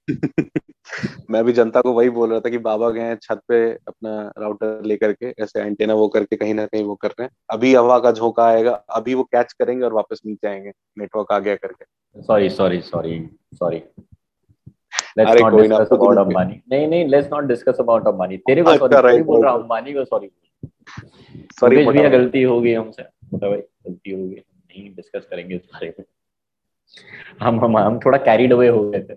मैं 1.30 1.44
भी 1.44 1.54
जनता 1.54 1.82
को 1.82 1.92
वही 1.94 2.10
बोल 2.10 2.30
रहा 2.30 2.40
था 2.40 2.50
कि 2.50 2.58
बाबा 2.58 2.90
गए 2.90 3.02
हैं 3.02 3.18
छत 3.22 3.40
पे 3.48 3.72
अपना 3.74 4.34
राउटर 4.40 4.82
लेकर 4.86 5.14
के 5.14 5.34
ऐसे 5.44 5.62
एंटेना 5.62 5.94
वो 5.94 6.08
करके 6.08 6.36
कहीं 6.36 6.54
ना 6.54 6.66
कहीं 6.66 6.84
वो 6.84 6.96
कर 6.96 7.08
रहे 7.08 7.24
हैं। 7.24 7.32
अभी 7.50 7.74
हवा 7.76 8.00
का 8.00 8.12
झोंका 8.12 8.46
आएगा 8.46 8.72
अभी 8.72 9.14
वो 9.14 9.24
कैच 9.24 9.54
करेंगे 9.54 9.86
और 9.86 9.94
वापस 9.94 10.22
नीचे 10.26 10.48
आएँगे 10.48 10.72
नेटवर्क 10.98 11.32
आ 11.32 11.40
गया 11.40 11.56
करके। 11.56 11.86
Sorry 12.22 12.50
sorry 12.50 12.82
sorry 12.82 13.30
sorry 13.54 13.82
let's 15.18 15.42
not 15.42 15.52
कोई 15.52 15.68
ना, 15.68 15.78
डिस्कस 15.78 15.94
आपको 15.94 16.06
अबाउट 16.06 16.28
अंबानी 16.28 16.62
नहीं 16.72 16.88
नहीं 16.88 17.08
let's 17.08 17.30
not 17.34 17.44
discuss 17.44 17.78
about 17.80 18.08
Ambani 18.08 18.38
तेरे 18.38 18.64
को 18.64 18.70
अच्छा, 18.70 19.02
सॉरी 19.02 19.24
बोल 19.24 19.46
रहा. 19.46 19.54
अंबानी 19.54 19.94
को 19.94 20.06
सॉरी 20.06 20.32
सॉरी 21.60 21.86
मुकेश 21.86 21.98
भैया 21.98 22.10
गलती 22.10 22.44
हो 22.44 22.62
गई 22.62 22.74
हमसे। 22.74 23.04
भाई 23.38 23.58
गलती 23.58 24.12
हो 24.12 24.28
गई। 24.28 24.36
नहीं 24.36 24.96
डिस्कस 24.96 25.26
करेंगे 25.26 25.56
इस 25.56 25.62
बारे 25.62 25.94
में। 26.00 26.06
हम 27.42 27.60
हम 27.60 27.78
हम 27.78 28.00
थोड़ा 28.00 28.18
कैरिड 28.18 28.54
अवे 28.54 28.68
हो 28.68 28.90
गए 28.90 29.00
थे। 29.00 29.14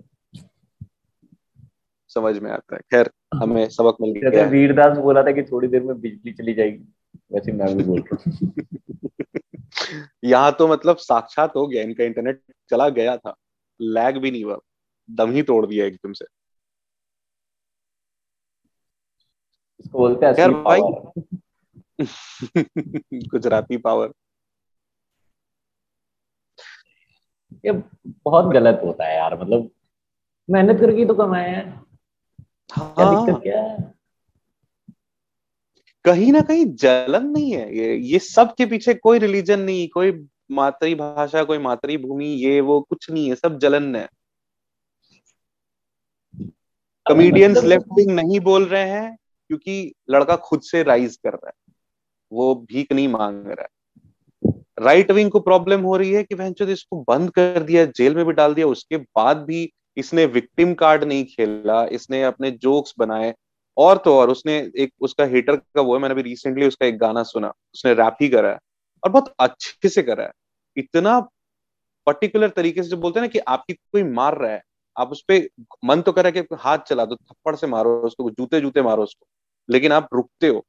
समझ 2.07 2.39
में 2.39 2.51
आता 2.51 2.75
है। 2.75 2.81
खैर 2.81 3.09
हमें 3.35 3.69
सबक 3.69 3.97
मिल 4.01 4.29
गया। 4.29 4.43
है। 4.43 4.49
वीरदास 4.49 4.97
बोला 4.97 5.23
था 5.23 5.31
कि 5.31 5.43
थोड़ी 5.43 5.67
देर 5.67 5.83
में 5.83 6.01
बिजली 6.01 6.33
चली 6.33 6.53
जाएगी 6.53 6.83
वैसे 7.33 7.51
मैं 7.51 7.77
भी 7.77 7.83
बोल 7.83 7.99
रहा 7.99 8.31
हूँ। 8.41 8.53
यहाँ 10.23 10.55
तो 10.59 10.67
मतलब 10.67 10.97
साक्षात 10.97 11.55
हो 11.55 11.67
गया 11.67 11.83
इनका 11.83 12.03
इंटरनेट 12.03 12.41
चला 12.69 12.89
गया 12.89 13.17
था। 13.17 13.35
लैग 13.81 14.17
भी 14.17 14.31
नहीं 14.31 14.43
हुआ। 14.43 14.59
दम 15.09 15.31
ही 15.31 15.43
तोड़ 15.43 15.65
दिया 15.65 15.85
एकदम 15.85 16.13
से। 16.13 16.25
इसको 19.79 19.97
बोलते 19.99 20.25
हैं 20.25 20.33
असली 20.33 20.53
भाई। 20.53 20.81
गुजराती 23.27 23.77
पावर 23.77 24.11
ये 27.65 27.71
बहुत 28.07 28.45
गलत 28.53 28.81
होता 28.83 29.05
है 29.05 29.15
यार 29.15 29.41
मतलब 29.41 29.69
मेहनत 30.49 30.79
करके 30.79 31.05
तो 31.05 31.13
कमाए 31.13 31.49
हैं। 31.49 31.85
क्या 32.69 33.05
हाँ। 33.05 33.25
दिक्कत 33.25 33.43
क्या 33.43 33.61
है? 33.61 33.93
कहीं 36.05 36.31
ना 36.31 36.41
कहीं 36.41 36.65
जलन 36.65 37.25
नहीं 37.25 37.51
है 37.51 37.77
ये 37.77 37.95
ये 37.95 38.19
सब 38.19 38.55
के 38.55 38.65
पीछे 38.65 38.93
कोई 38.93 39.19
रिलीजन 39.19 39.59
नहीं 39.59 39.87
कोई 39.89 40.27
मातृभाषा 40.51 41.43
कोई 41.43 41.57
मातृभूमि 41.57 42.25
ये 42.25 42.61
वो 42.61 42.81
कुछ 42.81 43.11
नहीं 43.11 43.29
है 43.29 43.35
सब 43.35 43.59
जलन 43.59 43.95
है। 43.95 44.09
कॉमेडियंस 47.09 47.63
लेफ़्ट 47.63 47.87
विंग 47.97 48.11
नहीं 48.11 48.39
बोल 48.39 48.65
रहे 48.65 48.89
हैं 48.89 49.15
क्योंकि 49.49 49.93
लड़का 50.09 50.35
खुद 50.35 50.61
से 50.61 50.83
राइज 50.83 51.15
कर 51.15 51.29
रहा 51.29 51.47
है। 51.47 51.73
वो 52.31 52.55
भीख 52.69 52.91
नहीं 52.91 53.07
मांग 53.07 53.47
रहा 53.47 53.61
है। 53.61 54.53
राइट 54.79 55.11
विंग 55.11 55.31
को 55.31 55.39
प्रॉब्लम 55.39 55.81
हो 55.81 55.95
रही 55.97 56.11
है 56.11 56.23
कि 56.23 56.35
भैंचो 56.35 56.65
इसको 56.65 57.03
बंद 57.07 57.31
कर 57.31 57.63
दिया 57.63 57.85
जेल 57.85 58.15
में 58.15 58.25
भी 58.25 58.33
डाल 58.33 58.53
दिया 58.53 58.67
उसके 58.67 58.97
बाद 58.97 59.37
भी 59.37 59.69
इसने 59.97 60.25
विक्टिम 60.25 60.73
कार्ड 60.73 61.03
नहीं 61.03 61.25
खेला 61.25 61.83
इसने 61.85 62.23
अपने 62.23 62.51
जोक्स 62.51 62.93
बनाए 62.99 63.33
और 63.77 63.97
तो 63.97 64.15
और 64.17 64.29
उसने 64.29 64.57
एक 64.77 64.93
उसका 65.01 65.25
हेटर 65.25 65.55
का 65.55 65.81
वो 65.81 65.95
है 65.95 66.01
मैंने 66.01 66.13
अभी 66.13 66.21
रिसेंटली 66.21 66.67
उसका 66.67 66.85
एक 66.85 66.97
गाना 66.97 67.23
सुना 67.23 67.53
उसने 67.73 67.93
रैप 67.93 68.17
ही 68.21 68.29
करा 68.29 68.49
है 68.49 68.57
और 69.03 69.09
बहुत 69.09 69.33
अच्छे 69.39 69.89
से 69.89 70.03
करा 70.03 70.23
है। 70.23 70.31
इतना 70.77 71.19
पर्टिकुलर 72.07 72.49
तरीके 72.49 72.83
से 72.83 72.89
जो 72.89 72.97
बोलते 72.97 73.19
हैं 73.19 73.27
ना 73.27 73.31
कि 73.31 73.39
आपकी 73.39 73.73
कोई 73.73 74.03
मार 74.03 74.37
रहा 74.37 74.51
है 74.51 74.61
आप 74.99 75.11
उस 75.11 75.21
पर 75.31 75.47
मन 75.85 76.01
तो 76.01 76.11
करे 76.11 76.31
कि 76.31 76.43
हाथ 76.59 76.77
चला 76.87 77.05
दो 77.05 77.15
थप्पड़ 77.15 77.55
से 77.55 77.67
मारो 77.67 77.99
उसको 78.01 78.29
जूते 78.29 78.61
जूते 78.61 78.81
मारो 78.81 79.03
उसको 79.03 79.27
लेकिन 79.69 79.91
आप 79.91 80.09
रुकते 80.13 80.47
हो। 80.47 80.65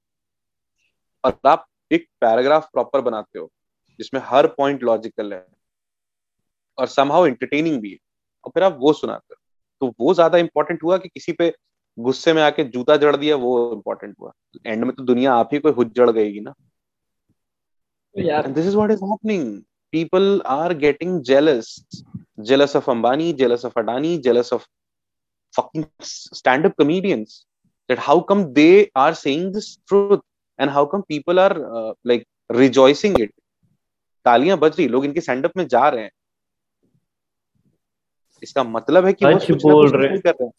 और 1.24 1.39
आप 1.47 1.66
एक 1.91 2.07
पैराग्राफ 2.20 2.68
प्रॉपर 2.72 3.01
बनाते 3.01 3.39
हो 3.39 3.51
जिसमें 4.01 4.20
हर 4.24 4.47
पॉइंट 4.47 4.83
लॉजिकल 4.83 5.33
है। 5.33 5.47
और 6.78 6.87
समहाउ 6.87 7.26
एंटरटेनिंग 7.26 7.81
भी 7.81 7.91
है। 7.91 7.99
और 8.45 8.51
फिर 8.55 8.62
आप 8.62 8.76
वो 8.81 8.93
सुनाते 8.93 9.35
हो। 9.35 9.37
तो 9.81 9.95
वो 10.01 10.14
ज़्यादा 10.14 10.39
इंपॉर्टेंट 10.39 10.83
हुआ 10.83 10.97
कि 10.99 11.09
किसी 11.09 11.33
पे 11.33 11.53
गुस्से 11.99 12.33
में 12.33 12.43
आके 12.43 12.64
जूता 12.64 12.97
जड़ 12.97 13.16
दिया 13.16 13.37
वो 13.37 13.72
इंपॉर्टेंट 13.74 14.14
हुआ। 14.20 14.33
एंड 14.66 14.85
में 14.85 14.95
तो 14.95 15.03
दुनिया 15.05 15.35
आप 15.35 15.51
ही 15.53 15.59
कोई 15.59 15.72
हुज 15.72 15.93
जड़ 15.95 16.11
गएगी 16.11 16.41
ना। 16.41 16.55
यार 18.14 18.47
And 18.47 18.57
this 18.57 18.66
is 18.66 18.76
what 18.76 18.91
people 19.93 20.42
are 20.46 20.75
getting 20.75 21.21
getting 21.21 22.20
jealous. 22.45 22.75
Of 22.75 22.87
Ambani, 22.87 23.37
jealous 23.37 23.64
of 23.64 23.75
Adani, 23.75 24.22
jealous 24.22 24.53
of 24.53 24.67
fucking 25.54 25.87
stand 26.00 26.67
up 26.67 26.76
comedians. 26.76 27.46
That 27.88 27.99
how 27.99 28.21
come 28.21 28.53
they 28.54 28.91
are 28.95 29.14
saying 29.14 29.53
this 29.53 29.79
truth 29.88 30.21
and 30.58 30.71
how 30.71 30.87
come 30.87 31.03
people 31.04 31.38
are 31.41 31.57
uh, 31.76 31.92
like 32.04 32.26
rejoicing 32.50 33.18
it. 33.18 33.30
तालियाँ 34.26 34.57
बज 34.58 34.76
रही 34.79 34.87
लोग 34.88 35.04
इनके 35.04 35.21
stand 35.21 35.45
up 35.45 35.53
में 35.57 35.67
जा 35.68 35.88
रहे 35.88 36.03
हैं 36.03 36.11
इसका 38.42 38.64
मतलब 38.64 39.07
है 39.07 39.12
कि 39.12 39.25
वो 39.25 39.38
सच 39.38 39.46
कुछ 39.46 39.62
बोल 39.62 39.91
कुछ 39.91 40.00
रहे 40.00 40.08
नहीं 40.08 40.21
कर 40.21 40.34
रहे 40.41 40.46
हैं 40.46 40.53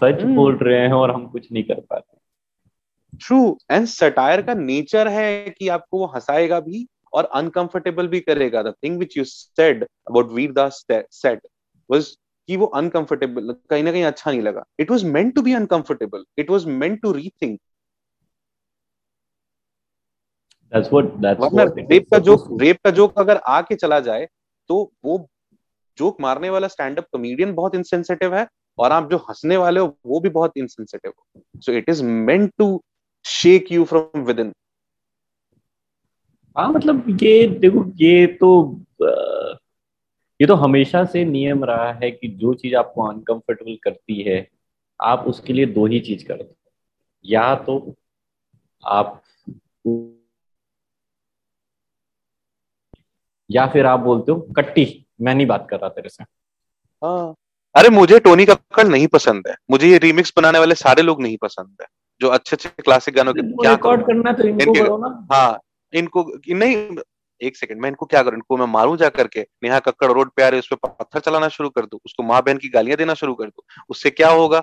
सच 0.00 0.22
हम्म। 0.22 0.34
बोल 0.36 0.56
रहे 0.58 0.80
हैं 0.80 0.92
और 0.92 1.10
हम 1.10 1.26
कुछ 1.28 1.50
नहीं 1.52 1.62
कर 1.64 1.80
पाते 1.80 2.16
ट्रू 3.18 3.40
एंड 3.70 3.86
सटायर 3.86 4.42
का 4.42 4.54
नेचर 4.54 5.08
है 5.08 5.50
कि 5.50 5.68
आपको 5.76 5.98
वो 5.98 6.06
हंसाएगा 6.14 6.60
भी 6.60 6.86
और 7.12 7.24
अनकंफर्टेबल 7.34 8.08
भी 8.08 8.20
करेगा. 8.20 8.62
The 8.62 8.74
thing 8.84 8.98
which 8.98 9.16
you 9.16 9.24
said 9.26 9.84
about 9.84 10.32
Vir 10.32 10.52
Das 10.52 10.84
set 10.90 11.40
was 11.90 12.16
कि 12.48 12.56
वो 12.56 12.66
अनकंफर्टेबल 12.76 13.54
कहीं 13.70 13.82
ना 13.84 13.92
कहीं 13.92 14.04
अच्छा 14.04 14.30
नहीं 14.30 14.42
लगा. 14.42 14.64
It 14.80 14.90
was 14.90 15.04
meant 15.06 15.34
to 15.34 15.42
be 15.42 15.54
uncomfortable 15.54 16.24
it 16.38 16.50
was 16.50 16.66
meant 16.66 17.00
to 17.02 17.12
rethink 17.12 17.60
that's 20.72 20.92
वरना 20.92 21.62
रेप 21.64 22.06
का 22.12 22.18
जोक 22.20 22.48
रेप 22.60 22.78
का 22.84 22.90
जोक 22.92 23.18
अगर 23.18 23.36
आके 23.48 23.74
चला 23.74 23.98
जाए 24.00 24.26
तो 24.70 24.80
वो 25.04 25.18
जोक 25.98 26.20
मारने 26.20 26.50
वाला 26.50 26.68
स्टैंड 26.68 26.98
अप 26.98 27.06
कॉमेडियन 27.12 27.54
बहुत 27.54 27.74
इंसेंसिटिव 27.74 28.34
है 28.34 28.46
और 28.78 28.92
आप 28.92 29.10
जो 29.10 29.16
हंसने 29.28 29.56
वाले 29.56 29.80
हो 29.80 29.96
वो 30.06 30.20
भी 30.20 30.28
बहुत 30.30 30.56
इंसेंसिटिव 30.56 31.12
हो. 31.12 31.42
So 31.60 31.72
it 31.72 31.88
is 31.88 32.02
meant 32.04 32.52
to 32.58 32.66
shake 33.24 33.72
you 33.72 33.84
from 33.84 34.24
within 34.40 34.52
हाँ 36.56 36.72
मतलब 36.72 37.18
ये 37.22 37.46
देखो 37.46 37.92
ये 37.96 38.26
तो 38.26 38.80
ये 40.40 40.46
तो 40.46 40.54
हमेशा 40.54 41.04
से 41.04 41.24
नियम 41.24 41.64
रहा 41.64 41.92
है 41.92 42.10
कि 42.10 42.28
जो 42.28 42.54
चीज़ 42.54 42.76
आपको 42.76 43.02
अनकंफर्टेबल 43.02 43.76
करती 43.82 44.22
है 44.22 44.48
आप 45.02 45.24
उसके 45.26 45.52
लिए 45.52 45.66
दो 45.66 45.86
ही 45.86 46.00
चीज़ 46.00 46.24
करते 46.24 46.42
हो। 46.42 46.56
या 47.24 47.54
तो 47.54 47.94
आप 48.86 49.22
या 53.50 53.66
फिर 53.66 53.86
आप 53.86 54.00
बोलते 54.00 54.32
हो 54.32 54.40
कट्टी 54.56 55.06
मैं 55.20 55.34
नहीं 55.34 55.46
बात 55.46 55.66
कर 55.70 55.76
रहा 55.76 55.88
तेरे 55.88 56.08
से। 56.08 56.24
हाँ। 57.04 57.34
अरे 57.76 57.88
मुझे 57.88 58.18
टोनी 58.18 58.46
कक्कड़ 58.46 58.86
नहीं 58.88 59.06
पसंद 59.06 59.44
है। 59.48 59.56
मुझे 59.70 59.88
ये 59.88 59.98
रीमिक्स 59.98 60.32
बनाने 60.36 60.58
वाले 60.58 60.74
सारे 60.74 61.02
लोग 61.02 61.22
नहीं 61.22 61.36
पसंद 61.36 61.76
है 61.80 61.86
जो 62.20 62.28
अच्छे 62.28 62.56
अच्छे 62.56 62.68
क्लासिक 62.68 63.14
गानों 63.14 63.34
के 63.34 63.42
क्या 63.42 63.70
रिकॉर्ड 63.70 64.06
करना 64.06 64.30
है 64.30 64.36
तो 64.36 64.48
इनको 64.48 64.62
इनके- 64.62 64.84
करो 64.84 64.98
ना। 64.98 65.28
हाँ 65.32 65.60
इनको, 65.92 66.32
नहीं, 66.48 66.96
एक 67.42 67.56
सेकंड 67.56 67.80
मैं 67.80 67.88
इनको 67.88 68.06
क्या 68.06 68.22
करूँ? 68.22 68.34
इनको 68.34 68.56
मैं 68.56 68.66
मारूं 68.66 68.96
जा 68.96 69.08
करके? 69.08 69.40
नेहा 69.40 69.78
कक्कड़ 69.78 70.12
रोड 70.12 70.30
पे 70.36 70.42
आ 70.42 70.48
रहे, 70.48 70.58
उस 70.58 70.68
पर 70.72 70.88
पत्थर 70.88 71.20
चलाना 71.20 71.48
शुरू 71.48 71.68
कर 71.68 71.86
दूँ? 71.86 72.00
उसको 72.04 72.22
माँ 72.22 72.42
बहन 72.42 72.58
की 72.58 72.68
गालियाँ 72.68 72.96
देना 72.96 73.14
शुरू 73.14 73.34
कर 73.34 73.44
दूँ? 73.44 73.84
उससे 73.88 74.10
क्या 74.10 74.28
होगा? 74.28 74.62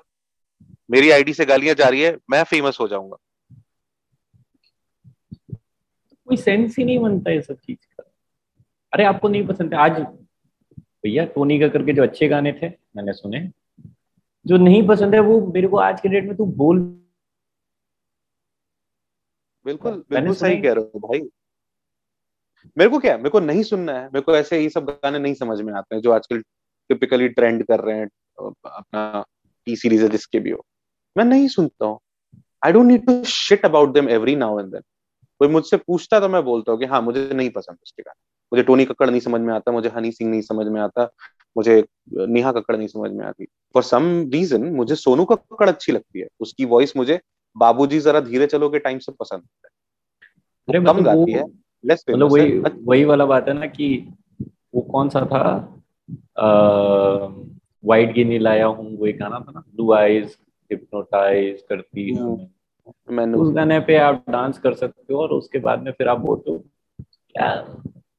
मेरी 0.92 1.12
आईडी 1.12 1.34
से 1.34 1.46
गालियाँ 1.46 1.76
जा 1.76 1.88
रही 1.88 2.02
है, 2.02 2.18
मैं 2.30 2.44
फ़ेमस 2.44 2.78
हो 2.82 2.88
जाऊँगा। 2.88 3.18
कोई 6.26 6.38
सेंस 6.38 6.76
ही 6.80 6.86
नहीं 6.86 7.00
बनता 7.00 7.32
ये 7.32 7.42
सब 7.42 7.56
चीज़ 7.56 7.86
का। 7.86 8.12
अरे, 8.94 9.04
आपको 9.04 9.30
नहीं 9.30 9.48
पसंद 9.48 9.74
है, 9.74 9.80
आज। 9.80 9.92
भैया 10.80 11.26
टोनी 11.26 11.60
का 11.60 11.68
करके 11.68 11.94
जो 11.94 12.04
अच्छे 12.04 12.28
गाने 12.28 12.54
थे, 12.54 12.68
मैंने 12.68 13.14
सुने। 13.14 13.52
जो 14.48 14.58
नहीं 14.58 14.88
पसंद 14.88 15.14
है, 15.14 15.20
वो 15.20 15.52
मेरे 15.54 15.68
को 15.68 15.78
आज 15.78 16.02
के 16.02 16.10
डेट 16.10 16.26
में 16.26 16.38
तू 16.38 16.46
बोल 16.46 17.05
बिल्कुल 19.66 20.04
बिल्कुल 20.10 20.36
सही 20.36 20.62
कह 20.62 20.74
रहे 20.74 20.84
हो 20.86 21.00
भाई। 21.00 21.22
मेरे 22.78 22.90
को 22.90 23.00
क्या 23.00 23.18
मेरे 23.18 23.30
को 23.30 23.40
नहीं 23.40 23.64
सुनना 23.64 23.94
है 23.94 24.04
मेरे 24.04 24.22
को 24.22 24.36
ऐसे 24.36 24.60
ये 24.62 24.70
सब 24.70 24.86
गाने 25.04 25.20
नहीं 25.20 25.34
समझ 25.34 25.60
में 25.62 25.74
आते 25.74 25.96
हैं 25.96 26.02
जो 26.02 26.12
आजकल 26.12 26.40
टिपिकली 26.90 27.28
ट्रेंड 27.30 27.64
कर 27.64 27.80
रहे 27.80 27.98
हैं 27.98 28.08
अपना 28.40 29.24
टी 29.68 29.76
सीरीज़ 29.76 30.04
है 30.04 30.10
जिसके 30.10 30.40
भी 30.40 30.50
हो। 30.50 30.66
मैं 31.16 31.26
नहीं 31.26 31.48
सुनता 31.48 31.86
हूँ। 31.86 32.00
I 32.66 32.72
don't 32.72 32.86
need 32.86 33.06
to 33.06 33.24
shit 33.24 33.66
about 33.66 33.94
them 33.94 34.10
every 34.10 34.36
now 34.36 34.60
and 34.60 34.72
then 34.72 34.82
कोई 35.42 35.48
मुझसे 35.48 35.78
पूछता 35.78 36.20
तो 36.20 36.30
मैं 36.30 36.44
बोलता 36.44 36.72
हूँ 36.72 36.80
कि 36.80 36.86
हाँ 36.86 37.02
मुझे 37.02 37.30
नहीं 37.34 37.50
पसंद 37.50 37.78
उसके 37.84 38.04
गाने। 38.04 38.24
मुझे 38.52 38.64
टोनी 38.64 38.86
कक्कड़ 38.86 39.10
नहीं 39.10 39.20
समझ 39.20 39.42
में 39.42 39.54
आता 39.54 39.72
मुझे 39.72 39.90
हनी 39.90 40.12
सिंह 40.12 40.30
नहीं 40.32 40.42
समझ 40.42 40.66
में 40.68 40.82
आता 40.82 41.10
मुझे 41.56 41.84
नेहा 42.14 42.52
कक्कड़ 42.52 42.76
नहीं 42.78 42.88
समझ 42.88 43.12
में 43.12 43.26
आती। 43.26 43.46
फॉर 43.74 43.84
सम 43.84 44.30
रीजन 44.34 44.64
मुझे 44.74 44.96
सोनू 44.96 45.26
कक्कड़ 45.26 45.70
अच्छी 45.70 45.92
लगती 45.92 46.20
है। 46.20 46.28
उसकी 46.40 46.66
वॉइस 46.66 46.96
मुझे 46.98 47.20
बाबूजी 47.56 48.00
जरा 48.00 48.20
धीरे 48.20 48.48
चलो 48.48 48.70
के 48.70 48.80
टाइम 48.80 49.00
से 49.00 49.12
पसंद 49.12 49.42
है। 49.42 49.70
कम 50.68 50.84
मतलब 50.84 51.04
गाती 51.04 51.32
है 51.32 51.44
मतलब 51.44 52.32
वही 52.32 52.52
वही 52.86 53.04
वाला 53.04 53.26
बात 53.26 53.48
है 53.48 53.54
ना 53.54 53.66
कि 53.68 53.88
वो 54.76 54.82
कौन 54.82 55.10
सा 55.10 55.22
था? 55.26 55.42
वाइट 57.86 58.14
गिनी 58.14 58.38
लाया 58.40 58.66
हूँ 58.66 58.98
वो 58.98 59.06
एक 59.06 59.20
गाना 59.20 59.40
था 59.40 59.52
ना 59.52 59.60
ब्लू 59.60 59.92
आईज 59.94 60.38
हिप्नोटाइज 60.72 61.62
करती 61.70 62.14
हम्म। 62.16 63.16
मैंने 63.16 63.38
उस 63.38 63.54
गाने 63.56 63.80
पे 63.80 63.98
आप 63.98 64.24
डांस 64.30 64.58
कर 64.60 64.74
सकते 64.74 65.14
हो 65.14 65.22
और 65.22 65.30
उसके 65.30 65.60
बाद 65.60 65.84
में 65.84 65.92
फिर 65.92 66.08
आप 66.08 66.20
बोलते 66.20 66.52
हो 66.52 66.58
क्या? 66.98 67.54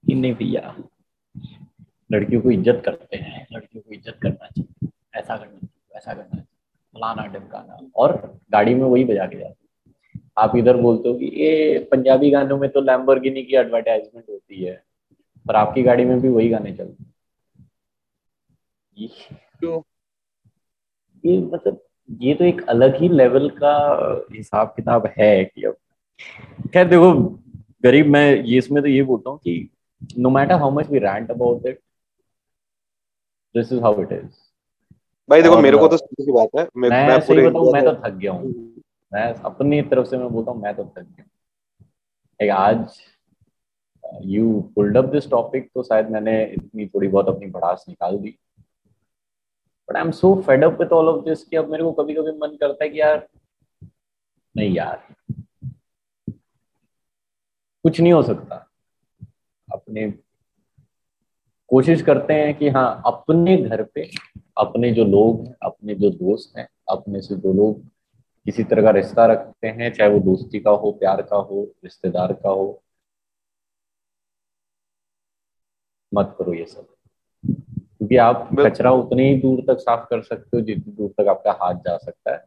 नहीं 0.08 0.34
भैया। 0.34 0.74
लड़कियों 2.12 2.40
को 2.42 2.50
इज़्ज़त 2.50 2.82
करते 2.84 3.16
हैं 3.16 3.46
लड़कियों 3.52 3.82
को 3.82 3.94
इज़्ज़त 3.94 4.18
करना 4.22 4.48
चाहिए। 4.48 4.88
ऐसा 5.14 5.36
करना 5.36 5.58
चाहिए 5.58 5.96
ऐसा 5.96 6.12
करना 6.14 6.24
चाहिए। 6.24 6.44
फलाना 6.96 7.26
ढमकाना। 7.28 7.78
और 7.96 8.16
गाड़ी 8.52 8.74
में 8.74 8.84
वही 8.84 9.04
बजा 9.04 9.26
के 9.26 9.38
जाते 9.38 9.54
आप 10.38 10.56
इधर 10.56 10.76
बोलते 10.76 11.08
हो 11.08 11.14
कि 11.14 11.26
ये 11.36 11.78
पंजाबी 11.92 12.30
गानों 12.30 12.56
में 12.58 12.68
तो 12.70 12.80
लैम्बोर्गिनी 12.82 13.42
की 13.42 13.56
एडवर्टाइजमेंट 13.56 14.24
होती 14.30 14.64
है 14.64 14.74
पर 15.46 15.56
आपकी 15.56 15.82
गाड़ी 15.82 16.04
में 16.04 16.20
भी 16.20 16.28
वही 16.28 16.48
गाने 16.48 16.72
चलते 16.72 17.02
हैं। 17.02 17.12
ये 21.24 21.38
मतलब 21.42 21.80
ये 22.08 22.34
तो 22.34 22.44
एक 22.44 22.60
अलग 22.68 22.96
ही 23.00 23.08
लेवल 23.08 23.48
का 23.52 23.74
हिसाब 24.32 24.72
किताब 24.76 25.06
है 25.18 25.44
कि 25.44 25.64
अब। 25.64 25.76
खैर 26.74 26.88
देखो 26.88 27.12
गरीब 27.82 28.06
मैं 28.08 28.26
ये 28.34 28.58
इसमें 28.58 28.82
तो 28.82 28.88
ये 28.88 29.02
बोलता 29.02 29.30
हूँ 29.30 29.38
कि 29.38 29.68
no 30.18 30.30
matter 30.30 30.54
how 30.54 30.70
much 30.70 30.90
we 30.90 30.98
rant 30.98 31.30
about 31.30 31.66
it 31.66 31.80
this 33.54 33.72
is 33.72 33.80
how 33.82 34.02
it 34.02 34.12
is 34.12 34.45
भाई 35.28 35.42
देखो 35.42 35.56
मेरे 35.58 35.76
को 35.76 35.88
तो 35.88 35.96
सीधी 35.96 36.32
बात 36.32 36.48
है 36.58 36.62
मैं 36.76 36.88
मैं, 36.90 37.06
मैं 37.08 37.20
पूरे 37.26 37.42
मैं 37.42 37.84
तो 37.84 37.92
थक 37.94 38.12
गया 38.12 38.32
हूँ। 38.32 38.52
मैं 39.12 39.22
अपनी 39.44 39.80
तरफ़ 39.82 40.06
से 40.06 40.18
मैं 40.18 40.28
बोलता 40.28 40.50
हूँ 40.50 40.60
मैं 40.62 40.74
तो 40.74 40.84
थक 40.84 41.02
गया 41.02 41.24
हूँ। 42.44 42.50
आज 42.50 43.00
you 44.24 44.60
pulled 44.74 44.96
up 44.96 45.04
this 45.04 45.28
topic 45.30 45.68
तो 45.74 45.82
शायद 45.82 46.10
मैंने 46.10 46.42
इतनी 46.44 46.86
थोड़ी 46.86 47.08
बहुत 47.08 47.28
अपनी 47.28 47.46
भड़ास 47.46 47.84
निकाल 47.88 48.18
दी। 48.18 48.36
But 49.88 49.96
I 49.96 50.02
am 50.02 50.10
so 50.10 50.34
fed 50.46 50.64
up 50.64 50.80
with 50.80 50.92
all 50.92 51.08
of 51.08 51.24
this 51.24 51.44
कि 51.44 51.56
अब 51.56 51.70
मेरे 51.70 51.84
को 51.84 51.92
कभी 51.92 52.14
कभी 52.14 52.32
मन 52.38 52.56
करता 52.60 52.84
है 52.84 52.90
कि 52.90 53.00
यार 53.00 53.26
नहीं 54.54 54.74
यार। 54.76 55.02
कुछ 57.84 58.00
नहीं 58.00 58.12
हो 58.12 58.22
सकता। 58.22 58.66
अपने 59.68 60.10
कोशिश 61.70 62.02
करते 62.02 62.34
हैं 62.34 62.54
कि 62.58 62.68
हाँ 62.68 63.02
अपने 63.06 63.56
घर 63.56 63.82
पे 63.82 64.10
अपने 64.56 64.92
जो 64.92 65.04
लोग 65.04 65.46
हैं 65.46 65.54
अपने 65.62 65.94
जो 65.94 66.10
दोस्त 66.10 66.58
हैं 66.58 66.68
अपने 66.90 67.20
से 67.20 67.36
जो 67.36 67.52
लोग 67.52 67.80
किसी 68.46 68.64
तरह 68.64 68.82
का 68.82 68.90
रिश्ता 68.90 69.26
रखते 69.26 69.68
हैं 69.68 69.92
चाहे 69.92 70.10
वो 70.10 70.20
दोस्ती 70.20 70.60
का 70.60 70.70
हो 70.70 70.92
प्यार 70.92 71.22
का 71.22 71.36
हो 71.36 71.62
रिश्तेदार 71.84 72.32
का 72.32 72.48
हो 72.48 72.82
मत 76.12 76.36
करो 76.38 76.54
ये 76.54 76.64
सब। 76.64 76.86
क्योंकि 77.98 78.16
आप 78.16 78.48
कचरा 78.60 78.90
उतनी 78.92 79.22
ही 79.22 79.36
दूर 79.40 79.60
तक 79.60 79.78
साफ़ 79.80 80.06
कर 80.10 80.22
सकते 80.22 80.56
हो 80.56 80.60
जितनी 80.62 80.92
दूर 80.92 81.10
तक 81.10 81.28
आपका 81.28 81.52
हाथ 81.52 81.74
जा 81.74 81.96
सकता 81.96 82.34
है। 82.34 82.44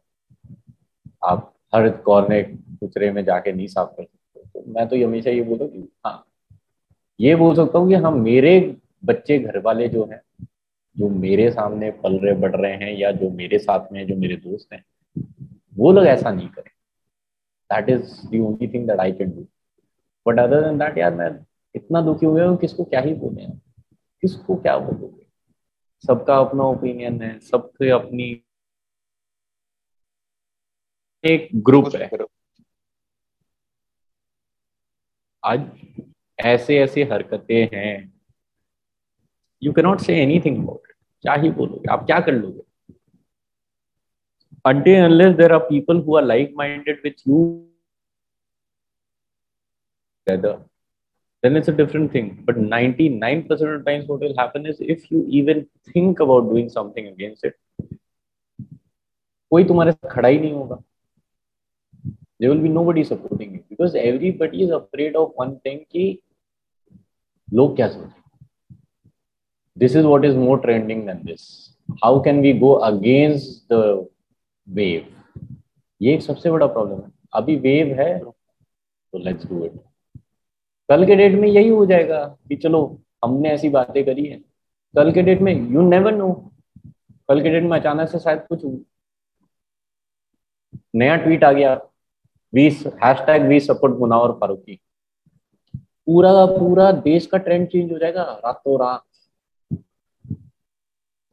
आप 1.24 1.54
हर 1.74 1.90
कॉर्ने 1.90 2.42
कुचरे 2.42 3.10
में 3.12 3.24
जाके 3.24 3.52
नहीं 3.52 3.66
साफ़ 3.66 3.88
कर 3.88 4.04
सकते 4.04 4.40
तो 4.40 4.72
मैं 4.72 4.88
तो 4.88 5.06
हमेशा 5.06 5.30
ये 5.30 5.42
बोलूँ 5.42 5.68
कि 5.68 5.88
हाँ 6.06 6.24
ये 7.20 7.34
बोल 7.36 7.56
सकता 7.56 7.78
हूँ 7.78 7.88
कि 7.88 7.94
हाँ 7.94 8.12
मेरे 8.12 8.76
बच्चे 9.04 9.38
घर 9.38 9.58
वाले 9.58 9.88
जो 9.88 10.04
हैं 10.04 10.20
जो 11.00 11.08
मेरे 11.10 11.50
सामने 11.50 11.90
पल 11.90 12.18
रहे, 12.18 12.34
बढ़ 12.34 12.56
रहे 12.56 12.72
हैं 12.74 12.92
या 12.92 13.10
जो 13.12 13.30
मेरे 13.30 13.58
साथ 13.58 13.92
में 13.92 14.06
जो 14.06 14.16
मेरे 14.16 14.36
दोस्त 14.36 14.72
हैं, 14.72 14.84
वो 15.76 15.92
लोग 15.92 16.06
ऐसा 16.06 16.30
नहीं 16.30 16.48
करें। 16.48 16.70
That 17.70 17.88
is 17.90 18.26
the 18.28 18.40
only 18.40 18.68
thing 18.68 18.86
that 18.88 19.00
I 19.00 19.12
can 19.12 19.30
do 19.30 19.46
but 20.26 20.38
other 20.38 20.62
than 20.62 20.78
that 20.78 20.98
यार, 20.98 21.14
मैं 21.14 21.30
इतना 21.74 22.00
दुखी 22.02 22.26
हो 22.26 22.34
गया 22.34 22.46
हूँ, 22.48 22.56
किसको 22.58 22.84
क्या 22.84 23.00
ही 23.00 23.14
बोले 23.14 23.46
किसको 24.22 24.56
क्या 24.56 24.76
बोलोगे? 24.78 25.26
सबका 26.04 26.36
अपना 26.38 26.64
ओपिनियन 26.64 27.20
है, 27.22 27.38
सबके 27.40 27.90
अपनी 27.90 28.24
एक 31.24 31.48
ग्रुप 31.54 31.94
है। 31.94 32.10
आज 35.44 35.60
ऐसे 36.38 36.78
ऐसे 36.78 37.02
हरकतें 37.04 37.68
हैं। 37.74 38.12
You 39.62 39.72
cannot 39.72 40.00
say 40.00 40.16
anything 40.22 40.62
about 40.62 40.82
it 40.88 40.89
क्या 41.22 41.34
ही 41.42 41.50
बोलोगे 41.60 41.92
आप 41.92 42.04
क्या 42.06 42.20
कर 42.26 42.32
लोगे 42.32 42.68
until 44.68 45.04
unless 45.04 45.36
there 45.36 45.52
are 45.52 45.60
people 45.66 46.00
who 46.06 46.16
are 46.16 46.22
like 46.22 46.50
minded 46.54 46.98
with 47.04 47.20
you 47.26 47.38
together 50.26 50.52
then 51.44 51.56
it's 51.56 51.68
a 51.68 51.76
different 51.78 52.12
thing 52.12 52.28
but 52.46 52.56
99% 52.56 53.74
of 53.76 53.86
times 53.86 54.06
what 54.06 54.20
will 54.20 54.36
happen 54.36 54.66
is 54.66 54.76
if 54.80 55.10
you 55.10 55.24
even 55.28 55.66
think 55.92 56.20
about 56.20 56.50
doing 56.50 56.68
something 56.68 57.06
against 57.06 57.44
it 57.50 57.56
कोई 59.52 59.64
तुम्हारे 59.68 59.92
साथ 59.92 60.10
खड़ा 60.10 60.28
ही 60.28 60.38
नहीं 60.38 60.52
होगा 60.52 60.82
there 62.40 62.50
will 62.50 62.62
be 62.66 62.74
nobody 62.74 63.02
supporting 63.04 63.54
you 63.54 63.62
because 63.70 63.94
everybody 63.94 64.62
is 64.66 64.70
afraid 64.70 65.16
of 65.22 65.32
one 65.44 65.58
thing 65.64 65.78
कि 65.92 66.04
लोग 67.48 67.74
क्या 67.76 67.88
सोचेंगे 67.88 68.19
this 69.76 69.94
is 69.94 70.04
what 70.04 70.24
is 70.24 70.34
more 70.36 70.58
trending 70.58 71.06
than 71.06 71.22
this. 71.24 71.74
How 72.02 72.18
can 72.20 72.40
we 72.40 72.52
go 72.52 72.72
against 72.84 73.68
the 73.68 74.06
wave? 74.66 75.06
ये 76.00 76.14
एक 76.14 76.22
सबसे 76.22 76.50
बड़ा 76.50 76.66
प्रॉब्लम 76.66 77.00
है। 77.00 77.10
अभी 77.34 77.56
वेव 77.56 77.94
है 78.00 78.18
तो 78.18 79.18
लेट्स 79.18 79.46
डू 79.46 79.64
इट 79.64 79.72
कल 80.88 81.06
के 81.06 81.16
डेट 81.16 81.34
में 81.40 81.48
यही 81.48 81.68
हो 81.68 81.84
जाएगा 81.86 82.24
कि 82.48 82.56
चलो, 82.56 83.00
हमने 83.24 83.48
ऐसी 83.50 83.68
बातें 83.68 84.04
करी 84.04 84.24
है। 84.26 84.38
कल 84.94 85.12
के 85.12 85.22
डेट 85.22 85.40
में 85.40 85.52
यू 85.72 85.82
नेवर 85.88 86.14
नो 86.16 86.32
कल 87.28 87.42
के 87.42 87.50
डेट 87.50 87.62
में 87.62 87.78
अचानक 87.78 88.08
से 88.08 88.18
शायद 88.18 88.40
कुछ 88.48 88.64
नया 90.94 91.16
ट्वीट 91.16 91.44
आ 91.44 91.52
गया। 91.52 91.74
We 92.52 92.64
hashtag 93.26 93.42
we 93.48 93.60
support 93.60 93.98
Munawar 93.98 94.32
Faruqui 94.40 94.80
पूरा 95.74 96.44
पूरा 96.46 96.90
देश 96.92 97.26
का 97.26 97.38
ट्रेंड 97.38 97.68
चेंज 97.68 97.92
हो 97.92 97.98
जाएगा। 97.98 98.22
रातों 98.44 98.78
रात 98.80 99.02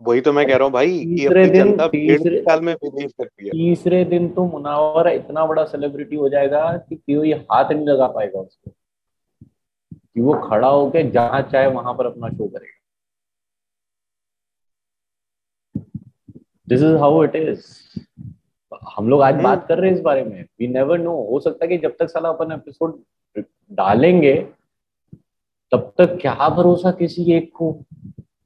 वही 0.01 0.21
तो 0.21 0.33
मैं 0.33 0.45
कह 0.47 0.55
रहा 0.55 0.63
हूँ 0.63 0.71
भाई 0.73 0.99
तीसरे 1.05 1.45
दिन 1.49 1.77
तीसरे 1.87 2.41
साल 2.41 2.61
में 2.61 2.75
बिलीव 2.75 3.09
करती 3.17 3.45
है। 3.45 3.51
तीसरे 3.51 4.03
दिन 4.05 4.29
तो 4.29 4.45
मुनावर 4.45 5.07
इतना 5.07 5.45
बड़ा 5.45 5.63
सेलिब्रिटी 5.65 6.15
हो 6.15 6.29
जाएगा 6.29 6.77
कि 6.77 6.95
कोई 6.95 7.33
हाथ 7.33 7.71
नहीं 7.71 7.85
लगा 7.85 8.07
पाएगा 8.07 8.39
उसको। 8.39 8.71
कि 9.91 10.21
वो 10.21 10.33
खड़ा 10.33 10.67
होके 10.67 11.03
जहाँ 11.11 11.41
चाहे 11.41 11.67
वहाँ 11.67 11.93
पर 11.93 12.05
अपना 12.05 12.29
शो 12.29 12.47
करेगा। 12.47 12.73
This 16.67 16.81
is 16.81 16.95
how 16.95 17.23
it 17.23 17.35
is 17.35 17.65
हम 18.95 19.09
लोग 19.09 19.21
आज 19.21 19.33
हम्म। 19.33 19.43
बात 19.43 19.67
कर 19.67 19.77
रहे 19.77 19.89
हैं 19.89 19.97
इस 19.97 20.03
बारे 20.03 20.23
में। 20.23 20.43
वी 20.59 20.67
नेवर 20.67 20.97
नो 20.97 21.11
हो 21.31 21.39
सकता 21.39 21.65
है 21.65 21.69
कि 21.69 21.77
जब 21.77 21.95
तक 21.99 22.09
साला 22.09 22.29
अपन 22.29 22.51
एपिसोड 22.51 23.01
डालेंगे 23.71 24.33
तब 25.71 25.93
तक 25.97 26.17
क्या 26.21 26.49
भरोसा 26.49 26.91
किसी 26.91 27.31
एक 27.33 27.51
को? 27.55 27.71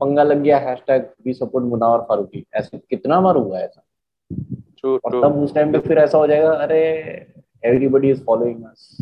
पंगा 0.02 0.24
लग 0.24 0.42
गया 0.44 0.58
hashtag 0.88 1.06
we 1.26 1.34
support 1.34 1.66
Munawar 1.66 2.02
Faruqui 2.10 2.46
ऐसे 2.54 2.78
कितना 2.90 3.20
बार 3.22 3.36
हुआ 3.36 3.60
ऐसा? 3.60 3.84
और 5.06 5.22
तब 5.22 5.38
उस 5.44 5.54
टाइम 5.56 5.72
पे 5.72 5.80
फिर 5.80 5.98
ऐसा 5.98 6.18
हो 6.18 6.28
जाएगा 6.28 6.52
अरे 6.64 6.80
everybody 7.64 8.10
is 8.12 8.24
following 8.26 8.64
us 8.66 8.98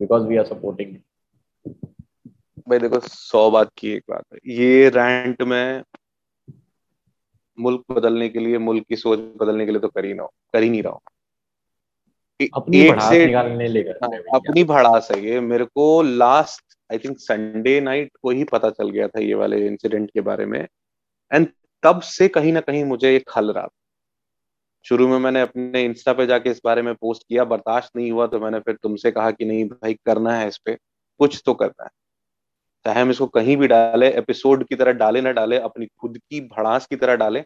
because 0.00 0.26
we 0.26 0.36
are 0.36 0.44
supporting 0.44 0.94
भाई 2.68 2.78
देखो 2.78 3.00
सौ 3.00 3.50
बात 3.50 3.70
की 3.78 3.90
एक 3.90 4.02
बात 4.10 4.24
है। 4.32 4.38
ये 4.54 4.88
रैंट 4.88 5.42
में 5.42 5.82
मुल्क 7.58 7.82
बदलने 7.90 8.28
के 8.28 8.38
लिए 8.38 8.58
मुल्क 8.58 8.84
की 8.88 8.96
सोच 8.96 9.18
बदलने 9.40 9.66
के 9.66 9.72
लिए 9.72 9.80
तो 9.80 9.88
कर 9.88 10.04
ही 10.04 10.14
ना 10.14 10.26
कर 10.52 10.62
ही 10.62 10.70
नहीं 10.70 10.82
रहा 10.82 10.92
हूँ। 10.92 11.00
अपनी 12.54 12.80
निकालने 12.80 13.68
लेकर 13.68 13.98
हाँ, 14.02 14.10
अपनी 14.34 14.64
भड़ास 14.64 15.10
है 15.10 15.20
ये। 15.24 15.40
मेरे 15.40 15.64
को 15.64 16.02
last 16.02 16.65
I 16.90 16.98
think 16.98 17.18
Sunday 17.18 17.80
night 17.80 18.10
को 18.22 18.30
ही 18.30 18.44
पता 18.44 18.70
चल 18.70 18.90
गया 18.90 19.08
था 19.08 19.20
ये 19.20 19.34
वाले 19.34 19.66
इंसिडेंट 19.66 20.10
के 20.10 20.20
बारे 20.20 20.46
में। 20.46 20.60
एंड 21.30 21.48
तब 21.82 22.00
से 22.00 22.28
कहीं 22.28 22.52
ना 22.52 22.60
कहीं 22.60 22.84
मुझे 22.84 23.12
ये 23.12 23.22
खल 23.28 23.52
रहा। 23.52 23.68
शुरू 24.86 25.08
में 25.08 25.18
मैंने 25.18 25.40
अपने 25.40 25.82
इंस्टा 25.84 26.12
पे 26.12 26.26
जाके 26.26 26.50
इस 26.50 26.60
बारे 26.64 26.82
में 26.82 26.94
पोस्ट 26.94 27.22
किया, 27.28 27.44
बर्दाश्त 27.44 27.90
नहीं 27.96 28.10
हुआ 28.12 28.26
तो 28.26 28.40
मैंने 28.40 28.60
फिर 28.60 28.74
तुमसे 28.82 29.10
कहा 29.10 29.30
कि 29.30 29.44
नहीं 29.44 29.64
भाई, 29.64 29.94
करना 30.06 30.32
है 30.32 30.48
इस 30.48 30.58
पे। 30.58 30.76
कुछ 31.20 31.42
तो 31.46 31.54
करना 31.54 31.84
है। 31.84 31.90
चाहे 32.84 33.00
हम 33.00 33.10
इसको 33.10 33.26
कहीं 33.26 33.56
भी 33.56 33.66
डाले 33.66 34.10
एपिसोड 34.10 34.64
की 34.64 34.74
तरह 34.74 34.92
डाले 34.92 35.20
ना 35.20 35.32
डाले, 35.32 35.58
अपनी 35.58 35.86
खुद 35.86 36.18
की 36.18 36.40
भड़ास 36.48 36.86
की 36.86 36.96
तरह 36.96 37.16
डाले 37.16 37.42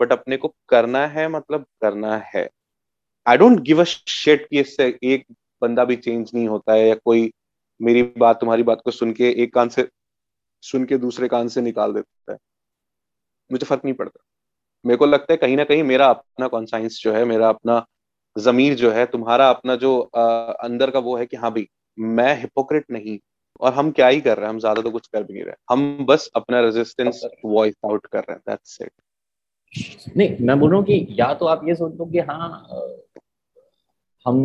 बट 0.00 0.12
अपने 0.12 0.36
को 0.36 0.48
करना 0.68 1.06
है 1.06 1.28
मतलब 1.28 1.66
करना 1.82 2.16
है। 2.34 2.48
आई 3.26 3.36
डोंट 3.36 3.60
गिव 3.60 3.82
अ 3.82 3.84
कि 4.28 4.60
इससे 4.60 4.86
एक 5.02 5.24
बंदा 5.62 5.84
भी 5.84 5.96
चेंज 5.96 6.30
नहीं 6.34 6.46
होता 6.48 6.72
है, 6.72 6.88
या 6.88 6.94
कोई 6.94 7.32
मेरी 7.82 8.02
बात 8.18 8.40
तुम्हारी 8.40 8.62
बात 8.62 8.80
को 8.84 8.90
सुन 8.90 9.12
के 9.12 9.30
एक 9.42 9.54
कान 9.54 9.68
से 9.68 9.88
सुन 10.62 10.84
के 10.84 10.98
दूसरे 10.98 11.28
कान 11.28 11.48
से 11.48 11.60
निकाल 11.60 11.92
देता 11.92 12.32
है। 12.32 12.38
मुझे 13.50 13.66
फ़र्क 13.66 13.84
नहीं 13.84 13.94
पड़ता। 13.94 14.24
मेरे 14.86 14.96
को 14.96 15.06
लगता 15.06 15.32
है 15.32 15.36
कहीं 15.36 15.56
ना 15.56 15.64
कहीं 15.64 15.82
मेरा 15.82 16.06
अपना 16.06 16.48
कॉन्साइंस 16.48 17.00
जो 17.02 17.12
है 17.12 17.24
मेरा 17.24 17.48
अपना 17.48 17.84
जमीर 18.36 18.74
जो 18.74 18.90
है 18.90 19.06
तुम्हारा 19.06 19.48
अपना 19.50 19.76
जो 19.76 20.00
आ, 20.00 20.22
अंदर 20.42 20.90
का 20.90 20.98
वो 20.98 21.16
है 21.16 21.26
कि 21.26 21.36
हाँ 21.36 21.50
भाई 21.50 21.66
मैं 21.98 22.34
हिपोक्रेट 22.40 22.84
नहीं 22.90 23.18
और 23.60 23.72
हम 23.72 23.90
क्या 23.90 24.08
ही 24.08 24.20
कर 24.20 24.36
रहे 24.36 24.46
हैं 24.46 24.52
हम 24.52 24.58
ज़्यादा 24.58 24.82
तो 24.82 24.90
कुछ 24.90 25.06
कर 25.06 25.22
भी 25.22 25.34
नहीं 25.34 25.44
रहे। 25.44 25.54
हम 25.70 26.04
बस 26.06 26.30
अपना 26.36 26.60
रेजिस्टेंस 26.60 27.22
वॉइस 27.44 27.74
आउट 27.84 28.06
कर 28.06 28.18
रहे 28.18 28.32
हैं 28.32 28.40
दैट्स 28.48 28.78
इट 28.82 28.92
नहीं 30.16 30.46
मैं 30.46 30.58
बोल 30.60 30.70
रहा 30.70 30.78
हूँ 30.78 30.86
कि 30.86 31.06
या 31.10 31.32
तो 31.34 31.46
आप 31.46 31.68
ये 31.68 31.74
सोच 31.74 31.94
लो 31.98 32.06
कि 32.06 32.18
हाँ 32.18 32.66
हम 34.26 34.38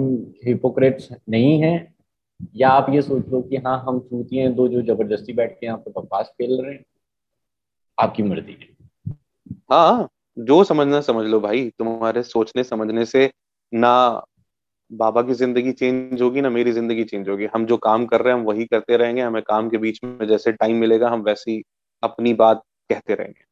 हिपोक्रेट्स 0.45 1.09
नहीं 1.29 1.61
हैं 1.61 1.96
या 2.55 2.69
आप 2.69 2.89
ये 2.89 3.01
सोच 3.01 3.27
लो 3.29 3.41
कि 3.41 3.57
हाँ 3.57 3.77
हम 3.87 3.99
चूती 3.99 4.37
हैं 4.37 4.53
दो 4.55 4.67
जो 4.67 4.81
ज़बरदस्ती 4.83 5.33
बैठ 5.33 5.51
के 5.59 5.65
यहाँ 5.65 5.77
पे 5.77 5.91
बकवास 5.91 6.31
खेल 6.31 6.61
रहे 6.61 6.73
हैं 6.73 6.83
आपकी 7.97 8.23
मर्ज़ी 8.23 8.57
है। 8.61 9.15
हाँ 9.71 10.07
जो 10.37 10.63
समझना 10.63 11.01
समझ 11.01 11.25
लो 11.25 11.39
भाई 11.39 11.69
तुम्हारे 11.79 12.23
सोचने 12.23 12.63
समझने 12.63 13.05
से 13.05 13.29
ना 13.73 13.93
बाबा 14.91 15.21
की 15.21 15.33
ज़िंदगी 15.33 15.71
चेंज 15.71 16.21
होगी 16.21 16.41
ना 16.41 16.49
मेरी 16.49 16.71
ज़िंदगी 16.71 17.03
चेंज 17.03 17.29
होगी। 17.29 17.47
हम 17.53 17.65
जो 17.65 17.77
काम 17.77 18.05
कर 18.05 18.21
रहे 18.21 18.33
हैं 18.33 18.39
हम 18.39 18.45
वही 18.45 18.65
करते 18.65 18.97
रहेंगे 18.97 19.21
हमें 19.21 19.41
काम 19.43 19.69
के 19.69 19.77
बीच 19.77 19.99
में 20.03 20.27
जैसे 20.27 20.51
टाइम 20.51 20.75
मिलेगा 20.77 21.09
हम 21.09 21.21
वैसे 21.21 21.51
ही 21.51 21.61
अपनी 22.03 22.33
बात 22.33 22.63
कहते 22.89 23.13
रहेंगे। 23.13 23.45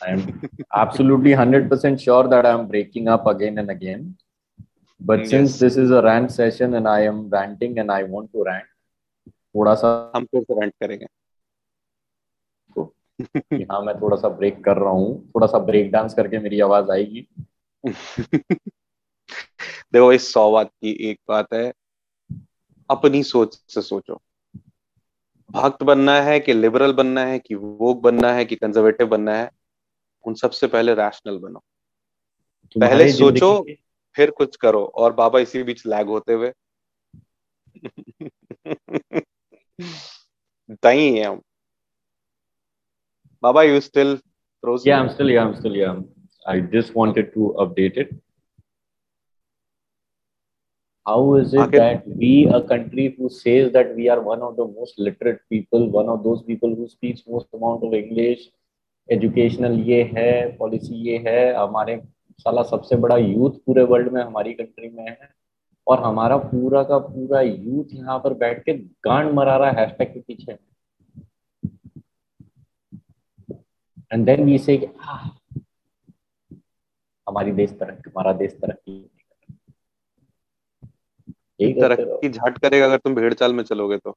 I 0.00 0.12
am 0.12 0.22
absolutely 0.74 1.32
100% 1.32 2.00
sure 2.00 2.28
that 2.28 2.46
I 2.46 2.52
am 2.52 2.66
breaking 2.68 3.08
up 3.08 3.26
again 3.26 3.58
and 3.58 3.70
again. 3.70 4.00
But 5.10 5.18
yes. 5.18 5.30
since 5.30 5.58
this 5.58 5.76
is 5.84 5.90
a 5.90 6.02
rant 6.02 6.30
session 6.30 6.74
and 6.74 6.88
I 6.88 7.00
am 7.10 7.28
ranting 7.30 7.78
and 7.78 7.90
I 7.90 8.02
want 8.02 8.26
to 8.26 8.44
rant, 8.44 8.66
थोड़ा 9.28 9.74
सा 9.74 10.12
हम 10.16 10.24
फिर 10.24 10.42
से 10.42 10.54
rant 10.54 10.72
करेंगे। 10.82 11.06
हाँ 13.64 13.82
मैं 13.82 14.00
थोड़ा 14.00 14.16
सा 14.16 14.28
ब्रेक 14.28 14.64
कर 14.64 14.76
रहा 14.76 14.90
हूँ। 14.90 15.30
थोड़ा 15.30 15.46
सा 15.46 15.58
ब्रेक 15.58 15.90
डांस 15.90 16.14
करके 16.14 16.38
मेरी 16.38 16.60
आवाज़ 16.60 16.90
आएगी। 16.90 17.28
देखो 19.92 20.12
इस 20.12 20.32
सौ 20.32 20.52
बात 20.52 20.68
की 20.68 21.10
एक 21.10 21.20
बात 21.28 21.46
है। 21.54 21.72
अपनी 22.90 23.22
सोच 23.22 23.62
से 23.68 23.82
सोचो। 23.82 24.20
भक्त 25.50 25.82
बनना 25.82 26.20
है 26.20 26.40
कि 26.40 26.52
लिबरल 26.52 26.92
बनना 26.92 27.24
है 27.24 27.38
कि 27.38 27.54
वोक 27.54 28.00
बनना 28.00 28.32
है 28.32 28.44
कि 28.44 28.56
कंजर्वेटिव 28.56 29.06
बनना 29.06 29.34
है 29.36 29.50
उन 30.24 30.34
सबसे 30.34 30.66
पहले 30.66 30.94
रैशनल 30.94 31.38
बनो। 31.38 31.58
पहले 32.80 33.12
सोचो 33.12 33.66
फिर 34.16 34.30
कुछ 34.38 34.56
करो 34.62 34.84
और 34.84 35.12
बाबा 35.12 35.40
इसी 35.40 35.62
बीच 35.62 35.86
लैग 35.86 36.06
होते 36.08 36.32
हुए 36.32 36.52
तई 40.82 41.10
है 41.16 41.24
हम 41.24 41.40
Baba, 43.42 43.64
you 43.66 43.80
still 43.80 44.20
frozen? 44.62 44.88
Yeah, 44.88 45.00
I'm 45.00 45.10
still 45.10 45.28
yeah, 45.28 45.44
I'm 45.44 45.56
still 45.56 45.74
yeah. 45.74 45.96
I 46.46 46.60
just 46.60 46.94
wanted 46.94 47.34
to 47.34 47.56
update 47.58 47.96
it. 47.96 48.14
How 51.06 51.34
is 51.34 51.52
it 51.52 51.58
okay. 51.58 51.78
that 51.78 52.06
we, 52.06 52.48
a 52.54 52.62
country 52.62 53.16
who 53.18 53.28
says 53.28 53.72
that 53.72 53.96
we 53.96 54.08
are 54.08 54.20
one 54.20 54.42
of 54.42 54.54
the 54.56 54.64
most 54.64 54.96
literate 54.96 55.40
people, 55.50 55.90
one 55.90 56.08
of 56.08 56.22
those 56.22 56.42
people 56.42 56.72
who 56.76 56.88
speaks 56.88 57.22
most 57.26 57.48
amount 57.52 57.84
of 57.84 57.94
English, 58.02 58.50
educational 59.10 59.72
ये 59.86 60.02
है 60.16 60.32
policy 60.56 60.94
ये 61.06 61.16
है 61.24 61.38
हमारे 61.54 61.96
साला 62.38 62.62
सबसे 62.62 62.96
बड़ा 62.96 63.16
youth 63.16 63.58
पूरे 63.66 63.82
world 63.84 64.12
में 64.12 64.22
हमारी 64.22 64.52
कंट्री 64.54 64.88
में 64.88 65.04
है। 65.04 65.30
और 65.86 66.02
हमारा 66.02 66.36
पूरा 66.36 66.82
का 66.82 66.98
पूरा 66.98 67.40
यूथ 67.40 67.94
यहाँ 67.94 68.18
पर 68.18 68.34
बैठ 68.34 68.62
के 68.64 68.72
गांड 69.06 69.32
मरा 69.34 69.56
रहा 69.56 69.70
है 69.70 69.76
हैशटैग 69.76 70.12
के 70.14 70.20
पीछे। 70.20 70.52
एंड 74.12 74.24
देन 74.26 74.44
वी 74.44 74.58
से 74.58 74.76
हमारी 77.26 77.52
देश 77.52 77.70
तरक्की, 77.70 78.10
हमारा 78.10 78.32
देश 78.32 78.52
तरक्की। 78.52 79.08
तरक्की 81.60 82.28
झट 82.28 82.58
करेगा 82.58 82.84
अगर 82.84 82.96
तुम 82.96 83.14
भेड़ 83.14 83.32
चाल 83.34 83.52
में 83.54 83.62
चलोगे 83.64 83.96
तो। 83.98 84.16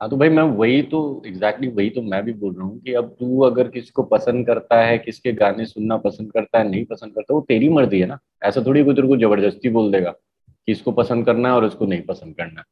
हाँ 0.00 0.08
तो 0.10 0.16
भाई 0.16 0.28
मैं 0.28 0.42
वही 0.42 0.82
तो 0.82 0.98
एग्जैक्टली 1.26 1.66
exactly 1.66 1.76
वही 1.76 1.90
तो 1.90 2.02
मैं 2.02 2.22
भी 2.24 2.32
बोल 2.32 2.52
रहा 2.54 2.66
हूँ 2.66 2.78
कि 2.80 2.92
अब 2.94 3.04
तू 3.20 3.40
अगर 3.40 3.68
किसी 3.68 3.90
को 3.94 4.02
पसंद 4.02 4.46
करता 4.46 4.80
है 4.82 4.98
किसके 4.98 5.32
गाने 5.32 5.64
सुनना 5.66 5.96
पसंद 5.96 6.32
करता 6.32 6.58
है 6.58 6.68
नहीं 6.68 6.84
पसंद 6.84 7.14
करता 7.14 7.34
वो 7.34 7.40
तेरी 7.48 7.68
मर्ज़ी 7.68 8.00
है 8.00 8.06
ना। 8.06 8.18
ऐसा 8.44 8.62
थोड़ी 8.66 8.84
कोई 8.84 8.94
तेरे 8.94 9.08
को 9.08 9.16
ज़बरदस्ती 9.16 9.68
बोल 9.68 9.90
देगा 9.92 10.10
कि 10.10 10.72
इसको 10.72 10.92
पसंद 10.92 11.26
करना 11.26 11.48
है 11.48 11.54
और 11.54 11.66
इसको 11.66 11.86
नहीं 11.86 12.02
पसंद 12.02 12.34
करना 12.36 12.60
है। 12.60 12.64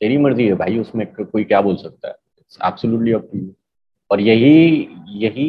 तेरी 0.00 0.16
मर्ज़ी 0.18 0.46
है 0.46 0.54
भाई 0.54 0.78
उसमें 0.78 1.06
कोई 1.14 1.44
क्या 1.44 1.60
बोल 1.60 1.76
सकता 1.76 2.08
है। 2.08 2.14
एब्सोल्युटली 2.68 3.12
अप 3.12 3.28
टू 3.32 3.38
यू 3.38 3.52
और 4.10 4.20
यही 4.20 4.88
यही 5.18 5.46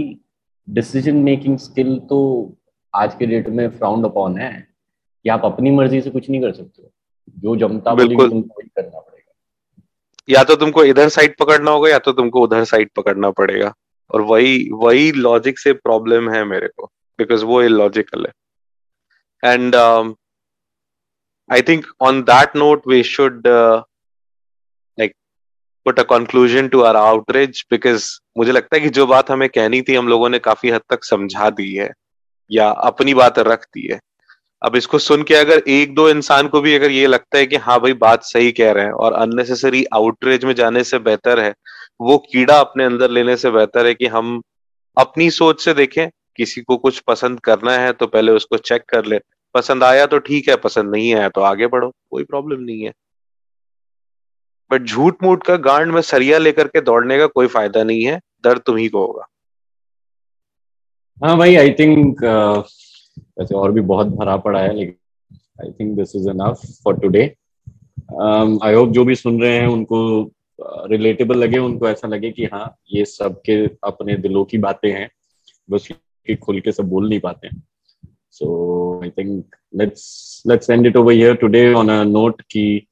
डिसीज़न 0.67 1.15
मेकिंग 1.23 1.57
स्किल 1.59 1.97
तो 2.09 2.19
आज 2.93 3.15
के 3.15 3.25
डेट 3.25 3.49
में 3.49 3.67
फ्राउंड 3.69 4.05
अपॉन 4.05 4.37
है 4.37 4.51
कि 5.25 5.29
आप 5.29 5.45
अपनी 5.45 5.71
मर्ज़ी 5.71 6.01
से 6.01 6.09
कुछ 6.09 6.29
नहीं 6.29 6.41
कर 6.41 6.51
सकते 6.53 6.89
जो 7.37 7.55
जमता 7.55 7.93
बोलेगी 7.95 8.29
तुमको 8.29 8.59
वही 8.59 8.69
करना। 8.75 9.04
या 10.29 10.43
तो 10.43 10.55
तुमको 10.55 10.83
इधर 10.85 11.09
साइड 11.09 11.35
पकड़ना 11.39 11.71
होगा 11.71 11.89
या 11.89 11.99
तो 11.99 12.11
तुमको 12.13 12.41
उधर 12.43 12.63
साइड 12.65 12.89
पकड़ना 12.95 13.29
पड़ेगा। 13.31 13.73
और 14.11 14.21
वही 14.23 14.69
वही 14.73 15.11
लॉजिक 15.11 15.59
से 15.59 15.73
प्रॉब्लम 15.75 16.29
है 16.31 16.43
मेरे 16.45 16.67
को 16.67 16.85
बिकॉज़ 17.19 17.43
वो 17.45 17.61
इलॉजिकल 17.63 18.25
है। 18.25 18.31
And 19.43 19.75
I 21.49 21.61
think 21.61 21.85
on 22.01 22.21
that 22.23 22.55
note 22.55 22.87
we 22.87 23.01
should 23.03 23.47
like 23.47 25.13
put 25.85 25.99
a 25.99 26.03
conclusion 26.09 26.67
to 26.67 26.81
our 26.81 26.95
outreach 26.95 27.65
because 27.71 28.09
मुझे 28.37 28.51
लगता 28.51 28.75
है 28.75 28.81
कि 28.81 28.89
जो 28.89 29.05
बात 29.07 29.29
हमें 29.31 29.47
कहनी 29.49 29.81
थी, 29.81 29.95
हम 29.95 30.07
लोगों 30.07 30.29
ने 30.29 30.39
काफ़ी 30.39 30.69
हद 30.69 30.81
तक 30.89 31.03
समझा 31.03 31.49
दी 31.51 31.73
है, 31.73 31.89
या 32.51 32.69
अपनी 32.69 33.13
बात 33.13 33.39
रख 33.41 33.63
दी 33.65 33.87
है। 33.87 33.99
अब 34.65 34.75
इसको 34.75 34.99
सुन 34.99 35.23
के 35.23 35.35
अगर 35.35 35.61
एक 35.69 35.93
दो 35.95 36.07
इंसान 36.09 36.47
को 36.47 36.61
भी 36.61 36.73
अगर 36.75 36.91
ये 36.91 37.07
लगता 37.07 37.37
है 37.37 37.45
कि 37.45 37.55
हाँ 37.57 37.79
भाई, 37.79 37.93
बात 37.95 38.23
सही 38.23 38.51
कह 38.51 38.71
रहे 38.71 38.85
हैं 38.85 38.91
और 38.93 39.13
अननेसेसरी 39.13 39.83
आउटरीच 39.93 40.43
में 40.43 40.53
जाने 40.55 40.83
से 40.83 40.99
बेहतर 40.99 41.39
है, 41.39 41.53
वो 42.01 42.17
कीड़ा 42.31 42.59
अपने 42.59 42.83
अंदर 42.83 43.09
लेने 43.09 43.35
से 43.37 43.51
बेहतर 43.51 43.87
है 43.87 43.93
कि 43.93 44.07
हम 44.07 44.41
अपनी 44.97 45.29
सोच 45.31 45.63
से 45.63 45.73
देखें, 45.73 46.07
किसी 46.37 46.61
को 46.61 46.77
कुछ 46.77 46.99
पसंद 46.99 47.39
करना 47.39 47.73
है 47.73 47.91
तो 47.93 48.07
पहले 48.07 48.31
उसको 48.31 48.57
चेक 48.59 48.83
कर 48.89 49.05
ले। 49.05 49.19
पसंद 49.55 49.83
आया 49.83 50.05
तो 50.05 50.19
ठीक 50.19 50.49
है, 50.49 50.55
पसंद 50.57 50.91
नहीं 50.91 51.13
आया 51.15 51.29
तो 51.29 51.41
आगे 51.43 51.67
बढ़ो, 51.67 51.91
कोई 52.11 52.23
प्रॉब्लम 52.23 52.61
नहीं 52.61 52.81
है। 52.81 52.91
बट 54.71 54.83
झूठ 54.83 55.23
मूठ 55.23 55.43
का 55.43 55.55
गांड 55.63 55.91
में 55.91 56.01
सरिया 56.03 56.37
लेकर 56.37 56.67
के 56.67 56.81
दौड़ने 56.81 57.17
का 57.17 57.25
कोई 57.27 57.47
फ़ायदा 57.47 57.83
नहीं 57.83 58.03
है, 58.03 58.19
दर्द 58.43 58.61
तुम्ही 58.65 58.87
को 58.89 59.05
होगा। 59.05 59.27
हाँ 61.21 61.37
भाई 61.37 61.55
आई 61.55 61.71
थिंक 61.71 62.21
वैसे 63.19 63.55
और 63.55 63.71
भी 63.71 63.81
बहुत 63.81 64.07
भरा 64.07 64.37
पड़ा 64.37 64.59
है 64.59 64.75
लेकिन 64.75 65.37
I 65.63 65.71
think 65.71 65.97
this 65.97 66.15
is 66.15 66.29
enough 66.29 66.61
for 66.83 66.99
today 66.99 67.35
I 68.63 68.73
hope 68.73 68.89
जो 68.89 69.05
भी 69.05 69.15
सुन 69.15 69.41
रहे 69.41 69.57
हैं 69.57 69.67
उनको 69.67 70.31
रिलेटेबल 70.61 71.35
uh, 71.35 71.41
लगे 71.41 71.57
उनको 71.57 71.89
ऐसा 71.89 72.07
लगे 72.07 72.31
कि 72.31 72.45
हाँ 72.45 72.75
ये 72.93 73.05
सबके 73.05 73.65
अपने 73.65 74.15
दिलों 74.17 74.45
की 74.45 74.57
बातें 74.57 74.91
हैं 74.91 75.09
बस 75.69 75.87
खुल 76.41 76.59
के 76.59 76.71
सब 76.71 76.89
बोल 76.89 77.09
नहीं 77.09 77.19
पाते 77.19 77.47
हैं। 77.47 77.63
So 78.31 78.99
I 79.03 79.09
think 79.09 79.55
let's 79.75 80.43
let's 80.47 80.69
end 80.69 80.87
it 80.87 80.97
over 80.97 81.13
here 81.13 81.35
today 81.35 81.73
on 81.73 81.89
a 81.89 82.03
note 82.03 82.41
की 82.41 82.87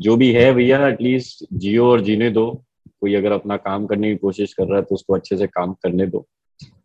जो 0.00 0.16
भी 0.16 0.32
है 0.32 0.52
भैया 0.52 0.88
एटलीस्ट 0.88 1.44
जियो 1.52 1.90
और 1.90 2.00
जीने 2.00 2.30
दो। 2.30 2.64
कोई 3.00 3.14
अगर 3.14 3.32
अपना 3.32 3.56
काम 3.56 3.86
करने 3.86 4.10
की 4.10 4.16
कोशिश 4.16 4.54
कर 4.54 4.66
रहा 4.66 4.76
है 4.76 4.82
तो 4.82 4.94
उसको 4.94 5.14
अच्छे 5.14 5.36
से 5.36 5.46
काम 5.46 5.72
करने 5.72 6.06
दो। 6.06 6.26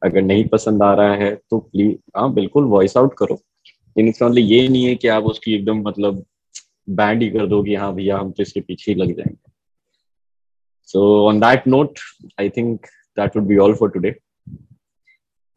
अगर 0.03 0.21
नहीं 0.21 0.47
पसंद 0.47 0.83
आ 0.83 0.93
रहा 0.93 1.15
है 1.15 1.33
तो 1.49 1.59
प्लीज़ 1.59 1.95
हाँ 2.17 2.31
बिल्कुल 2.33 2.65
वॉइस 2.65 2.97
आउट 2.97 3.13
करो। 3.17 3.39
इन 3.97 4.37
ये 4.37 4.67
नहीं 4.67 4.83
है 4.85 4.95
कि 4.95 5.07
आप 5.07 5.23
उसकी 5.25 5.53
एकदम 5.55 5.81
मतलब 5.81 6.23
बैंड 6.89 7.21
ही 7.21 7.29
कर 7.29 7.47
दो 7.47 7.61
कि 7.63 7.75
हाँ 7.75 7.93
भैया 7.95 8.17
हम 8.17 8.31
तो 8.31 8.43
इसके 8.43 8.61
पीछे 8.61 8.91
ही 8.91 8.99
लग 8.99 9.15
जाएँगे। 9.17 9.51
So 10.89 11.27
on 11.27 11.39
that 11.39 11.67
note 11.67 11.99
I 12.39 12.49
think 12.49 12.85
that 13.17 13.35
would 13.37 13.45
be 13.47 13.57
all 13.57 13.73
for 13.75 13.89
today 13.89 14.09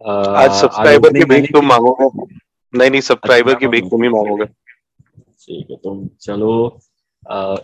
आज 0.01 0.51
सब्सक्राइबर 0.61 1.13
की 1.13 1.25
भीख 1.25 1.51
तुम 1.53 1.67
मांगोगे? 1.67 2.39
नहीं 2.75 2.91
नहीं 2.91 3.01
सब्सक्राइबर 3.01 3.55
की 3.55 3.67
भीख 3.69 3.85
तुम 3.91 4.03
ही 4.03 4.09
मांगोगे। 4.09 4.45
ठीक 4.45 5.71
है 5.71 5.77
तुम 5.77 6.07
चलो 6.21 6.81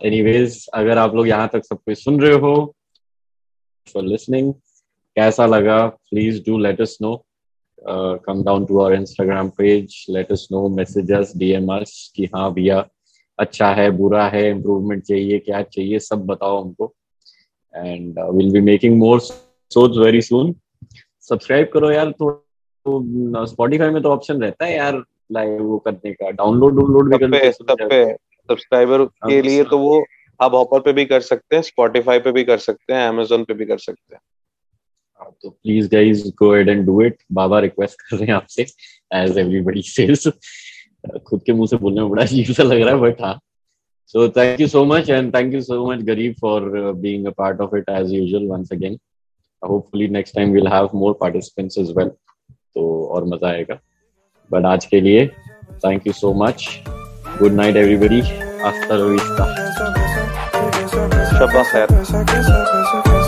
एनीवेज 0.05 0.57
uh, 0.57 0.69
अगर 0.75 0.99
आप 0.99 1.15
लोग 1.15 1.29
यहाँ 1.29 1.49
तक 1.53 1.65
सब 1.65 1.77
कुछ 1.77 1.99
सुन 1.99 2.21
रहे 2.21 2.35
हो 2.35 2.75
फॉर 3.87 4.03
लिसनिंग 4.05 4.53
कैसा 5.17 5.47
लगा? 5.47 5.87
Please 5.87 6.43
do 6.47 6.59
let 6.59 6.81
us 6.81 6.97
know 7.03 7.15
come 8.27 8.43
down 8.45 8.65
to 8.67 8.81
our 8.81 8.95
Instagram 8.95 9.49
page 9.59 10.05
let 10.11 10.33
us 10.33 10.47
know 10.53 10.69
messages 10.77 11.33
DM 11.37 11.73
us 11.77 12.13
कि 12.17 12.29
हाँ 12.35 12.53
भैया 12.55 12.85
अच्छा 13.39 13.71
है 13.75 13.91
बुरा 13.91 14.27
है 14.29 14.49
इम्प्रूवमेंट 14.51 15.03
चाहिए 15.05 15.39
क्या 15.39 15.63
चाहिए 15.63 15.99
सब 15.99 16.25
बताओ 16.27 16.63
हमको। 16.63 16.93
And 17.75 18.19
will 18.35 18.53
be 18.53 18.61
making 18.61 18.99
more 18.99 19.21
such 19.21 19.97
very 19.99 20.23
soon 20.23 20.55
subscribe 21.29 21.71
करो 21.73 21.91
यार 21.91 22.11
तो 22.21 23.47
स्पॉटिफाई 23.47 23.91
में 23.91 24.03
तो 24.03 24.11
ऑप्शन 24.11 24.43
रहता 24.43 24.65
है 24.65 24.77
यार 24.77 25.03
लाइव 25.33 25.63
वो 25.63 25.79
करने 25.79 26.13
का। 26.13 26.31
डाउनलोड 26.31 26.77
डाउनलोड 26.77 27.11
भी 27.13 27.19
करने 27.19 27.39
पे 27.89 28.05
सब्सक्राइबर 28.49 29.05
के 29.05 29.41
लिए 29.43 29.65
तो 29.65 29.79
वो 29.79 30.05
आप 30.41 30.55
हॉपर 30.55 30.81
पे 30.81 30.93
भी 30.93 31.05
कर 31.05 31.21
सकते 31.21 31.57
हैं 31.57 31.63
स्पॉटिफाई 31.63 32.19
पे 32.19 32.33
भी 32.33 32.45
कर 32.45 32.59
सकते 32.59 32.95
हैं 32.95 33.09
अमेजोन 33.09 33.45
पे 33.45 33.55
भी 33.55 33.67
कर 33.67 33.79
सकते 33.79 34.15
हैं 34.15 34.21
हाँ, 34.21 34.36
तो 35.21 35.51
please 35.51 35.89
guys 35.93 36.23
go 36.39 36.51
ahead 36.55 36.69
and 36.69 36.85
do 36.87 37.01
it 37.03 37.17
Baba 37.33 37.59
request 37.61 38.01
कर 38.01 38.17
रहे 38.17 38.27
हैं 38.27 38.35
आपसे 38.35 38.63
एज 39.15 39.39
एवरीबॉडी 39.39 39.83
सेज 39.83 40.29
खुद 41.27 41.43
के 41.47 41.53
मुँह 41.53 41.67
से 41.67 41.77
बोलने 41.77 42.01
में 42.01 42.11
बड़ा 42.11 42.23
अजीब 42.23 42.53
सा 42.55 42.63
लग 42.63 42.81
रहा 42.81 42.95
है 42.95 43.01
बट 43.01 43.23
हाँ. 43.23 43.39
So 44.15 44.29
thank 44.29 44.61
you 44.61 44.67
so 44.69 44.85
much 44.85 45.11
and 45.11 45.35
thank 45.35 45.55
you 45.55 45.61
so 45.61 45.91
much 45.91 46.03
गरीब 46.05 46.35
for 46.41 46.71
being 47.01 47.27
a 47.27 47.31
part 47.39 47.61
of 47.61 47.77
it 47.77 47.89
as 47.91 48.13
usual 48.13 48.47
once 48.49 48.73
again 48.73 48.99
hopefully 49.63 50.09
next 50.09 50.35
time 50.37 50.53
will 50.53 50.69
have 50.69 50.89
more 50.95 51.17
participants 51.21 51.79
as 51.79 51.93
well 51.97 52.09
तो 52.09 53.07
और 53.07 53.25
मज़ा 53.25 53.49
आएगा. 53.49 53.79
बट 54.51 54.65
आज 54.65 54.85
के 54.87 55.01
लिए 55.01 55.27
thank 55.85 56.07
you 56.07 56.13
so 56.13 56.33
much 56.45 56.69
good 57.39 57.53
night 57.53 57.77
everybody 57.77 58.21
after 58.21 59.03
vista 59.05 59.55
शब्बा 61.39 61.63
खैर 61.63 63.26